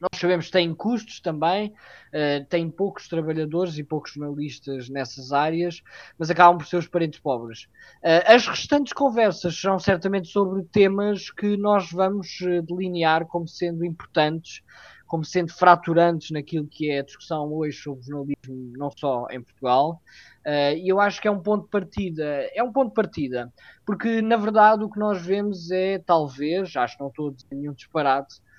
nós 0.00 0.18
sabemos 0.18 0.46
que 0.46 0.52
têm 0.52 0.74
custos 0.74 1.20
também, 1.20 1.68
uh, 1.68 2.44
têm 2.48 2.70
poucos 2.70 3.06
trabalhadores 3.06 3.76
e 3.76 3.84
poucos 3.84 4.12
jornalistas 4.12 4.88
nessas 4.88 5.32
áreas, 5.32 5.82
mas 6.18 6.30
acabam 6.30 6.58
por 6.58 6.66
ser 6.66 6.78
os 6.78 6.88
parentes 6.88 7.20
pobres. 7.20 7.64
Uh, 8.02 8.24
as 8.26 8.46
restantes 8.46 8.92
conversas 8.92 9.54
serão 9.54 9.78
certamente 9.78 10.28
sobre 10.28 10.62
temas 10.64 11.30
que 11.30 11.56
nós 11.56 11.90
vamos 11.92 12.40
eh, 12.42 12.62
delinear 12.62 13.26
como 13.26 13.46
sendo 13.46 13.84
importantes, 13.84 14.62
como 15.06 15.24
sendo 15.24 15.52
fraturantes 15.52 16.30
naquilo 16.30 16.66
que 16.66 16.90
é 16.90 17.00
a 17.00 17.04
discussão 17.04 17.52
hoje 17.52 17.76
sobre 17.76 18.04
jornalismo, 18.04 18.72
não 18.78 18.90
só 18.96 19.26
em 19.30 19.42
Portugal. 19.42 20.00
Uh, 20.46 20.76
e 20.76 20.88
eu 20.88 21.00
acho 21.00 21.20
que 21.20 21.28
é 21.28 21.30
um 21.30 21.40
ponto 21.40 21.64
de 21.64 21.70
partida, 21.70 22.24
é 22.54 22.62
um 22.62 22.72
ponto 22.72 22.88
de 22.88 22.94
partida, 22.94 23.52
porque 23.84 24.22
na 24.22 24.36
verdade 24.36 24.84
o 24.84 24.88
que 24.88 24.98
nós 24.98 25.20
vemos 25.20 25.70
é, 25.70 25.98
talvez, 25.98 26.74
acho 26.76 26.96
que 26.96 27.02
não 27.02 27.10
estou 27.10 27.28
a 27.28 27.32
dizer 27.32 27.54
nenhum 27.54 27.74
disparate, 27.74 28.36
uh, 28.36 28.49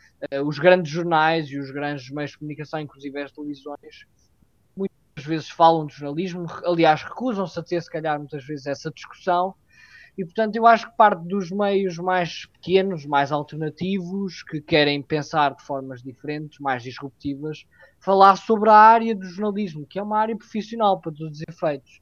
os 0.45 0.59
grandes 0.59 0.91
jornais 0.91 1.49
e 1.49 1.57
os 1.57 1.71
grandes 1.71 2.09
meios 2.09 2.31
de 2.31 2.37
comunicação, 2.37 2.79
inclusive 2.79 3.21
as 3.21 3.31
televisões, 3.31 4.05
muitas 4.75 5.25
vezes 5.25 5.49
falam 5.49 5.85
de 5.85 5.95
jornalismo, 5.95 6.45
aliás, 6.65 7.03
recusam-se 7.03 7.59
a 7.59 7.63
ter, 7.63 7.81
se 7.81 7.89
calhar, 7.89 8.17
muitas 8.19 8.45
vezes 8.45 8.67
essa 8.67 8.91
discussão. 8.91 9.55
E, 10.17 10.25
portanto, 10.25 10.55
eu 10.55 10.67
acho 10.67 10.89
que 10.89 10.97
parte 10.97 11.25
dos 11.25 11.49
meios 11.51 11.97
mais 11.97 12.45
pequenos, 12.45 13.05
mais 13.05 13.31
alternativos, 13.31 14.43
que 14.43 14.61
querem 14.61 15.01
pensar 15.01 15.55
de 15.55 15.63
formas 15.63 16.01
diferentes, 16.01 16.59
mais 16.59 16.83
disruptivas, 16.83 17.65
falar 17.99 18.35
sobre 18.35 18.69
a 18.69 18.75
área 18.75 19.15
do 19.15 19.25
jornalismo, 19.25 19.85
que 19.85 19.97
é 19.97 20.03
uma 20.03 20.19
área 20.19 20.35
profissional, 20.35 20.99
para 20.99 21.13
todos 21.13 21.37
os 21.37 21.43
efeitos. 21.47 22.01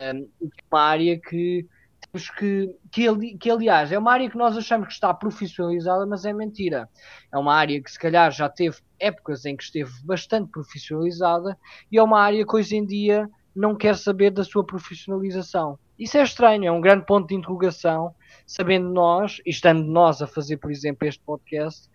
Um, 0.00 0.28
uma 0.70 0.80
área 0.80 1.18
que 1.20 1.66
que, 2.14 2.74
que, 2.92 3.36
que, 3.36 3.50
aliás, 3.50 3.90
é 3.90 3.98
uma 3.98 4.12
área 4.12 4.30
que 4.30 4.36
nós 4.36 4.56
achamos 4.56 4.86
que 4.86 4.92
está 4.92 5.12
profissionalizada, 5.12 6.06
mas 6.06 6.24
é 6.24 6.32
mentira. 6.32 6.88
É 7.32 7.38
uma 7.38 7.54
área 7.54 7.82
que, 7.82 7.90
se 7.90 7.98
calhar, 7.98 8.30
já 8.30 8.48
teve 8.48 8.78
épocas 8.98 9.44
em 9.44 9.56
que 9.56 9.64
esteve 9.64 9.90
bastante 10.04 10.50
profissionalizada 10.50 11.58
e 11.90 11.98
é 11.98 12.02
uma 12.02 12.20
área 12.20 12.46
que 12.46 12.56
hoje 12.56 12.76
em 12.76 12.86
dia 12.86 13.28
não 13.54 13.74
quer 13.74 13.96
saber 13.96 14.30
da 14.30 14.44
sua 14.44 14.64
profissionalização. 14.64 15.78
Isso 15.98 16.18
é 16.18 16.22
estranho, 16.22 16.64
é 16.64 16.72
um 16.72 16.80
grande 16.80 17.06
ponto 17.06 17.28
de 17.28 17.34
interrogação, 17.34 18.14
sabendo 18.46 18.90
nós, 18.90 19.40
e 19.46 19.50
estando 19.50 19.84
nós 19.84 20.20
a 20.20 20.26
fazer, 20.26 20.56
por 20.56 20.70
exemplo, 20.70 21.06
este 21.06 21.22
podcast, 21.24 21.88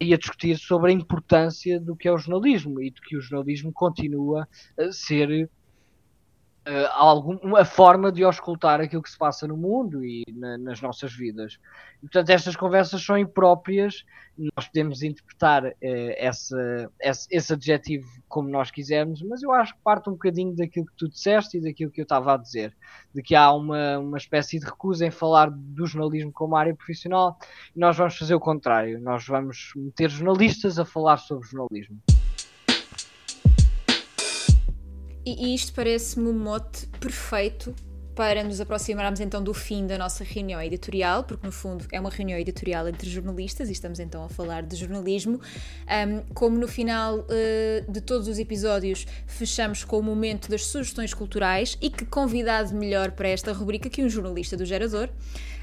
e 0.00 0.14
a 0.14 0.18
discutir 0.18 0.56
sobre 0.56 0.92
a 0.92 0.94
importância 0.94 1.80
do 1.80 1.96
que 1.96 2.06
é 2.06 2.12
o 2.12 2.18
jornalismo 2.18 2.80
e 2.80 2.90
de 2.90 3.00
que 3.00 3.16
o 3.16 3.20
jornalismo 3.20 3.72
continua 3.72 4.46
a 4.78 4.92
ser 4.92 5.50
uh, 6.68 6.86
alguma 6.92 7.64
forma 7.64 8.12
de 8.12 8.22
auscultar 8.22 8.80
aquilo 8.80 9.02
que 9.02 9.10
se 9.10 9.18
passa 9.18 9.46
no 9.46 9.56
mundo 9.56 10.04
e 10.04 10.24
na, 10.34 10.58
nas 10.58 10.80
nossas 10.80 11.12
vidas. 11.12 11.58
E, 11.98 12.00
portanto, 12.02 12.30
estas 12.30 12.54
conversas 12.54 13.02
são 13.02 13.16
impróprias, 13.16 14.04
nós 14.56 14.68
podemos 14.68 15.02
interpretar 15.02 15.64
uh, 15.64 15.74
essa, 16.16 16.90
esse, 17.00 17.26
esse 17.30 17.52
adjetivo 17.52 18.06
como 18.28 18.48
nós 18.48 18.70
quisermos, 18.70 19.22
mas 19.22 19.42
eu 19.42 19.52
acho 19.52 19.74
que 19.74 19.80
parte 19.82 20.08
um 20.08 20.12
bocadinho 20.12 20.54
daquilo 20.54 20.86
que 20.86 20.96
tu 20.96 21.08
disseste 21.08 21.56
e 21.56 21.60
daquilo 21.62 21.90
que 21.90 22.00
eu 22.00 22.04
estava 22.04 22.34
a 22.34 22.36
dizer, 22.36 22.76
de 23.14 23.22
que 23.22 23.34
há 23.34 23.50
uma, 23.52 23.98
uma 23.98 24.18
espécie 24.18 24.58
de 24.58 24.66
recusa 24.66 25.06
em 25.06 25.10
falar 25.10 25.50
do 25.50 25.86
jornalismo 25.86 26.30
como 26.32 26.56
área 26.56 26.74
profissional, 26.74 27.38
e 27.74 27.80
nós 27.80 27.96
vamos 27.96 28.16
fazer 28.16 28.34
o 28.34 28.40
contrário, 28.40 29.00
nós 29.00 29.26
vamos 29.26 29.72
meter 29.74 30.10
jornalistas 30.10 30.78
a 30.78 30.84
falar 30.84 31.16
sobre 31.16 31.48
jornalismo. 31.48 31.98
E, 35.36 35.54
isto 35.54 35.72
parece-me 35.74 36.28
um 36.28 36.38
mote 36.38 36.86
perfeito 37.00 37.74
para 38.14 38.42
nos 38.42 38.60
aproximarmos 38.60 39.20
então 39.20 39.40
do 39.40 39.54
fim 39.54 39.86
da 39.86 39.96
nossa 39.96 40.24
reunião 40.24 40.60
editorial, 40.60 41.22
porque 41.22 41.46
no 41.46 41.52
fundo 41.52 41.84
é 41.92 42.00
uma 42.00 42.10
reunião 42.10 42.36
editorial 42.36 42.88
entre 42.88 43.08
jornalistas 43.08 43.68
e 43.68 43.72
estamos 43.72 44.00
então 44.00 44.24
a 44.24 44.28
falar 44.28 44.62
de 44.62 44.74
jornalismo. 44.74 45.40
Um, 45.86 46.22
como 46.34 46.58
no 46.58 46.66
final 46.66 47.18
uh, 47.18 47.92
de 47.92 48.00
todos 48.00 48.26
os 48.26 48.38
episódios 48.40 49.06
fechamos 49.26 49.84
com 49.84 49.98
o 49.98 50.02
momento 50.02 50.50
das 50.50 50.66
sugestões 50.66 51.14
culturais 51.14 51.78
e 51.80 51.90
que 51.90 52.04
convidado 52.04 52.74
melhor 52.74 53.12
para 53.12 53.28
esta 53.28 53.52
rubrica 53.52 53.88
que 53.88 54.02
um 54.02 54.08
jornalista 54.08 54.56
do 54.56 54.64
Gerador. 54.64 55.10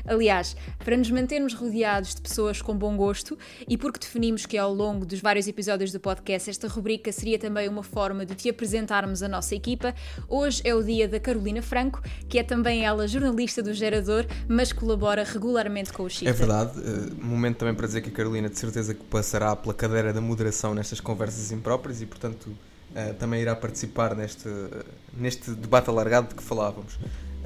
Aliás, 0.05 0.55
para 0.83 0.95
nos 0.95 1.09
mantermos 1.09 1.53
rodeados 1.53 2.13
de 2.13 2.21
pessoas 2.21 2.61
com 2.61 2.75
bom 2.75 2.95
gosto 2.95 3.37
e 3.67 3.77
porque 3.77 3.99
definimos 3.99 4.45
que 4.45 4.57
ao 4.57 4.73
longo 4.73 5.05
dos 5.05 5.19
vários 5.19 5.47
episódios 5.47 5.91
do 5.91 5.99
podcast 5.99 6.49
esta 6.49 6.67
rubrica 6.67 7.11
seria 7.11 7.39
também 7.39 7.67
uma 7.67 7.83
forma 7.83 8.25
de 8.25 8.35
te 8.35 8.49
apresentarmos 8.49 9.23
a 9.23 9.27
nossa 9.27 9.55
equipa, 9.55 9.95
hoje 10.27 10.61
é 10.63 10.75
o 10.75 10.83
dia 10.83 11.07
da 11.07 11.19
Carolina 11.19 11.61
Franco, 11.61 12.01
que 12.29 12.37
é 12.37 12.43
também 12.43 12.85
ela 12.85 13.07
jornalista 13.07 13.63
do 13.63 13.73
Gerador, 13.73 14.25
mas 14.47 14.71
colabora 14.71 15.23
regularmente 15.23 15.91
com 15.91 16.03
o 16.03 16.09
Chifre. 16.09 16.29
É 16.29 16.33
verdade, 16.33 16.79
uh, 16.79 17.25
momento 17.25 17.57
também 17.57 17.73
para 17.73 17.87
dizer 17.87 18.01
que 18.01 18.09
a 18.09 18.13
Carolina 18.13 18.49
de 18.49 18.59
certeza 18.59 18.93
que 18.93 19.03
passará 19.05 19.55
pela 19.55 19.73
cadeira 19.73 20.13
da 20.13 20.21
moderação 20.21 20.73
nestas 20.75 20.99
conversas 20.99 21.51
impróprias 21.51 22.01
e 22.01 22.05
portanto 22.05 22.45
uh, 22.45 23.13
também 23.17 23.41
irá 23.41 23.55
participar 23.55 24.15
neste, 24.15 24.47
uh, 24.47 24.85
neste 25.17 25.51
debate 25.51 25.89
alargado 25.89 26.29
de 26.29 26.35
que 26.35 26.43
falávamos. 26.43 26.97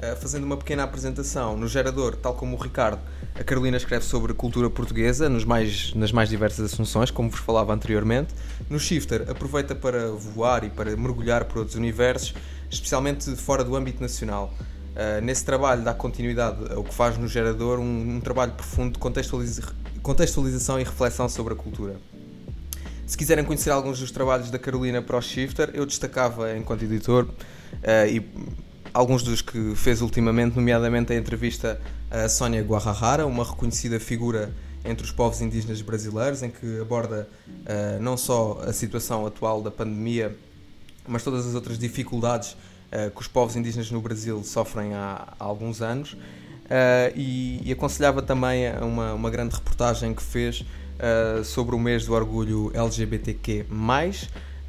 Eh, 0.02 0.16
fazendo 0.16 0.44
uma 0.44 0.56
pequena 0.56 0.82
apresentação. 0.82 1.58
No 1.58 1.68
gerador, 1.68 2.16
tal 2.16 2.32
como 2.32 2.56
o 2.56 2.58
Ricardo, 2.58 3.02
a 3.34 3.44
Carolina 3.44 3.76
escreve 3.76 4.02
sobre 4.02 4.32
cultura 4.32 4.70
portuguesa 4.70 5.28
nos 5.28 5.44
mais, 5.44 5.92
nas 5.92 6.10
mais 6.10 6.30
diversas 6.30 6.72
assunções, 6.72 7.10
como 7.10 7.28
vos 7.28 7.40
falava 7.40 7.74
anteriormente. 7.74 8.32
No 8.70 8.80
Shifter, 8.80 9.26
aproveita 9.28 9.74
para 9.74 10.10
voar 10.12 10.64
e 10.64 10.70
para 10.70 10.96
mergulhar 10.96 11.44
por 11.44 11.58
outros 11.58 11.76
universos, 11.76 12.32
especialmente 12.70 13.36
fora 13.36 13.62
do 13.62 13.76
âmbito 13.76 14.00
nacional. 14.00 14.54
Uh, 14.90 15.20
nesse 15.22 15.44
trabalho 15.44 15.82
dá 15.82 15.92
continuidade 15.92 16.72
ao 16.72 16.82
que 16.82 16.94
faz 16.94 17.18
no 17.18 17.28
gerador 17.28 17.78
um, 17.78 18.16
um 18.16 18.20
trabalho 18.20 18.52
profundo 18.52 18.94
de 18.94 18.98
contextualiza 18.98 19.62
contextualização 20.02 20.80
e 20.80 20.82
reflexão 20.82 21.28
sobre 21.28 21.52
a 21.52 21.56
cultura. 21.56 21.96
Se 23.06 23.18
quiserem 23.18 23.44
conhecer 23.44 23.68
alguns 23.68 24.00
dos 24.00 24.10
trabalhos 24.10 24.50
da 24.50 24.58
Carolina 24.58 25.02
para 25.02 25.18
o 25.18 25.20
Shifter, 25.20 25.70
eu 25.74 25.84
destacava 25.84 26.56
enquanto 26.56 26.84
editor 26.84 27.24
uh, 27.24 28.06
e 28.08 28.26
alguns 28.92 29.22
dos 29.22 29.42
que 29.42 29.74
fez 29.74 30.00
ultimamente, 30.00 30.56
nomeadamente 30.56 31.12
a 31.12 31.16
entrevista 31.16 31.80
a 32.10 32.28
Sónia 32.28 32.62
Guarrahara, 32.62 33.26
uma 33.26 33.44
reconhecida 33.44 34.00
figura 34.00 34.52
entre 34.84 35.04
os 35.04 35.12
povos 35.12 35.40
indígenas 35.40 35.80
brasileiros, 35.80 36.42
em 36.42 36.50
que 36.50 36.80
aborda 36.80 37.28
uh, 37.48 38.02
não 38.02 38.16
só 38.16 38.62
a 38.66 38.72
situação 38.72 39.26
atual 39.26 39.62
da 39.62 39.70
pandemia, 39.70 40.36
mas 41.06 41.22
todas 41.22 41.46
as 41.46 41.54
outras 41.54 41.78
dificuldades 41.78 42.52
uh, 42.52 43.10
que 43.14 43.20
os 43.20 43.28
povos 43.28 43.56
indígenas 43.56 43.90
no 43.90 44.00
Brasil 44.00 44.42
sofrem 44.42 44.94
há, 44.94 45.34
há 45.38 45.44
alguns 45.44 45.80
anos. 45.80 46.12
Uh, 46.12 47.12
e, 47.16 47.60
e, 47.64 47.72
aconselhava 47.72 48.22
também 48.22 48.72
uma, 48.80 49.12
uma 49.12 49.30
grande 49.30 49.54
reportagem 49.54 50.14
que 50.14 50.22
fez 50.22 50.64
sobre 51.44 51.74
o 51.74 51.78
mês 51.78 52.04
do 52.04 52.12
orgulho 52.12 52.70
LGBTQ+, 52.74 53.64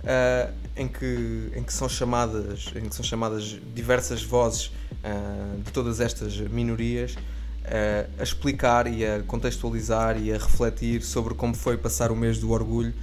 uh, 0.01 0.53
em, 0.75 0.87
que, 0.87 1.51
em, 1.55 1.63
que 1.63 1.73
são 1.73 1.87
chamadas, 1.87 2.71
em 2.75 2.87
que 2.87 2.95
são 2.95 3.03
chamadas 3.03 3.57
diversas 3.73 4.23
vozes 4.23 4.67
uh, 4.67 5.61
de 5.63 5.71
todas 5.71 5.99
estas 5.99 6.37
minorias 6.37 7.13
uh, 7.13 8.09
a 8.19 8.23
explicar 8.23 8.87
e 8.87 9.05
a 9.05 9.21
contextualizar 9.23 10.21
e 10.21 10.31
a 10.33 10.37
refletir 10.37 11.01
sobre 11.01 11.33
como 11.33 11.53
foi 11.53 11.77
passar 11.77 12.11
o 12.11 12.15
mês 12.15 12.39
do 12.39 12.51
orgulho 12.51 12.93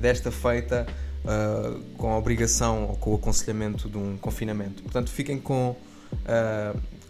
desta 0.00 0.30
feita 0.32 0.86
com 1.98 2.10
a 2.10 2.16
obrigação 2.16 2.84
ou 2.88 2.96
com 2.96 3.12
o 3.12 3.14
aconselhamento 3.14 3.88
de 3.88 3.98
um 3.98 4.16
confinamento. 4.16 4.82
Portanto, 4.82 5.10
fiquem 5.10 5.38
com, 5.38 5.76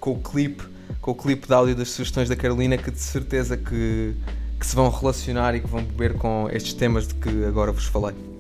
com 0.01 0.11
o 0.11 0.19
clipe 0.21 0.65
com 1.01 1.13
o 1.13 1.15
clipe 1.15 1.47
de 1.47 1.55
áudio 1.55 1.75
das 1.75 1.91
sugestões 1.91 2.29
da 2.29 2.37
Carolina 2.37 2.77
que 2.77 2.91
de 2.91 2.99
certeza 2.99 3.57
que, 3.57 4.15
que 4.59 4.67
se 4.67 4.75
vão 4.75 4.91
relacionar 4.91 5.55
e 5.55 5.61
que 5.61 5.67
vão 5.67 5.83
beber 5.83 6.15
com 6.15 6.49
estes 6.53 6.75
temas 6.75 7.07
de 7.09 7.15
que 7.15 7.45
agora 7.45 7.73
vos 7.73 7.87
falei. 7.87 8.32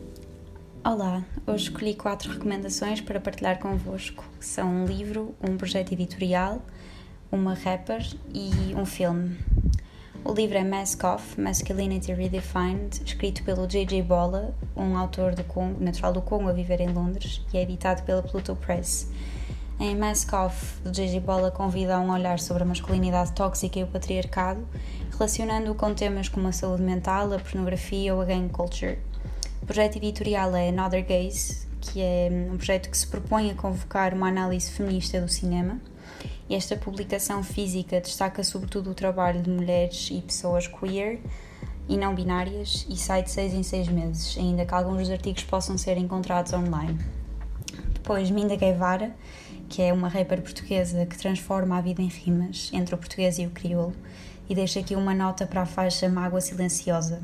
Olá, 0.84 1.22
hoje 1.46 1.68
escolhi 1.68 1.94
quatro 1.94 2.32
recomendações 2.32 3.00
para 3.00 3.20
partilhar 3.20 3.60
convosco. 3.60 4.24
São 4.40 4.68
um 4.68 4.84
livro, 4.84 5.32
um 5.40 5.56
projeto 5.56 5.92
editorial, 5.92 6.60
uma 7.30 7.54
rapper 7.54 8.04
e 8.34 8.74
um 8.74 8.84
filme. 8.84 9.38
O 10.24 10.32
livro 10.32 10.58
é 10.58 10.64
Mask 10.64 11.04
Off, 11.04 11.40
Masculinity 11.40 12.12
Redefined, 12.12 13.00
escrito 13.06 13.44
pelo 13.44 13.68
J.J. 13.68 14.02
Bola, 14.02 14.56
um 14.76 14.96
autor 14.96 15.36
do 15.36 15.44
Congo, 15.44 15.80
natural 15.80 16.12
do 16.12 16.20
Congo 16.20 16.48
a 16.48 16.52
viver 16.52 16.80
em 16.80 16.88
Londres, 16.88 17.40
e 17.54 17.58
é 17.58 17.62
editado 17.62 18.02
pela 18.02 18.20
Pluto 18.20 18.56
Press. 18.56 19.08
Em 19.78 19.94
Mask 19.94 20.32
Off, 20.32 20.80
J.J. 20.84 21.20
Bola 21.20 21.52
convida 21.52 21.94
a 21.94 22.00
um 22.00 22.10
olhar 22.10 22.40
sobre 22.40 22.64
a 22.64 22.66
masculinidade 22.66 23.30
tóxica 23.34 23.78
e 23.78 23.84
o 23.84 23.86
patriarcado, 23.86 24.66
relacionando-o 25.12 25.76
com 25.76 25.94
temas 25.94 26.28
como 26.28 26.48
a 26.48 26.52
saúde 26.52 26.82
mental, 26.82 27.32
a 27.32 27.38
pornografia 27.38 28.12
ou 28.12 28.20
a 28.20 28.24
gang 28.24 28.48
culture. 28.48 28.98
O 29.62 29.64
projeto 29.64 29.94
editorial 29.94 30.56
é 30.56 30.70
Another 30.70 31.06
Gaze, 31.06 31.68
que 31.80 32.00
é 32.02 32.28
um 32.50 32.56
projeto 32.56 32.90
que 32.90 32.98
se 32.98 33.06
propõe 33.06 33.48
a 33.52 33.54
convocar 33.54 34.12
uma 34.12 34.26
análise 34.26 34.68
feminista 34.68 35.20
do 35.20 35.28
cinema. 35.28 35.80
Esta 36.50 36.76
publicação 36.76 37.44
física 37.44 38.00
destaca 38.00 38.42
sobretudo 38.42 38.90
o 38.90 38.94
trabalho 38.94 39.40
de 39.40 39.48
mulheres 39.48 40.08
e 40.10 40.20
pessoas 40.20 40.66
queer 40.66 41.20
e 41.88 41.96
não 41.96 42.12
binárias 42.12 42.84
e 42.90 42.96
sai 42.96 43.22
de 43.22 43.30
6 43.30 43.54
em 43.54 43.62
6 43.62 43.88
meses, 43.88 44.36
ainda 44.36 44.66
que 44.66 44.74
alguns 44.74 44.98
dos 44.98 45.10
artigos 45.10 45.44
possam 45.44 45.78
ser 45.78 45.96
encontrados 45.96 46.52
online. 46.52 46.98
Depois, 47.94 48.32
Minda 48.32 48.56
Guevara, 48.56 49.14
que 49.68 49.80
é 49.80 49.92
uma 49.92 50.08
rapper 50.08 50.42
portuguesa 50.42 51.06
que 51.06 51.16
transforma 51.16 51.78
a 51.78 51.80
vida 51.80 52.02
em 52.02 52.08
rimas 52.08 52.68
entre 52.72 52.96
o 52.96 52.98
português 52.98 53.38
e 53.38 53.46
o 53.46 53.50
crioulo, 53.50 53.94
e 54.50 54.56
deixa 54.56 54.80
aqui 54.80 54.96
uma 54.96 55.14
nota 55.14 55.46
para 55.46 55.62
a 55.62 55.66
faixa 55.66 56.08
Mágoa 56.08 56.40
Silenciosa, 56.40 57.22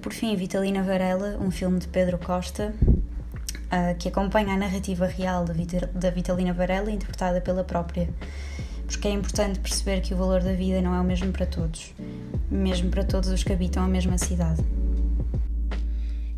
por 0.00 0.12
fim, 0.12 0.34
Vitalina 0.36 0.82
Varela, 0.82 1.36
um 1.40 1.50
filme 1.50 1.78
de 1.78 1.88
Pedro 1.88 2.18
Costa, 2.18 2.74
uh, 2.82 3.96
que 3.98 4.08
acompanha 4.08 4.54
a 4.54 4.56
narrativa 4.56 5.06
real 5.06 5.44
da 5.44 6.10
Vitalina 6.10 6.52
Varela, 6.52 6.90
interpretada 6.90 7.40
pela 7.40 7.64
própria. 7.64 8.08
Porque 8.86 9.08
é 9.08 9.10
importante 9.10 9.58
perceber 9.58 10.00
que 10.00 10.14
o 10.14 10.16
valor 10.16 10.42
da 10.42 10.52
vida 10.52 10.80
não 10.80 10.94
é 10.94 11.00
o 11.00 11.04
mesmo 11.04 11.32
para 11.32 11.44
todos, 11.44 11.92
mesmo 12.50 12.88
para 12.88 13.02
todos 13.02 13.30
os 13.30 13.42
que 13.42 13.52
habitam 13.52 13.82
a 13.82 13.88
mesma 13.88 14.16
cidade. 14.16 14.62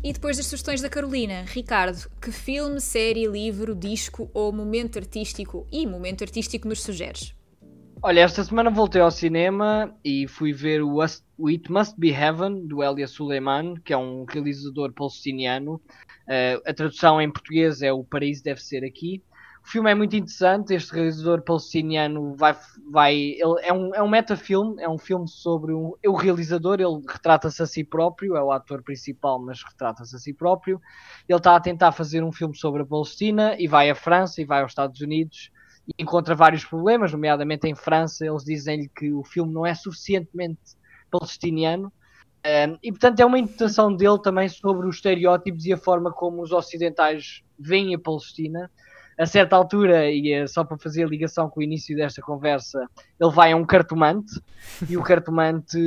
E 0.01 0.13
depois 0.13 0.37
das 0.37 0.45
sugestões 0.45 0.81
da 0.81 0.89
Carolina, 0.89 1.43
Ricardo, 1.45 2.09
que 2.21 2.31
filme, 2.31 2.79
série, 2.79 3.27
livro, 3.27 3.75
disco 3.75 4.31
ou 4.33 4.51
momento 4.51 4.97
artístico 4.97 5.67
e 5.71 5.85
momento 5.85 6.23
artístico 6.23 6.67
nos 6.67 6.81
sugeres? 6.81 7.33
Olha, 8.01 8.21
esta 8.21 8.41
semana 8.45 8.69
voltei 8.69 9.01
ao 9.01 9.11
cinema 9.11 9.93
e 10.05 10.25
fui 10.25 10.53
ver 10.53 10.81
o, 10.81 11.01
It 11.01 11.69
Must 11.69 11.99
Be 11.99 12.11
Heaven, 12.11 12.65
do 12.65 12.81
Elia 12.81 13.05
Suleiman, 13.05 13.75
que 13.83 13.91
é 13.91 13.97
um 13.97 14.23
realizador 14.23 14.93
palestiniano. 14.93 15.81
Uh, 16.25 16.61
a 16.65 16.73
tradução 16.73 17.21
em 17.21 17.29
português 17.29 17.81
é 17.81 17.91
O 17.91 18.01
Paraíso 18.01 18.41
Deve 18.41 18.61
Ser 18.61 18.85
Aqui. 18.85 19.21
O 19.65 19.67
filme 19.67 19.91
é 19.91 19.95
muito 19.95 20.15
interessante. 20.15 20.73
Este 20.73 20.93
realizador 20.93 21.41
palestiniano 21.41 22.37
vai. 22.37 22.55
vai 22.89 23.15
ele 23.15 23.59
é 23.63 23.73
um, 23.73 23.93
é 23.93 24.01
um 24.01 24.07
metafilme, 24.07 24.81
é 24.81 24.87
um 24.87 24.97
filme 24.97 25.27
sobre 25.27 25.73
um, 25.73 25.93
o 26.07 26.15
realizador. 26.15 26.79
Ele 26.79 27.01
retrata-se 27.05 27.61
a 27.61 27.65
si 27.65 27.83
próprio, 27.83 28.37
é 28.37 28.41
o 28.41 28.53
ator 28.53 28.81
principal, 28.81 29.39
mas 29.39 29.61
retrata-se 29.61 30.15
a 30.15 30.19
si 30.19 30.33
próprio. 30.33 30.79
Ele 31.27 31.37
está 31.37 31.53
a 31.53 31.59
tentar 31.59 31.91
fazer 31.91 32.23
um 32.23 32.31
filme 32.31 32.55
sobre 32.55 32.81
a 32.81 32.85
Palestina 32.85 33.57
e 33.59 33.67
vai 33.67 33.89
à 33.89 33.95
França 33.95 34.41
e 34.41 34.45
vai 34.45 34.61
aos 34.61 34.71
Estados 34.71 35.01
Unidos 35.01 35.51
encontra 35.97 36.35
vários 36.35 36.65
problemas, 36.65 37.11
nomeadamente 37.11 37.67
em 37.67 37.75
França. 37.75 38.25
Eles 38.25 38.43
dizem-lhe 38.43 38.89
que 38.89 39.11
o 39.11 39.23
filme 39.23 39.53
não 39.53 39.65
é 39.65 39.73
suficientemente 39.73 40.59
palestiniano. 41.09 41.91
Um, 42.45 42.77
e 42.81 42.91
portanto 42.91 43.19
é 43.19 43.25
uma 43.25 43.37
interpretação 43.37 43.93
dele 43.93 44.17
também 44.21 44.47
sobre 44.47 44.87
os 44.87 44.95
estereótipos 44.95 45.65
e 45.65 45.73
a 45.73 45.77
forma 45.77 46.09
como 46.09 46.41
os 46.41 46.53
ocidentais 46.53 47.43
veem 47.59 47.93
a 47.93 47.99
Palestina 47.99 48.71
a 49.19 49.25
certa 49.25 49.53
altura, 49.53 50.09
e 50.09 50.31
é 50.31 50.47
só 50.47 50.63
para 50.63 50.77
fazer 50.77 51.03
a 51.03 51.07
ligação 51.07 51.49
com 51.49 51.59
o 51.59 51.63
início 51.63 51.93
desta 51.93 52.21
conversa, 52.21 52.87
ele 53.19 53.31
vai 53.31 53.51
a 53.51 53.55
um 53.57 53.65
cartomante 53.65 54.41
e 54.87 54.95
o 54.95 55.03
cartomante, 55.03 55.77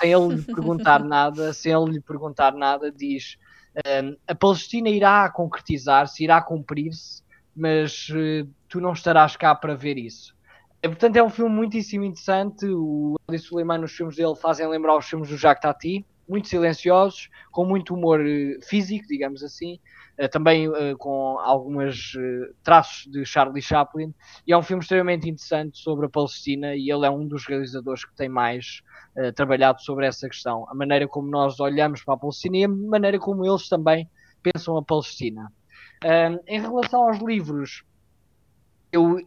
sem 0.00 0.12
ele 0.12 0.36
lhe 0.36 0.42
perguntar 0.42 1.02
nada, 1.02 1.52
sem 1.52 1.72
ele 1.72 1.94
lhe 1.94 2.00
perguntar 2.00 2.54
nada, 2.54 2.92
diz 2.92 3.38
um, 3.76 4.16
a 4.28 4.34
Palestina 4.36 4.88
irá 4.88 5.28
concretizar-se, 5.30 6.22
irá 6.22 6.40
cumprir-se, 6.40 7.24
mas 7.56 8.08
uh, 8.10 8.46
tu 8.68 8.80
não 8.80 8.92
estarás 8.92 9.36
cá 9.36 9.54
para 9.54 9.74
ver 9.74 9.96
isso. 9.96 10.36
E, 10.82 10.88
portanto, 10.88 11.16
é 11.16 11.22
um 11.22 11.30
filme 11.30 11.54
muitíssimo 11.54 12.04
interessante. 12.04 12.66
O 12.66 13.16
Ali 13.26 13.38
Suleiman, 13.38 13.78
nos 13.78 13.92
filmes 13.92 14.16
dele, 14.16 14.36
fazem 14.36 14.68
lembrar 14.68 14.96
os 14.96 15.06
filmes 15.06 15.30
do 15.30 15.36
Jacques 15.38 15.62
Tati, 15.62 16.04
muito 16.28 16.48
silenciosos, 16.48 17.30
com 17.50 17.64
muito 17.64 17.94
humor 17.94 18.20
uh, 18.20 18.66
físico, 18.68 19.06
digamos 19.08 19.42
assim, 19.42 19.78
eh, 20.18 20.28
também 20.28 20.68
com 20.98 21.38
alguns 21.38 22.16
traços 22.62 23.06
de 23.10 23.24
Charlie 23.24 23.62
Chaplin, 23.62 24.12
e 24.46 24.52
é 24.52 24.56
um 24.56 24.62
filme 24.62 24.82
extremamente 24.82 25.28
interessante 25.28 25.78
sobre 25.78 26.06
a 26.06 26.08
Palestina, 26.08 26.74
e 26.74 26.90
ele 26.90 27.06
é 27.06 27.10
um 27.10 27.26
dos 27.26 27.46
realizadores 27.46 28.04
que 28.04 28.14
tem 28.16 28.28
mais 28.28 28.82
trabalhado 29.34 29.80
sobre 29.82 30.06
essa 30.06 30.28
questão, 30.28 30.66
a 30.68 30.74
maneira 30.74 31.06
como 31.06 31.30
nós 31.30 31.60
olhamos 31.60 32.02
para 32.02 32.14
a 32.14 32.18
Palestina 32.18 32.56
e 32.56 32.64
a 32.64 32.68
maneira 32.68 33.18
como 33.18 33.46
eles 33.46 33.68
também 33.68 34.08
pensam 34.42 34.76
a 34.76 34.82
Palestina. 34.82 35.52
Em 36.46 36.60
relação 36.60 37.08
aos 37.08 37.18
livros, 37.18 37.82
eu 38.92 39.18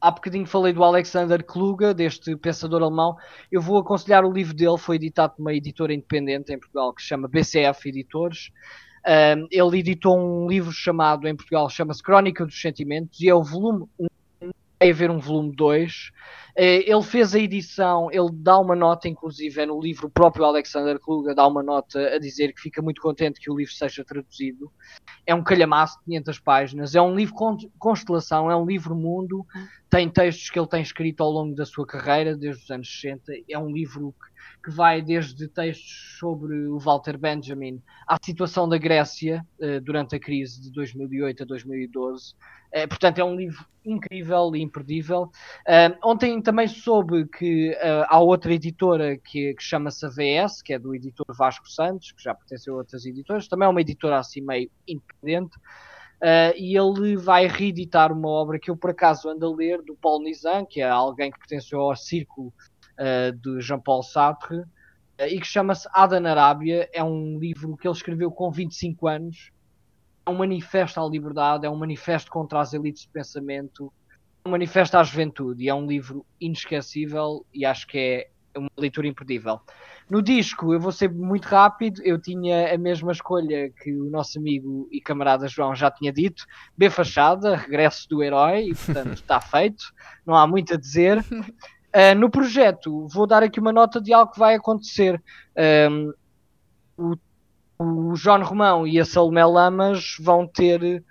há 0.00 0.10
bocadinho 0.10 0.46
falei 0.46 0.72
do 0.72 0.82
Alexander 0.82 1.44
Kluge, 1.44 1.94
deste 1.94 2.34
pensador 2.36 2.82
alemão. 2.82 3.16
Eu 3.50 3.60
vou 3.62 3.78
aconselhar 3.78 4.24
o 4.24 4.32
livro 4.32 4.52
dele, 4.54 4.76
foi 4.76 4.96
editado 4.96 5.34
por 5.34 5.42
uma 5.42 5.54
editora 5.54 5.94
independente 5.94 6.52
em 6.52 6.58
Portugal 6.58 6.92
que 6.92 7.02
se 7.02 7.08
chama 7.08 7.28
BCF 7.28 7.88
Editores. 7.88 8.50
Ele 9.50 9.78
editou 9.78 10.18
um 10.18 10.48
livro 10.48 10.72
chamado, 10.72 11.28
em 11.28 11.36
Portugal, 11.36 11.68
chama-se 11.70 12.02
Crónica 12.02 12.44
dos 12.44 12.60
Sentimentos, 12.60 13.20
e 13.20 13.28
é 13.28 13.34
o 13.34 13.42
volume 13.42 13.86
1, 13.98 14.06
vai 14.06 14.08
haver 14.90 15.10
um 15.10 15.18
volume 15.18 15.54
2. 15.54 16.12
Eh, 16.54 16.90
ele 16.90 17.02
fez 17.02 17.34
a 17.34 17.38
edição, 17.38 18.10
ele 18.10 18.28
dá 18.30 18.58
uma 18.58 18.76
nota, 18.76 19.08
inclusive 19.08 19.60
é 19.60 19.66
no 19.66 19.80
livro, 19.80 20.06
o 20.06 20.10
próprio 20.10 20.44
Alexander 20.44 20.98
Kluge 20.98 21.34
dá 21.34 21.46
uma 21.46 21.62
nota 21.62 21.98
a 22.14 22.18
dizer 22.18 22.52
que 22.52 22.60
fica 22.60 22.82
muito 22.82 23.00
contente 23.00 23.40
que 23.40 23.50
o 23.50 23.56
livro 23.56 23.72
seja 23.72 24.04
traduzido. 24.04 24.70
É 25.26 25.34
um 25.34 25.42
calhamaço 25.42 25.98
de 26.00 26.04
500 26.04 26.38
páginas, 26.40 26.94
é 26.94 27.00
um 27.00 27.14
livro 27.14 27.34
constelação, 27.78 28.50
é 28.50 28.56
um 28.56 28.66
livro 28.66 28.94
mundo, 28.94 29.46
tem 29.88 30.08
textos 30.10 30.50
que 30.50 30.58
ele 30.58 30.68
tem 30.68 30.82
escrito 30.82 31.22
ao 31.22 31.30
longo 31.30 31.54
da 31.54 31.64
sua 31.64 31.86
carreira, 31.86 32.36
desde 32.36 32.62
os 32.64 32.70
anos 32.70 33.00
60, 33.00 33.32
é 33.48 33.58
um 33.58 33.70
livro 33.70 34.12
que 34.12 34.31
que 34.62 34.70
vai 34.70 35.02
desde 35.02 35.48
textos 35.48 36.16
sobre 36.18 36.66
o 36.68 36.78
Walter 36.78 37.18
Benjamin 37.18 37.82
à 38.06 38.16
situação 38.22 38.68
da 38.68 38.78
Grécia 38.78 39.44
uh, 39.58 39.80
durante 39.80 40.14
a 40.16 40.20
crise 40.20 40.60
de 40.60 40.70
2008 40.70 41.42
a 41.42 41.46
2012. 41.46 42.32
Uh, 42.32 42.36
eh, 42.72 42.86
portanto, 42.86 43.18
é 43.18 43.24
um 43.24 43.34
livro 43.34 43.66
incrível 43.84 44.54
e 44.54 44.62
imperdível. 44.62 45.30
Uh, 45.66 45.96
ontem 46.04 46.40
também 46.40 46.68
soube 46.68 47.26
que 47.26 47.76
há 48.08 48.20
outra 48.20 48.52
editora 48.52 49.18
que, 49.18 49.54
que 49.54 49.62
chama-se 49.62 50.06
AVS, 50.06 50.62
que 50.62 50.72
é 50.72 50.78
do 50.78 50.94
editor 50.94 51.26
Vasco 51.36 51.68
Santos, 51.68 52.12
que 52.12 52.22
já 52.22 52.34
pertenceu 52.34 52.74
a 52.74 52.78
outras 52.78 53.04
editoras, 53.04 53.48
também 53.48 53.66
é 53.66 53.68
uma 53.68 53.80
editora 53.80 54.18
assim 54.18 54.40
meio 54.40 54.70
independente. 54.86 55.56
Uh, 56.22 56.54
e 56.56 56.78
ele 56.78 57.16
vai 57.16 57.48
reeditar 57.48 58.12
uma 58.12 58.28
obra 58.28 58.56
que 58.56 58.70
eu 58.70 58.76
por 58.76 58.90
acaso 58.90 59.28
ando 59.28 59.44
a 59.44 59.56
ler, 59.56 59.82
do 59.82 59.96
Paul 59.96 60.22
Nizam, 60.22 60.64
que 60.64 60.80
é 60.80 60.88
alguém 60.88 61.32
que 61.32 61.38
pertenceu 61.40 61.80
ao 61.80 61.96
círculo 61.96 62.54
uh, 62.98 63.32
de 63.32 63.60
Jean-Paul 63.60 64.02
Sartre, 64.02 64.58
uh, 64.58 64.66
e 65.28 65.40
que 65.40 65.46
chama-se 65.46 65.88
Ada 65.92 66.20
na 66.20 66.30
Arábia. 66.30 66.88
É 66.92 67.02
um 67.02 67.38
livro 67.38 67.76
que 67.76 67.86
ele 67.86 67.94
escreveu 67.94 68.30
com 68.30 68.50
25 68.50 69.08
anos. 69.08 69.50
É 70.24 70.30
um 70.30 70.34
manifesto 70.34 71.00
à 71.00 71.08
liberdade, 71.08 71.66
é 71.66 71.70
um 71.70 71.76
manifesto 71.76 72.30
contra 72.30 72.60
as 72.60 72.72
elites 72.72 73.02
de 73.02 73.08
pensamento, 73.08 73.92
é 74.44 74.48
um 74.48 74.52
manifesto 74.52 74.96
à 74.96 75.02
juventude. 75.02 75.64
E 75.64 75.68
é 75.68 75.74
um 75.74 75.86
livro 75.86 76.24
inesquecível 76.40 77.44
e 77.52 77.64
acho 77.64 77.86
que 77.86 77.98
é 77.98 78.58
uma 78.58 78.70
leitura 78.76 79.06
imperdível. 79.06 79.60
No 80.10 80.20
disco, 80.20 80.74
eu 80.74 80.80
vou 80.80 80.92
ser 80.92 81.10
muito 81.10 81.46
rápido, 81.46 82.02
eu 82.04 82.20
tinha 82.20 82.74
a 82.74 82.78
mesma 82.78 83.12
escolha 83.12 83.70
que 83.70 83.92
o 83.94 84.10
nosso 84.10 84.38
amigo 84.38 84.88
e 84.90 85.00
camarada 85.00 85.48
João 85.48 85.74
já 85.74 85.90
tinha 85.90 86.12
dito, 86.12 86.44
B 86.76 86.90
Fachada, 86.90 87.56
regresso 87.56 88.08
do 88.08 88.22
herói, 88.22 88.68
e 88.68 88.74
portanto 88.74 89.14
está 89.14 89.40
feito, 89.40 89.84
não 90.26 90.36
há 90.36 90.46
muito 90.46 90.74
a 90.74 90.76
dizer. 90.76 91.24
Uh, 91.94 92.14
no 92.16 92.30
projeto, 92.30 93.06
vou 93.08 93.26
dar 93.26 93.42
aqui 93.42 93.60
uma 93.60 93.72
nota 93.72 94.00
de 94.00 94.12
algo 94.12 94.32
que 94.32 94.38
vai 94.38 94.54
acontecer. 94.54 95.22
Um, 95.90 96.12
o, 96.96 97.16
o 97.78 98.16
João 98.16 98.42
Romão 98.42 98.86
e 98.86 98.98
a 98.98 99.04
Salomé 99.04 99.44
Lamas 99.44 100.16
vão 100.18 100.46
ter 100.46 101.04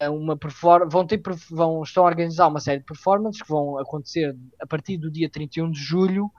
ah, 0.00 0.10
uma 0.10 0.36
performance, 0.36 0.92
vão 0.92 1.06
ter, 1.06 1.20
vão, 1.50 1.82
estão 1.82 2.04
a 2.04 2.06
organizar 2.06 2.46
uma 2.46 2.60
série 2.60 2.78
de 2.78 2.84
performances 2.84 3.42
que 3.42 3.48
vão 3.48 3.78
acontecer 3.78 4.36
a 4.60 4.66
partir 4.66 4.96
do 4.96 5.10
dia 5.10 5.28
31 5.28 5.70
de 5.70 5.80
julho 5.80 6.30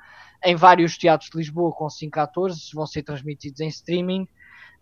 em 0.44 0.56
vários 0.56 0.98
teatros 0.98 1.30
de 1.30 1.38
Lisboa 1.38 1.74
com 1.74 1.90
5 1.90 2.20
atores, 2.20 2.72
vão 2.74 2.86
ser 2.86 3.04
transmitidos 3.04 3.60
em 3.60 3.68
streaming 3.68 4.22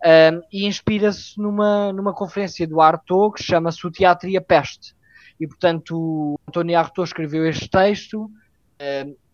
um, 0.04 0.40
e 0.52 0.66
inspira-se 0.66 1.36
numa, 1.40 1.92
numa 1.92 2.14
conferência 2.14 2.66
do 2.66 2.80
Artaud 2.80 3.34
que 3.34 3.42
chama-se 3.42 3.84
O 3.84 3.90
Teatro 3.90 4.28
e 4.28 4.36
a 4.36 4.40
Peste. 4.40 4.94
E 5.40 5.46
portanto, 5.46 5.96
o 5.96 6.40
António 6.48 6.78
Artaud 6.78 7.08
escreveu 7.08 7.44
este 7.46 7.68
texto 7.68 8.30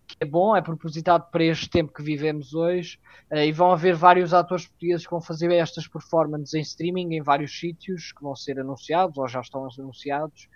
que 0.06 0.16
é 0.20 0.24
bom, 0.24 0.54
é 0.56 0.62
propositado 0.62 1.26
para 1.30 1.44
este 1.44 1.68
tempo 1.68 1.92
que 1.92 2.02
vivemos 2.02 2.54
hoje, 2.54 2.98
uh, 3.30 3.38
e 3.38 3.52
vão 3.52 3.72
haver 3.72 3.94
vários 3.94 4.34
atores 4.34 4.66
portugueses 4.66 5.06
que 5.06 5.10
vão 5.10 5.20
fazer 5.20 5.50
estas 5.52 5.88
performances 5.88 6.54
em 6.54 6.60
streaming 6.60 7.14
em 7.14 7.22
vários 7.22 7.58
sítios 7.58 8.12
que 8.12 8.22
vão 8.22 8.36
ser 8.36 8.58
anunciados 8.60 9.16
ou 9.18 9.28
já 9.28 9.40
estão 9.40 9.66
anunciados. 9.78 10.48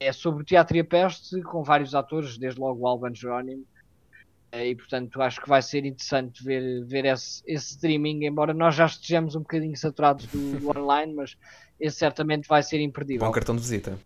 é 0.00 0.12
sobre 0.12 0.42
o 0.42 0.44
Teatro 0.44 0.76
e 0.76 0.80
a 0.80 0.84
Peste, 0.84 1.40
com 1.42 1.62
vários 1.62 1.94
atores, 1.94 2.36
desde 2.36 2.60
logo 2.60 2.80
o 2.80 2.86
Alban 2.86 3.14
Jerónimo, 3.14 3.64
uh, 4.52 4.58
e 4.58 4.74
portanto 4.74 5.22
acho 5.22 5.40
que 5.40 5.48
vai 5.48 5.62
ser 5.62 5.84
interessante 5.84 6.44
ver, 6.44 6.84
ver 6.84 7.04
esse, 7.04 7.42
esse 7.46 7.70
streaming, 7.70 8.24
embora 8.24 8.52
nós 8.52 8.74
já 8.74 8.86
estejamos 8.86 9.36
um 9.36 9.40
bocadinho 9.40 9.76
saturados 9.76 10.26
do, 10.26 10.58
do 10.58 10.70
online, 10.76 11.14
mas 11.14 11.36
esse 11.78 11.98
certamente 11.98 12.48
vai 12.48 12.62
ser 12.62 12.80
imperdível. 12.80 13.26
Bom 13.26 13.32
cartão 13.32 13.54
de 13.54 13.62
visita. 13.62 13.98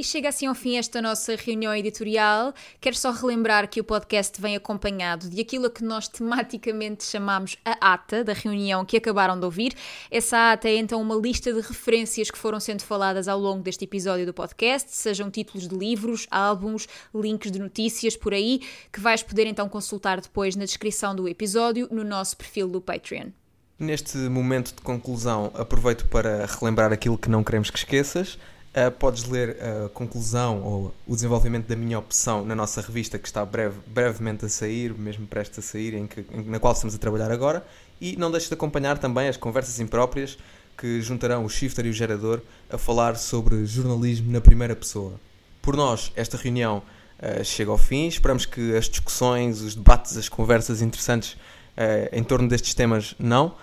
E 0.00 0.04
chega 0.04 0.28
assim 0.28 0.46
ao 0.46 0.54
fim 0.54 0.76
esta 0.76 1.02
nossa 1.02 1.34
reunião 1.34 1.74
editorial. 1.74 2.54
Quero 2.80 2.94
só 2.94 3.10
relembrar 3.10 3.68
que 3.68 3.80
o 3.80 3.84
podcast 3.84 4.40
vem 4.40 4.54
acompanhado 4.54 5.28
de 5.28 5.40
aquilo 5.40 5.68
que 5.68 5.82
nós 5.82 6.06
tematicamente 6.06 7.02
chamamos 7.02 7.56
a 7.64 7.94
ata 7.94 8.22
da 8.22 8.32
reunião 8.32 8.84
que 8.84 8.96
acabaram 8.96 9.36
de 9.36 9.44
ouvir. 9.44 9.74
Essa 10.08 10.52
ata 10.52 10.68
é 10.68 10.76
então 10.76 11.02
uma 11.02 11.16
lista 11.16 11.52
de 11.52 11.60
referências 11.60 12.30
que 12.30 12.38
foram 12.38 12.60
sendo 12.60 12.82
faladas 12.82 13.26
ao 13.26 13.40
longo 13.40 13.60
deste 13.60 13.86
episódio 13.86 14.24
do 14.24 14.32
podcast, 14.32 14.88
sejam 14.92 15.32
títulos 15.32 15.66
de 15.66 15.74
livros, 15.74 16.28
álbuns, 16.30 16.86
links 17.12 17.50
de 17.50 17.58
notícias 17.58 18.16
por 18.16 18.32
aí, 18.32 18.60
que 18.92 19.00
vais 19.00 19.24
poder 19.24 19.48
então 19.48 19.68
consultar 19.68 20.20
depois 20.20 20.54
na 20.54 20.64
descrição 20.64 21.12
do 21.12 21.26
episódio 21.26 21.88
no 21.90 22.04
nosso 22.04 22.36
perfil 22.36 22.68
do 22.68 22.80
Patreon. 22.80 23.30
Neste 23.76 24.16
momento 24.16 24.76
de 24.76 24.82
conclusão, 24.82 25.50
aproveito 25.54 26.06
para 26.06 26.46
relembrar 26.46 26.92
aquilo 26.92 27.18
que 27.18 27.28
não 27.28 27.42
queremos 27.42 27.68
que 27.68 27.78
esqueças. 27.78 28.38
Uh, 28.68 28.90
podes 28.90 29.24
ler 29.24 29.56
a 29.62 29.88
conclusão 29.88 30.62
ou 30.62 30.94
o 31.06 31.14
desenvolvimento 31.14 31.66
da 31.66 31.74
minha 31.74 31.98
opção 31.98 32.44
na 32.44 32.54
nossa 32.54 32.82
revista 32.82 33.18
que 33.18 33.26
está 33.26 33.42
breve, 33.44 33.80
brevemente 33.86 34.44
a 34.44 34.48
sair, 34.48 34.92
mesmo 34.92 35.26
prestes 35.26 35.58
a 35.58 35.62
sair, 35.62 35.94
em 35.94 36.06
que, 36.06 36.20
em, 36.30 36.42
na 36.44 36.60
qual 36.60 36.74
estamos 36.74 36.94
a 36.94 36.98
trabalhar 36.98 37.32
agora. 37.32 37.66
E 37.98 38.14
não 38.16 38.30
deixes 38.30 38.48
de 38.48 38.54
acompanhar 38.54 38.98
também 38.98 39.26
as 39.26 39.38
conversas 39.38 39.80
impróprias 39.80 40.36
que 40.76 41.00
juntarão 41.00 41.46
o 41.46 41.48
Shifter 41.48 41.86
e 41.86 41.88
o 41.88 41.92
Gerador 41.94 42.42
a 42.70 42.76
falar 42.76 43.16
sobre 43.16 43.64
jornalismo 43.64 44.30
na 44.30 44.40
primeira 44.40 44.76
pessoa. 44.76 45.18
Por 45.62 45.74
nós, 45.74 46.12
esta 46.14 46.36
reunião 46.36 46.82
uh, 47.18 47.42
chega 47.42 47.70
ao 47.70 47.78
fim. 47.78 48.06
Esperamos 48.06 48.44
que 48.44 48.76
as 48.76 48.86
discussões, 48.86 49.62
os 49.62 49.74
debates, 49.74 50.16
as 50.18 50.28
conversas 50.28 50.82
interessantes 50.82 51.32
uh, 51.32 52.08
em 52.12 52.22
torno 52.22 52.46
destes 52.46 52.74
temas 52.74 53.14
não. 53.18 53.56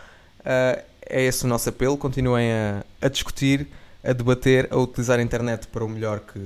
é 0.44 1.24
esse 1.24 1.46
o 1.46 1.48
nosso 1.48 1.70
apelo. 1.70 1.96
Continuem 1.96 2.52
a, 2.52 2.84
a 3.04 3.08
discutir 3.08 3.68
a 4.06 4.14
debater, 4.14 4.68
a 4.72 4.78
utilizar 4.78 5.20
a 5.20 5.22
internet 5.22 5.68
para 5.68 5.84
o 5.84 5.90
melhor 5.90 6.20
que, 6.20 6.40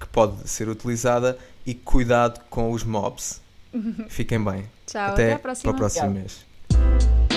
que 0.00 0.06
pode 0.10 0.48
ser 0.48 0.68
utilizada 0.68 1.38
e 1.66 1.74
cuidado 1.74 2.40
com 2.48 2.70
os 2.70 2.82
mobs. 2.82 3.40
Fiquem 4.08 4.42
bem. 4.42 4.64
Tchau, 4.86 5.12
até, 5.12 5.32
até 5.32 5.38
próxima. 5.38 5.72
para 5.72 5.76
o 5.76 5.78
próximo 5.78 6.06
Obrigado. 6.06 6.22
mês. 6.22 7.27